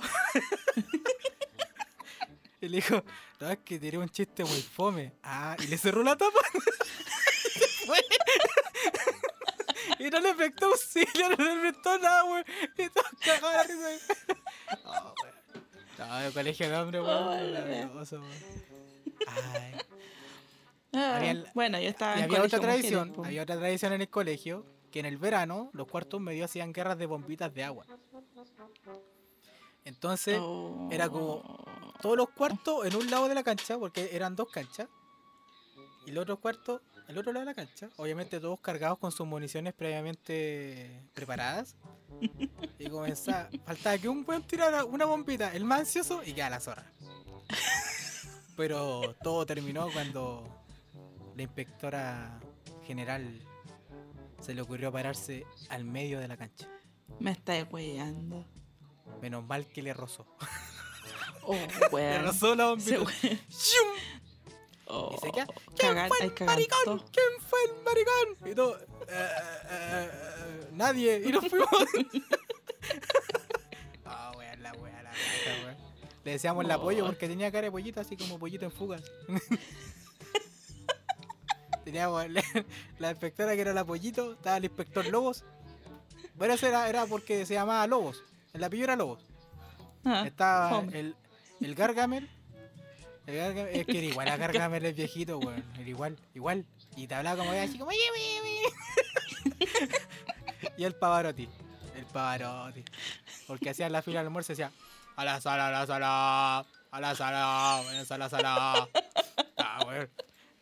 Y 2.61 2.69
le 2.69 2.77
dijo, 2.77 3.03
no, 3.41 3.51
es 3.51 3.59
que 3.59 3.79
tiré 3.79 3.99
un 3.99 4.09
chiste 4.09 4.45
muy 4.45 4.61
fome. 4.63 5.13
Ah, 5.23 5.57
y 5.63 5.67
le 5.67 5.77
cerró 5.79 6.03
la 6.03 6.17
tapa. 6.17 6.39
Y 9.99 10.11
no 10.11 10.21
le 10.21 10.31
afectó 10.31 10.67
auxilio, 10.67 11.31
no 11.31 11.37
le 11.45 11.51
afectó 11.69 11.99
nada, 11.99 12.25
weón. 12.25 12.45
Y 12.77 12.89
todos 12.91 13.07
cagados 13.25 13.69
de 13.69 13.75
la 13.75 13.89
risa. 13.91 14.15
Oh, 14.85 15.15
weón. 15.23 15.35
No, 15.99 16.21
el 16.21 16.33
colegio 16.33 16.69
de 16.69 16.77
hombre, 16.77 17.01
weón. 17.01 17.65
Ay. 19.27 19.75
Ah, 20.93 21.17
Había 21.17 21.45
bueno, 21.55 21.79
yo 21.81 21.89
estaba 21.89 22.17
Y 22.17 22.19
en 22.19 22.25
había 22.25 22.43
otra 22.43 22.59
mujeres, 22.59 22.77
tradición, 22.81 23.13
po. 23.13 23.25
había 23.25 23.43
otra 23.43 23.57
tradición 23.57 23.93
en 23.95 24.01
el 24.03 24.09
colegio, 24.09 24.67
que 24.91 25.01
en 25.01 25.07
el 25.07 25.17
verano 25.19 25.71
los 25.73 25.87
cuartos 25.89 26.21
medios 26.21 26.51
hacían 26.51 26.73
guerras 26.73 26.99
de 26.99 27.07
bombitas 27.07 27.53
de 27.55 27.65
agua. 27.65 27.87
Entonces, 29.87 30.39
Oh. 30.41 30.89
era 30.91 31.09
como- 31.09 31.65
todos 32.03 32.17
los 32.17 32.29
cuartos 32.31 32.85
en 32.87 32.95
un 32.97 33.11
lado 33.11 33.29
de 33.29 33.35
la 33.35 33.43
cancha, 33.43 33.79
porque 33.79 34.11
eran 34.13 34.37
dos 34.37 34.49
canchas, 34.51 34.89
y 36.05 36.11
el 36.11 36.19
otro 36.19 36.39
cuarto, 36.39 36.83
el 37.09 37.17
otro 37.17 37.33
lado 37.33 37.47
de 37.47 37.53
la 37.53 37.55
cancha, 37.55 37.89
obviamente 37.97 38.39
todos 38.41 38.59
cargados 38.61 38.99
con 38.99 39.11
sus 39.13 39.27
municiones 39.27 39.73
previamente 39.75 41.09
preparadas. 41.15 41.77
Y 42.79 42.89
comenzaba, 42.91 43.49
faltaba 43.65 43.97
que 43.99 44.09
un 44.09 44.25
buen 44.25 44.43
tirara 44.43 44.85
una 44.85 45.05
bombita, 45.07 45.55
el 45.55 45.65
más 45.65 45.81
ansioso, 45.81 46.23
y 46.25 46.33
queda 46.35 46.51
la 46.51 46.61
zorra. 46.61 46.85
Pero 48.57 49.15
todo 49.23 49.45
terminó 49.47 49.89
cuando 49.93 50.43
la 51.37 51.43
inspectora 51.43 52.41
general 52.87 53.41
se 54.41 54.55
le 54.55 54.63
ocurrió 54.63 54.91
pararse 54.91 55.45
al 55.69 55.85
medio 55.85 56.19
de 56.21 56.29
la 56.29 56.37
cancha. 56.37 56.67
Me 57.21 57.31
estáis 57.33 57.67
weyando. 57.71 58.45
Menos 59.23 59.45
mal 59.47 59.67
que 59.67 59.83
le 59.83 59.95
rozó. 59.95 60.27
Oh, 61.43 61.55
Le 61.81 61.89
weón. 61.91 62.25
rozó 62.25 62.55
la 62.55 62.67
bombita. 62.67 63.01
weón. 63.01 63.41
¡Shum! 63.49 63.89
Oh, 64.89 65.17
Y 65.17 65.21
se 65.27 65.33
queda, 65.33 65.47
cagar- 65.79 66.09
fue 66.09 66.19
el 66.27 66.45
maricón? 66.47 66.79
todo. 66.85 67.05
¿Quién 67.13 67.41
fue 67.49 67.59
el 67.65 67.83
maricón? 67.83 68.51
Y 68.51 68.55
todo, 68.55 68.79
"Eh, 68.79 68.87
eh, 69.09 69.29
eh, 69.71 70.69
nadie. 70.73 71.23
Y 71.27 71.33
nos 71.33 71.49
fuimos. 71.49 71.69
Ah, 74.05 74.33
weón, 74.37 74.63
la 74.63 74.73
weá, 74.75 75.03
la 75.03 75.11
raja, 75.11 75.65
weón. 75.65 75.77
Le 76.25 76.31
decíamos 76.33 76.65
el 76.65 76.71
apoyo 76.71 77.05
Oh. 77.05 77.07
porque 77.09 77.29
tenía 77.29 77.51
cara 77.51 77.65
de 77.65 77.71
pollito, 77.73 78.01
así 78.01 78.17
como 78.17 78.39
pollito 78.39 78.65
en 78.65 78.73
fuga. 78.73 78.99
Teníamos 81.85 82.29
la, 82.31 82.43
la 82.99 83.11
inspectora 83.11 83.55
que 83.55 83.61
era 83.61 83.73
la 83.73 83.85
pollito, 83.85 84.33
estaba 84.33 84.57
el 84.57 84.65
inspector 84.65 85.07
Lobos. 85.07 85.45
Bueno, 86.35 86.55
eso 86.55 86.67
era, 86.67 86.89
era 86.89 87.07
porque 87.07 87.47
se 87.47 87.55
llamaba 87.55 87.87
Lobos. 87.87 88.23
El 88.57 88.65
apellido 88.65 88.85
era 88.85 88.97
Lobos. 88.97 89.21
Ah, 90.05 90.25
Estaba 90.27 90.81
el, 90.93 91.15
el 91.61 91.75
Gargamel. 91.75 92.29
El 93.27 93.35
Gargamel- 93.37 93.71
es 93.73 93.87
que 93.87 93.99
era 93.99 94.07
igual 94.07 94.29
a 94.29 94.37
Gargamel 94.43 94.85
el 94.85 94.95
viejito, 94.95 95.39
weón. 95.39 95.65
Era 95.79 95.89
igual, 95.89 96.17
igual. 96.35 96.65
Y 96.97 97.07
te 97.07 97.15
hablaba 97.15 97.39
como 97.45 97.53
así 97.53 97.79
como. 97.79 97.91
Y 100.77 100.85
el 100.85 100.95
Pavarotti. 100.95 101.49
El 101.97 102.05
Pavarotti. 102.07 102.85
Porque 103.47 103.71
hacían 103.71 103.93
la 103.93 104.03
fila 104.03 104.21
del 104.21 104.27
almuerzo 104.29 104.53
y 104.53 104.57
decía 104.57 104.73
a 105.17 105.25
la 105.25 105.41
sala, 105.41 105.69
a 105.69 105.71
la 105.71 105.87
sala, 105.87 106.59
a 106.91 107.01
la 107.01 107.15
sala, 107.15 107.79
a 107.79 108.19
la 108.19 108.29
sala. 108.29 108.89
Ah, 109.59 109.85
weón. 109.87 110.11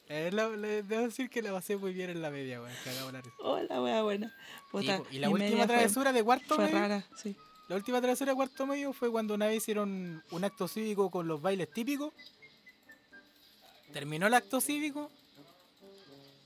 Eh, 0.08 0.30
lo- 0.32 0.54
le- 0.56 0.82
debo 0.82 1.02
decir 1.06 1.28
que 1.30 1.42
la 1.42 1.50
pasé 1.52 1.76
muy 1.76 1.92
bien 1.92 2.10
en 2.10 2.22
la 2.22 2.30
media, 2.30 2.60
weón. 2.60 2.72
La. 3.12 3.22
Hola, 3.40 3.82
wea 3.82 4.02
buena. 4.02 4.32
Puta, 4.70 5.00
y 5.10 5.18
la 5.18 5.28
última 5.30 5.58
fue- 5.64 5.66
travesura 5.66 6.12
de 6.12 6.22
cuarto 6.22 6.54
Fue 6.56 6.68
rara, 6.68 7.04
sí. 7.16 7.36
La 7.68 7.76
última 7.76 8.00
travesura 8.00 8.32
de 8.32 8.36
cuarto 8.36 8.66
medio 8.66 8.92
fue 8.92 9.10
cuando 9.10 9.34
una 9.34 9.46
vez 9.46 9.58
hicieron 9.58 10.22
un 10.30 10.44
acto 10.44 10.68
cívico 10.68 11.10
con 11.10 11.26
los 11.26 11.40
bailes 11.40 11.72
típicos. 11.72 12.12
Terminó 13.92 14.26
el 14.26 14.34
acto 14.34 14.60
cívico 14.60 15.10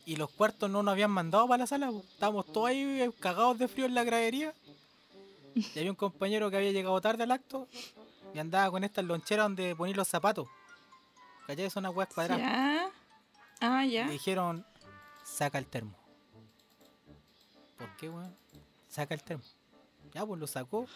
y 0.06 0.16
los 0.16 0.30
cuartos 0.30 0.70
no 0.70 0.82
nos 0.82 0.92
habían 0.92 1.10
mandado 1.10 1.48
para 1.48 1.64
la 1.64 1.66
sala. 1.66 1.90
po. 1.90 2.00
Estábamos 2.00 2.46
todos 2.46 2.68
ahí 2.68 2.82
eh, 3.00 3.10
cagados 3.18 3.58
de 3.58 3.68
frío 3.68 3.86
en 3.86 3.94
la 3.94 4.04
gradería. 4.04 4.54
Y 5.54 5.78
había 5.78 5.90
un 5.90 5.96
compañero 5.96 6.50
que 6.50 6.56
había 6.56 6.70
llegado 6.70 7.00
tarde 7.00 7.24
al 7.24 7.32
acto 7.32 7.66
y 8.32 8.38
andaba 8.38 8.70
con 8.70 8.84
estas 8.84 9.04
loncheras 9.04 9.46
donde 9.46 9.74
poner 9.74 9.96
los 9.96 10.06
zapatos. 10.06 10.46
¿Cachai? 11.46 11.68
Son 11.68 11.84
unas 11.84 11.96
weas 11.96 12.14
cuadradas. 12.14 12.40
Ya. 12.46 12.90
Ah, 13.60 13.84
ya. 13.84 14.06
Le 14.06 14.12
dijeron, 14.12 14.64
saca 15.24 15.58
el 15.58 15.66
termo. 15.66 15.94
¿Por 17.76 17.96
qué, 17.96 18.08
weón? 18.08 18.36
Saca 18.88 19.14
el 19.14 19.22
termo. 19.22 19.42
Ya, 20.14 20.24
pues 20.26 20.40
lo 20.40 20.46
sacó, 20.46 20.86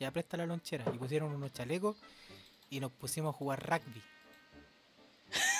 ya 0.00 0.10
presta 0.10 0.36
la 0.36 0.46
lonchera. 0.46 0.84
Y 0.92 0.98
pusieron 0.98 1.32
unos 1.34 1.52
chalecos 1.52 1.96
y 2.70 2.80
nos 2.80 2.90
pusimos 2.92 3.34
a 3.34 3.38
jugar 3.38 3.62
rugby. 3.68 4.02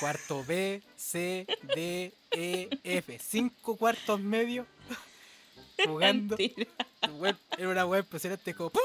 Cuarto 0.00 0.44
B, 0.44 0.82
C, 0.96 1.46
D, 1.74 2.12
E, 2.30 2.68
F. 2.84 3.18
Cinco 3.18 3.76
cuartos 3.76 4.20
medios 4.20 4.66
jugando. 5.84 6.36
Era 7.59 7.68
una 7.68 7.86
wea 7.86 8.00
impresionante, 8.00 8.55
como 8.55 8.70
¡pum! 8.70 8.82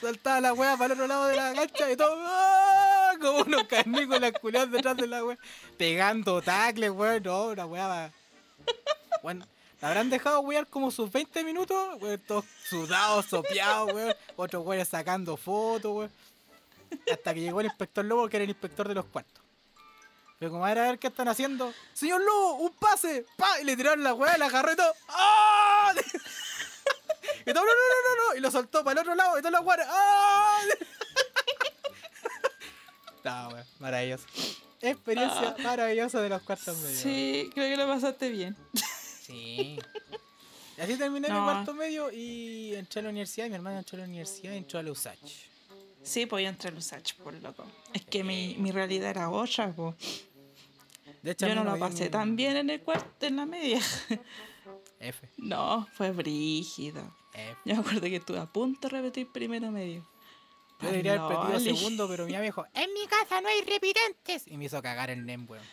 Saltaba 0.00 0.40
la 0.40 0.52
wea 0.54 0.76
para 0.76 0.86
el 0.94 1.00
otro 1.00 1.06
lado 1.06 1.26
de 1.26 1.36
la 1.36 1.54
cancha 1.54 1.90
y 1.90 1.96
todo. 1.96 2.14
¡ah! 2.20 3.12
Como 3.20 3.40
unos 3.40 3.64
canícolas 3.64 4.32
culiados 4.40 4.70
detrás 4.70 4.96
de 4.96 5.06
la 5.06 5.24
wea. 5.24 5.38
Pegando 5.76 6.40
tacles, 6.42 6.90
weón. 6.90 7.22
No, 7.22 7.48
una 7.48 7.66
va- 7.66 8.12
Weón, 9.22 9.44
la 9.80 9.88
habrán 9.88 10.10
dejado 10.10 10.40
wear 10.40 10.66
como 10.66 10.90
sus 10.90 11.10
20 11.10 11.44
minutos, 11.44 12.00
weón. 12.00 12.20
Todos 12.26 12.44
sudados, 12.68 13.26
sopeados, 13.26 13.92
weón. 13.92 14.14
Otros 14.36 14.66
weones 14.66 14.88
sacando 14.88 15.36
fotos, 15.36 15.92
weón. 15.92 16.12
Hasta 17.12 17.34
que 17.34 17.40
llegó 17.40 17.60
el 17.60 17.66
inspector 17.66 18.04
Lobo, 18.04 18.28
que 18.28 18.36
era 18.38 18.44
el 18.44 18.50
inspector 18.50 18.88
de 18.88 18.94
los 18.94 19.04
cuartos. 19.04 19.42
Pero 20.38 20.52
como 20.52 20.66
era 20.66 20.84
a 20.84 20.90
ver 20.90 20.98
qué 20.98 21.08
están 21.08 21.28
haciendo. 21.28 21.72
Señor 21.92 22.20
Lobo, 22.22 22.54
un 22.56 22.72
pase. 22.74 23.26
¡Pa! 23.36 23.60
Y 23.60 23.64
le 23.64 23.76
tiraron 23.76 24.02
la 24.02 24.14
weá, 24.14 24.38
la 24.38 24.46
agarró 24.46 24.72
y 24.72 24.76
todo. 24.76 24.94
¡Ah! 25.08 25.92
Y 27.46 27.52
todo, 27.52 27.64
no, 27.64 27.70
no, 27.70 27.72
no, 27.72 28.32
no. 28.32 28.36
Y 28.36 28.40
lo 28.40 28.50
soltó 28.50 28.84
para 28.84 28.92
el 28.92 28.98
otro 28.98 29.14
lado 29.14 29.38
y 29.38 29.40
todas 29.40 29.52
las 29.52 29.62
weas. 29.62 29.86
¡Ah! 29.88 30.58
No, 33.24 33.48
weón, 33.48 33.66
maravilloso. 33.80 34.24
Experiencia 34.80 35.56
maravillosa 35.62 36.20
de 36.20 36.28
los 36.28 36.40
cuartos 36.42 36.76
medios. 36.78 37.00
Sí, 37.00 37.50
creo 37.52 37.68
que 37.68 37.76
lo 37.76 37.86
pasaste 37.92 38.30
bien. 38.30 38.56
Sí. 39.28 39.78
Y 40.76 40.80
así 40.80 40.96
terminé 40.96 41.28
mi 41.28 41.34
No. 41.34 41.44
cuarto 41.44 41.74
medio 41.74 42.10
y 42.12 42.74
entré 42.74 43.00
a 43.00 43.02
la 43.04 43.10
universidad. 43.10 43.48
Mi 43.48 43.54
hermano 43.54 43.78
entró 43.78 43.96
a 43.96 44.00
la 44.00 44.06
universidad 44.06 44.52
y 44.52 44.56
entró 44.56 44.78
a 44.78 44.82
la 44.82 44.90
USACH. 44.92 45.48
Sí, 46.02 46.26
pues 46.26 46.42
yo 46.44 46.48
entré 46.48 46.70
en 46.70 46.76
Usach, 46.78 47.14
por 47.16 47.34
loco. 47.34 47.66
Es 47.92 48.04
que 48.06 48.24
mi, 48.24 48.54
mi 48.58 48.70
realidad 48.70 49.10
era 49.10 49.28
otra, 49.30 49.70
po. 49.72 49.94
De 51.22 51.32
hecho, 51.32 51.46
a 51.46 51.48
Yo 51.50 51.54
no 51.56 51.64
dio 51.74 51.78
pasé 51.80 52.08
tan 52.08 52.36
bien 52.36 52.56
en 52.56 52.70
el 52.70 52.80
cuarto, 52.80 53.26
en 53.26 53.36
la 53.36 53.44
media. 53.44 53.80
F. 55.00 55.28
No, 55.36 55.86
fue 55.92 56.10
brígido. 56.12 57.14
F. 57.34 57.56
Yo 57.64 57.74
me 57.74 57.80
acuerdo 57.80 58.00
que 58.02 58.16
estuve 58.16 58.38
a 58.38 58.46
punto 58.46 58.88
de 58.88 58.96
repetir 58.96 59.30
primero 59.30 59.70
medio. 59.70 60.08
Yo 60.80 60.90
debería 60.90 61.14
haber 61.20 61.56
Ali. 61.56 61.76
segundo, 61.76 62.08
pero 62.08 62.24
mi 62.26 62.36
dijo, 62.36 62.64
en 62.72 62.92
mi 62.94 63.06
casa 63.08 63.40
no 63.40 63.48
hay 63.48 63.62
repitentes. 63.62 64.46
Y 64.46 64.56
me 64.56 64.66
hizo 64.66 64.80
cagar 64.80 65.10
el 65.10 65.26
NEM, 65.26 65.46
weón. 65.50 65.64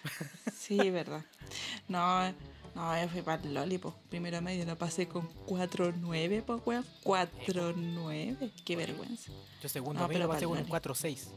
Sí, 0.57 0.89
verdad. 0.89 1.23
No, 1.87 2.33
no, 2.75 3.01
yo 3.01 3.07
fui 3.09 3.21
para 3.21 3.41
el 3.41 3.53
Lollipop. 3.53 3.95
Primero 4.09 4.41
medio 4.41 4.65
lo 4.65 4.77
pasé 4.77 5.07
con 5.07 5.27
4-9, 5.47 6.43
pues, 6.43 6.61
weón. 6.65 6.85
4-9. 7.03 8.51
Qué 8.65 8.75
vergüenza. 8.75 9.31
Yo 9.61 9.69
segundo 9.69 10.01
No, 10.01 10.07
medio 10.07 10.23
lo 10.23 10.27
pasé 10.29 10.45
con 10.45 10.55
pa'l 10.57 10.63
un 10.65 10.69
4-6. 10.69 11.27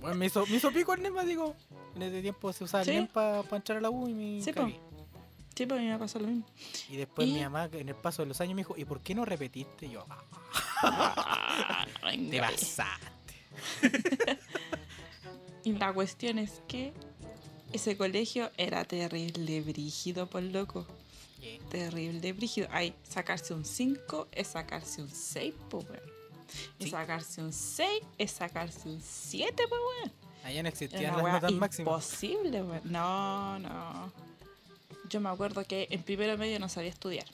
Bueno, 0.00 0.16
me 0.16 0.26
hizo, 0.26 0.44
me 0.46 0.56
hizo 0.56 0.72
pico 0.72 0.92
el 0.94 1.02
NEM, 1.02 1.14
más 1.14 1.26
digo. 1.26 1.54
En 1.94 2.02
ese 2.02 2.20
tiempo 2.22 2.52
se 2.52 2.64
usaba 2.64 2.82
Sí. 2.84 2.90
el 2.90 2.96
NEM 2.96 3.06
para 3.08 3.40
entrar 3.52 3.78
a 3.78 3.80
la 3.80 3.90
U 3.90 4.08
y 4.08 4.14
me 4.14 4.42
Sí, 4.42 4.52
cagué. 4.52 4.80
Sí, 5.54 5.66
pues 5.66 5.78
a 5.78 5.82
mí 5.82 5.88
me 5.88 5.98
pasó 5.98 6.18
lo 6.18 6.26
mismo. 6.28 6.46
Y 6.88 6.96
después 6.96 7.28
Y- 7.28 7.32
mi 7.34 7.40
mamá, 7.42 7.68
en 7.72 7.88
el 7.90 7.94
paso 7.94 8.22
de 8.22 8.28
los 8.28 8.40
años, 8.40 8.54
me 8.54 8.60
dijo, 8.62 8.74
¿y 8.76 8.84
por 8.86 9.00
qué 9.00 9.14
no 9.14 9.24
repetiste? 9.26 9.86
Y 9.86 9.90
yo, 9.90 10.06
"Ah, 10.08 11.84
te 12.30 12.40
pasaste. 12.40 13.12
Y 15.64 15.72
la 15.74 15.92
cuestión 15.92 16.38
es 16.40 16.60
que 16.66 16.92
ese 17.72 17.96
colegio 17.96 18.50
era 18.56 18.84
terrible, 18.84 19.60
brígido, 19.60 20.26
por 20.26 20.42
loco. 20.42 20.86
Bien. 21.40 21.60
Terrible, 21.70 22.32
brígido. 22.32 22.68
Ay, 22.70 22.94
sacarse 23.02 23.52
un 23.54 23.64
5 23.64 24.28
es 24.32 24.48
sacarse 24.48 25.02
un 25.02 25.10
6, 25.10 25.54
pues, 25.68 25.84
weón. 25.88 26.02
Y 26.78 26.84
Sí. 26.84 26.90
sacarse 26.90 27.42
un 27.42 27.52
6 27.52 28.02
es 28.18 28.30
sacarse 28.30 28.88
un 28.88 29.00
7, 29.02 29.64
pues, 29.68 29.80
weón. 29.98 30.12
Allá 30.44 30.62
no 30.62 30.68
existían 30.68 31.16
las 31.16 31.22
notas 31.22 31.52
máximas. 31.52 31.78
imposible, 32.02 32.62
weón. 32.62 32.80
No, 32.84 33.58
no. 33.58 34.12
Yo 35.08 35.20
me 35.20 35.28
acuerdo 35.28 35.64
que 35.64 35.88
en 35.90 36.02
primero 36.02 36.36
medio 36.38 36.58
no 36.58 36.68
sabía 36.68 36.90
estudiar. 36.90 37.26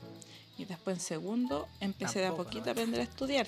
Y 0.56 0.64
después 0.64 0.96
en 0.96 1.00
segundo 1.02 1.68
empecé 1.80 2.18
de 2.18 2.26
a 2.26 2.28
Tampoco, 2.28 2.44
poquito 2.48 2.64
¿no? 2.64 2.70
a 2.70 2.72
aprender 2.72 3.00
a 3.00 3.04
estudiar. 3.04 3.46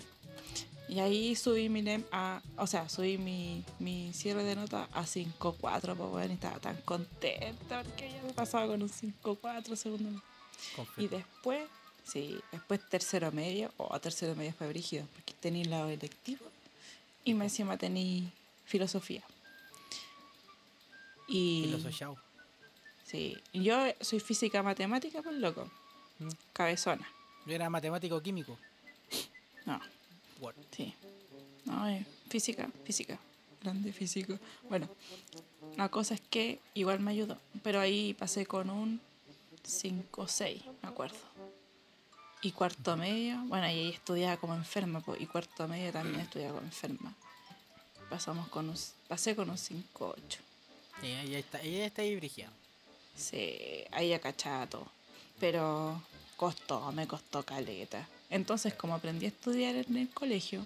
Y 0.91 0.99
ahí 0.99 1.37
subí 1.37 1.69
mi 1.69 1.83
NEM 1.83 2.05
a. 2.11 2.43
O 2.57 2.67
sea, 2.67 2.89
subí 2.89 3.17
mi, 3.17 3.65
mi 3.79 4.13
cierre 4.13 4.43
de 4.43 4.57
nota 4.57 4.89
a 4.93 5.05
5.4, 5.05 5.59
pues 5.61 5.97
weón. 5.97 6.31
Y 6.31 6.35
estaba 6.35 6.59
tan 6.59 6.77
contenta 6.83 7.83
porque 7.85 8.11
ya 8.13 8.23
me 8.23 8.33
pasaba 8.33 8.67
con 8.67 8.83
un 8.83 8.89
5.4 8.91 9.77
segundo. 9.77 10.21
Y 10.97 11.07
después, 11.09 11.63
sí, 12.05 12.39
después 12.53 12.81
tercero 12.89 13.31
medio, 13.33 13.73
o 13.77 13.99
tercero 14.01 14.35
medio 14.35 14.53
fue 14.53 14.69
brígido, 14.69 15.07
porque 15.15 15.33
tenía 15.41 15.65
lado 15.67 15.89
electivo 15.89 16.45
y 17.25 17.35
más 17.35 17.47
encima 17.53 17.77
tenía 17.79 18.25
filosofía. 18.67 19.23
Y 21.29 21.65
Y 21.65 21.71
los 21.71 21.85
Oshao. 21.85 22.17
sí, 23.07 23.37
yo 23.53 23.77
soy 24.01 24.21
física 24.21 24.63
matemática, 24.63 25.23
pues 25.23 25.37
loco, 25.37 25.71
Mm. 26.19 26.29
cabezona. 26.53 27.09
Yo 27.47 27.55
era 27.55 27.71
matemático 27.71 28.21
químico. 28.21 28.59
No, 29.65 29.81
Sí. 30.77 30.95
No, 31.65 31.89
eh, 31.89 32.05
física, 32.29 32.71
física, 32.85 33.19
grande 33.63 33.93
físico. 33.93 34.39
Bueno, 34.69 34.89
la 35.77 35.89
cosa 35.89 36.15
es 36.15 36.21
que 36.21 36.61
igual 36.75 37.01
me 37.01 37.13
ayudó, 37.13 37.39
pero 37.63 37.81
ahí 37.81 38.15
pasé 38.15 38.47
con 38.47 38.71
un 38.71 39.01
5 39.63 40.27
6, 40.27 40.63
me 40.83 40.89
acuerdo. 40.89 41.19
Y 42.43 42.53
cuarto 42.53 42.97
medio, 42.97 43.39
bueno, 43.45 43.67
y 43.67 43.71
ahí 43.71 43.89
estudiaba 43.91 44.39
como 44.39 44.55
enferma, 44.55 45.03
y 45.19 45.27
cuarto 45.27 45.69
medio 45.69 45.93
también 45.93 46.21
estudiaba 46.21 46.55
como 46.55 46.67
enferma. 46.67 47.15
Pasamos 48.09 48.49
con 48.49 48.71
un, 48.71 48.77
pasé 49.09 49.37
con 49.37 49.51
un 49.51 49.59
5 49.59 50.15
8. 50.17 50.41
Ella, 51.03 51.23
ella 51.23 51.39
está, 51.39 51.61
ella 51.61 51.87
está 51.87 52.03
ahí 52.03 52.17
brigida. 52.17 52.51
Sí, 53.15 53.85
ahí 53.91 54.19
cachaba 54.19 54.67
todo. 54.67 54.87
Pero 55.39 56.03
costó, 56.37 56.91
me 56.93 57.07
costó 57.07 57.43
caleta. 57.43 58.07
Entonces, 58.31 58.75
como 58.75 58.95
aprendí 58.95 59.27
a 59.27 59.29
estudiar 59.29 59.75
en 59.75 59.97
el 59.97 60.09
colegio, 60.09 60.65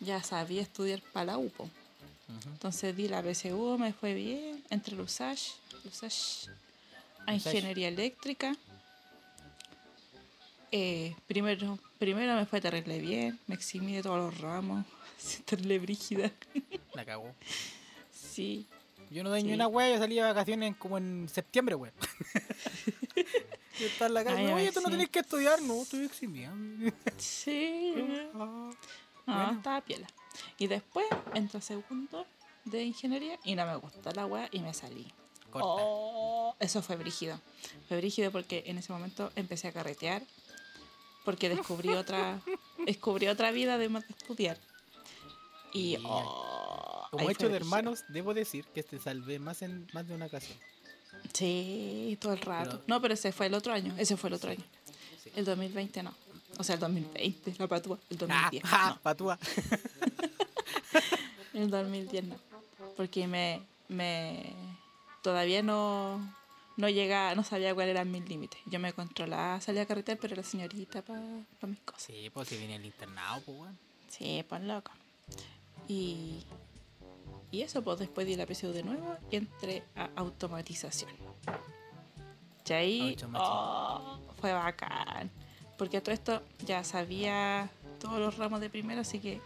ya 0.00 0.22
sabía 0.22 0.62
estudiar 0.62 1.02
para 1.12 1.26
la 1.26 1.38
UPO. 1.38 1.64
Ujú. 1.64 2.48
Entonces 2.48 2.96
di 2.96 3.08
la 3.08 3.22
PSU, 3.22 3.76
me 3.78 3.92
fue 3.92 4.14
bien, 4.14 4.62
entre 4.70 4.94
el 4.94 5.00
USACH, 5.00 5.50
USACH 5.84 6.48
a. 7.26 7.34
Ingeniería 7.34 7.88
Eléctrica. 7.88 8.56
Eh, 10.72 11.14
primero, 11.26 11.78
primero 11.98 12.34
me 12.36 12.46
fue 12.46 12.60
terrible 12.60 12.98
bien, 13.00 13.38
me 13.48 13.56
eximí 13.56 13.94
de 13.96 14.02
todos 14.02 14.18
los 14.32 14.40
ramos, 14.40 14.86
terrible 15.44 15.78
brígida. 15.80 16.30
La 16.94 17.04
cagó. 17.04 17.34
Sí, 18.12 18.64
Yo 19.10 19.24
no 19.24 19.34
ni 19.34 19.42
Sí. 19.42 19.52
una 19.52 19.66
wea, 19.66 19.90
yo 19.92 19.98
salí 19.98 20.14
de 20.14 20.22
vacaciones 20.22 20.76
como 20.76 20.96
en 20.96 21.28
septiembre, 21.28 21.74
weón. 21.74 21.92
yo 23.80 23.86
estaba 23.86 24.06
en 24.08 24.14
la 24.14 24.24
casa, 24.24 24.36
Ay, 24.38 24.46
oye, 24.52 24.72
tú 24.72 24.80
no 24.80 24.90
tenés 24.90 25.08
que 25.08 25.20
estudiar, 25.20 25.60
no, 25.62 25.82
estoy 25.82 26.04
eximido. 26.04 26.52
sí. 27.18 27.94
Ah, 28.34 28.70
No, 29.26 29.34
Bueno. 29.44 29.52
estaba 29.58 29.80
piola. 29.82 30.06
Y 30.58 30.66
después 30.66 31.06
entré 31.34 31.58
a 31.58 31.62
segundo 31.62 32.26
de 32.64 32.82
ingeniería 32.84 33.38
y 33.44 33.54
no 33.54 33.64
me 33.66 33.76
gustó 33.76 34.10
la 34.12 34.26
weá 34.26 34.48
y 34.50 34.60
me 34.60 34.72
salí. 34.74 35.12
corta. 35.50 35.66
Oh, 35.68 36.56
eso 36.58 36.82
fue 36.82 36.96
brígido. 36.96 37.38
Fue 37.88 37.96
brígido 37.98 38.30
porque 38.32 38.64
en 38.66 38.78
ese 38.78 38.92
momento 38.92 39.30
empecé 39.36 39.68
a 39.68 39.72
carretear. 39.72 40.22
Porque 41.24 41.48
descubrí 41.48 41.90
otra, 41.90 42.40
descubrí 42.86 43.28
otra 43.28 43.50
vida 43.50 43.74
además 43.74 44.06
de 44.08 44.14
estudiar. 44.18 44.58
Y 45.72 45.98
oh, 46.04 47.06
Como 47.10 47.30
hecho 47.30 47.48
de 47.48 47.56
hermanos, 47.56 48.04
debo 48.08 48.34
decir 48.34 48.64
que 48.74 48.82
te 48.82 48.98
salvé 48.98 49.38
más 49.38 49.62
en 49.62 49.86
más 49.92 50.08
de 50.08 50.14
una 50.14 50.26
ocasión. 50.26 50.58
Sí, 51.32 52.18
todo 52.20 52.32
el 52.32 52.40
rato. 52.40 52.70
Pero- 52.70 52.82
no, 52.86 53.00
pero 53.00 53.14
ese 53.14 53.32
fue 53.32 53.46
el 53.46 53.54
otro 53.54 53.72
año. 53.72 53.94
Ese 53.98 54.16
fue 54.16 54.28
el 54.28 54.34
otro 54.34 54.50
año. 54.50 54.64
sí. 55.22 55.30
El 55.36 55.44
2020 55.44 56.02
no. 56.02 56.12
O 56.58 56.64
sea, 56.64 56.74
el 56.74 56.80
2020, 56.80 57.54
la 57.58 57.66
patúa. 57.68 57.98
El 58.10 58.16
Ah, 58.30 58.50
2010. 58.50 58.62
ah, 58.66 58.90
no. 58.96 59.00
patúa. 59.02 59.38
El 61.54 61.70
2010 61.70 62.24
no. 62.24 62.36
Porque 62.96 63.26
me, 63.26 63.62
me 63.88 64.52
todavía 65.22 65.62
no, 65.62 66.20
no 66.76 66.88
llega, 66.88 67.34
no 67.34 67.42
sabía 67.44 67.74
cuáles 67.74 67.92
eran 67.92 68.10
mis 68.10 68.28
límites. 68.28 68.60
Yo 68.66 68.78
me 68.78 68.92
controlaba, 68.92 69.60
salía 69.60 69.82
a 69.82 69.86
carretera, 69.86 70.18
pero 70.20 70.36
la 70.36 70.42
señorita 70.42 71.02
para 71.02 71.20
mis 71.66 71.80
cosas. 71.80 72.02
Sí, 72.04 72.30
pues 72.32 72.48
si 72.48 72.56
viene 72.56 72.76
el 72.76 72.84
internado, 72.84 73.40
pues 73.42 73.58
weón. 73.58 73.78
Sí, 74.08 74.44
pues 74.48 74.62
loco. 74.62 74.90
Y, 75.88 76.44
y 77.50 77.62
eso, 77.62 77.82
pues 77.82 77.98
después 77.98 78.26
di 78.26 78.36
la 78.36 78.46
PSU 78.46 78.72
de 78.72 78.82
nuevo 78.82 79.16
y 79.30 79.36
entré 79.36 79.82
a 79.96 80.10
automatización. 80.16 81.10
Y 82.68 82.72
ahí 82.72 83.16
oh, 83.34 84.20
fue 84.40 84.52
bacán. 84.52 85.28
Porque 85.76 85.96
a 85.96 86.02
todo 86.02 86.14
esto 86.14 86.42
ya 86.64 86.84
sabía 86.84 87.68
todos 87.98 88.20
los 88.20 88.36
ramos 88.38 88.60
de 88.60 88.70
primero, 88.70 89.00
así 89.00 89.18
que 89.18 89.40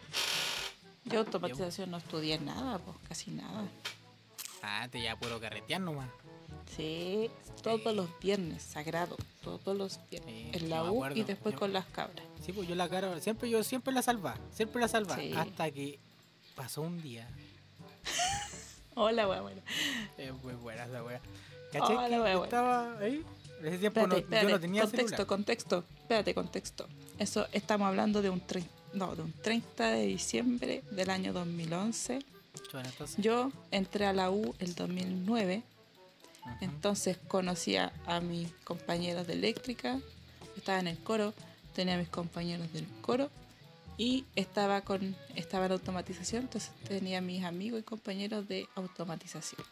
yo 1.07 1.21
automatización 1.21 1.91
no 1.91 1.97
estudié 1.97 2.39
nada, 2.39 2.79
pues 2.79 2.97
casi 3.09 3.31
nada. 3.31 3.67
Ah, 4.63 4.89
te 4.91 5.01
ya 5.03 5.17
puro 5.19 5.41
carretear 5.41 5.81
nomás. 5.81 6.11
Sí, 6.77 7.31
todos 7.63 7.95
los 7.95 8.09
viernes, 8.21 8.63
sagrado, 8.63 9.17
todos 9.43 9.77
los 9.77 10.01
viernes. 10.11 10.35
Sí, 10.53 10.65
en 10.65 10.71
la 10.71 10.85
U 10.91 11.07
y 11.15 11.23
después 11.23 11.55
yo- 11.55 11.59
con 11.61 11.73
las 11.73 11.87
cabras. 11.87 12.27
Sí, 12.45 12.53
pues 12.53 12.69
yo 12.69 12.75
la 12.75 12.89
cara, 12.91 13.19
siempre 13.21 13.49
yo 13.49 13.63
siempre 13.63 13.95
la 13.95 14.03
salva, 14.03 14.37
siempre 14.53 14.81
la 14.83 14.89
salva, 14.89 15.17
Sí. 15.17 15.33
hasta 15.35 15.71
que 15.71 15.99
pasó 16.57 16.83
un 16.83 17.01
día. 17.01 17.27
Hola, 18.95 19.29
wea, 19.29 19.41
bueno. 19.41 19.61
Es 20.19 20.33
muy 20.43 20.55
buena 20.55 20.85
esa 20.85 21.03
wea. 21.03 21.21
¿Cachai? 21.73 21.97
Hola, 21.97 22.09
que 22.09 22.21
wea, 22.21 22.33
yo 22.33 22.39
wea. 22.39 22.45
estaba 22.45 22.99
ahí. 22.99 23.25
En 23.61 23.67
ese 23.67 23.79
tiempo 23.79 24.01
Espérate, 24.01 24.09
no- 24.09 24.17
espérate, 24.19 24.47
yo 24.47 24.51
no 24.57 24.61
tenía 24.61 24.83
contexto, 24.83 25.09
celular. 25.09 25.27
contexto, 25.27 25.85
espérate, 26.03 26.35
contexto. 26.35 26.89
Eso 27.19 27.47
estamos 27.53 27.89
hablando 27.89 28.21
de 28.23 28.31
un, 28.31 28.43
no, 28.93 29.15
de 29.17 29.23
un 29.23 29.33
30 29.33 29.89
de 29.91 30.07
diciembre 30.07 30.83
del 30.91 31.11
año 31.11 31.33
2011. 31.33 32.21
Bueno, 32.73 32.89
entonces, 32.89 33.17
Yo 33.19 33.51
entré 33.71 34.07
a 34.07 34.13
la 34.13 34.31
U 34.31 34.55
el 34.61 34.75
2009, 34.75 35.63
ujú. 36.43 36.51
entonces 36.61 37.17
conocía 37.27 37.93
a 38.07 38.21
mis 38.21 38.53
compañeros 38.65 39.27
de 39.27 39.33
eléctrica, 39.33 39.99
estaba 40.57 40.79
en 40.79 40.87
el 40.89 40.99
coro, 40.99 41.35
tenía 41.75 41.95
a 41.95 41.99
mis 41.99 42.09
compañeros 42.09 42.73
del 42.73 42.87
coro 43.01 43.29
y 43.97 44.25
estaba 44.35 44.81
con 44.83 45.17
estaba 45.35 45.67
en 45.67 45.73
automatización, 45.73 46.43
entonces 46.45 46.73
tenía 46.89 47.21
mis 47.21 47.45
amigos 47.45 47.81
y 47.81 47.83
compañeros 47.83 48.49
de 48.49 48.69
automatización. 48.75 49.65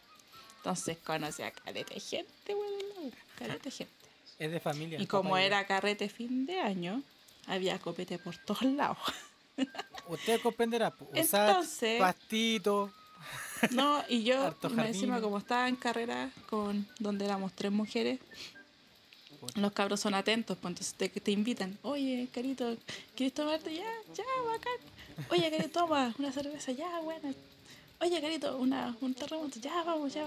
Entonces 0.59 0.99
conocí 0.99 1.43
a 1.43 1.51
carete 1.51 1.99
gente, 1.99 2.55
bueno, 2.55 3.13
carete 3.37 3.71
gente. 3.71 3.93
es 4.39 4.51
de 4.51 4.61
familia. 4.61 5.01
Y 5.01 5.07
como 5.07 5.37
era 5.37 5.67
carrete 5.67 6.09
fin 6.09 6.47
de 6.47 6.61
año, 6.61 7.03
había 7.47 7.79
copete 7.79 8.19
por 8.19 8.37
todos 8.37 8.63
lados. 8.63 8.99
Usted 10.09 10.41
comprenderá, 10.41 10.95
usar 11.13 11.49
Entonces- 11.51 12.01
pastito. 12.01 12.93
No, 13.71 14.03
y 14.09 14.25
yo, 14.25 14.55
me 14.75 14.89
encima 14.89 15.21
como 15.21 15.39
estaba 15.39 15.69
en 15.69 15.77
carrera 15.77 16.31
con 16.49 16.89
donde 16.99 17.25
éramos 17.25 17.53
tres 17.53 17.71
mujeres, 17.71 18.19
los 19.57 19.73
cabros 19.73 20.01
son 20.01 20.15
atentos, 20.15 20.57
pues 20.61 20.71
entonces 20.73 20.95
te, 20.95 21.09
te 21.09 21.31
invitan, 21.31 21.79
oye, 21.83 22.29
Carito, 22.33 22.77
¿quieres 23.17 23.35
tomarte? 23.35 23.75
Ya, 23.75 23.85
ya, 24.15 24.25
bacán. 24.47 25.29
Oye, 25.31 25.51
Carito, 25.51 25.81
toma 25.81 26.15
una 26.19 26.33
cerveza, 26.33 26.73
ya, 26.73 27.01
buena. 27.01 27.35
Oye, 28.01 28.21
Carito, 28.21 28.57
una, 28.57 28.97
un 29.01 29.15
terremoto, 29.15 29.61
ya, 29.61 29.83
vamos, 29.83 30.15
ya. 30.15 30.27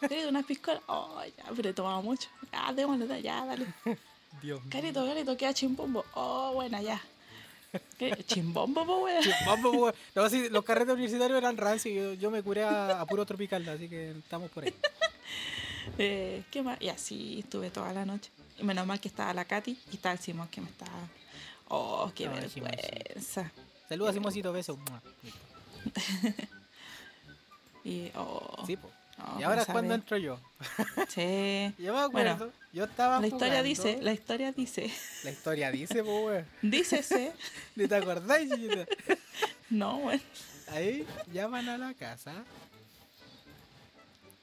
Carito, 0.00 0.28
una 0.28 0.42
piscola, 0.42 0.80
oh, 0.86 1.22
ya, 1.24 1.44
pero 1.54 1.70
he 1.70 1.72
tomado 1.72 2.02
mucho. 2.02 2.28
Ya, 2.52 2.72
démosle, 2.72 3.22
ya, 3.22 3.44
dale. 3.44 3.66
Dios 4.42 4.60
mío. 4.60 4.70
Carito, 4.70 5.04
Carito, 5.04 5.36
queda 5.36 5.54
chimbombo. 5.54 6.04
Oh, 6.14 6.52
buena, 6.54 6.80
ya. 6.82 7.00
¿Qué? 7.98 8.24
Chimbombo, 8.26 8.84
po. 8.84 9.06
Vamos, 9.46 9.76
pues, 9.76 9.94
no, 10.14 10.28
sí, 10.28 10.48
los 10.50 10.64
carretes 10.66 10.94
universitarios 10.94 11.38
eran 11.38 11.56
rancios. 11.56 11.94
Yo, 11.94 12.14
yo 12.14 12.30
me 12.30 12.42
curé 12.42 12.64
a, 12.64 13.00
a 13.00 13.06
puro 13.06 13.24
tropical, 13.24 13.68
así 13.68 13.88
que 13.88 14.10
estamos 14.10 14.50
por 14.50 14.64
ahí. 14.64 14.74
Eh, 15.98 16.44
¿Qué 16.50 16.62
más? 16.62 16.80
Y 16.80 16.88
así 16.88 17.40
estuve 17.40 17.70
toda 17.70 17.92
la 17.92 18.04
noche. 18.04 18.30
Y 18.60 18.64
menos 18.64 18.86
mal 18.86 19.00
que 19.00 19.08
estaba 19.08 19.32
la 19.34 19.44
Katy 19.44 19.78
y 19.90 19.94
estaba 19.96 20.12
el 20.12 20.18
Simón 20.20 20.48
que 20.48 20.60
me 20.60 20.68
estaba. 20.68 20.92
Oh, 21.68 22.10
qué 22.14 22.24
Simoncito. 22.24 22.64
vergüenza. 22.64 23.50
Saludos 23.88 24.10
a 24.10 24.12
Simoncito. 24.14 24.52
Listo. 24.54 24.78
Y, 27.82 28.10
oh, 28.14 28.62
Sí, 28.66 28.76
no, 28.76 29.40
y 29.40 29.42
ahora 29.42 29.56
no 29.56 29.62
es 29.62 29.68
cuando 29.68 29.94
entro 29.94 30.18
yo. 30.18 30.38
Sí. 31.08 31.74
Yo 31.78 31.94
me 31.94 32.00
acuerdo, 32.00 32.52
yo 32.74 32.84
estaba 32.84 33.18
La 33.20 33.26
historia 33.26 33.46
jugando. 33.60 33.68
dice, 33.68 33.98
la 34.02 34.12
historia 34.12 34.52
dice, 34.52 34.90
La 35.24 35.30
historia 35.30 35.70
dice, 35.70 36.04
pues, 36.04 36.24
weón. 36.24 36.46
dícese, 36.62 37.32
¿Ni 37.76 37.86
te 37.88 37.96
acordáis, 37.96 38.50
chiquita? 38.50 38.86
no, 39.70 39.98
bueno, 39.98 40.22
Ahí 40.68 41.06
llaman 41.32 41.68
a 41.70 41.78
la 41.78 41.94
casa. 41.94 42.44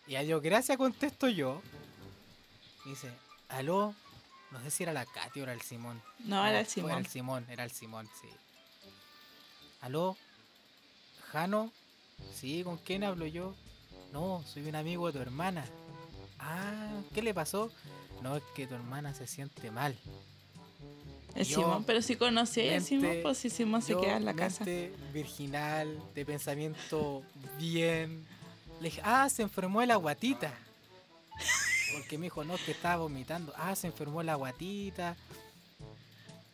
Y 0.07 0.15
a 0.15 0.23
yo, 0.23 0.41
gracias, 0.41 0.77
contesto 0.77 1.29
yo. 1.29 1.61
Y 2.85 2.89
dice, 2.89 3.11
aló. 3.49 3.93
No 4.51 4.61
sé 4.61 4.71
si 4.71 4.83
era 4.83 4.93
la 4.93 5.05
Katy 5.05 5.41
o 5.41 5.43
era 5.43 5.53
el 5.53 5.61
Simón. 5.61 6.01
no, 6.19 6.45
era 6.45 6.59
el 6.59 6.67
Simón. 6.67 6.91
el 6.91 7.07
Simón, 7.07 7.45
era 7.49 7.63
el 7.63 7.71
Simón, 7.71 8.09
sí. 8.21 8.29
Aló, 9.81 10.17
Jano. 11.31 11.71
Sí, 12.33 12.63
¿con 12.63 12.77
quién 12.77 13.03
hablo 13.03 13.25
yo? 13.27 13.55
No, 14.11 14.43
soy 14.45 14.67
un 14.67 14.75
amigo 14.75 15.07
de 15.07 15.13
tu 15.13 15.19
hermana. 15.19 15.65
Ah, 16.39 17.01
¿qué 17.13 17.21
le 17.21 17.33
pasó? 17.33 17.71
No, 18.21 18.37
es 18.37 18.43
que 18.55 18.65
tu 18.67 18.75
hermana 18.75 19.13
se 19.13 19.27
siente 19.27 19.69
mal. 19.69 19.95
El 21.35 21.45
yo, 21.45 21.59
Simón, 21.59 21.83
pero 21.83 22.01
si 22.01 22.15
conocía 22.15 22.75
al 22.75 22.83
Simón, 22.83 23.17
pues 23.21 23.37
si 23.37 23.49
Simón 23.49 23.81
se 23.81 23.95
queda 23.95 24.17
en 24.17 24.25
la 24.25 24.33
casa. 24.33 24.65
virginal, 25.13 26.01
de 26.15 26.25
pensamiento 26.25 27.23
bien. 27.59 28.25
Le 28.79 28.89
dije, 28.89 29.01
ah, 29.03 29.29
se 29.29 29.43
enfermó 29.43 29.81
de 29.81 29.87
la 29.87 29.97
guatita. 29.97 30.53
Porque 31.97 32.17
me 32.17 32.25
dijo, 32.25 32.43
no, 32.43 32.55
que 32.57 32.71
estaba 32.71 32.97
vomitando. 32.97 33.53
Ah, 33.57 33.75
se 33.75 33.87
enfermó 33.87 34.23
la 34.23 34.35
guatita. 34.35 35.15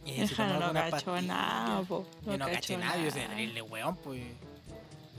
Y 0.05 0.27
Jano 0.27 0.53
no 0.59 0.65
algunas 0.65 0.91
cachó 0.91 1.21
nada, 1.21 1.81
po. 1.83 2.05
Yo 2.25 2.37
no 2.37 2.45
caché 2.45 2.77
nada, 2.77 2.97
yo 3.01 3.11
terrible 3.11 3.61
weón, 3.61 3.95
pues. 3.97 4.21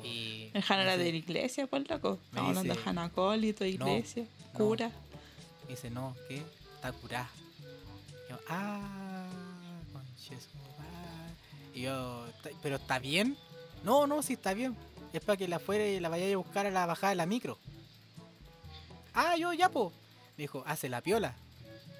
Y. 0.02 0.50
Jano 0.62 0.82
era 0.82 0.96
de 0.96 1.10
la 1.10 1.16
iglesia, 1.18 1.66
pues 1.66 1.88
loco. 1.88 2.18
Estamos 2.26 2.48
hablando 2.50 2.74
de 2.74 2.80
Jano 2.80 3.00
acólito, 3.02 3.64
iglesia, 3.64 4.24
no. 4.52 4.58
cura. 4.58 4.90
Dice, 5.68 5.90
no, 5.90 6.14
¿qué? 6.28 6.42
Está 6.76 6.92
curada. 6.92 7.30
Yo, 8.28 8.38
ah, 8.48 9.26
conche 9.92 10.38
su 10.40 10.56
madre". 10.78 11.34
Y 11.74 11.82
yo, 11.82 12.26
"¿Está- 12.28 12.50
¿pero 12.62 12.76
está 12.76 12.98
bien? 12.98 13.36
No, 13.82 14.06
no, 14.06 14.22
sí 14.22 14.34
está 14.34 14.52
bien. 14.54 14.76
Es 15.12 15.20
para 15.22 15.36
que 15.36 15.48
la 15.48 15.58
fuera 15.58 15.86
y 15.86 16.00
la 16.00 16.08
vaya 16.08 16.32
a 16.32 16.36
buscar 16.36 16.66
a 16.66 16.70
la 16.70 16.84
bajada 16.86 17.10
de 17.10 17.16
la 17.16 17.26
micro. 17.26 17.58
Ah, 19.14 19.36
yo 19.36 19.52
ya, 19.52 19.68
po. 19.70 19.92
Dijo, 20.36 20.62
hace 20.66 20.88
la 20.88 21.00
piola. 21.00 21.34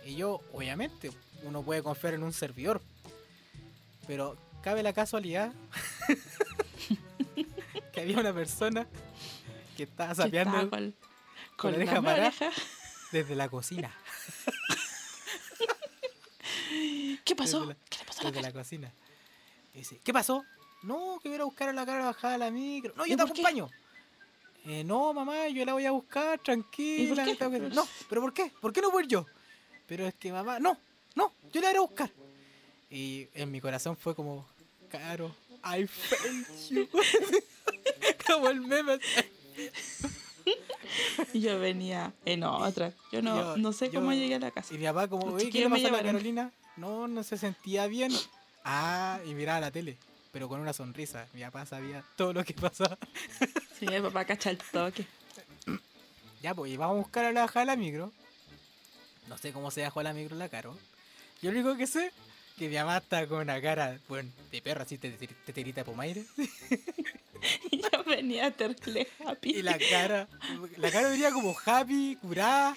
Y 0.04 0.16
yo, 0.16 0.40
obviamente, 0.52 1.10
uno 1.44 1.62
puede 1.62 1.82
confiar 1.82 2.14
en 2.14 2.22
un 2.22 2.32
servidor. 2.32 2.82
Pero 4.06 4.36
cabe 4.62 4.82
la 4.82 4.92
casualidad 4.92 5.52
que 7.92 8.00
había 8.00 8.18
una 8.18 8.32
persona 8.34 8.86
que 9.76 9.84
estaba 9.84 10.14
sapeando 10.14 10.68
con, 10.70 10.94
con 11.56 11.56
con 11.56 11.72
la 12.04 12.12
oreja 12.12 12.50
desde 13.12 13.34
la 13.34 13.48
cocina. 13.48 13.94
¿Qué 17.24 17.34
pasó? 17.36 17.64
La- 17.64 17.76
¿Qué 17.88 17.98
le 17.98 18.04
pasó 18.04 18.20
a 18.20 18.24
la 18.24 18.30
Desde 18.30 18.42
cara? 18.42 18.54
la 18.54 18.60
cocina. 18.62 18.92
Y 19.74 19.78
dice, 19.78 20.00
¿qué 20.04 20.12
pasó? 20.12 20.44
No, 20.82 21.18
que 21.22 21.28
voy 21.30 21.38
a 21.40 21.44
buscar 21.44 21.68
a 21.68 21.72
la 21.72 21.86
cara 21.86 22.04
bajada 22.04 22.34
a 22.34 22.38
la 22.38 22.50
micro. 22.50 22.92
No, 22.96 23.06
¿Y 23.06 23.10
yo 23.10 23.16
te 23.16 23.24
por 23.26 23.32
qué? 23.32 23.42
Eh, 24.66 24.82
no, 24.84 25.12
mamá, 25.12 25.48
yo 25.48 25.64
la 25.64 25.74
voy 25.74 25.84
a 25.84 25.90
buscar, 25.90 26.38
tranquila. 26.38 27.24
No, 27.74 27.86
pero 28.08 28.20
¿por 28.22 28.32
qué? 28.32 28.50
¿Por 28.60 28.72
qué 28.72 28.80
no 28.80 28.90
voy 28.90 29.06
yo? 29.06 29.26
Pero 29.86 30.06
es 30.06 30.14
que 30.14 30.32
mamá, 30.32 30.58
no, 30.58 30.78
no, 31.14 31.32
yo 31.52 31.60
la 31.60 31.68
voy 31.68 31.76
a 31.76 31.80
buscar. 31.82 32.10
Y 32.88 33.28
en 33.34 33.50
mi 33.50 33.60
corazón 33.60 33.96
fue 33.96 34.14
como, 34.14 34.46
caro, 34.88 35.34
I 35.64 35.86
failed 35.86 36.46
you. 36.70 36.88
como 38.26 38.48
el 38.48 38.60
meme. 38.62 38.98
Y 41.32 41.40
yo 41.40 41.58
venía 41.58 42.12
en 42.24 42.44
otra. 42.44 42.92
Yo 43.12 43.20
no, 43.20 43.36
Yo- 43.36 43.56
no 43.56 43.72
sé 43.72 43.90
cómo 43.90 44.12
llegué 44.12 44.36
a 44.36 44.38
la 44.38 44.50
casa. 44.50 44.74
Y 44.74 44.78
mi 44.78 44.84
papá 44.84 45.08
como, 45.08 45.26
oye, 45.26 45.50
¿qué 45.50 45.60
le 45.60 45.68
me 45.68 45.76
pasó 45.76 45.88
a 45.88 45.98
la. 45.98 46.02
Carolina? 46.02 46.52
No, 46.76 47.06
no 47.08 47.22
se 47.22 47.36
sentía 47.36 47.86
bien. 47.86 48.12
Ah, 48.64 49.20
y 49.26 49.34
miraba 49.34 49.60
la 49.60 49.70
tele, 49.70 49.98
pero 50.34 50.48
con 50.48 50.60
una 50.60 50.72
sonrisa. 50.72 51.28
Mi 51.32 51.42
papá 51.42 51.64
sabía 51.64 52.04
todo 52.16 52.32
lo 52.32 52.44
que 52.44 52.54
pasaba. 52.54 52.98
Sí, 53.78 53.86
mi 53.86 54.00
papá 54.00 54.24
cacha 54.24 54.50
el 54.50 54.58
toque. 54.58 55.06
Ya, 56.42 56.54
pues, 56.54 56.72
y 56.72 56.76
vamos 56.76 56.96
a 56.96 56.98
buscar 56.98 57.24
a 57.24 57.32
la 57.32 57.42
bajada 57.42 57.60
de 57.60 57.66
la 57.66 57.76
micro. 57.76 58.12
No 59.28 59.38
sé 59.38 59.52
cómo 59.52 59.70
se 59.70 59.82
dejó 59.82 60.02
la 60.02 60.12
micro 60.12 60.36
la 60.36 60.48
caro. 60.48 60.76
Yo 61.40 61.52
lo 61.52 61.60
único 61.60 61.76
que 61.76 61.86
sé, 61.86 62.12
que 62.58 62.68
mi 62.68 62.74
mamá 62.74 62.96
está 62.96 63.26
con 63.28 63.42
una 63.42 63.62
cara, 63.62 64.00
bueno, 64.08 64.30
de 64.50 64.60
perro, 64.60 64.82
así, 64.82 64.98
te, 64.98 65.10
te, 65.12 65.28
teterita 65.28 65.80
de 65.80 65.84
pomaire. 65.84 66.24
Y 67.70 67.82
yo 67.82 68.02
venía 68.04 68.50
terrible 68.50 69.06
happy. 69.22 69.50
Y 69.50 69.62
la 69.62 69.78
cara, 69.78 70.28
la 70.78 70.90
cara 70.90 71.10
venía 71.10 71.30
como 71.30 71.54
happy, 71.64 72.16
curada. 72.16 72.74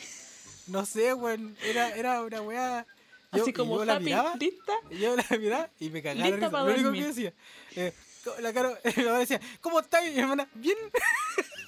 No 0.67 0.85
sé, 0.85 1.13
weón, 1.13 1.55
era, 1.63 1.95
era 1.95 2.21
una 2.21 2.41
weá. 2.41 2.85
Yo, 3.33 3.41
Así 3.43 3.51
como 3.53 3.77
yo 3.77 3.85
la 3.85 3.99
miraba, 3.99 4.35
lista. 4.37 4.73
yo 4.89 5.15
la 5.15 5.25
miraba 5.37 5.69
y 5.79 5.89
me 5.89 6.01
cagaba 6.01 6.29
Lista 6.29 6.49
Lo 6.49 6.65
único 6.65 6.91
que 6.93 7.03
decía, 7.03 7.33
eh, 7.75 7.93
la 8.39 8.53
cara, 8.53 8.79
mi 8.95 9.03
mamá 9.03 9.19
decía, 9.19 9.41
¿cómo 9.61 9.79
estás? 9.81 10.03
Mi 10.05 10.17
hermana, 10.19 10.47
bien. 10.53 10.77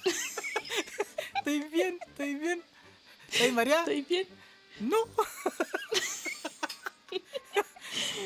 estoy 1.36 1.60
bien, 1.64 1.98
estoy 2.06 2.34
bien. 2.36 2.62
¿Estás 3.30 3.52
mareada? 3.52 3.80
Estoy 3.82 4.02
bien. 4.02 4.26
No. 4.80 4.96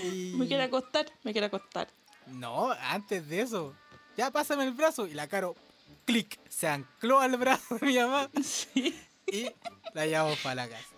Y- 0.05 0.35
Me 0.37 0.47
quiero 0.47 0.63
acostar, 0.65 1.07
me 1.23 1.33
quiero 1.33 1.47
acostar. 1.47 1.89
No, 2.27 2.71
antes 2.73 3.27
de 3.29 3.41
eso. 3.41 3.75
Ya 4.17 4.31
pásame 4.31 4.65
el 4.65 4.73
brazo. 4.73 5.07
Y 5.07 5.15
la 5.15 5.27
caro, 5.29 5.57
clic, 6.05 6.39
se 6.49 6.69
ancló 6.69 7.21
al 7.21 7.37
brazo 7.37 7.77
de 7.79 7.87
mi 7.87 7.97
mamá 7.97 8.29
Sí. 8.43 8.95
y 9.27 9.49
la 9.95 10.07
llevamos 10.07 10.39
para 10.41 10.55
la 10.55 10.69
casa. 10.69 10.94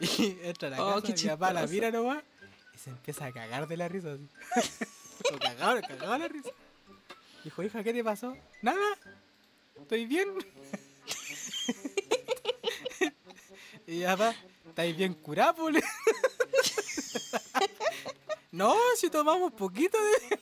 Y 0.18 0.38
entra 0.42 0.68
a 0.68 0.70
la 0.70 0.82
Oh, 0.84 1.00
casa, 1.02 1.14
mi 1.14 1.28
papá 1.28 1.52
la 1.52 1.66
mira 1.66 1.90
nomás 1.90 2.22
y 2.74 2.78
se 2.78 2.90
empieza 2.90 3.26
a 3.26 3.32
cagar 3.32 3.68
de 3.68 3.76
la 3.76 3.88
risa. 3.88 4.16
Así. 4.54 4.70
Lo 5.30 5.38
cagaba, 5.38 5.80
cagaba 5.82 6.16
la 6.18 6.28
risa. 6.28 6.48
Dijo, 7.44 7.62
hija, 7.62 7.82
¿qué 7.84 7.92
te 7.92 8.02
pasó? 8.02 8.34
Nada, 8.62 8.80
estoy 9.78 10.06
bien. 10.06 10.28
y 13.86 13.98
mi 13.98 14.04
papá, 14.04 14.34
¿estáis 14.68 14.96
bien 14.96 15.14
curado, 15.14 15.54
po?" 15.54 15.70
Le- 15.70 15.82
No, 18.52 18.74
si 18.96 19.10
tomamos 19.10 19.52
poquito 19.52 19.96
de... 19.98 20.38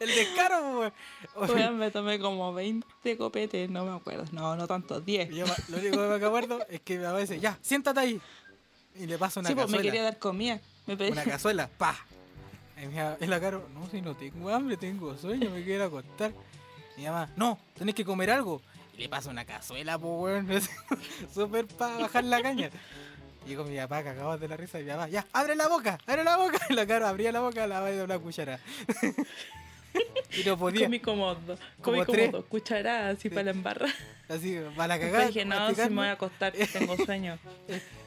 El 0.00 0.14
descaro, 0.14 0.60
po, 0.90 0.92
Weón, 1.48 1.78
me 1.78 1.90
tomé 1.90 2.18
como 2.18 2.52
20 2.52 3.16
copetes, 3.16 3.70
no 3.70 3.84
me 3.84 3.96
acuerdo. 3.96 4.24
No, 4.32 4.56
no 4.56 4.66
tanto, 4.66 5.00
10. 5.00 5.30
Y 5.30 5.36
yo 5.36 5.46
lo 5.68 5.78
único 5.78 5.96
que 5.96 6.18
me 6.18 6.26
acuerdo 6.26 6.58
es 6.68 6.80
que 6.80 6.98
mi 6.98 7.04
mamá 7.04 7.18
dice, 7.18 7.38
ya, 7.40 7.58
siéntate 7.62 8.00
ahí. 8.00 8.20
Y 8.98 9.06
le 9.06 9.18
pasa 9.18 9.40
una 9.40 9.48
Sí, 9.48 9.54
pues 9.54 9.66
me 9.66 9.72
cazuela. 9.78 9.82
quería 9.90 10.02
dar 10.04 10.18
comida. 10.18 10.60
Me 10.86 10.96
pedí. 10.96 11.12
Una 11.12 11.24
cazuela, 11.24 11.68
pa. 11.78 11.96
Y 12.82 12.86
mi 12.86 12.94
mamá- 12.96 13.16
la 13.20 13.40
caro, 13.40 13.68
no, 13.74 13.88
si 13.90 14.00
no 14.00 14.14
tengo 14.16 14.50
hambre, 14.50 14.76
tengo 14.76 15.16
sueño, 15.16 15.50
me 15.50 15.62
quiero 15.64 15.84
acostar. 15.84 16.32
Y 16.96 17.00
mi 17.00 17.06
mamá, 17.06 17.30
no, 17.36 17.58
tenés 17.78 17.94
que 17.94 18.04
comer 18.04 18.30
algo. 18.30 18.60
Y 18.96 19.02
le 19.02 19.08
pasa 19.08 19.30
una 19.30 19.44
cazuela, 19.44 19.98
pues, 19.98 20.44
weón. 20.48 20.60
Súper 21.34 21.66
para 21.66 21.98
bajar 21.98 22.24
la 22.24 22.42
caña. 22.42 22.70
Y 23.46 23.54
con 23.54 23.70
mi 23.70 23.76
papá 23.78 24.02
cagados 24.04 24.38
de 24.38 24.48
la 24.48 24.56
risa 24.56 24.78
y 24.80 24.84
mi 24.84 24.90
papá, 24.90 25.08
ya, 25.08 25.26
abre 25.32 25.54
la 25.54 25.66
boca, 25.68 25.98
abre 26.06 26.24
la 26.24 26.36
boca. 26.36 26.58
Y 26.68 26.74
la 26.74 26.86
caro 26.86 27.06
abría 27.06 27.32
la 27.32 27.40
boca, 27.40 27.66
la 27.66 27.80
va 27.80 27.90
de 27.90 28.02
una 28.04 28.18
cuchara. 28.18 28.58
y 30.38 30.44
no 30.44 30.56
podía. 30.58 30.86
Comí 30.86 31.00
como 31.00 31.34
dos. 31.34 31.58
Comí 31.82 32.04
como 32.04 32.26
dos 32.28 32.44
cucharadas 32.46 33.16
así 33.16 33.28
Sí. 33.28 33.30
para 33.30 33.44
la 33.44 33.50
embarra. 33.50 33.88
Así, 34.28 34.58
para 34.76 34.88
la 34.88 34.98
Después 34.98 35.10
cagada. 35.12 35.26
dije, 35.26 35.44
no, 35.44 35.74
si 35.74 35.80
me 35.90 35.96
voy 35.96 36.06
a 36.06 36.12
acostar, 36.12 36.52
tengo 36.52 36.96
sueño. 37.04 37.38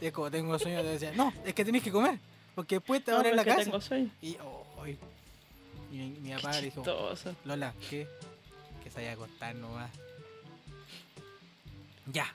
Y 0.02 0.06
es 0.06 0.14
como 0.14 0.32
tengo 0.32 0.58
sueño, 0.58 0.82
te 0.82 0.88
decía, 0.90 1.12
no, 1.16 1.34
es 1.46 1.54
que 1.54 1.66
tenés 1.66 1.84
que 1.84 1.92
comer, 1.92 2.18
porque 2.56 2.76
después 2.76 3.04
te 3.04 3.12
No, 3.12 3.18
van 3.18 3.26
en 3.28 3.36
la 3.36 3.44
casa. 3.44 3.64
tengo 3.66 3.82
sueño. 3.82 4.10
Y, 4.22 4.38
oh, 4.42 4.66
ay. 4.84 4.98
y 5.92 5.96
mi, 5.98 6.10
mi 6.22 6.30
Qué 6.30 6.36
papá 6.36 6.58
dijo, 6.62 6.76
chistoso. 6.82 7.36
Lola, 7.44 7.74
¿qué? 7.90 8.08
Que 8.84 8.90
se 8.90 8.96
vaya 9.00 9.12
a 9.12 9.14
acostar 9.14 9.56
nomás. 9.56 9.92
Ya, 12.12 12.34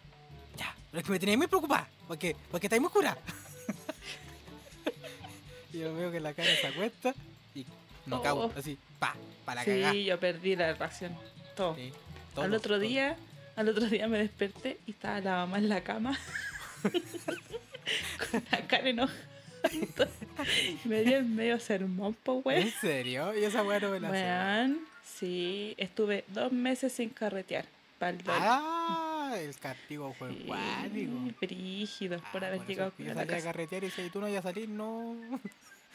ya. 0.57 0.75
Pero 0.91 1.01
es 1.01 1.05
que 1.07 1.13
me 1.13 1.19
tenéis 1.19 1.39
muy 1.39 1.47
preocupada, 1.47 1.89
porque, 2.07 2.37
porque 2.51 2.67
estáis 2.67 2.81
muy 2.83 2.91
cura. 2.91 3.17
y 5.73 5.79
yo 5.81 5.95
veo 5.95 6.11
que 6.11 6.21
la 6.21 6.33
cara 6.35 6.49
se 6.61 6.67
acuesta 6.67 7.15
y 7.15 7.38
no 8.09 8.17
Oh. 8.19 8.23
cago, 8.23 8.53
así, 8.57 8.79
pa, 8.99 9.15
para 9.45 9.61
la 9.61 9.65
cagada. 9.65 9.93
Sí, 9.93 10.05
yo 10.05 10.19
perdí 10.21 10.57
la 10.57 10.75
ración. 10.75 11.17
Todo. 11.57 11.75
Sí, 11.77 11.93
al 12.31 12.35
todo, 12.35 12.57
otro 12.57 12.75
todo. 12.77 12.79
día, 12.81 13.17
al 13.57 13.69
otro 13.69 13.87
día 13.87 14.09
me 14.09 14.19
desperté 14.19 14.79
y 14.87 14.93
estaba 14.93 15.21
la 15.21 15.31
mamá 15.37 15.59
en 15.59 15.69
la 15.69 15.83
cama. 15.83 16.19
con 18.31 18.43
la 18.51 18.67
cara 18.67 18.89
enojada. 18.89 19.19
me 20.85 21.03
dio 21.03 21.23
medio 21.25 21.59
sermón, 21.59 22.15
po, 22.15 22.37
¿En 22.37 22.43
weón. 22.45 22.71
serio? 22.81 23.37
Y 23.37 23.45
esa 23.45 23.63
weá 23.65 23.81
no 23.81 23.91
me 23.91 24.01
la 24.01 24.11
sé. 24.11 24.15
Weón, 24.15 24.79
sí, 25.05 25.75
estuve 25.79 26.25
dos 26.29 26.53
meses 26.53 26.93
sin 26.93 27.11
carretear. 27.11 27.65
Pa'l. 27.99 28.19
Ah, 28.29 29.35
el 29.41 29.57
castigo 29.57 30.15
fue 30.17 30.29
Sí, 30.33 30.45
cuático. 30.47 31.13
brígido 31.41 32.21
por 32.33 32.45
Ah, 32.45 32.47
haber 32.47 32.61
eso 32.61 32.69
llegado 32.69 32.93
yo 32.97 33.11
a 33.11 33.15
la 33.25 33.27
carretear 33.43 33.83
y 33.83 33.91
si 33.91 34.09
tú 34.11 34.21
no 34.21 34.27
vayas 34.27 34.45
a 34.47 34.51
salir, 34.51 34.69
no. 34.69 35.17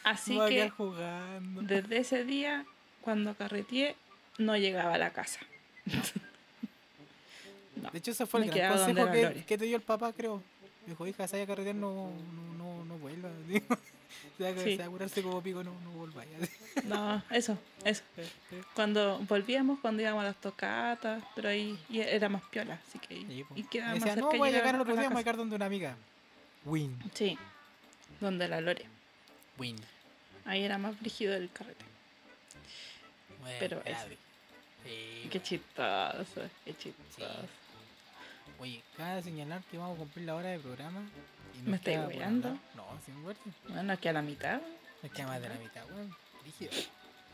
Así 0.04 0.36
no 0.36 0.44
voy 0.44 0.60
a 0.60 0.64
que 0.66 0.70
jugando. 0.70 1.62
desde 1.62 1.98
ese 1.98 2.24
día, 2.26 2.66
cuando 3.02 3.36
carreteé, 3.36 3.96
no 4.38 4.56
llegaba 4.58 4.96
a 4.96 4.98
la 4.98 5.12
casa. 5.12 5.40
no. 7.76 7.90
De 7.92 7.98
hecho, 7.98 8.12
ese 8.12 8.26
fue 8.26 8.42
el 8.42 8.48
me 8.48 8.56
gran 8.56 8.78
consejo 8.78 9.12
que, 9.12 9.44
que 9.46 9.58
te 9.58 9.66
dio 9.66 9.76
el 9.78 9.82
papá, 9.82 10.14
creo. 10.14 10.42
Dijo, 10.86 11.08
hija, 11.08 11.28
si 11.28 11.34
vaya 11.34 11.44
a 11.44 11.48
carretear, 11.48 11.76
no, 11.76 12.12
no, 12.36 12.54
no, 12.58 12.86
no 12.86 12.98
vuelva. 12.98 13.30
Si 14.38 14.44
vaya 14.44 14.56
a- 14.56 14.64
Sí. 14.64 14.72
si 14.72 14.78
vaya 14.78 14.86
a 14.86 14.90
curarse 14.90 15.24
como 15.24 15.42
pico, 15.42 15.64
no, 15.64 15.72
no 15.82 15.92
volváis. 15.92 16.30
No, 16.86 17.22
eso, 17.32 17.58
eso. 17.84 18.04
Cuando 18.76 19.18
volvíamos, 19.28 19.80
cuando 19.80 20.02
íbamos 20.04 20.22
a 20.22 20.26
las 20.28 20.36
tocatas, 20.40 21.24
pero 21.36 21.50
ahí 21.50 21.78
era 21.92 22.30
más 22.30 22.44
piola, 22.44 22.80
así 22.88 23.00
que 23.00 23.16
Sí, 23.16 23.44
y 23.56 23.64
quedaba 23.64 23.94
Me 23.94 24.00
más 24.00 24.10
cerca 24.10 24.22
no, 24.22 24.28
voy 24.38 24.50
a 24.50 24.52
llegar 24.52 24.54
llegar 24.66 24.76
el 24.76 24.82
otro 24.82 24.94
día, 24.96 25.10
me 25.10 25.14
voy 25.16 25.22
a 25.22 25.24
quedar 25.24 25.38
donde 25.38 25.56
una 25.56 25.66
amiga. 25.66 25.96
Win, 26.66 26.98
Sí, 27.14 27.38
donde 28.22 28.48
la 28.48 28.62
Lore. 28.62 28.86
win. 29.58 29.76
Ahí 30.46 30.64
era 30.64 30.78
más 30.78 31.00
brígido 31.00 31.34
el 31.36 31.50
carrete. 31.52 31.86
Bueno, 33.40 33.58
Pero 33.60 33.82
Sí, 34.84 35.30
Qué 35.32 35.40
bueno. 35.40 35.44
chistoso, 35.44 36.50
qué 36.66 36.76
chistoso. 36.78 37.48
Oye, 38.60 38.82
cabe 38.98 39.22
señalar 39.24 39.62
que 39.72 39.78
vamos 39.78 39.96
a 39.96 40.00
cumplir 40.00 40.26
la 40.26 40.36
hora 40.36 40.50
de 40.50 40.60
programa. 40.60 41.02
y 41.58 41.70
¿Me 41.70 41.78
estáis 41.78 41.98
hablar. 41.98 42.30
No, 42.32 43.00
sin 43.06 43.22
muerte. 43.22 43.50
Bueno, 43.70 43.94
aquí 43.94 44.08
a 44.08 44.14
la 44.14 44.22
mitad. 44.22 44.62
Nos 45.02 45.12
queda 45.12 45.28
más 45.28 45.42
de 45.42 45.50
la 45.50 45.56
mitad, 45.56 45.86
weón. 45.90 46.16
Rígido. 46.44 46.72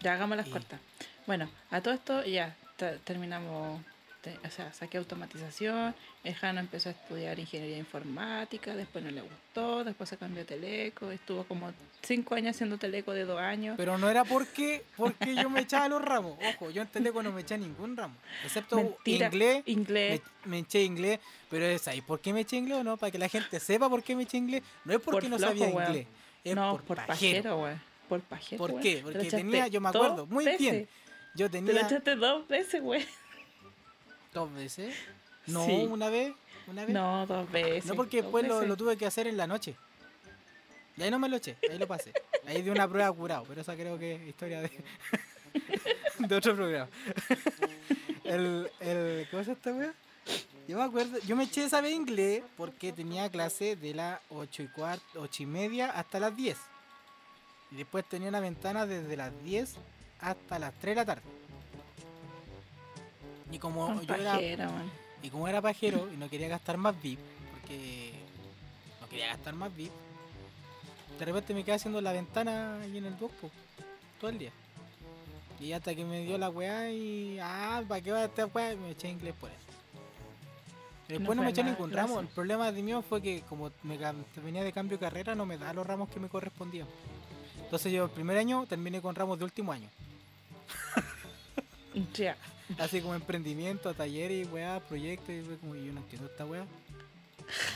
Ya 0.02 0.14
hagamos 0.14 0.38
las 0.38 0.48
cortas. 0.48 0.80
Bueno, 1.26 1.50
a 1.72 1.82
todo 1.82 1.94
esto 1.94 2.24
ya 2.26 2.56
te- 2.78 2.98
terminamos, 3.00 3.82
te- 3.82 3.99
o 4.46 4.50
sea, 4.52 4.74
saqué 4.74 4.98
automatización, 4.98 5.96
el 6.24 6.36
Jano 6.36 6.60
empezó 6.60 6.90
a 6.90 6.92
estudiar 6.92 7.40
ingeniería 7.40 7.78
informática, 7.78 8.76
después 8.76 9.04
no 9.04 9.12
le 9.12 9.22
gustó, 9.22 9.84
después 9.84 10.10
se 10.10 10.18
cambió 10.18 10.44
a 10.44 10.46
Teleco, 10.46 11.10
estuvo 11.12 11.46
como 11.46 11.72
cinco 12.02 12.36
años 12.36 12.56
haciendo 12.56 12.78
Teleco 12.78 13.14
de 13.14 13.24
dos 13.26 13.40
años. 13.40 13.76
Pero 13.78 13.98
no 13.98 14.10
era 14.10 14.26
porque, 14.26 14.84
porque 14.98 15.36
yo 15.36 15.50
me 15.50 15.62
echaba 15.62 15.88
los 15.88 16.02
ramos. 16.02 16.38
Ojo, 16.56 16.70
yo 16.70 16.82
en 16.82 16.88
Teleco 16.90 17.24
no 17.24 17.32
me 17.32 17.42
eché 17.42 17.58
ningún 17.58 17.96
ramo. 17.96 18.16
Excepto 18.44 18.76
Mentira, 18.76 19.28
inglés. 19.28 19.64
inglés, 19.66 20.22
Me, 20.44 20.52
me 20.52 20.60
eché 20.60 20.84
inglés. 20.84 21.20
Pero 21.50 21.66
es 21.66 21.88
ahí, 21.88 22.02
¿por 22.02 22.20
qué 22.20 22.34
me 22.34 22.42
eché 22.42 22.58
inglés 22.58 22.78
o 22.80 22.84
no? 22.84 22.98
Para 22.98 23.12
que 23.12 23.18
la 23.20 23.30
gente 23.30 23.60
sepa 23.60 23.90
por 23.90 24.04
qué 24.04 24.16
me 24.16 24.24
eché 24.24 24.38
inglés. 24.38 24.62
No 24.86 24.94
es 24.94 25.00
porque 25.02 25.22
Por 25.22 25.30
no 25.30 25.38
flojo, 25.38 25.52
sabía 25.54 25.68
weón. 25.76 25.88
inglés. 25.88 26.08
Es 26.44 26.56
no, 26.56 26.72
por, 26.72 26.84
por 26.84 27.06
pajero. 27.06 27.58
güey. 27.60 27.76
Por 28.10 28.22
pajero. 28.22 28.58
¿Por 28.58 28.82
qué? 28.82 29.00
Porque 29.04 29.30
tenía, 29.30 29.68
yo 29.68 29.80
me 29.80 29.90
acuerdo 29.90 30.26
muy 30.26 30.46
bien. 30.58 30.88
Yo 31.36 31.50
Te 31.50 31.62
lo 31.62 31.68
tenía 31.68 31.82
echaste 31.84 32.16
dos 32.16 32.48
veces, 32.48 32.82
güey. 32.82 33.06
Dos 34.34 34.54
veces. 34.54 34.96
No, 35.48 35.66
Sí. 35.66 35.88
una 35.90 36.10
vez. 36.10 36.34
Una 36.68 36.86
vez. 36.86 36.94
No, 36.94 37.26
dos 37.26 37.52
veces. 37.52 37.86
No, 37.86 37.96
porque 37.96 38.22
después 38.22 38.48
lo, 38.48 38.78
tuve 38.78 38.98
que 38.98 39.06
hacer 39.06 39.28
en 39.28 39.38
la 39.38 39.48
noche. 39.48 39.76
Y 40.98 41.04
ahí 41.04 41.12
no 41.12 41.20
me 41.20 41.30
lo 41.30 41.38
eché, 41.38 41.58
ahí 41.70 41.78
lo 41.78 41.88
pasé. 41.88 42.12
Ahí 42.46 42.62
di 42.62 42.70
una 42.70 42.88
prueba 42.88 43.12
curado, 43.14 43.46
pero 43.48 43.62
esa 43.62 43.76
creo 43.76 43.98
que 43.98 44.16
es 44.16 44.22
historia 44.28 44.62
de, 44.62 44.70
de 46.20 46.36
otro 46.36 46.56
programa. 46.56 46.90
El, 48.26 48.70
el, 48.82 49.28
¿Cómo 49.32 49.44
se 49.44 49.54
esta 49.54 49.72
weá? 49.72 49.94
Yo 50.68 50.78
me 50.78 50.84
acuerdo, 50.84 51.18
yo 51.26 51.36
me 51.36 51.46
eché 51.46 51.64
esa 51.64 51.82
vez 51.82 51.94
inglés 51.94 52.44
porque 52.56 52.94
tenía 52.94 53.28
clase 53.32 53.76
de 53.76 53.96
las 53.96 54.20
8 54.30 54.64
y 54.64 54.68
cuarto, 54.68 55.22
8 55.22 55.44
y 55.44 55.46
media 55.48 55.90
hasta 55.90 56.20
las 56.20 56.36
10. 56.36 56.58
Y 57.72 57.76
después 57.78 58.06
tenía 58.08 58.30
una 58.30 58.40
ventana 58.40 58.86
desde 58.86 59.18
las 59.18 59.32
10 59.44 59.76
hasta 60.20 60.60
las 60.60 60.74
3 60.76 60.92
de 60.92 60.96
la 60.96 61.06
tarde. 61.06 61.24
Y 63.52 63.60
como 63.60 63.88
Un 63.88 64.02
yo 64.06 64.14
era 64.16 64.68
man. 64.70 64.90
y 65.24 65.30
como 65.30 65.48
era 65.48 65.62
pajero 65.62 66.08
y 66.14 66.18
no 66.18 66.30
quería 66.30 66.48
gastar 66.48 66.78
más 66.78 66.96
VIP, 67.02 67.20
porque 67.52 68.14
no 69.02 69.10
quería 69.10 69.28
gastar 69.28 69.54
más 69.56 69.76
VIP, 69.76 69.92
de 71.18 71.26
repente 71.26 71.54
me 71.54 71.64
quedé 71.64 71.76
haciendo 71.76 72.00
la 72.02 72.14
ventana 72.14 72.80
ahí 72.82 72.98
en 72.98 73.06
el 73.06 73.18
Duopo 73.18 73.50
todo 74.20 74.30
el 74.30 74.38
día. 74.40 74.52
Y 75.60 75.74
hasta 75.74 75.94
que 75.94 76.06
me 76.06 76.22
dio 76.24 76.38
la 76.38 76.50
weá 76.50 76.90
y. 76.90 77.38
Ah, 77.42 77.84
¿para 77.88 78.00
qué 78.00 78.12
va 78.14 78.24
esta 78.24 78.46
weá? 78.46 78.72
Y 78.72 78.78
me 78.78 78.92
eché 78.92 79.10
inglés 79.10 79.34
por 79.40 79.50
eso. 79.50 79.60
Y 81.10 81.14
Después 81.14 81.36
no, 81.36 81.44
me 81.44 81.50
eché 81.50 81.64
ningún 81.66 81.90
clase. 81.90 82.08
ramo. 82.08 82.20
El 82.22 82.28
problema 82.28 82.72
de 82.72 82.82
mío 82.82 83.02
fue 83.02 83.22
que 83.22 83.42
como 83.42 83.70
me 83.84 83.98
venía 84.42 84.64
de 84.64 84.72
cambio 84.72 84.98
de 84.98 85.02
carrera, 85.06 85.36
no 85.36 85.46
me 85.46 85.58
da 85.58 85.74
los 85.74 85.86
ramos 85.86 86.08
que 86.10 86.20
me 86.22 86.30
correspondían. 86.30 86.88
Entonces 87.62 87.92
yo 87.92 88.06
el 88.06 88.10
primer 88.12 88.38
año 88.38 88.66
terminé 88.68 89.02
con 89.02 89.16
ramos 89.16 89.38
de 89.38 89.44
último 89.46 89.72
año. 89.74 89.90
Ya. 92.14 92.38
Así 92.78 93.02
como 93.02 93.16
emprendimiento, 93.16 93.94
talleres, 93.94 94.48
weá, 94.52 94.80
proyectos, 94.80 95.30
y 95.30 95.42
fue 95.42 95.58
como 95.58 95.76
yo 95.76 95.92
no 95.92 96.00
entiendo 96.02 96.28
esta 96.28 96.46
weá. 96.46 96.66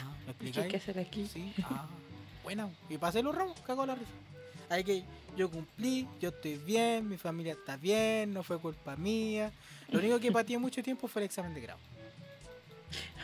Ah, 0.02 0.34
¿Me 0.40 0.52
¿Qué 0.52 0.62
hay 0.62 0.70
que 0.70 0.78
hacer 0.78 1.00
aquí? 1.00 1.28
Sí, 1.28 1.54
ah, 1.64 1.88
buena. 2.44 2.70
Y 2.90 2.98
pasé 2.98 3.24
los 3.24 3.34
ramos, 3.36 3.60
cago 3.62 3.86
la 3.86 3.96
risa. 3.96 4.12
Así 4.70 4.84
que 4.84 5.04
yo 5.36 5.50
cumplí, 5.50 6.08
yo 6.22 6.30
estoy 6.30 6.58
bien, 6.58 7.10
mi 7.10 7.18
familia 7.18 7.54
está 7.54 7.76
bien, 7.78 8.34
no 8.34 8.44
fue 8.44 8.60
culpa 8.60 8.96
mía. 8.96 9.52
Lo 9.90 10.00
único 10.00 10.20
que 10.20 10.32
pateé 10.32 10.58
mucho 10.58 10.82
tiempo 10.84 11.08
fue 11.08 11.22
el 11.24 11.26
examen 11.26 11.54
de 11.54 11.62
grado. 11.62 11.80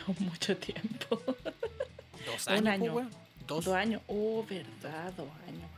Mucho 0.18 0.56
tiempo. 0.56 1.22
Dos 2.26 2.46
Un 2.46 2.52
años, 2.52 2.62
pues, 2.62 2.66
año. 2.66 2.92
weón. 2.94 3.10
Dos. 3.46 3.64
Dos 3.64 3.74
años. 3.74 4.02
Oh, 4.08 4.44
verdad, 4.48 5.12
dos 5.16 5.28
años. 5.46 5.70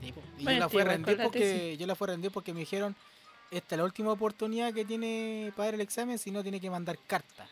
Sí, 0.00 0.12
po. 0.12 0.20
Y 0.38 0.44
Bueno, 0.44 0.68
yo 0.70 0.78
la 0.78 0.84
con 0.84 0.86
rendir 0.86 1.22
porque 1.22 1.76
yo 1.76 1.86
la 1.86 1.94
fui 1.94 2.04
a 2.06 2.10
rendir 2.12 2.30
porque 2.30 2.52
me 2.52 2.60
dijeron 2.60 2.94
esta 3.56 3.74
es 3.74 3.78
la 3.78 3.84
última 3.84 4.12
oportunidad 4.12 4.72
que 4.72 4.84
tiene 4.84 5.52
para 5.56 5.66
dar 5.66 5.74
el 5.74 5.80
examen, 5.80 6.18
si 6.18 6.30
no 6.30 6.42
tiene 6.42 6.60
que 6.60 6.70
mandar 6.70 6.98
carta. 7.06 7.46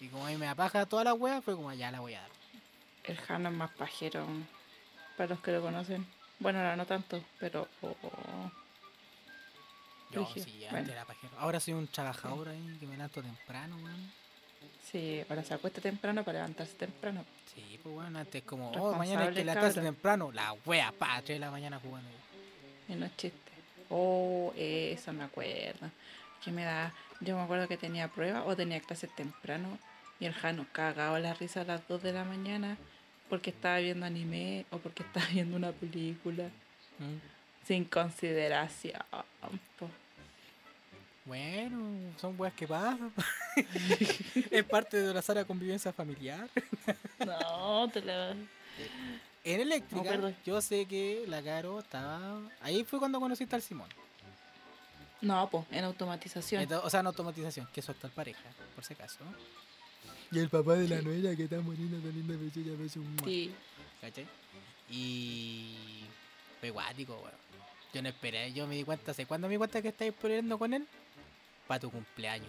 Y 0.00 0.08
como 0.08 0.26
a 0.26 0.30
mí 0.30 0.36
me 0.36 0.48
apaja 0.48 0.86
toda 0.86 1.04
la 1.04 1.14
wea, 1.14 1.42
fue 1.42 1.54
como 1.54 1.72
ya 1.72 1.90
la 1.90 2.00
voy 2.00 2.14
a 2.14 2.22
dar. 2.22 2.30
El 3.04 3.16
Jano 3.18 3.50
es 3.50 3.54
más 3.54 3.70
pajero. 3.72 4.24
Para 5.16 5.30
los 5.30 5.40
que 5.40 5.52
lo 5.52 5.60
conocen. 5.60 6.06
Bueno, 6.38 6.60
ahora 6.60 6.76
no 6.76 6.86
tanto, 6.86 7.22
pero. 7.38 7.68
oh, 7.82 7.94
oh. 8.02 8.50
Yo 10.10 10.24
Brígido. 10.24 10.46
sí, 10.46 10.52
antes 10.64 10.70
Bueno. 10.70 10.92
era 10.92 11.04
pajero. 11.04 11.38
Ahora 11.38 11.60
soy 11.60 11.74
un 11.74 11.86
trabajador 11.86 12.48
ahí 12.48 12.76
que 12.80 12.86
me 12.86 12.96
levanto 12.96 13.22
temprano, 13.22 13.76
weón. 13.76 14.12
Sí, 14.90 15.22
ahora 15.28 15.44
se 15.44 15.54
acuesta 15.54 15.80
temprano 15.80 16.24
para 16.24 16.38
levantarse 16.38 16.74
temprano. 16.74 17.24
Sí, 17.54 17.78
pues 17.82 17.94
bueno, 17.94 18.18
antes 18.18 18.42
como, 18.42 18.70
oh, 18.72 18.94
mañana 18.94 19.24
hay 19.24 19.34
que 19.34 19.44
levantarse 19.44 19.80
temprano. 19.80 20.32
La 20.32 20.54
wea, 20.64 20.92
pa, 20.92 21.16
3 21.16 21.36
de 21.36 21.38
la 21.38 21.50
mañana 21.50 21.78
jugando. 21.78 22.08
Y 22.88 22.94
no 22.94 23.06
es 23.06 23.16
chiste. 23.16 23.49
Oh, 23.90 24.52
eso 24.56 25.12
me 25.12 25.24
acuerdo. 25.24 25.90
Que 26.42 26.52
me 26.52 26.64
da. 26.64 26.94
Yo 27.20 27.36
me 27.36 27.42
acuerdo 27.42 27.68
que 27.68 27.76
tenía 27.76 28.08
prueba 28.08 28.44
o 28.44 28.56
tenía 28.56 28.80
clases 28.80 29.14
temprano. 29.14 29.78
Y 30.20 30.26
el 30.26 30.32
Jano 30.32 30.66
cagado 30.72 31.18
la 31.18 31.34
risa 31.34 31.62
a 31.62 31.64
las 31.64 31.86
2 31.88 32.02
de 32.02 32.12
la 32.12 32.24
mañana 32.24 32.76
porque 33.28 33.50
estaba 33.50 33.78
viendo 33.78 34.06
anime 34.06 34.66
o 34.70 34.78
porque 34.78 35.02
estaba 35.02 35.26
viendo 35.32 35.56
una 35.56 35.72
película. 35.72 36.44
Mm. 36.98 37.66
Sin 37.66 37.84
consideración. 37.84 39.02
po. 39.78 39.88
Bueno, 41.24 41.78
son 42.18 42.34
weas 42.38 42.54
que 42.54 42.66
pasan. 42.66 43.12
es 44.50 44.64
parte 44.64 44.96
de 44.96 45.14
la 45.14 45.22
sana 45.22 45.44
convivencia 45.44 45.92
familiar. 45.92 46.48
No, 47.24 47.88
te 47.92 48.02
la. 48.02 48.34
En 49.44 49.60
eléctrica, 49.60 50.02
acuerdo. 50.02 50.34
yo 50.44 50.60
sé 50.60 50.84
que 50.86 51.24
la 51.26 51.42
Caro 51.42 51.80
estaba. 51.80 52.40
Ahí 52.60 52.84
fue 52.84 52.98
cuando 52.98 53.18
conociste 53.20 53.56
al 53.56 53.62
Simón. 53.62 53.88
No, 55.22 55.48
pues, 55.50 55.64
en 55.70 55.84
automatización. 55.84 56.66
O 56.72 56.90
sea, 56.90 57.00
en 57.00 57.06
automatización, 57.06 57.68
que 57.72 57.80
es 57.80 57.86
su 57.86 57.92
actual 57.92 58.12
pareja, 58.12 58.42
por 58.74 58.84
si 58.84 58.94
acaso. 58.94 59.18
Y 60.30 60.38
el 60.38 60.48
papá 60.48 60.74
de 60.74 60.88
la 60.88 61.02
nuera 61.02 61.34
que 61.34 61.44
está 61.44 61.58
bonito, 61.58 61.96
tan 61.96 62.14
linda, 62.14 62.36
beso, 62.78 63.00
mua. 63.00 63.24
Sí. 63.24 63.52
¿Cachai? 64.00 64.26
Y. 64.90 66.04
Fue 66.60 66.70
guático, 66.70 67.14
weón. 67.14 67.40
Yo 67.92 68.02
no 68.02 68.08
esperé, 68.08 68.52
yo 68.52 68.66
me 68.66 68.76
di 68.76 68.84
cuenta, 68.84 69.12
¿sé 69.12 69.26
cuándo 69.26 69.48
me 69.48 69.54
di 69.54 69.58
cuenta 69.58 69.82
que 69.82 69.88
estáis 69.88 70.12
peleando 70.12 70.58
con 70.58 70.72
él? 70.72 70.86
Para 71.66 71.80
tu 71.80 71.90
cumpleaños. 71.90 72.48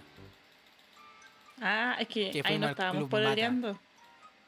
Ah, 1.59 1.95
es 1.99 2.07
que, 2.07 2.29
Que 2.31 2.41
ahí 2.43 2.59
no 2.59 2.69
estábamos 2.69 3.09
pololeando. 3.09 3.79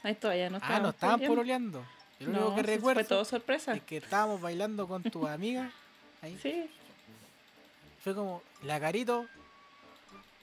Ahí 0.03 0.15
todavía 0.15 0.49
no 0.49 0.57
ah, 0.57 0.59
estábamos 0.59 0.83
no 0.83 0.89
estaban 0.89 1.19
pololeando. 1.21 1.85
Lo 2.31 2.47
único 2.47 2.55
que 2.55 2.61
recuerdo 2.63 3.01
fue 3.01 3.07
todo 3.09 3.25
sorpresa. 3.25 3.73
es 3.73 3.83
que 3.83 3.97
estábamos 3.97 4.41
bailando 4.41 4.87
con 4.87 5.03
tu 5.03 5.27
amiga. 5.27 5.69
Ahí. 6.21 6.37
Sí. 6.41 6.69
Fue 8.03 8.13
como, 8.15 8.41
la 8.63 8.79
carito 8.79 9.25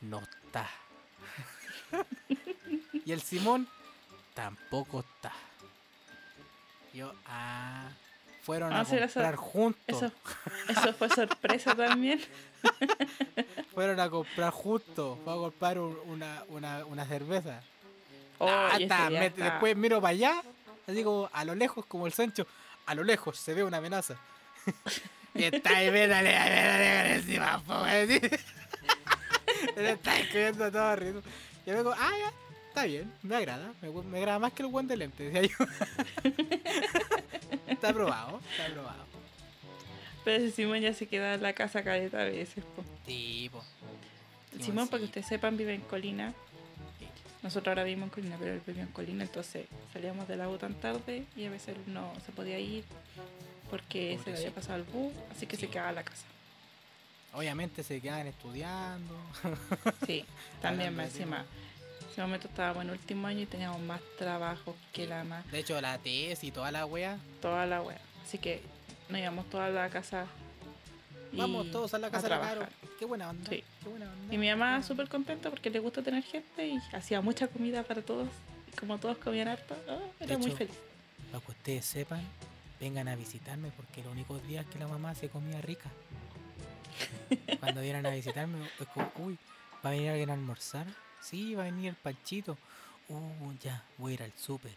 no 0.01 0.21
está. 0.21 0.69
y 3.05 3.13
el 3.13 3.21
Simón 3.21 3.69
tampoco 4.35 5.01
está. 5.01 5.33
Yo, 6.95 7.13
ah, 7.27 7.89
fueron 8.43 8.73
Ah, 8.73 8.81
a 8.81 8.83
eso- 8.83 8.97
comprar 8.99 9.37
juntos. 9.37 9.81
Eso, 9.87 10.13
eso 10.69 10.93
fue 10.95 11.09
sorpresa 11.11 11.75
también. 11.75 12.21
Fueron 13.75 13.99
a 14.01 14.11
comprar 14.11 14.51
juntos. 14.51 15.19
Fue 15.25 15.33
a 15.33 15.37
comprar 15.37 15.79
un- 15.79 15.99
una, 16.07 16.43
una, 16.49 16.85
una 16.85 17.07
cerveza. 17.07 17.63
Oh, 18.39 18.49
Ah, 18.49 18.71
ese 18.75 18.83
está, 18.85 19.09
me- 19.11 19.31
Después 19.31 19.77
miro 19.77 20.01
para 20.01 20.11
allá, 20.11 20.43
así 20.87 21.03
como 21.03 21.29
a 21.33 21.45
lo 21.45 21.55
lejos, 21.55 21.87
como 21.87 22.07
el 22.07 22.13
Sancho. 22.13 22.47
A 22.87 22.95
lo 22.95 23.05
lejos 23.05 23.39
se 23.39 23.55
ve 23.55 23.63
una 23.65 23.77
amenaza. 23.79 24.17
y 25.35 25.45
está 25.45 25.77
ahí, 25.77 25.91
métale, 25.91 26.31
métale 26.31 27.15
encima, 27.15 27.63
po. 27.63 27.85
Le 29.77 29.93
está 29.93 30.19
escribiendo 30.19 30.71
todo 30.71 30.97
ritmo. 30.97 31.23
Yo 31.67 31.75
vengo, 31.75 31.93
ah, 31.97 32.13
ya, 32.19 32.33
está 32.69 32.85
bien, 32.85 33.13
me 33.23 33.37
agrada. 33.37 33.73
Me, 33.83 34.19
agrada 34.19 34.39
más 34.39 34.53
que 34.53 34.63
el 34.63 34.69
buen 34.69 34.87
de 34.87 34.97
lente, 34.97 35.31
decía 35.31 35.43
yo. 35.43 35.67
está 37.69 37.91
aprobado, 37.91 38.41
está 38.51 38.67
aprobado. 38.67 39.05
Pero 40.25 40.45
ese 40.45 40.55
Simón 40.55 40.81
ya 40.81 40.95
se 40.95 41.07
queda 41.07 41.35
en 41.35 41.43
la 41.43 41.53
casa 41.53 41.83
caleta 41.83 42.23
a 42.23 42.25
veces. 42.25 42.65
po. 42.65 42.85
Tipo. 43.05 43.63
El 44.53 44.63
Simón, 44.63 44.89
para 44.89 45.01
que 45.01 45.07
ustedes 45.07 45.27
sepan, 45.27 45.57
vive 45.57 45.75
en 45.75 45.83
Colina. 45.83 46.35
Nosotros 47.43 47.69
ahora 47.69 47.85
vivimos 47.85 48.07
en 48.09 48.11
Colina, 48.11 48.37
pero 48.39 48.53
él 48.53 48.63
vive 48.67 48.81
en 48.83 48.89
Colina, 48.89 49.25
entonces 49.25 49.67
salíamos 49.93 50.29
de 50.29 50.37
la 50.37 50.49
U 50.49 50.59
tan 50.59 50.75
tarde 50.75 51.25
y 51.37 51.47
a 51.47 51.51
veces 51.51 51.77
no 51.87 52.13
se 52.27 52.33
podía 52.33 52.59
ir 52.59 52.85
porque 53.71 54.19
se 54.23 54.31
le 54.31 54.37
había 54.37 54.51
pasado 54.51 54.77
el 54.79 54.85
bus, 54.85 55.13
así 55.35 55.47
que 55.47 55.57
Sí. 55.57 55.63
se 55.63 55.69
quedaba 55.71 55.89
en 55.91 55.95
la 55.95 56.03
casa. 56.03 56.25
Obviamente 57.33 57.83
se 57.83 58.01
quedan 58.01 58.27
estudiando. 58.27 59.15
Sí, 60.07 60.25
también 60.63 60.95
más 60.95 61.07
encima. 61.07 61.45
En 62.03 62.11
ese 62.13 62.21
momento 62.23 62.49
estábamos 62.49 62.85
en 62.85 62.91
último 62.91 63.27
año 63.29 63.41
y 63.41 63.47
teníamos 63.47 63.81
más 63.81 64.01
trabajo 64.19 64.75
que 64.93 65.07
la 65.07 65.23
más, 65.25 65.49
De 65.51 65.61
hecho, 65.61 65.81
la 65.81 65.97
tesis 65.99 66.43
y 66.45 66.51
toda 66.51 66.71
la 66.73 66.85
wea. 66.85 67.19
toda 67.41 67.65
la 67.67 67.81
wea. 67.81 68.01
Así 68.27 68.37
que 68.39 68.61
nos 69.09 69.19
íbamos 69.21 69.49
toda 69.49 69.69
la 69.71 69.89
casa. 69.89 70.27
Vamos 71.33 71.71
todos 71.71 71.95
a 71.95 71.99
la 71.99 72.11
casa 72.11 72.25
de 72.25 72.31
la 72.31 72.41
Caro. 72.41 72.61
trabajar. 72.61 72.73
Qué 72.99 73.05
buena 73.05 73.31
onda. 73.31 73.49
Sí. 73.51 73.63
Qué 73.83 73.89
buena 73.89 74.11
onda. 74.11 74.35
Y 74.35 74.39
mi 74.39 74.49
mamá 74.49 74.83
súper 74.83 75.09
contenta 75.09 75.51
porque 75.51 75.71
le 75.71 75.79
gusta 75.79 76.03
tener 76.03 76.23
gente 76.23 76.67
y 76.67 76.79
hacía 76.93 77.21
mucha 77.21 77.49
comida 77.49 77.83
para 77.83 78.03
todos. 78.03 78.29
Y 78.73 78.77
como 78.77 78.99
todos 78.99 79.19
comían 79.19 79.49
harto, 79.49 79.77
oh, 79.89 80.01
era 80.21 80.33
De 80.35 80.37
muy 80.39 80.49
hecho, 80.49 80.57
feliz. 80.57 80.75
Para 81.31 81.45
que 81.45 81.51
ustedes 81.53 81.85
sepan, 81.87 82.21
vengan 82.81 83.09
a 83.09 83.17
visitarme 83.17 83.71
porque 83.77 84.03
los 84.03 84.13
únicos 84.13 84.43
días 84.47 84.67
que 84.67 84.79
la 84.79 84.89
mamá 84.89 85.15
se 85.15 85.29
comía 85.29 85.61
rica. 85.61 85.91
Cuando 87.61 87.81
vienen 87.81 88.05
a 88.07 88.11
visitarme, 88.11 88.59
es 88.79 88.87
como, 88.89 89.11
uy, 89.19 89.39
¿va 89.85 89.91
a 89.91 89.93
venir 89.93 90.11
alguien 90.11 90.31
a 90.31 90.35
almorzar? 90.35 90.87
Sí, 91.21 91.55
va 91.55 91.63
a 91.63 91.67
venir 91.67 91.91
el 91.91 91.95
panchito. 91.97 92.57
Uh, 93.09 93.53
ya, 93.63 93.83
voy 93.99 94.13
a 94.13 94.15
ir 94.15 94.23
al 94.23 94.33
súper. 94.37 94.73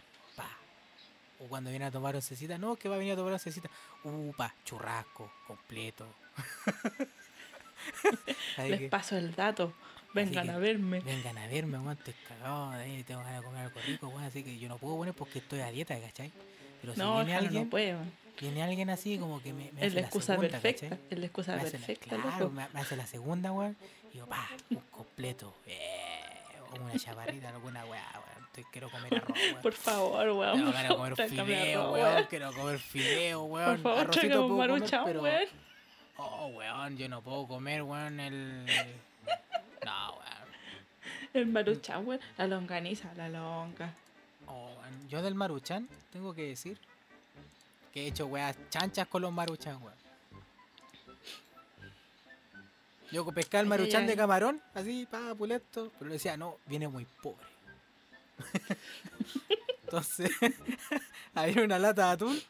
O 1.44 1.48
cuando 1.48 1.70
viene 1.70 1.86
a 1.86 1.92
tomar 1.92 2.16
oncecita, 2.16 2.58
no, 2.58 2.76
que 2.78 2.88
va 2.88 2.96
a 2.96 3.00
venir 3.00 3.14
a 3.14 3.18
tomar 3.18 3.34
oncecita. 3.34 3.70
Uh, 4.04 4.32
pa, 4.34 4.54
churrasco, 4.64 5.30
completo. 5.46 6.08
Les 8.58 8.80
que, 8.80 8.90
paso 8.90 9.18
el 9.18 9.36
dato. 9.36 9.74
Vengan 10.14 10.50
a 10.52 10.58
verme. 10.60 11.00
vengan 11.02 11.38
a 11.40 11.48
verme, 11.48 11.80
weón, 11.80 11.98
estoy 11.98 12.14
cagado 12.28 12.70
de 12.72 12.84
ahí, 12.84 13.04
tengo 13.04 13.22
ganas 13.24 13.42
de 13.42 13.46
comer 13.48 13.66
algo 13.66 13.82
rico, 13.82 14.08
weón, 14.10 14.24
así 14.24 14.44
que 14.44 14.60
yo 14.60 14.70
no 14.70 14.78
puedo 14.78 14.96
poner 14.96 15.14
porque 15.16 15.40
estoy 15.40 15.62
a 15.62 15.72
dieta, 15.72 16.00
¿cachai? 16.00 16.32
Pero 16.82 16.94
si 16.94 17.00
No, 17.00 17.16
viene 17.18 17.36
alguien, 17.36 17.64
no 17.64 17.70
puede. 17.70 17.98
viene 18.40 18.62
alguien 18.64 18.90
así 18.92 19.18
como 19.18 19.42
que 19.42 19.54
me, 19.54 19.72
me 19.72 19.82
Es 19.82 19.88
hace 19.88 19.96
la 19.96 20.02
la 20.02 20.08
excusa 20.08 20.34
segunda, 20.36 20.60
perfecta. 20.62 20.98
Es 21.10 21.18
la 21.18 21.26
excusa 21.26 21.56
Me 21.56 21.62
hace 21.64 21.80
la- 21.80 21.88
perfecta, 21.88 22.16
claro, 22.22 22.50
me, 22.52 22.68
me 22.70 22.80
hace 22.80 22.96
la 22.96 23.08
segunda, 23.08 23.52
weón, 23.52 23.76
y 24.14 24.18
yo, 24.18 24.28
pa, 24.28 24.48
un 24.70 24.82
completo, 24.92 25.56
eh, 25.66 26.22
una 26.80 26.96
chaparrita, 27.00 27.50
alguna 27.50 27.84
weá, 27.86 28.08
weón, 28.14 28.33
estoy, 28.54 28.64
quiero 28.72 28.90
comer 28.90 29.16
arroz, 29.16 29.38
weón. 29.38 29.62
Por 29.62 29.74
favor, 29.74 30.30
weón. 30.30 30.66
De 30.66 30.72
favor, 30.72 31.16
comer 31.16 31.30
fideo, 31.30 31.92
weón, 31.92 32.26
quiero 32.30 32.54
comer 32.54 32.80
fideo, 32.80 33.44
weón, 33.44 33.66
Por 33.66 33.80
favor, 33.80 34.00
arrocito 34.00 34.48
puedo 34.48 34.68
comer, 34.68 34.92
pero- 35.06 35.22
weón. 35.22 35.46
Oh, 36.18 36.48
weón, 36.48 36.98
yo 36.98 37.10
no 37.10 37.22
puedo 37.22 37.48
comer, 37.48 37.82
weón, 37.82 38.20
el... 38.20 38.66
No, 39.86 40.12
weón. 40.12 40.48
El 41.34 41.46
maruchan, 41.48 42.08
weón. 42.08 42.22
La 42.38 42.48
longaniza, 42.48 43.12
la 43.16 43.30
longa. 43.30 43.94
Oh, 44.48 44.70
weón, 44.80 45.10
yo 45.10 45.22
del 45.22 45.36
maruchan 45.36 45.88
tengo 46.12 46.34
que 46.34 46.44
decir 46.50 46.78
que 47.92 48.04
he 48.04 48.08
hecho 48.08 48.28
weas 48.28 48.56
chanchas 48.70 49.08
con 49.08 49.24
los 49.24 49.32
maruchan, 49.34 49.82
weón. 49.82 50.04
Yo 53.12 53.24
pescaba 53.28 53.76
el 53.76 53.96
ay, 53.96 54.08
de 54.08 54.16
camarón, 54.16 54.60
así, 54.74 55.08
pa, 55.10 55.36
puleto, 55.36 55.92
pero 56.00 56.10
le 56.10 56.14
decía, 56.14 56.36
no, 56.36 56.58
viene 56.66 56.88
muy 56.88 57.06
pobre. 57.22 57.53
Entonces, 59.84 60.32
había 61.36 61.64
una 61.64 61.78
lata 61.80 62.08
de 62.08 62.12
atún, 62.14 62.42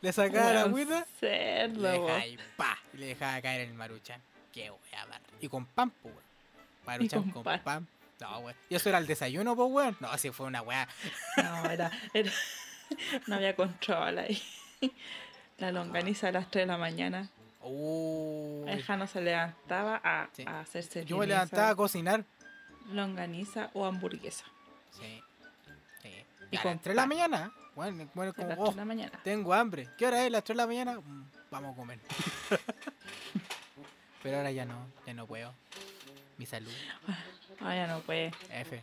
le 0.00 0.12
sacaba 0.12 0.52
la 0.52 0.62
agüita, 0.62 1.06
y 1.08 1.18
cerdo, 1.20 1.82
le 1.82 1.88
dejaba 1.90 2.16
ahí, 2.16 2.38
pa, 2.56 2.78
y 2.92 2.96
le 2.98 3.06
dejaba 3.06 3.40
caer 3.42 3.60
el 3.62 3.74
maruchan. 3.74 4.20
Qué 4.52 4.70
wea. 4.70 5.06
Y 5.40 5.48
con 5.48 5.64
pan, 5.66 5.90
pues, 5.90 6.12
weón. 6.14 6.26
Maruchan 6.86 7.22
con 7.22 7.30
con, 7.32 7.42
pan. 7.44 7.60
pan. 7.62 7.88
No, 8.20 8.38
weón. 8.40 8.56
¿Y 8.68 8.74
eso 8.74 8.88
era 8.88 8.98
el 8.98 9.06
desayuno, 9.06 9.54
pues, 9.54 9.68
weón? 9.70 9.96
No, 10.00 10.08
así 10.10 10.30
fue 10.30 10.46
una 10.46 10.62
wea. 10.62 10.88
No, 11.36 11.70
era, 11.70 11.90
era- 12.14 12.32
no 13.28 13.36
había 13.36 13.54
control 13.54 14.18
ahí. 14.18 14.42
La 15.58 15.70
longaniza 15.70 16.28
a 16.28 16.32
las 16.32 16.50
3 16.50 16.62
de 16.62 16.66
la 16.66 16.78
mañana. 16.78 17.28
Uy. 17.62 18.68
El 18.68 18.82
Jano 18.82 19.06
se 19.06 19.20
levantaba 19.20 20.00
a, 20.02 20.28
Sí. 20.32 20.44
a 20.46 20.60
hacerse 20.60 21.04
Yo 21.04 21.18
me 21.18 21.26
levantaba 21.26 21.68
a 21.70 21.76
cocinar. 21.76 22.24
longaniza 22.90 23.70
o 23.74 23.84
hamburguesa. 23.86 24.44
Sí. 24.92 25.22
sí. 26.02 26.10
Y 26.50 26.58
con 26.58 26.72
las 26.72 26.82
3 26.82 26.84
de 26.84 26.94
la 26.94 27.06
mañana. 27.06 27.52
Bueno, 27.74 28.08
bueno 28.14 28.34
como, 28.34 28.52
oh, 28.52 28.64
3 28.64 28.70
de 28.70 28.76
la 28.76 28.84
mañana. 28.84 29.20
tengo 29.22 29.54
hambre. 29.54 29.88
¿Qué 29.96 30.06
hora 30.06 30.24
es? 30.24 30.30
¿Las 30.30 30.44
3 30.44 30.56
de 30.56 30.62
la 30.62 30.66
mañana? 30.66 31.00
Mm, 31.00 31.24
Vamos 31.50 31.72
a 31.72 31.76
comer. 31.76 31.98
Pero 34.22 34.36
ahora 34.36 34.52
ya 34.52 34.64
no, 34.64 34.86
ya 35.06 35.14
no 35.14 35.26
puedo. 35.26 35.52
Mi 36.38 36.46
salud. 36.46 36.70
Ah, 37.60 37.74
ya 37.74 37.86
no 37.86 38.00
puede. 38.00 38.32
F. 38.50 38.82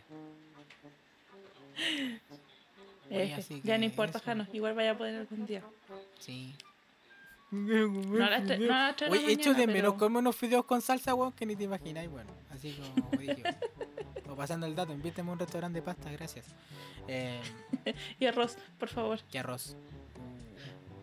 F. 3.10 3.34
así 3.34 3.60
Ya 3.64 3.78
no 3.78 3.84
importa, 3.84 4.18
eso. 4.18 4.26
Jano. 4.26 4.46
Igual 4.52 4.74
vaya 4.74 4.92
a 4.92 4.98
poder 4.98 5.16
algún 5.16 5.46
día. 5.46 5.62
Sí. 6.18 6.54
No 7.50 8.24
a 8.24 8.30
las 8.30 8.44
no 8.44 8.66
la 8.66 8.94
hecho 9.26 9.54
de 9.54 9.66
menos 9.66 9.94
comer 9.94 10.18
unos 10.18 10.36
fideos 10.36 10.66
con 10.66 10.82
salsa, 10.82 11.14
weón, 11.14 11.32
que 11.32 11.46
ni 11.46 11.56
te 11.56 11.64
imagináis, 11.64 12.10
bueno. 12.10 12.30
Así 12.50 12.78
como 12.94 13.10
dije. 13.18 13.42
Pasando 14.38 14.66
el 14.66 14.74
dato, 14.74 14.92
invíteme 14.92 15.28
a 15.28 15.32
un 15.34 15.38
restaurante 15.38 15.80
de 15.80 15.82
pasta, 15.82 16.10
gracias. 16.10 16.46
Eh, 17.06 17.40
Y 18.18 18.24
arroz, 18.26 18.56
por 18.78 18.88
favor. 18.88 19.20
¿Qué 19.30 19.38
arroz? 19.38 19.76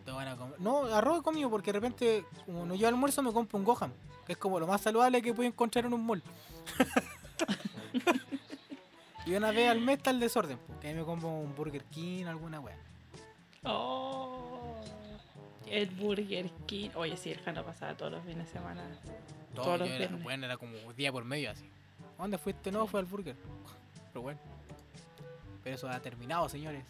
Van 0.07 0.27
a 0.27 0.38
comer. 0.38 0.59
No, 0.59 0.86
arroz 0.86 1.21
comido 1.21 1.49
porque 1.49 1.71
de 1.73 1.79
repente, 1.79 2.25
como 2.45 2.65
no 2.65 2.75
llevo 2.75 2.88
almuerzo, 2.88 3.21
me 3.21 3.33
compro 3.33 3.57
un 3.59 3.65
Gohan. 3.65 3.93
Que 4.25 4.33
es 4.33 4.38
como 4.38 4.59
lo 4.59 4.65
más 4.65 4.81
saludable 4.81 5.21
que 5.21 5.33
puedo 5.33 5.47
encontrar 5.47 5.86
en 5.86 5.93
un 5.93 6.05
mall. 6.05 6.23
y 9.25 9.33
una 9.33 9.51
vez 9.51 9.69
al 9.69 9.81
mes 9.81 9.97
está 9.97 10.11
el 10.11 10.19
desorden. 10.19 10.57
Porque 10.67 10.88
ahí 10.88 10.93
me 10.93 11.03
compro 11.03 11.27
un 11.29 11.53
Burger 11.53 11.83
King, 11.86 12.25
alguna 12.25 12.59
wea. 12.59 12.77
Oh, 13.63 14.75
el 15.67 15.89
Burger 15.89 16.49
King. 16.65 16.91
Oye, 16.95 17.17
sí, 17.17 17.31
el 17.31 17.39
Jano 17.41 17.63
pasaba 17.65 17.95
todos 17.97 18.13
los 18.13 18.23
fines 18.23 18.45
de 18.47 18.53
semana. 18.53 18.83
Todo, 19.53 19.65
Todos 19.65 19.79
los 19.79 19.88
yo 19.89 19.95
era, 19.95 19.99
viernes. 20.07 20.23
bueno, 20.23 20.45
era 20.45 20.57
como 20.57 20.93
día 20.93 21.11
por 21.11 21.25
medio 21.25 21.51
así. 21.51 21.69
¿A 22.18 22.22
¿Dónde 22.22 22.38
fuiste? 22.38 22.72
No, 22.72 22.88
fue 22.88 22.99
al 22.99 23.05
Burger. 23.05 23.36
Pero 24.13 24.22
bueno. 24.22 24.39
Pero 25.63 25.76
eso 25.76 25.89
ha 25.89 25.99
terminado, 25.99 26.47
señores. 26.47 26.84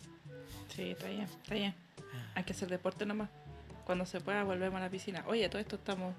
Sí, 0.75 0.91
está 0.91 1.07
bien, 1.07 1.21
está 1.21 1.53
bien. 1.53 1.75
Hay 2.35 2.43
que 2.43 2.53
hacer 2.53 2.69
deporte 2.69 3.05
nomás. 3.05 3.29
Cuando 3.85 4.05
se 4.05 4.19
pueda, 4.19 4.43
volvemos 4.43 4.77
a 4.77 4.81
la 4.81 4.89
piscina. 4.89 5.23
Oye, 5.27 5.47
todo 5.49 5.61
esto 5.61 5.77
estamos. 5.77 6.13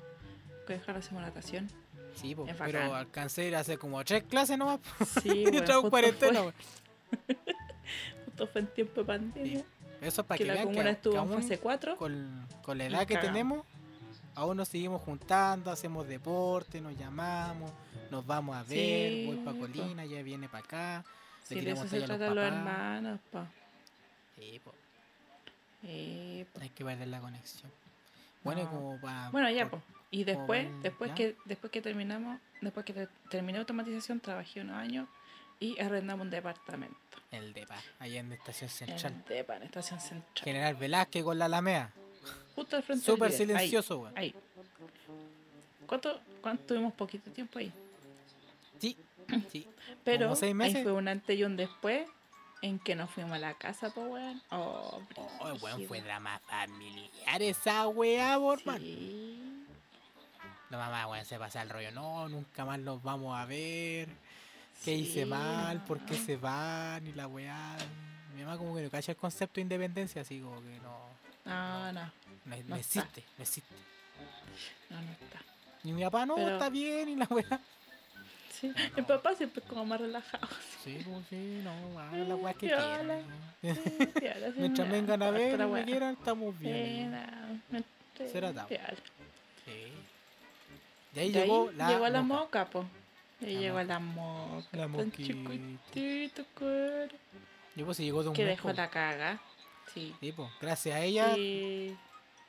Que 0.67 0.75
dejar 0.75 0.97
hacemos 0.97 1.23
natación. 1.23 1.69
Sí, 2.17 2.35
po, 2.35 2.47
pero 2.59 2.95
alcancé 2.95 3.43
a 3.43 3.45
ir 3.45 3.57
a 3.57 3.61
hacer 3.61 3.79
como 3.79 4.03
tres 4.05 4.25
clases 4.25 4.57
nomás. 4.57 4.81
Sí, 5.23 5.29
y 5.35 5.45
en 5.47 5.59
justo, 5.59 5.91
cuarentena, 5.91 6.43
fue, 6.43 6.53
justo 8.25 8.47
fue 8.49 8.61
en 8.63 8.67
tiempo 8.69 9.01
de 9.03 9.07
pandemia. 9.07 9.65
Eso 10.01 10.21
es 10.23 10.27
para 10.27 10.39
que 10.39 10.45
que, 10.45 10.49
la 10.49 10.55
vean 10.55 10.69
que, 10.73 10.83
que 10.83 10.91
estuvo 10.91 11.13
en 11.13 11.19
aún 11.19 11.43
fase 11.43 11.59
4. 11.59 11.97
con, 11.97 12.47
con 12.63 12.79
la 12.79 12.87
edad 12.87 13.01
que 13.01 13.15
cagamos. 13.15 13.33
tenemos, 13.33 13.67
aún 14.35 14.57
nos 14.57 14.69
seguimos 14.69 15.03
juntando, 15.03 15.71
hacemos 15.71 16.09
deporte, 16.09 16.81
nos 16.81 16.97
llamamos, 16.97 17.71
nos 18.11 18.27
vamos 18.27 18.57
a 18.57 18.63
ver, 18.65 18.69
Sí, 19.13 19.25
voy 19.27 19.37
para 19.45 19.53
po. 19.53 19.61
Colina, 19.61 20.05
ya 20.05 20.23
viene 20.23 20.49
para 20.49 20.65
acá. 20.65 21.05
le 21.07 21.47
Si 21.49 21.55
de 21.57 21.61
tiramos 21.61 21.85
eso 21.87 21.95
se 22.01 22.07
talla 22.07 22.27
a 22.27 22.35
los 22.35 22.45
papás. 22.45 22.59
hermanos, 22.59 23.21
pa. 23.31 23.47
Sí, 24.37 24.61
po, 24.65 24.75
Eh, 25.85 26.45
po. 26.53 26.61
hay 26.61 26.69
que 26.71 26.85
perder 26.85 27.09
la 27.09 27.21
conexión. 27.21 27.71
Bueno, 28.43 28.65
No. 28.65 28.71
como 28.71 29.01
para... 29.01 29.31
Bueno, 29.31 29.51
ya, 29.51 29.69
pues. 29.69 29.83
Y 30.11 30.25
después, 30.25 30.67
después 30.83 31.11
ya. 31.11 31.15
que 31.17 31.37
después 31.45 31.71
que 31.71 31.83
terminamos, 31.83 32.39
después 32.61 32.87
que 32.87 32.93
te- 32.93 33.09
terminé 33.29 33.59
automatización, 33.59 34.21
trabajé 34.21 34.61
unos 34.61 34.77
años 34.77 35.09
y 35.61 35.79
arrendamos 35.81 36.25
un 36.25 36.31
departamento. 36.31 36.97
El 37.33 37.53
DEPA, 37.53 37.77
allá 37.99 38.21
en 38.21 38.33
estación 38.33 38.71
En 38.71 38.77
central. 38.77 39.13
el 39.13 39.25
DEPA, 39.25 39.57
en 39.57 39.63
Estación 39.65 40.01
Central. 40.01 40.45
General 40.45 40.75
Velázquez 40.77 41.25
con 41.25 41.39
la 41.39 41.47
Alameda. 41.47 41.91
Justo 42.55 42.77
al 42.77 42.83
frente 42.85 43.05
Súper 43.05 43.33
silencioso, 43.33 43.99
weón. 43.99 44.17
Ahí. 44.17 44.35
¿Cuánto, 45.87 46.21
¿Cuánto 46.41 46.65
tuvimos 46.65 46.93
poquito 46.95 47.31
tiempo 47.31 47.59
ahí? 47.59 47.73
Sí, 48.81 48.97
sí. 49.53 49.67
Pero 50.05 50.27
¿Como 50.27 50.37
seis 50.37 50.55
ahí 50.61 50.83
fue 50.83 50.93
un 50.93 51.09
antes 51.09 51.37
y 51.39 51.45
un 51.45 51.57
después 51.57 52.09
en 52.63 52.79
que 52.79 52.95
nos 52.95 53.11
fuimos 53.11 53.33
a 53.35 53.39
la 53.39 53.55
casa, 53.55 53.91
pues, 53.91 54.07
weón. 54.09 54.43
Oh, 54.51 55.03
Oh, 55.41 55.53
weón, 55.63 55.87
fue 55.87 56.01
drama 56.01 56.41
familiar 56.47 57.43
esa 57.43 57.89
weá, 57.89 58.39
por. 58.39 58.61
Sí. 58.61 59.65
La 60.71 60.79
mamá, 60.79 61.07
weón, 61.07 61.25
se 61.25 61.39
pasa 61.39 61.63
el 61.63 61.71
rollo. 61.71 61.91
No, 61.93 62.29
nunca 62.29 62.65
más 62.65 62.79
los 62.81 63.03
vamos 63.03 63.37
a 63.39 63.45
ver. 63.45 64.09
¿Qué 64.85 64.93
hice 64.95 65.25
mal? 65.27 65.85
¿Por 65.85 66.01
qué 66.05 66.17
se 66.17 66.37
van? 66.37 67.07
Y 67.07 67.13
la 67.13 67.27
weá. 67.27 67.77
Mi 68.35 68.43
mamá 68.43 68.59
como 68.59 68.75
que 68.77 68.83
no 68.83 68.91
cacha 68.91 69.13
el 69.13 69.17
concepto 69.19 69.55
de 69.55 69.63
independencia, 69.63 70.21
así 70.23 70.41
como 70.41 70.61
que 70.61 70.79
no, 70.81 70.99
No, 71.47 71.93
no, 71.93 72.13
no, 72.45 72.77
existe, 72.77 73.25
no 73.39 73.43
existe. 73.43 73.75
no, 74.91 75.01
no 75.01 75.13
está. 75.13 75.41
Y 75.85 75.93
mi 75.93 76.03
papá 76.03 76.27
no, 76.27 76.35
Pero- 76.35 76.53
está 76.53 76.69
bien, 76.69 77.09
y 77.09 77.17
la 77.17 77.27
weá. 77.31 77.61
Sí, 78.61 78.69
mi 78.69 79.03
no. 79.03 79.07
papá 79.07 79.35
siempre 79.35 79.63
es 79.63 79.69
como 79.69 79.85
más 79.85 80.01
relajado. 80.01 80.47
Sí, 80.85 80.99
como 81.05 81.23
sí, 81.29 81.61
no, 81.65 81.99
hagan 82.01 82.29
la 82.29 82.37
weá 82.37 82.55
que 82.55 82.67
quieran. 82.69 83.23
Sí, 83.61 83.69
Mientras 84.57 84.89
vengan 84.91 85.23
a 85.23 85.31
ver 85.31 85.57
quieran, 85.85 86.15
estamos 86.19 86.59
bien. 86.59 87.11
no, 87.71 87.83
Será 88.31 88.53
piola. 88.67 88.95
Sí. 89.65 89.93
Y 91.15 91.19
ahí 91.19 91.33
De 91.33 91.41
ahí 91.41 91.47
llegó 91.47 91.71
la. 91.73 91.89
llegó 91.91 92.09
la 92.09 92.23
moca. 92.23 92.41
moca, 92.43 92.65
po. 92.71 92.85
Y 93.41 93.45
La 93.55 93.61
llegó 93.61 93.83
la 93.83 93.99
moca. 93.99 94.67
La 94.73 94.89
tan 94.89 95.11
chiquitito, 95.13 96.45
pues 96.57 97.97
se 97.97 98.05
llegó 98.05 98.23
de 98.23 98.29
un 98.31 98.35
Que 98.35 98.45
mes, 98.45 98.57
dejó 98.57 98.69
po. 98.69 98.75
la 98.75 98.89
caga. 98.89 99.39
Sí. 99.93 100.15
Sí, 100.21 100.33
po. 100.33 100.51
Gracias 100.61 100.95
a 100.95 101.01
ella 101.03 101.35
Sí. 101.35 101.97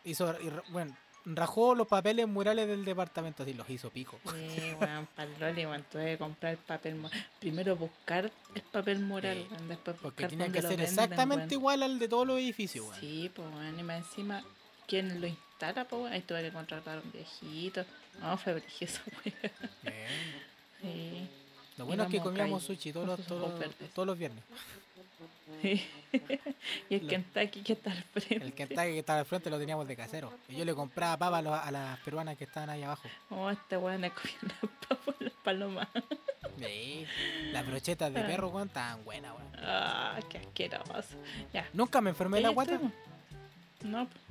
hizo, 0.05 0.33
y 0.41 0.49
ra- 0.49 0.63
bueno, 0.69 0.95
rajó 1.35 1.75
los 1.75 1.87
papeles 1.87 2.27
murales 2.27 2.67
del 2.67 2.85
departamento, 2.85 3.43
así 3.43 3.53
los 3.53 3.69
hizo 3.69 3.89
pico. 3.89 4.19
Sí, 4.25 4.73
weón, 4.79 5.07
pa'l 5.15 5.29
Loli, 5.39 5.65
weón, 5.65 5.83
tuve 5.91 6.05
que 6.05 6.17
comprar 6.17 6.53
el 6.53 6.57
papel 6.59 6.95
mural. 6.95 7.25
Primero 7.39 7.75
buscar 7.75 8.31
el 8.55 8.61
papel 8.63 8.99
mural, 8.99 9.37
Sí, 9.37 9.47
weón, 9.51 9.67
después 9.67 9.97
Porque 10.01 10.23
buscar 10.23 10.29
tenía 10.29 10.45
dónde 10.45 10.57
que 10.57 10.61
ser 10.61 10.69
venden, 10.77 10.85
exactamente 10.87 11.45
weón. 11.45 11.51
igual 11.53 11.83
al 11.83 11.99
de 11.99 12.07
todos 12.07 12.27
los 12.27 12.37
edificios, 12.37 12.85
weón. 12.87 12.99
Sí, 12.99 13.31
pues, 13.35 13.47
weón, 13.53 13.79
y 13.79 13.83
más 13.83 13.97
encima, 14.05 14.43
¿quién 14.87 15.19
lo 15.21 15.27
instala, 15.27 15.85
pues, 15.85 16.01
weón? 16.01 16.13
Ahí 16.13 16.21
tuve 16.21 16.43
que 16.43 16.51
contratar 16.51 16.97
a 16.97 17.01
un 17.01 17.11
viejito. 17.11 17.85
No, 18.21 18.37
fue 18.37 18.53
brilloso, 18.53 19.01
weón. 19.25 19.97
Sí. 20.81 21.27
Lo 21.77 21.85
bueno 21.85 22.03
es 22.03 22.09
que 22.09 22.19
comíamos 22.19 22.63
sushi 22.63 22.91
todos 22.93 23.07
los 24.07 24.17
viernes. 24.17 24.43
Sí. 25.61 25.83
y 26.89 26.95
el 26.95 27.07
Kentucky 27.07 27.61
que 27.61 27.73
está 27.73 27.91
al 27.91 28.03
frente. 28.03 28.45
El 28.45 28.53
Kentucky 28.53 28.91
que 28.91 28.99
estaba 28.99 29.19
al 29.19 29.25
frente 29.25 29.49
lo 29.49 29.57
teníamos 29.57 29.87
de 29.87 29.95
casero. 29.95 30.31
Y 30.49 30.55
yo 30.55 30.65
le 30.65 30.73
compraba 30.73 31.17
papas 31.17 31.45
a, 31.65 31.71
las 31.71 31.99
peruanas 31.99 32.37
que 32.37 32.43
estaban 32.43 32.69
ahí 32.69 32.83
abajo. 32.83 33.07
Oh, 33.29 33.49
este 33.49 33.77
weón 33.77 34.01
comió 34.01 34.37
las 34.41 34.71
papas 34.87 35.15
las 35.19 35.33
palomas. 35.43 35.87
Sí. 36.59 37.05
Las 37.51 37.65
brochetas 37.67 38.13
de 38.13 38.19
Ah. 38.21 38.27
perro, 38.27 38.49
weón, 38.49 38.67
estaban 38.67 39.03
buenas, 39.05 39.33
weón. 39.33 39.47
Ah, 39.63 40.19
qué 40.29 40.39
asqueroso. 40.39 41.17
Ya. 41.53 41.67
Nunca 41.73 42.01
me 42.01 42.09
enfermé 42.11 42.37
de 42.37 42.43
la 42.43 42.49
guata. 42.49 42.73
estuvimos. 42.73 42.97
No, 43.83 44.07
pues, 44.07 44.21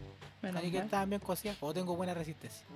menos 0.42 0.60
Así 0.62 0.70
que 0.72 0.78
estaban 0.78 1.08
bien 1.08 1.20
cocidas. 1.20 1.56
O 1.60 1.72
tengo 1.72 1.94
buena 1.96 2.14
resistencia. 2.14 2.66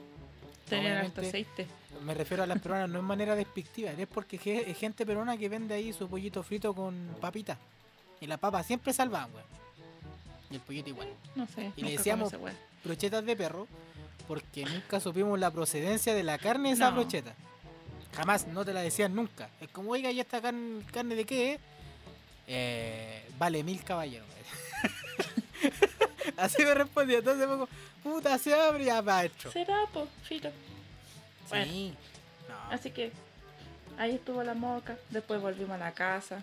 Tenían 0.68 0.92
obviamente- 0.92 1.28
aceite. 1.28 1.66
Me 2.04 2.14
refiero 2.14 2.42
a 2.42 2.46
las 2.46 2.60
peruanas 2.60 2.88
no 2.88 2.98
es 2.98 3.04
manera 3.04 3.34
despectiva, 3.34 3.90
es 3.90 4.06
porque 4.06 4.40
es 4.66 4.78
gente 4.78 5.04
peruana 5.04 5.36
que 5.36 5.48
vende 5.48 5.74
ahí 5.74 5.92
su 5.92 6.08
pollito 6.08 6.42
frito 6.42 6.72
con 6.74 7.16
papita. 7.20 7.58
Y 8.20 8.26
las 8.26 8.38
papas 8.38 8.66
siempre 8.66 8.92
salvan, 8.92 9.32
weón. 9.32 9.46
Y 10.50 10.54
el 10.56 10.60
pollito 10.60 10.90
igual. 10.90 11.08
No 11.34 11.46
sé. 11.46 11.72
Y 11.76 11.82
le 11.82 11.92
decíamos-. 11.92 12.32
Brochetas 12.84 13.24
de 13.24 13.36
perro, 13.36 13.66
porque 14.26 14.64
nunca 14.64 15.00
supimos 15.00 15.38
la 15.38 15.50
procedencia 15.50 16.14
de 16.14 16.22
la 16.22 16.38
carne 16.38 16.70
de 16.70 16.74
esa 16.74 16.90
No. 16.90 16.96
brocheta. 16.96 17.34
Jamás, 18.14 18.46
no 18.48 18.64
te 18.64 18.72
la 18.72 18.80
decían 18.80 19.14
nunca. 19.14 19.48
Es 19.60 19.68
como, 19.68 19.90
oiga, 19.92 20.10
¿y 20.10 20.18
esta 20.20 20.40
carne, 20.40 20.82
carne 20.92 21.14
de 21.14 21.24
qué? 21.24 21.60
Eh, 22.46 23.28
vale 23.38 23.62
mil 23.62 23.82
caballeros. 23.84 24.26
Así 26.36 26.64
me 26.64 26.74
respondía. 26.74 27.18
Entonces 27.18 27.46
como, 27.46 27.68
puta, 28.02 28.36
se 28.38 28.54
abre 28.54 28.84
ya 28.84 28.98
adentro. 28.98 29.52
Será, 29.52 29.86
po, 29.92 30.08
filo. 30.24 30.50
Bueno. 31.48 31.64
Sí. 31.66 31.94
No. 32.48 32.74
Así 32.74 32.90
que 32.90 33.12
Ahí 33.98 34.14
estuvo 34.14 34.42
la 34.42 34.54
moca. 34.54 34.96
Después 35.10 35.42
volvimos 35.42 35.72
a 35.72 35.78
la 35.78 35.92
casa. 35.92 36.42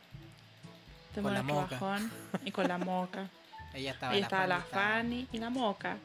Tuvimos 1.22 1.34
la 1.34 1.44
moca. 1.44 1.76
bajón, 1.80 2.12
Y 2.46 2.52
con 2.52 2.68
la 2.68 2.78
moca. 2.78 3.30
Ahí 3.74 3.88
estaba 3.88 4.14
la 4.14 4.20
estaba 4.20 4.48
la 4.48 4.58
estaba- 4.60 4.84
Fanny 4.84 5.28
y 5.32 5.38
la 5.40 5.50
moca. 5.50 5.98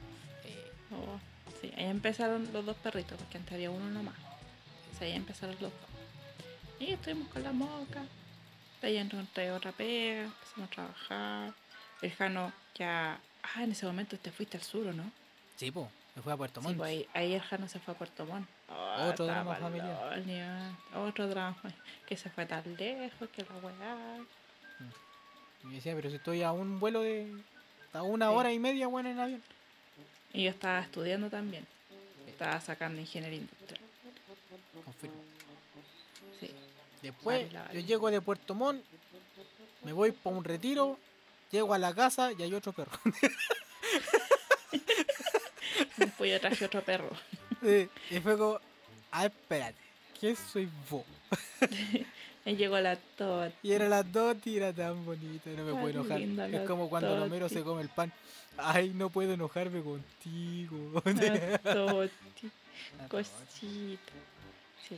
eh, 0.44 0.70
Oh, 0.90 1.18
sí, 1.60 1.72
ahí 1.76 1.84
empezaron 1.86 2.48
los 2.52 2.66
dos 2.66 2.76
perritos, 2.76 3.16
porque 3.18 3.38
antes 3.38 3.54
había 3.54 3.70
uno 3.70 3.88
nomás. 3.90 4.14
O 4.94 4.98
sea, 4.98 5.06
ahí 5.06 5.14
empezaron 5.14 5.52
los 5.60 5.70
dos. 5.70 5.72
Y 6.80 6.92
estuvimos 6.92 7.28
con 7.28 7.42
la 7.42 7.52
moca. 7.52 8.02
De 8.80 8.88
ahí 8.88 8.96
encontré 8.98 9.52
otra 9.52 9.70
pega, 9.72 10.22
empezamos 10.24 10.66
a 10.68 10.70
trabajar. 10.70 11.52
El 12.02 12.12
Jano 12.12 12.52
ya. 12.74 13.18
Ah, 13.42 13.62
en 13.62 13.72
ese 13.72 13.86
momento 13.86 14.18
te 14.18 14.30
fuiste 14.32 14.56
al 14.56 14.62
sur, 14.64 14.86
¿o 14.86 14.92
no? 14.92 15.10
sí, 15.56 15.70
po, 15.70 15.88
me 16.16 16.22
fui 16.22 16.32
a 16.32 16.36
Puerto 16.36 16.60
Sí, 16.60 16.66
Montt. 16.66 16.78
pues 16.78 16.90
ahí, 16.90 17.08
ahí 17.14 17.34
el 17.34 17.40
Jano 17.42 17.68
se 17.68 17.78
fue 17.78 17.94
a 17.94 17.96
Puerto 17.96 18.26
Montt. 18.26 18.48
Oh, 18.68 19.08
Otro 19.10 19.26
drama 19.26 19.54
familiar. 19.56 20.72
Otro 20.94 21.28
drama. 21.28 21.56
Que 22.06 22.16
se 22.16 22.28
fue 22.30 22.44
tan 22.46 22.64
lejos, 22.76 23.28
que 23.30 23.42
la 23.44 23.54
weá. 23.62 23.96
Y 25.62 25.66
me 25.66 25.74
decía, 25.76 25.94
pero 25.94 26.10
si 26.10 26.16
estoy 26.16 26.42
a 26.42 26.52
un 26.52 26.80
vuelo 26.80 27.00
de. 27.00 27.32
a 27.92 28.02
una 28.02 28.28
Sí. 28.28 28.34
hora 28.34 28.52
y 28.52 28.58
media, 28.58 28.86
bueno, 28.86 29.10
en 29.10 29.18
avión. 29.18 29.42
Y 30.32 30.44
yo 30.44 30.50
estaba 30.50 30.80
estudiando 30.80 31.28
también. 31.30 31.66
Estaba 32.26 32.60
sacando 32.60 33.00
ingeniería 33.00 33.38
industrial. 33.40 33.80
Confirmo. 34.84 35.16
Sí. 36.40 36.50
Después, 37.02 37.52
Vale, 37.52 37.74
yo 37.74 37.80
llego 37.86 38.10
de 38.10 38.20
Puerto 38.20 38.54
Montt, 38.54 38.82
me 39.84 39.92
voy 39.92 40.12
para 40.12 40.36
un 40.36 40.44
retiro, 40.44 40.98
llego 41.50 41.74
a 41.74 41.78
la 41.78 41.94
casa 41.94 42.32
y 42.32 42.42
hay 42.42 42.54
otro 42.54 42.72
perro. 42.72 42.92
Después 45.96 46.30
yo 46.30 46.40
traje 46.40 46.64
otro 46.64 46.82
perro. 46.82 47.10
Sí, 47.62 47.88
y 48.10 48.20
fue 48.20 48.36
como, 48.38 48.58
ah, 49.10 49.26
espérate, 49.26 49.76
¿quién 50.18 50.36
soy 50.36 50.68
vos? 50.90 51.04
Ahí 52.44 52.56
llegó 52.56 52.78
la 52.80 52.96
Tot. 52.96 53.52
Y 53.62 53.72
era 53.72 53.88
la 53.88 54.02
Doti 54.02 54.50
y 54.50 54.56
era 54.56 54.72
tan 54.72 55.04
bonita, 55.04 55.50
no 55.50 55.64
me 55.64 55.70
Ay, 55.70 55.76
puedo 55.78 55.88
enojar. 56.14 56.50
Es 56.54 56.66
como 56.68 56.88
cuando 56.88 57.18
Romero 57.18 57.46
Toti. 57.46 57.54
se 57.60 57.64
come 57.64 57.82
el 57.82 57.88
pan. 57.88 58.12
Ay, 58.56 58.90
no 58.94 59.10
puedo 59.10 59.32
enojarme 59.32 59.82
contigo. 59.82 61.02
La 61.04 61.58
Toti. 61.74 62.50
La 62.98 63.08
Cosita. 63.08 64.12
Sí. 64.88 64.96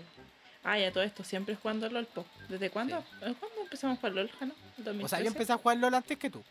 Ah, 0.63 0.79
ya 0.79 0.91
todo 0.91 1.03
esto, 1.03 1.23
siempre 1.23 1.55
jugando 1.57 1.89
LOL, 1.91 2.07
po. 2.07 2.25
¿Desde 2.49 2.71
cuándo? 2.71 2.97
¿Eh, 3.21 3.35
¿Cuándo 3.39 3.61
empezamos 3.63 3.99
a 3.99 4.01
jugar 4.01 4.15
LOL, 4.15 4.31
Jano? 4.31 4.55
¿El 4.79 4.83
O 4.83 4.85
sea, 4.85 4.93
2013? 5.19 5.23
yo 5.25 5.29
empecé 5.29 5.53
a 5.53 5.59
jugar 5.59 5.77
LOL 5.77 5.95
antes 5.95 6.19
que 6.19 6.31
tú. 6.31 6.43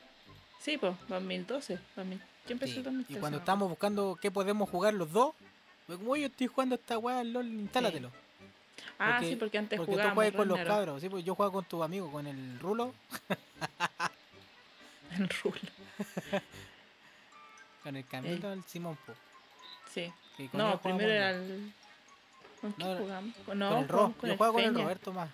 Sí, 0.59 0.77
pues, 0.77 0.93
2012. 1.09 1.79
2000. 1.95 2.19
Yo 2.19 2.51
empecé 2.51 2.73
Sí, 2.73 2.77
en 2.77 2.83
2013. 2.83 3.17
Y 3.17 3.19
cuando 3.19 3.39
estábamos 3.39 3.69
buscando 3.69 4.15
qué 4.21 4.29
podemos 4.29 4.69
jugar 4.69 4.93
los 4.93 5.11
dos, 5.11 5.33
como 5.87 6.15
yo 6.15 6.27
estoy 6.27 6.45
jugando 6.47 6.75
esta 6.75 6.99
weá 6.99 7.23
LOL, 7.23 7.47
instálatelo. 7.47 8.11
Ah, 8.99 9.15
porque- 9.17 9.29
sí, 9.29 9.35
porque 9.35 9.57
antes 9.57 9.77
Porque 9.77 9.91
tú 9.91 9.93
jugábamos 9.93 10.15
juegas 10.15 10.35
con 10.35 10.47
los 10.47 10.59
cabros, 10.59 11.01
sí, 11.01 11.09
pues 11.09 11.23
yo 11.25 11.35
juego 11.35 11.51
con 11.51 11.65
tu 11.65 11.83
amigo, 11.83 12.11
con 12.11 12.27
el 12.27 12.59
Rulo, 12.59 12.93
En 15.11 15.29
rulo. 15.43 15.59
con 17.83 17.95
el 17.95 18.05
Camilo, 18.07 18.53
el 18.53 18.63
Simón, 18.63 18.97
po. 19.05 19.13
Sí. 19.93 20.11
No, 20.53 20.81
primero 20.81 21.11
era 21.11 21.31
el... 21.31 21.71
¿Con 22.61 22.71
quién 22.71 22.87
No, 22.89 22.97
jugamos? 22.97 23.35
Con, 23.45 23.59
no, 23.59 23.69
con 23.69 23.77
el 23.79 23.87
Ro, 23.89 24.13
con 24.17 24.27
yo 24.27 24.31
el 24.31 24.37
juego 24.37 24.53
con 24.53 24.63
el 24.63 24.73
Roberto 24.75 25.13
más. 25.13 25.29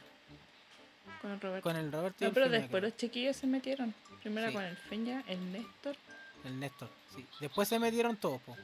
Con 1.22 1.32
el 1.32 1.40
Roberto. 1.42 1.64
Con 1.70 1.76
el 1.78 1.92
Roberto 1.92 2.18
y 2.20 2.24
No, 2.24 2.28
el 2.30 2.34
pero 2.34 2.46
Feña, 2.48 2.58
después 2.60 2.80
creo. 2.82 2.90
los 2.90 2.98
chiquillos 2.98 3.36
se 3.38 3.48
metieron. 3.48 3.94
Primero 4.22 4.48
Sí. 4.48 4.54
con 4.54 4.64
el 4.64 4.76
Feña, 4.78 5.24
el 5.28 5.52
Néstor. 5.52 5.96
El 6.44 6.60
Néstor, 6.60 6.90
sí. 7.16 7.26
Después 7.40 7.68
se 7.70 7.80
metieron 7.80 8.18
todos, 8.18 8.42
po. 8.42 8.58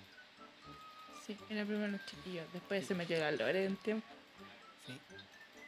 Sí, 1.26 1.38
era 1.50 1.64
primero 1.64 1.88
los 1.92 2.06
chiquillos. 2.06 2.46
Después 2.54 2.86
se 2.86 2.94
metió 2.96 3.18
la 3.20 3.32
Lore 3.32 3.66
en 3.66 3.76
tiempo. 3.78 4.06
Sí. 4.88 5.00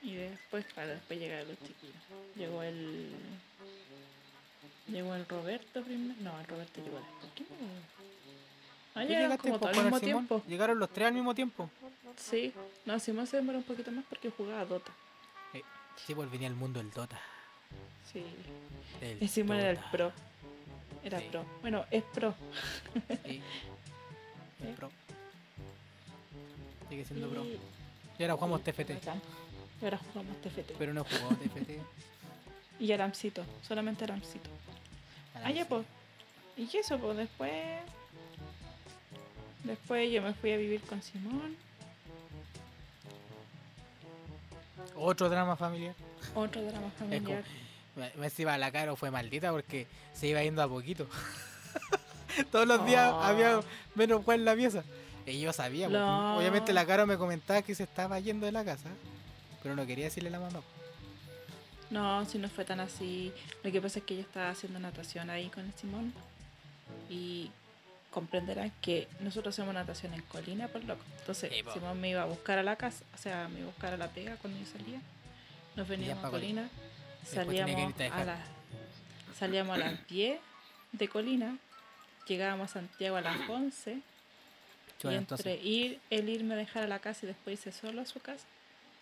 Y 0.02 0.16
después, 0.16 0.66
claro, 0.74 0.92
después 0.92 1.20
llegaron 1.20 1.48
los 1.50 1.58
chiquillos. 1.60 1.96
Llegó 2.36 2.64
el. 2.64 3.12
Llegó 4.88 5.16
el 5.16 5.28
Roberto 5.28 5.82
primero. 5.84 6.16
No, 6.22 6.40
el 6.40 6.48
Roberto 6.48 6.82
llegó 6.84 6.98
después. 6.98 7.50
Ah, 8.96 9.04
llegaron 9.04 9.38
como 9.38 9.54
po, 9.60 9.60
todo 9.60 9.70
al 9.70 9.76
el 9.76 9.84
mismo 9.84 10.00
Simón. 10.00 10.28
tiempo. 10.28 10.44
Llegaron 10.48 10.80
los 10.80 10.90
tres 10.90 11.08
al 11.08 11.14
mismo 11.14 11.36
tiempo. 11.36 11.70
Sí. 12.16 12.54
No, 12.86 12.98
Simón 13.00 13.28
se 13.28 13.38
demoró 13.38 13.58
un 13.60 13.64
poquito 13.64 13.92
más 13.92 14.06
porque 14.10 14.30
jugaba 14.32 14.66
Dota. 14.66 14.92
Sí, 16.06 16.14
pues 16.16 16.30
venía 16.32 16.48
el 16.48 16.56
mundo 16.56 16.80
del 16.80 16.92
Dota. 16.92 17.20
Sí. 18.12 18.24
del 19.02 19.22
Y 19.22 19.28
Simón 19.28 19.58
era 19.58 19.72
el 19.72 19.80
pro. 19.92 20.12
Era 21.04 21.20
Sí. 21.20 21.28
pro. 21.32 21.46
Bueno, 21.62 21.86
es 21.92 22.04
pro. 22.04 22.34
Sí. 23.26 23.42
El 24.62 24.68
Sí. 24.70 24.74
pro. 24.76 24.90
Sigue 26.90 27.06
siendo 27.06 27.30
pro. 27.30 27.46
Y- 28.18 28.24
ahora 28.24 28.34
jugamos 28.36 28.64
TFT. 28.64 28.92
Y 29.82 29.86
ahora 29.86 29.98
jugamos 29.98 30.42
TFT. 30.42 30.74
Pero 30.78 30.94
no 30.94 31.04
jugado 31.04 31.36
TFT. 31.36 31.72
Y 32.80 32.92
Aramcito. 32.92 33.44
Solamente 33.68 34.04
Aramcito. 34.04 34.50
Ah, 35.44 35.50
ya, 35.52 35.68
pues. 35.68 35.84
¿Y 36.56 36.78
eso, 36.78 37.00
pues? 37.00 37.18
Después. 37.18 37.52
Después 39.64 40.12
yo 40.12 40.22
me 40.22 40.34
fui 40.36 40.52
a 40.52 40.58
vivir 40.58 40.82
con 40.82 41.02
Simón. 41.02 41.56
Otro 44.96 45.30
drama 45.30 45.56
familiar. 45.56 45.96
Otro 46.36 46.62
drama 46.62 46.92
familiar. 47.00 47.44
Me 47.96 48.26
encima 48.26 48.58
la 48.60 48.72
cara 48.72 48.96
fue 48.96 49.10
maldita 49.10 49.52
porque 49.52 49.88
se 50.14 50.28
iba 50.28 50.44
yendo 50.44 50.62
a 50.62 50.68
poquito. 50.68 51.08
Todos 52.52 52.68
los 52.68 52.86
días 52.86 53.12
Oh. 53.12 53.20
había 53.22 53.60
menos 53.96 54.24
juez 54.24 54.38
en 54.38 54.46
la 54.46 54.56
pieza. 54.56 54.84
Y 55.28 55.42
yo 55.42 55.52
sabía, 55.54 55.88
pues, 55.88 56.00
No. 56.00 56.38
obviamente 56.38 56.74
la 56.74 56.86
cara 56.86 57.06
me 57.06 57.18
comentaba 57.18 57.62
que 57.62 57.76
se 57.76 57.84
estaba 57.84 58.20
yendo 58.20 58.46
de 58.46 58.52
la 58.52 58.64
casa, 58.64 58.90
pero 59.62 59.76
no 59.76 59.86
quería 59.86 60.06
decirle 60.06 60.30
a 60.30 60.34
la 60.34 60.40
mamá. 60.40 60.62
No, 61.90 62.26
si 62.26 62.38
no 62.38 62.50
fue 62.50 62.66
tan 62.66 62.80
así. 62.80 63.34
Lo 63.64 63.72
que 63.72 63.82
pasa 63.82 64.00
es 64.00 64.06
que 64.06 64.16
yo 64.16 64.22
estaba 64.22 64.50
haciendo 64.50 64.80
natación 64.80 65.30
ahí 65.30 65.48
con 65.50 65.66
el 65.66 65.74
Simón. 65.74 66.14
Y 67.10 67.52
comprenderán 68.12 68.72
que 68.82 69.08
nosotros 69.20 69.54
hacemos 69.56 69.74
natación 69.74 70.14
en 70.14 70.22
colina, 70.24 70.68
por 70.68 70.84
loco. 70.84 71.04
Entonces, 71.20 71.52
po. 71.64 71.72
Simón 71.74 72.00
me 72.00 72.10
iba 72.10 72.24
a 72.24 72.26
buscar 72.26 72.58
a 72.58 72.64
la 72.64 72.76
casa, 72.76 73.04
o 73.14 73.18
sea, 73.18 73.48
me 73.48 73.60
iba 73.60 73.68
a 73.68 73.72
buscar 73.72 73.94
a 73.94 73.98
la 73.98 74.08
pega 74.10 74.36
cuando 74.38 74.60
yo 74.60 74.66
salía. 74.66 75.00
Nos 75.76 75.88
veníamos 75.88 76.24
a 76.26 76.30
colina. 76.30 76.70
Salíamos 77.24 77.76
a 77.76 77.86
a, 77.86 77.98
dejar. 77.98 78.26
las 78.26 78.40
salíamos 79.38 79.76
a 79.76 79.80
las 79.80 80.08
10 80.08 80.40
de 80.94 81.08
colina. 81.08 81.58
Llegábamos 82.28 82.72
a 82.72 82.74
Santiago 82.74 83.18
a 83.18 83.22
las 83.22 83.38
11. 83.48 84.02
Y 85.04 85.08
entre 85.08 85.18
entonces, 85.18 85.60
ir, 85.66 86.00
el 86.10 86.30
irme 86.30 86.56
a 86.56 86.58
dejar 86.58 86.84
a 86.84 86.88
la 86.88 87.00
casa 87.00 87.26
y 87.26 87.28
después 87.28 87.60
irse 87.66 87.78
solo 87.78 88.02
a 88.02 88.06
su 88.06 88.20
casa, 88.20 88.46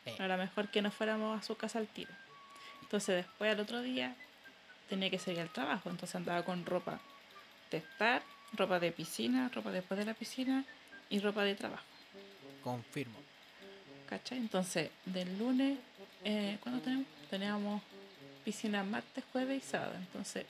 Eh. 0.06 0.16
era 0.20 0.38
mejor 0.38 0.70
que 0.70 0.82
no 0.82 0.92
fuéramos 0.92 1.40
a 1.40 1.44
su 1.44 1.56
casa 1.56 1.80
al 1.80 1.88
tiro. 1.88 2.12
Entonces 2.82 3.16
después 3.26 3.52
al 3.52 3.60
otro 3.60 3.82
día 3.82 4.16
tenía 4.90 5.10
que 5.10 5.18
seguir 5.18 5.42
al 5.42 5.50
trabajo, 5.50 5.90
entonces 5.90 6.16
andaba 6.16 6.44
con 6.44 6.66
ropa 6.66 7.00
de 7.72 7.78
estar, 7.78 8.22
ropa 8.54 8.80
de 8.80 8.92
piscina, 8.92 9.50
ropa 9.54 9.72
después 9.72 9.98
de 9.98 10.06
la 10.06 10.14
piscina 10.14 10.64
y 11.10 11.20
ropa 11.20 11.44
de 11.44 11.56
trabajo. 11.56 11.84
confirmo. 12.64 13.18
¿Cachai? 14.08 14.38
Entonces, 14.40 14.90
del 15.06 15.38
lunes, 15.40 15.78
eh, 16.24 16.58
¿cuándo 16.62 16.82
tenemos? 16.82 17.08
Teníamos 17.30 17.82
piscina 18.44 18.84
martes, 18.84 19.24
jueves 19.32 19.64
y 19.64 19.68
sábado. 19.68 19.96
Entonces, 19.96 20.46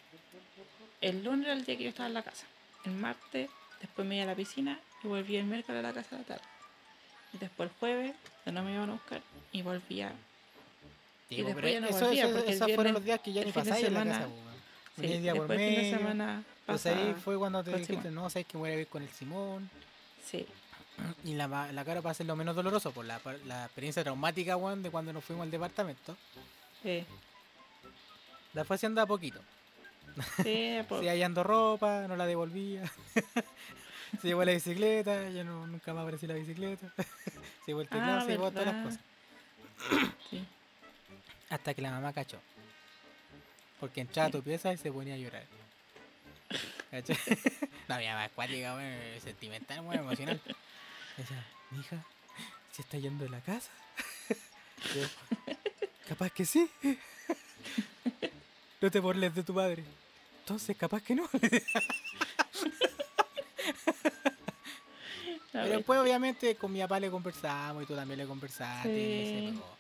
el 1.02 1.24
lunes 1.24 1.46
era 1.46 1.54
el 1.54 1.64
día 1.66 1.78
que 1.78 1.84
yo 1.84 1.90
estaba 1.90 2.08
en 2.08 2.14
la 2.14 2.24
casa. 2.24 2.46
El 2.86 2.92
martes, 2.94 3.50
después 3.82 4.06
me 4.08 4.16
iba 4.16 4.24
a 4.24 4.28
la 4.28 4.36
piscina 4.36 4.80
y 5.06 5.08
volví 5.08 5.38
el 5.38 5.46
miércoles 5.46 5.80
a 5.80 5.88
la 5.88 5.94
casa 5.94 6.16
a 6.16 6.20
la 6.20 6.26
tarde. 6.26 6.42
Y 7.34 7.38
después 7.38 7.70
el 7.70 7.76
jueves, 7.80 8.16
de 8.46 8.52
no 8.52 8.64
me 8.64 8.74
iban 8.74 8.90
a 8.90 8.94
buscar 8.94 9.22
y 9.52 9.62
volvía. 9.62 10.12
Sí, 11.30 11.36
Y 11.36 11.42
después 11.44 11.74
ya 11.74 11.80
no 11.80 11.88
eso- 11.88 12.06
volvía, 12.06 12.26
eso- 12.26 12.34
porque 12.36 12.50
el 12.52 12.56
esos 12.56 12.72
fueron 12.76 12.94
los 12.94 13.04
días 13.04 13.20
que 13.20 13.34
ya 13.34 13.42
el 13.42 13.48
ni 13.48 13.52
de 13.52 13.60
pasáis 13.60 13.86
en 13.86 13.94
la 13.94 14.04
casa. 14.06 14.28
Sí, 14.96 15.02
Venía 15.02 15.20
día 15.22 15.36
por 15.36 15.52
el 15.52 15.58
fin 15.60 15.70
de 15.70 15.82
medio. 15.82 15.98
semana 15.98 16.44
Entonces 16.62 16.96
ahí 16.96 17.14
fue 17.24 17.38
cuando 17.38 17.64
te 17.64 17.72
dijiste, 17.72 17.96
Simón. 17.96 18.16
no, 18.16 18.30
sabes 18.30 18.48
que 18.48 18.58
voy 18.58 18.70
a 18.70 18.72
vivir 18.74 18.88
con 18.88 19.04
el 19.04 19.10
Simón. 19.10 19.70
Sí, 20.26 20.46
Y 21.26 21.34
la, 21.34 21.48
la 21.74 21.84
cara 21.84 22.02
para 22.02 22.12
hacer 22.12 22.26
lo 22.26 22.36
menos 22.38 22.56
doloroso 22.56 22.92
por 22.92 23.04
la, 23.06 23.20
la 23.46 23.66
experiencia 23.66 24.02
traumática, 24.04 24.56
weón, 24.56 24.82
de 24.82 24.90
cuando 24.90 25.12
nos 25.12 25.24
fuimos 25.26 25.44
al 25.44 25.52
departamento. 25.52 26.16
eh, 26.86 27.06
Después 28.54 28.80
se 28.80 28.86
andaba 28.86 29.06
poquito. 29.06 29.42
sí, 30.42 30.78
po- 30.88 31.02
Se 31.02 31.10
hallando 31.10 31.44
ropa, 31.44 32.06
no 32.08 32.16
la 32.16 32.26
devolvía. 32.26 32.90
se 34.22 34.28
llevó 34.28 34.44
la 34.44 34.52
bicicleta, 34.54 35.30
ya 35.30 35.44
no, 35.44 35.68
nunca 35.68 35.94
más 35.94 36.04
apareció 36.04 36.28
la 36.28 36.36
bicicleta. 36.36 36.88
se 36.98 37.68
llevó 37.68 37.82
el 37.82 37.88
teclado, 37.90 38.20
Ah, 38.20 38.22
se 38.22 38.32
llevó 38.32 38.52
todas 38.52 38.66
las 38.68 38.86
cosas. 38.86 39.00
sí. 40.30 40.46
Hasta 41.50 41.74
que 41.74 41.82
la 41.82 41.92
mamá 41.92 42.12
cachó. 42.14 42.40
Porque 43.80 44.02
entraba 44.02 44.30
a 44.30 44.32
tu 44.32 44.42
pieza 44.42 44.74
y 44.74 44.78
se 44.78 44.92
ponía 44.92 45.14
a 45.16 45.18
llorar. 45.18 45.46
¿Cachai? 46.92 47.18
no, 47.88 47.98
mi 47.98 48.06
mamá 48.08 48.26
es 48.26 48.32
cuática, 48.32 49.16
es 49.16 49.24
sentimental, 49.24 49.82
weón, 49.82 50.00
emocional. 50.00 50.42
Decía, 51.18 51.46
mi 51.72 51.80
hija, 51.80 52.04
¿se 52.72 52.82
está 52.82 52.98
yendo 52.98 53.24
de 53.26 53.30
la 53.30 53.42
casa? 53.42 53.70
Yo, 54.96 55.08
capaz 56.08 56.30
que 56.32 56.46
sí. 56.46 56.70
no 58.82 58.92
te 58.92 59.00
burles 59.00 59.34
de 59.36 59.44
tu 59.44 59.54
padre. 59.54 59.84
Entonces, 60.40 60.78
capaz 60.78 61.02
que 61.02 61.16
no. 61.16 61.26
A 61.26 61.40
Pero 65.64 65.78
después, 65.78 66.00
obviamente, 66.00 66.56
con 66.56 66.72
mi 66.72 66.80
papá 66.82 67.00
le 67.00 67.10
conversamos 67.10 67.84
y 67.84 67.86
tú 67.86 67.96
también 67.96 68.20
le 68.20 68.26
conversaste. 68.26 68.90
Sí. 68.90 69.52
pegó. 69.54 69.76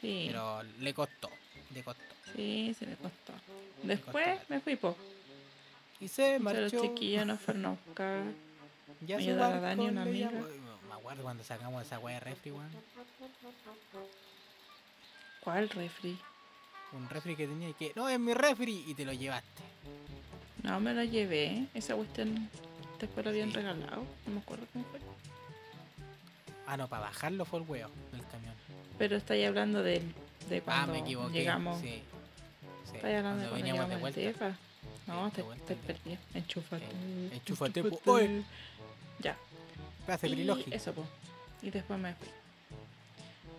Sí, 0.00 0.24
Pero 0.28 0.62
le 0.80 0.94
costó, 0.94 1.30
le 1.74 1.82
costó. 1.82 2.02
sí, 2.36 2.74
se 2.78 2.86
le 2.86 2.94
costó. 2.96 3.32
Después 3.82 4.38
me 4.48 4.60
fui, 4.60 4.76
po. 4.76 4.96
Y 6.00 6.06
se 6.08 6.38
Pero 6.44 6.60
los 6.60 6.72
marchó. 6.72 6.82
chiquillos 6.82 7.26
nos 7.26 7.40
fueron 7.40 7.66
a 7.66 7.70
buscar. 7.70 8.22
Ya 9.00 9.16
me 9.16 9.22
ayudó 9.24 9.38
barco 9.40 9.60
Dani, 9.60 9.86
una 9.88 10.02
amiga. 10.02 10.30
llamó. 10.30 10.46
Me 10.88 10.94
acuerdo 10.94 11.22
cuando 11.22 11.44
sacamos 11.44 11.84
esa 11.84 11.98
weá 11.98 12.14
de 12.14 12.20
refri, 12.20 12.50
weón. 12.52 12.70
¿Cuál 15.40 15.68
refri? 15.70 16.18
Un 16.92 17.08
refri 17.08 17.36
que 17.36 17.46
tenía 17.46 17.68
y 17.68 17.74
que, 17.74 17.92
no, 17.94 18.08
es 18.08 18.18
mi 18.18 18.34
refri, 18.34 18.84
y 18.86 18.94
te 18.94 19.04
lo 19.04 19.12
llevaste. 19.12 19.62
No, 20.62 20.80
me 20.80 20.94
lo 20.94 21.04
llevé. 21.04 21.66
Esa 21.74 21.94
cuestión 21.94 22.48
después 23.00 23.24
lo 23.24 23.30
habían 23.30 23.48
Sí. 23.50 23.56
regalado. 23.56 24.04
No 24.26 24.32
me 24.34 24.40
acuerdo 24.40 24.66
cómo 24.72 24.84
fue. 24.86 25.00
Ah, 26.66 26.76
no, 26.76 26.86
para 26.88 27.02
bajarlo 27.02 27.44
fue 27.44 27.60
el 27.60 27.66
weón 27.68 27.90
del 28.12 28.20
camión. 28.26 28.54
Pero 28.98 29.16
estáis 29.16 29.46
hablando 29.46 29.82
de, 29.82 30.02
de 30.50 30.58
Ah, 30.58 30.62
cuando 30.64 30.92
me 30.92 30.98
equivoqué. 31.00 31.32
llegamos. 31.38 31.80
Sí. 31.80 32.02
sí. 32.90 32.96
Estáis 32.96 33.16
hablando 33.16 33.42
de 33.42 33.48
cuando 33.48 33.54
veníamos 33.66 33.88
de 33.88 33.96
vuelta. 33.96 34.56
No, 35.06 35.30
te, 35.30 35.42
te 35.66 35.74
perdí. 35.74 36.18
Enchúfate. 36.34 36.84
Eh, 36.84 37.30
enchúfate, 37.32 37.82
po. 37.82 37.88
enchúfate. 38.18 38.42
Ya. 39.20 39.36
Y 40.22 40.74
eso, 40.74 40.92
pues. 40.92 41.06
Y 41.62 41.70
después 41.70 41.98
me 41.98 42.14
fui. 42.14 42.28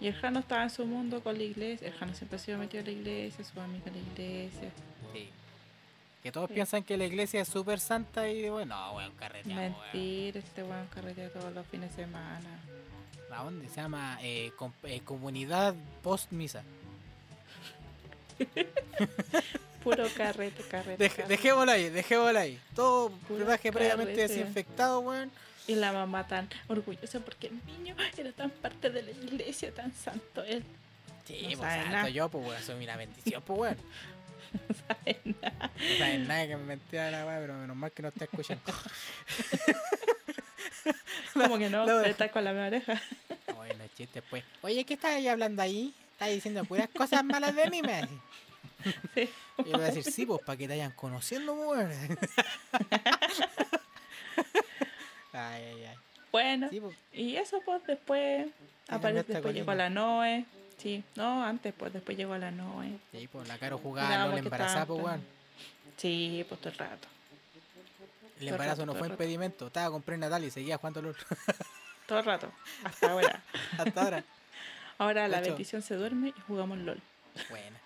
Y 0.02 0.08
el 0.08 0.14
Jano 0.16 0.40
estaba 0.40 0.64
en 0.64 0.70
su 0.70 0.86
mundo 0.86 1.22
con 1.24 1.38
la 1.38 1.44
iglesia. 1.44 1.88
El 1.88 1.94
Jano 1.96 2.14
siempre 2.14 2.38
ha 2.38 2.40
sido 2.40 2.58
metido 2.58 2.82
a 2.84 2.86
la 2.86 2.92
iglesia, 2.92 3.44
su 3.44 3.60
amiga 3.60 3.86
a 3.88 3.92
la 3.92 3.98
iglesia. 3.98 4.70
Sí. 5.14 5.30
Que 6.24 6.32
todos 6.32 6.48
Sí. 6.50 6.56
piensan 6.56 6.84
que 6.84 6.98
la 6.98 7.06
iglesia 7.06 7.42
es 7.42 7.48
súper 7.48 7.80
santa 7.80 8.28
y 8.30 8.50
bueno, 8.50 8.76
no, 8.76 8.98
weón, 8.98 9.14
carreteamos, 9.14 9.58
weón. 9.80 9.82
Mentira, 9.94 10.40
este 10.40 10.64
weón 10.64 10.88
carretea 10.88 11.30
todos 11.30 11.54
los 11.54 11.66
fines 11.68 11.96
de 11.96 12.04
semana. 12.04 12.60
¿A 13.32 13.44
dónde? 13.44 13.70
Se 13.70 13.76
llama 13.76 14.18
eh, 14.22 14.52
com- 14.58 14.74
eh, 14.84 15.02
comunidad 15.06 15.76
post 16.04 16.32
misa. 16.32 16.64
Puro 19.84 20.06
carrete, 20.16 20.62
carrete. 20.64 21.04
Dej- 21.06 21.10
carrete. 21.16 21.30
dejémoslo 21.30 21.72
ahí, 21.72 21.90
dejémoslo 21.90 22.40
ahí. 22.40 22.60
Todo 22.76 23.12
brebaje 23.30 23.72
previamente 23.72 24.28
desinfectado, 24.28 25.00
weón. 25.00 25.32
Y 25.68 25.76
la 25.76 25.94
mamá 25.94 26.28
tan 26.28 26.50
orgullosa 26.68 27.20
porque 27.20 27.48
el 27.48 27.66
niño 27.66 27.96
era 28.18 28.32
tan 28.32 28.50
parte 28.50 28.90
de 28.90 29.04
la 29.04 29.12
iglesia, 29.12 29.74
tan 29.74 29.94
santo 29.94 30.44
él. 30.44 30.64
Sí, 31.26 31.44
No 31.52 31.60
pues 31.60 31.72
santo 31.74 31.92
nada. 31.92 32.10
yo, 32.10 32.28
pues 32.30 32.46
weón, 32.46 32.64
soy 32.64 32.84
una 32.84 32.98
bendición, 32.98 33.42
pues 33.46 33.60
weón. 33.60 33.78
No 34.54 34.76
sabe 34.88 35.20
nada. 35.26 35.72
No 35.76 35.98
sabes 35.98 36.20
nada 36.28 36.48
que 36.48 36.56
me 36.58 36.64
mentira 36.64 37.12
la 37.12 37.26
weá, 37.26 37.40
pero 37.40 37.54
menos 37.56 37.76
mal 37.76 37.92
que 37.92 38.02
no 38.02 38.08
está 38.10 38.26
escuchando. 38.26 38.64
Como 41.34 41.58
que 41.58 41.70
no, 41.70 41.86
te 41.86 42.10
está 42.10 42.30
con 42.32 42.44
la 42.44 42.52
oreja. 42.52 43.02
Bueno, 43.56 43.84
chiste, 43.96 44.22
pues. 44.22 44.44
Oye, 44.62 44.84
¿qué 44.86 44.96
estás 44.96 45.12
ahí 45.14 45.28
hablando 45.28 45.62
ahí? 45.62 45.94
Estás 46.14 46.30
diciendo 46.30 46.66
puras 46.66 46.90
cosas 46.90 47.24
malas 47.24 47.56
de 47.56 47.70
mí, 47.70 47.82
me. 47.82 48.02
Sí. 49.14 49.30
Y 49.60 49.64
le 49.64 49.72
voy 49.72 49.82
a 49.82 49.92
decir, 49.92 50.04
sí, 50.04 50.26
pues, 50.26 50.42
para 50.46 50.58
que 50.58 50.68
te 50.68 50.74
vayan 50.74 50.92
conociendo, 50.92 51.56
pues, 51.56 51.88
weón. 51.88 51.92
Ay, 55.32 55.64
ay, 55.64 55.84
ay. 55.86 55.96
Bueno, 56.32 56.70
Sí, 56.70 56.80
pues. 56.80 56.96
y 57.14 57.36
eso 57.36 57.62
pues 57.64 57.84
después 57.86 58.48
aparece, 58.88 59.34
después 59.34 59.54
llegó 59.54 59.74
la 59.74 59.90
Noe. 59.90 60.46
Sí, 60.80 61.04
no, 61.16 61.44
antes 61.44 61.74
pues 61.78 61.92
después 61.94 62.18
llegó 62.18 62.38
la 62.38 62.52
Noe. 62.52 62.98
Sí, 63.12 63.28
pues 63.32 63.48
la 63.48 63.58
Caro 63.58 63.78
jugaba 63.78 64.32
que 64.34 64.40
embarazada, 64.40 64.82
estaban 64.82 64.88
pues, 64.88 65.04
weón. 65.04 65.24
Sí, 65.98 66.46
pues 66.48 66.62
todo 66.62 66.72
el 66.72 66.78
rato. 66.80 67.08
El 68.40 68.46
todo 68.46 68.50
embarazo 68.56 68.82
rato, 68.82 68.86
no 68.94 68.96
fue 68.98 69.08
impedimento. 69.10 69.68
Estaba 69.68 69.92
con 69.92 70.02
prenatal 70.02 70.44
y 70.46 70.50
seguía 70.52 70.78
jugando 70.78 71.02
LOL. 71.02 71.16
Todo 72.08 72.20
el 72.20 72.26
rato. 72.26 72.52
Hasta 72.86 73.12
ahora. 73.12 73.44
Hasta 73.78 74.02
ahora. 74.02 74.24
Ahora 74.98 75.28
la 75.28 75.40
hecho- 75.40 75.50
bendición 75.50 75.82
se 75.82 75.96
duerme 75.96 76.30
y 76.30 76.42
jugamos 76.48 76.78
LOL. 76.80 77.00
Buena. 77.50 77.78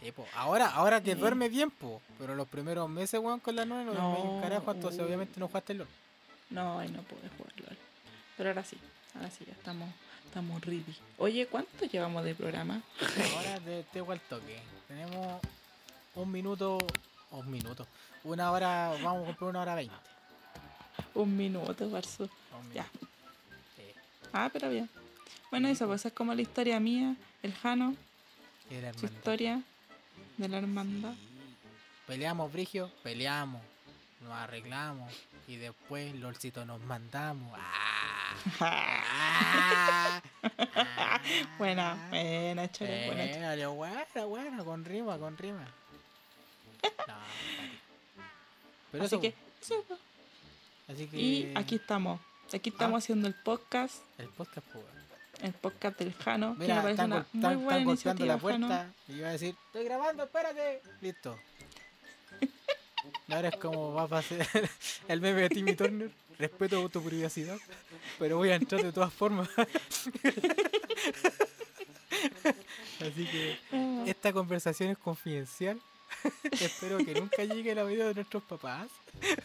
Sí, 0.00 0.12
po. 0.12 0.26
Ahora, 0.34 0.68
ahora 0.68 1.00
te 1.00 1.14
Sí. 1.14 1.18
duerme 1.18 1.48
bien, 1.48 1.70
po. 1.70 2.00
Pero 2.18 2.34
los 2.36 2.46
primeros 2.46 2.88
meses, 2.88 3.18
weón, 3.18 3.40
con 3.40 3.56
la 3.56 3.64
nueva 3.64 3.84
no, 3.84 3.94
No, 3.94 4.22
un 4.22 4.42
carajo, 4.42 4.70
entonces 4.70 5.00
uh. 5.00 5.04
obviamente 5.04 5.40
no 5.40 5.48
jugaste 5.48 5.74
LOL. 5.74 5.88
No, 6.50 6.78
ahí 6.78 6.88
no 6.90 7.02
pude 7.02 7.28
jugar 7.36 7.52
LOL. 7.60 7.76
Pero 8.36 8.50
ahora 8.50 8.62
sí. 8.62 8.76
Ahora 9.16 9.30
sí, 9.30 9.44
ya 9.46 9.52
estamos, 9.54 9.88
estamos 10.34 10.60
ready. 10.62 10.96
Oye, 11.18 11.46
¿cuánto 11.46 11.84
llevamos 11.84 12.24
de 12.24 12.34
programa? 12.34 12.82
Ahora 13.36 13.60
te, 13.60 13.84
te 13.84 14.00
al 14.00 14.20
toque. 14.22 14.58
Tenemos 14.88 15.40
un 16.16 16.32
minuto, 16.32 16.84
un 17.30 17.48
minuto. 17.48 17.86
Una 18.24 18.50
hora, 18.50 18.96
vamos 19.00 19.22
a 19.22 19.26
comprar 19.26 19.50
una 19.50 19.60
hora 19.60 19.76
veinte. 19.76 19.94
Un 21.14 21.36
minuto, 21.36 21.88
Barzo. 21.88 22.28
Ya. 22.74 22.82
Sí. 23.76 23.84
Ah, 24.32 24.50
pero 24.52 24.70
bien. 24.70 24.90
Bueno, 25.52 25.68
eso, 25.68 25.86
pues 25.86 26.00
esa 26.00 26.08
es 26.08 26.14
como 26.14 26.34
la 26.34 26.42
historia 26.42 26.80
mía, 26.80 27.14
el 27.44 27.54
Jano, 27.54 27.94
Y 28.72 28.80
la 28.80 28.92
su 28.92 29.06
historia 29.06 29.62
de 30.36 30.48
la 30.48 30.58
hermandad. 30.58 31.12
Sí. 31.12 31.28
Peleamos, 32.08 32.52
Brigio, 32.52 32.90
peleamos, 33.04 33.62
nos 34.20 34.32
arreglamos 34.32 35.14
y 35.46 35.54
después 35.56 36.12
LOLcito 36.16 36.64
nos 36.64 36.80
mandamos. 36.80 37.56
¡Ah! 37.56 38.03
¡Ah! 38.60 40.20
Buena, 41.58 41.96
buena, 42.10 42.70
chora, 42.70 42.90
buena. 43.06 43.24
Eh, 43.24 43.40
vale, 43.40 43.66
buena, 43.66 44.24
buena, 44.26 44.64
con 44.64 44.84
rima, 44.84 45.18
con 45.18 45.36
rima. 45.38 45.66
No. 47.08 47.14
Pero 48.92 49.04
Así 49.04 49.14
eso, 49.16 49.20
que, 49.22 49.34
sí, 49.60 49.74
así 50.88 51.06
que 51.08 51.16
Y 51.16 51.52
aquí 51.56 51.76
estamos. 51.76 52.20
Aquí 52.52 52.68
estamos 52.70 52.96
Ah. 52.96 52.98
haciendo 52.98 53.26
el 53.26 53.34
podcast, 53.34 53.96
el 54.18 54.28
podcast, 54.28 54.66
pues, 54.70 54.84
el 55.40 55.52
podcast 55.54 55.98
del 55.98 56.12
Jano, 56.14 56.52
que 56.52 56.58
me 56.58 56.64
Mira, 56.66 56.82
parece 56.82 57.02
están, 57.02 57.12
una 57.12 57.26
muy 57.32 57.56
buena 57.64 57.78
están 57.78 57.84
golpeando 57.84 58.26
la 58.26 58.36
puerta 58.38 58.68
Jano. 58.68 58.94
y 59.08 59.16
yo 59.16 59.26
a 59.26 59.30
decir, 59.30 59.56
estoy 59.66 59.84
grabando, 59.84 60.24
espérate. 60.24 60.82
Listo. 61.00 61.38
Ahora 63.30 63.48
es 63.48 63.56
como 63.56 63.94
va 63.94 64.02
a 64.02 64.08
pasar 64.08 64.46
el 65.08 65.20
meme 65.20 65.40
de 65.42 65.48
Timmy 65.48 65.74
Turner. 65.74 66.10
Respeto 66.38 66.88
tu 66.88 67.02
privacidad, 67.02 67.58
pero 68.18 68.36
voy 68.38 68.50
a 68.50 68.56
entrar 68.56 68.82
de 68.82 68.92
todas 68.92 69.12
formas. 69.12 69.48
Así 73.00 73.26
que 73.26 73.58
Ah, 73.72 74.04
esta 74.06 74.32
conversación 74.32 74.90
es 74.90 74.98
confidencial. 74.98 75.80
Espero 76.52 76.98
que 76.98 77.14
nunca 77.14 77.44
llegue 77.44 77.72
el 77.72 77.78
oído 77.78 78.08
de 78.08 78.14
nuestros 78.14 78.42
papás. 78.44 78.88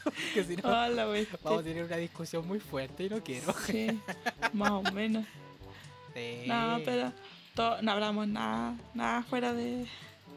Porque 0.03 0.43
si 0.43 0.55
no, 0.57 0.69
ah, 0.69 0.89
la 0.89 1.05
bestia. 1.05 1.39
vamos 1.43 1.61
a 1.61 1.63
tener 1.63 1.83
una 1.83 1.97
discusión 1.97 2.47
muy 2.47 2.59
fuerte 2.59 3.05
y 3.05 3.09
no 3.09 3.23
quiero. 3.23 3.53
Sí, 3.65 3.99
más 4.53 4.71
o 4.71 4.83
menos. 4.83 5.25
Sí. 6.13 6.43
No, 6.47 6.79
pero 6.85 7.11
no 7.81 7.91
hablamos 7.91 8.27
nada, 8.27 8.75
nada 8.93 9.23
fuera 9.23 9.53
de... 9.53 9.85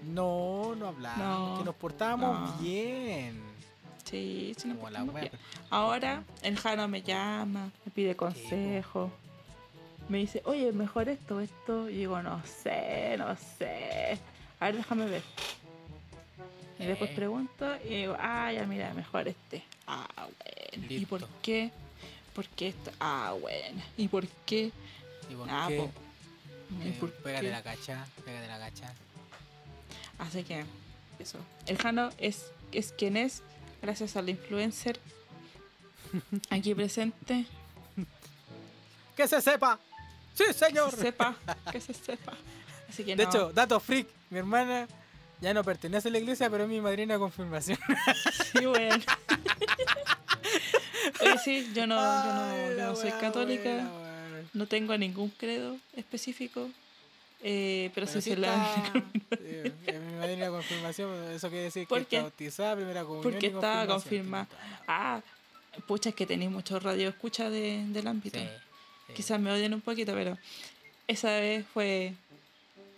No, 0.05 0.75
no 0.77 0.89
hablamos. 0.89 1.19
No, 1.19 1.59
que 1.59 1.65
nos 1.65 1.75
portábamos 1.77 2.51
no. 2.51 2.63
bien. 2.63 3.52
Sí, 4.13 4.55
sí, 4.59 4.73
la 4.91 5.03
bien. 5.05 5.31
Ahora 5.71 6.23
el 6.43 6.57
Jano 6.59 6.87
me 6.87 7.01
llama, 7.03 7.71
me 7.85 7.91
pide 7.93 8.15
consejo. 8.15 9.11
Me 10.11 10.19
dice, 10.19 10.43
oye, 10.45 10.71
mejor 10.73 11.09
esto, 11.09 11.41
esto. 11.41 11.89
Y 11.89 11.95
digo, 11.99 12.21
no 12.23 12.43
sé, 12.45 13.17
no 13.17 13.35
sé. 13.59 14.19
A 14.61 14.67
ver, 14.67 14.77
déjame 14.77 15.07
ver. 15.07 15.23
Y 16.79 16.85
después 16.85 17.11
Eh. 17.11 17.15
pregunto 17.17 17.75
y 17.87 17.89
digo, 17.89 18.17
ah, 18.21 18.53
ya 18.53 18.67
mira, 18.67 18.93
mejor 18.93 19.29
este. 19.29 19.65
Ah, 19.87 20.07
bueno. 20.15 20.87
¿Y 20.91 21.07
por 21.07 21.27
qué? 21.41 21.71
¿Por 22.35 22.47
qué 22.49 22.69
esto? 22.69 22.91
Ah, 23.01 23.35
bueno. 23.41 23.83
¿Y 23.97 24.09
por 24.09 24.27
qué? 24.45 24.73
¿Y 25.31 25.35
por 25.35 25.49
Ah, 25.49 25.67
qué? 25.69 25.77
po. 25.79 25.91
¿Y 26.85 26.89
Eh, 26.89 26.97
por 27.01 27.11
pégate 27.13 27.47
qué? 27.47 27.51
la 27.51 27.63
cacha, 27.63 28.07
pégate 28.27 28.47
la 28.47 28.59
cacha. 28.59 28.93
Así 30.19 30.43
que, 30.45 30.65
eso. 31.19 31.39
El 31.67 31.79
Jano 31.79 32.11
es, 32.19 32.51
es 32.73 32.93
quien 32.93 33.17
es, 33.17 33.43
gracias 33.83 34.17
al 34.17 34.29
influencer 34.29 34.99
aquí 36.51 36.75
presente. 36.75 37.47
¡Que 39.17 39.29
se 39.29 39.41
sepa! 39.43 39.79
¡Sí, 40.35 40.45
Que 40.47 40.53
señor! 40.55 40.91
se 40.91 40.97
sepa, 40.97 41.37
que 41.71 41.81
se 41.81 41.93
sepa. 41.93 42.33
Así 42.89 43.05
que 43.05 43.15
De 43.17 43.25
no. 43.25 43.29
hecho, 43.31 43.53
dato 43.53 43.79
freak, 43.81 44.07
mi 44.31 44.39
hermana 44.39 44.89
ya 45.41 45.53
no 45.53 45.63
pertenece 45.65 46.09
a 46.09 46.11
la 46.11 46.19
iglesia, 46.19 46.49
pero 46.49 46.65
es 46.65 46.71
mi 46.71 46.81
madrina 46.81 47.15
de 47.15 47.21
confirmación. 47.21 47.79
Sí, 48.53 48.65
bueno. 48.67 48.97
Oye, 51.21 51.39
sí, 51.45 51.71
yo 51.75 51.87
no, 51.87 51.97
yo 51.97 52.35
no, 52.35 52.77
yo 52.77 52.97
soy 52.97 53.11
católica, 53.13 53.89
no 54.55 54.67
tengo 54.67 54.97
ningún 54.97 55.31
credo 55.31 55.77
específico, 55.95 56.69
eh, 57.43 57.91
pero, 57.95 58.07
Pero 58.07 58.21
sí 58.21 58.31
se 58.31 58.37
la... 58.37 58.77
está- 58.77 58.93
sí, 59.37 59.73
mi 59.93 60.17
madrina 60.19 60.45
de 60.47 60.51
confirmación, 60.51 61.33
eso 61.33 61.49
quiere 61.49 61.65
decir 61.65 61.87
¿Por 61.89 61.99
que 62.07 62.17
está 62.17 62.23
bautizada, 62.23 62.77
primera 62.77 63.03
comunión 63.03 63.23
Porque 63.25 63.51
confirmación. 63.53 63.89
confirmada. 63.89 64.49
Ah, 64.87 65.21
pucha, 65.87 66.11
es 66.11 66.15
que 66.15 66.27
tenéis 66.27 66.51
muchos 66.51 66.83
radio 66.83 67.09
escucha 67.09 67.51
de, 67.51 67.85
del 67.89 68.07
ámbito. 68.07 68.39
Sí, 68.39 68.47
sí. 69.09 69.13
Quizás 69.15 69.41
me 69.41 69.51
odian 69.51 69.75
un 69.75 69.81
poquito, 69.81 70.13
pero 70.15 70.39
esa 71.09 71.31
vez 71.41 71.65
fue... 71.75 72.15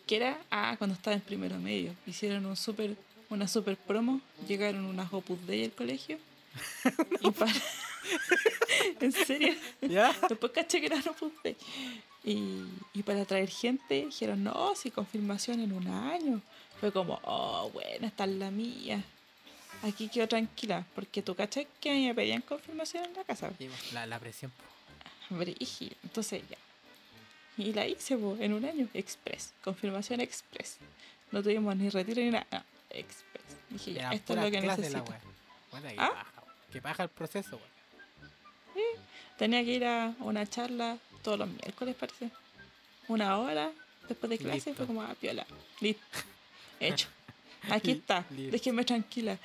que 0.06 0.16
era? 0.16 0.38
Ah, 0.50 0.74
cuando 0.78 0.94
estaba 0.94 1.14
en 1.14 1.22
primero 1.22 1.56
medio. 1.58 1.94
Hicieron 2.06 2.44
un 2.46 2.56
super, 2.56 2.94
una 3.30 3.48
super 3.48 3.76
promo, 3.76 4.20
llegaron 4.46 4.84
unas 4.84 5.12
Opus 5.12 5.46
Dei 5.46 5.64
al 5.64 5.72
colegio. 5.72 6.18
y 7.20 7.30
para... 7.30 7.52
en 9.00 9.12
serio. 9.12 9.54
¿Ya? 9.80 10.14
Después 10.28 10.52
caché 10.52 10.80
que 10.80 10.86
eran 10.86 11.02
Opus 11.08 11.32
Dei. 11.42 11.56
Y, 12.24 12.64
y 12.94 13.02
para 13.02 13.24
traer 13.26 13.50
gente, 13.50 14.06
dijeron, 14.06 14.42
no, 14.44 14.74
si 14.74 14.90
confirmación 14.90 15.60
en 15.60 15.72
un 15.72 15.86
año. 15.88 16.40
Fue 16.80 16.90
como, 16.90 17.20
oh, 17.24 17.70
bueno, 17.72 18.06
esta 18.06 18.24
es 18.24 18.30
la 18.30 18.50
mía. 18.50 19.02
Aquí 19.82 20.08
quedo 20.08 20.26
tranquila, 20.26 20.86
porque 20.94 21.22
tú 21.22 21.34
cachai 21.34 21.66
que 21.80 21.92
me 21.92 22.14
pedían 22.14 22.40
confirmación 22.40 23.04
en 23.04 23.14
la 23.14 23.24
casa. 23.24 23.50
Sí, 23.58 23.68
pues, 23.68 23.92
La, 23.92 24.06
la 24.06 24.18
presión. 24.18 24.50
po. 24.50 25.36
Brígido. 25.36 25.94
Entonces 26.02 26.42
ya. 26.48 26.56
Y 27.56 27.72
la 27.72 27.86
hice 27.86 28.16
po, 28.16 28.36
en 28.40 28.54
un 28.54 28.64
año, 28.64 28.88
express. 28.94 29.52
Confirmación 29.62 30.20
express. 30.20 30.78
No 31.30 31.42
tuvimos 31.42 31.76
ni 31.76 31.90
retiro 31.90 32.22
ni 32.22 32.30
nada. 32.30 32.46
No, 32.50 32.62
express. 32.90 33.44
Dije, 33.68 33.92
ya, 33.92 34.10
esto 34.12 34.32
es 34.34 34.40
lo 34.40 34.50
que 34.50 34.60
necesito. 34.62 35.04
Puta, 35.04 35.88
que 35.88 35.94
¿Ah? 35.98 36.10
weón. 36.10 36.54
Que 36.72 36.80
paja 36.80 37.02
el 37.02 37.08
proceso, 37.10 37.56
weón. 37.56 37.74
Tenía 39.38 39.64
que 39.64 39.70
ir 39.72 39.84
a 39.84 40.14
una 40.20 40.46
charla 40.46 40.96
todos 41.24 41.38
los 41.38 41.48
miércoles, 41.48 41.96
parece. 41.98 42.30
Una 43.08 43.38
hora 43.38 43.72
después 44.08 44.30
de 44.30 44.38
clase. 44.38 44.54
Listo. 44.56 44.74
Fue 44.74 44.86
como, 44.86 45.02
ah, 45.02 45.14
piola. 45.20 45.44
Listo. 45.80 46.02
Hecho. 46.78 47.08
Aquí 47.70 47.92
está. 47.92 48.24
Listo. 48.30 48.52
Déjenme 48.52 48.84
tranquila. 48.84 49.38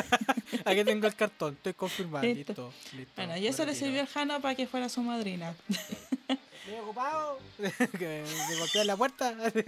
Aquí 0.64 0.84
tengo 0.84 1.06
el 1.08 1.14
cartón, 1.16 1.54
estoy 1.54 1.74
confirmado. 1.74 2.24
Listo. 2.24 2.72
Bueno, 3.16 3.36
y 3.36 3.48
eso 3.48 3.64
me 3.64 3.72
le 3.72 3.78
sirvió 3.78 4.00
al 4.02 4.06
Jano 4.06 4.40
para 4.40 4.54
que 4.54 4.66
fuera 4.68 4.88
su 4.88 5.02
madrina. 5.02 5.52
Estoy 6.28 6.78
ocupado. 6.80 7.40
que 7.98 8.24
me 8.48 8.56
golpean 8.56 8.86
la 8.86 8.96
puerta. 8.96 9.36
Así 9.48 9.62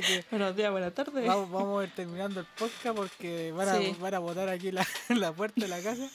que 0.00 0.24
Buenos 0.30 0.56
días, 0.56 0.70
buenas 0.70 0.94
tardes. 0.94 1.26
vamos, 1.26 1.50
vamos 1.50 1.80
a 1.80 1.84
ir 1.84 1.90
terminando 1.94 2.40
el 2.40 2.46
podcast 2.46 2.96
porque 2.96 3.52
van 3.52 3.68
a, 3.68 3.78
Sí. 3.78 3.96
van 3.98 4.14
a 4.14 4.18
botar 4.18 4.48
aquí 4.48 4.70
la, 4.70 4.86
la 5.08 5.32
puerta 5.32 5.60
de 5.60 5.68
la 5.68 5.82
casa. 5.82 6.08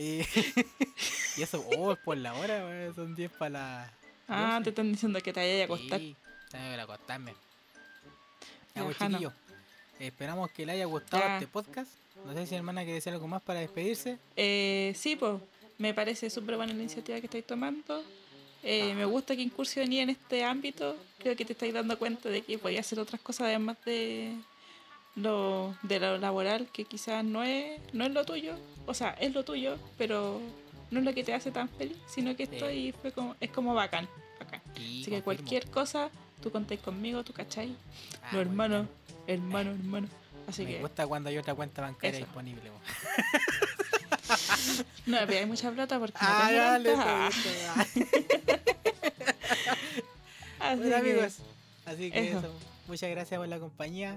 Y, 0.00 0.22
y 1.36 1.42
eso, 1.42 1.62
oh, 1.76 1.92
es 1.92 1.98
por 1.98 2.16
la 2.16 2.32
hora, 2.34 2.64
weón, 2.64 2.94
son 2.94 3.14
10 3.14 3.30
para 3.32 3.50
la. 3.50 3.92
Ah, 4.28 4.52
12. 4.54 4.64
te 4.64 4.70
están 4.70 4.92
diciendo 4.92 5.20
que 5.20 5.32
te 5.32 5.40
vayas 5.40 5.60
a 5.60 5.64
acostar. 5.64 6.00
Sí, 6.00 6.16
tengo 6.50 6.74
que 6.74 6.80
acostarme. 6.80 7.34
Ya, 8.74 8.84
pues, 8.84 8.96
esperamos 9.98 10.50
que 10.52 10.64
le 10.64 10.72
haya 10.72 10.86
gustado 10.86 11.22
Ya. 11.22 11.34
este 11.34 11.46
podcast. 11.48 11.90
No 12.24 12.32
sé 12.32 12.46
si 12.46 12.54
hermana 12.54 12.82
quiere 12.82 12.94
decir 12.94 13.12
algo 13.12 13.28
más 13.28 13.42
para 13.42 13.60
despedirse. 13.60 14.18
Eh, 14.36 14.94
sí, 14.96 15.16
pues, 15.16 15.34
me 15.78 15.92
parece 15.92 16.30
súper 16.30 16.56
buena 16.56 16.72
la 16.72 16.80
iniciativa 16.80 17.18
que 17.20 17.26
estáis 17.26 17.46
tomando. 17.46 18.02
Eh, 18.62 18.94
me 18.94 19.04
gusta 19.04 19.34
que 19.36 19.42
incursioní 19.42 20.00
en 20.00 20.10
este 20.10 20.44
ámbito. 20.44 20.96
Creo 21.18 21.36
que 21.36 21.44
te 21.44 21.52
estáis 21.52 21.74
dando 21.74 21.98
cuenta 21.98 22.28
de 22.28 22.42
que 22.42 22.58
podía 22.58 22.80
hacer 22.80 22.98
otras 23.00 23.20
cosas 23.20 23.48
además 23.48 23.76
de 23.84 24.34
lo, 25.16 25.74
de 25.82 25.98
lo 26.00 26.18
laboral, 26.18 26.68
que 26.72 26.84
quizás 26.84 27.24
no 27.24 27.42
es, 27.42 27.80
no 27.92 28.04
es 28.04 28.12
lo 28.12 28.24
tuyo. 28.24 28.54
O 28.86 28.94
sea, 28.94 29.10
es 29.20 29.32
lo 29.34 29.44
tuyo, 29.44 29.76
pero 29.98 30.40
no 30.90 30.98
es 31.00 31.04
lo 31.04 31.14
que 31.14 31.24
te 31.24 31.34
hace 31.34 31.50
tan 31.50 31.68
feliz, 31.68 31.96
sino 32.06 32.34
que 32.36 32.46
Sí. 32.46 32.54
estoy 32.54 32.92
fue 33.00 33.12
como, 33.12 33.36
es 33.40 33.50
como 33.50 33.74
bacán. 33.74 34.08
bacán. 34.38 34.60
Sí, 34.76 35.02
Así 35.02 35.04
que 35.04 35.22
confirmo. 35.22 35.24
cualquier 35.24 35.70
cosa, 35.70 36.10
tú 36.42 36.50
contáis 36.50 36.80
conmigo, 36.80 37.22
tú 37.24 37.32
cachai. 37.32 37.74
Ah, 38.22 38.30
Los 38.32 38.34
muy 38.34 38.40
hermanos, 38.42 38.86
bien. 39.26 39.40
hermano, 39.40 39.70
hermano. 39.72 40.08
Así 40.48 40.64
Me 40.64 40.72
que 40.72 40.80
gusta 40.80 41.06
cuando 41.06 41.28
hay 41.28 41.38
otra 41.38 41.54
cuenta 41.54 41.82
bancaria 41.82 42.18
Eso. 42.18 42.26
disponible. 42.26 42.70
no 45.06 45.20
me 45.20 45.26
pidáis 45.26 45.46
mucha 45.46 45.70
plata 45.70 45.98
porque 45.98 46.18
no 46.20 46.28
Ah, 46.28 46.50
dale, 46.52 46.92
tanta. 46.94 47.26
listo, 47.28 47.48
ya. 47.60 47.86
Así 50.60 50.76
Bueno, 50.76 50.90
que- 50.90 50.94
amigos, 50.96 51.36
así 51.86 52.10
que 52.10 52.28
eso. 52.28 52.38
eso. 52.38 52.52
Muchas 52.88 53.10
gracias 53.10 53.38
por 53.38 53.48
la 53.48 53.58
compañía. 53.58 54.16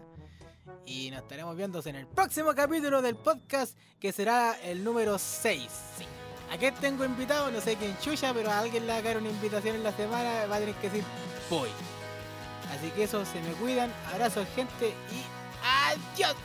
Y 0.86 1.12
nos 1.12 1.22
estaremos 1.22 1.56
viendo 1.56 1.82
en 1.86 1.96
el 1.96 2.08
próximo 2.08 2.54
capítulo 2.54 3.02
del 3.02 3.16
podcast, 3.16 3.78
que 4.00 4.12
será 4.12 4.58
el 4.62 4.84
número 4.84 5.18
6. 5.18 5.62
Sí. 5.98 6.06
Aquí 6.52 6.72
tengo 6.80 7.04
invitado, 7.04 7.52
no 7.52 7.60
sé 7.62 7.76
quién 7.76 7.98
chucha, 8.00 8.34
pero 8.34 8.52
a 8.52 8.60
alguien 8.60 8.86
le 8.86 8.94
va 8.94 9.00
a 9.00 9.02
caer 9.02 9.18
una 9.18 9.30
invitación 9.30 9.76
en 9.76 9.84
la 9.84 9.92
semana, 9.92 10.46
va 10.46 10.58
a 10.58 10.60
tener 10.60 10.76
que 10.76 10.90
decir 10.90 11.04
voy. 11.50 11.70
Así 12.72 12.90
que 12.92 13.04
eso, 13.04 13.26
se 13.26 13.42
me 13.42 13.54
cuidan. 13.54 13.92
Abrazos, 14.12 14.48
gente, 14.56 14.90
y 14.90 15.24
adiós. 15.64 16.36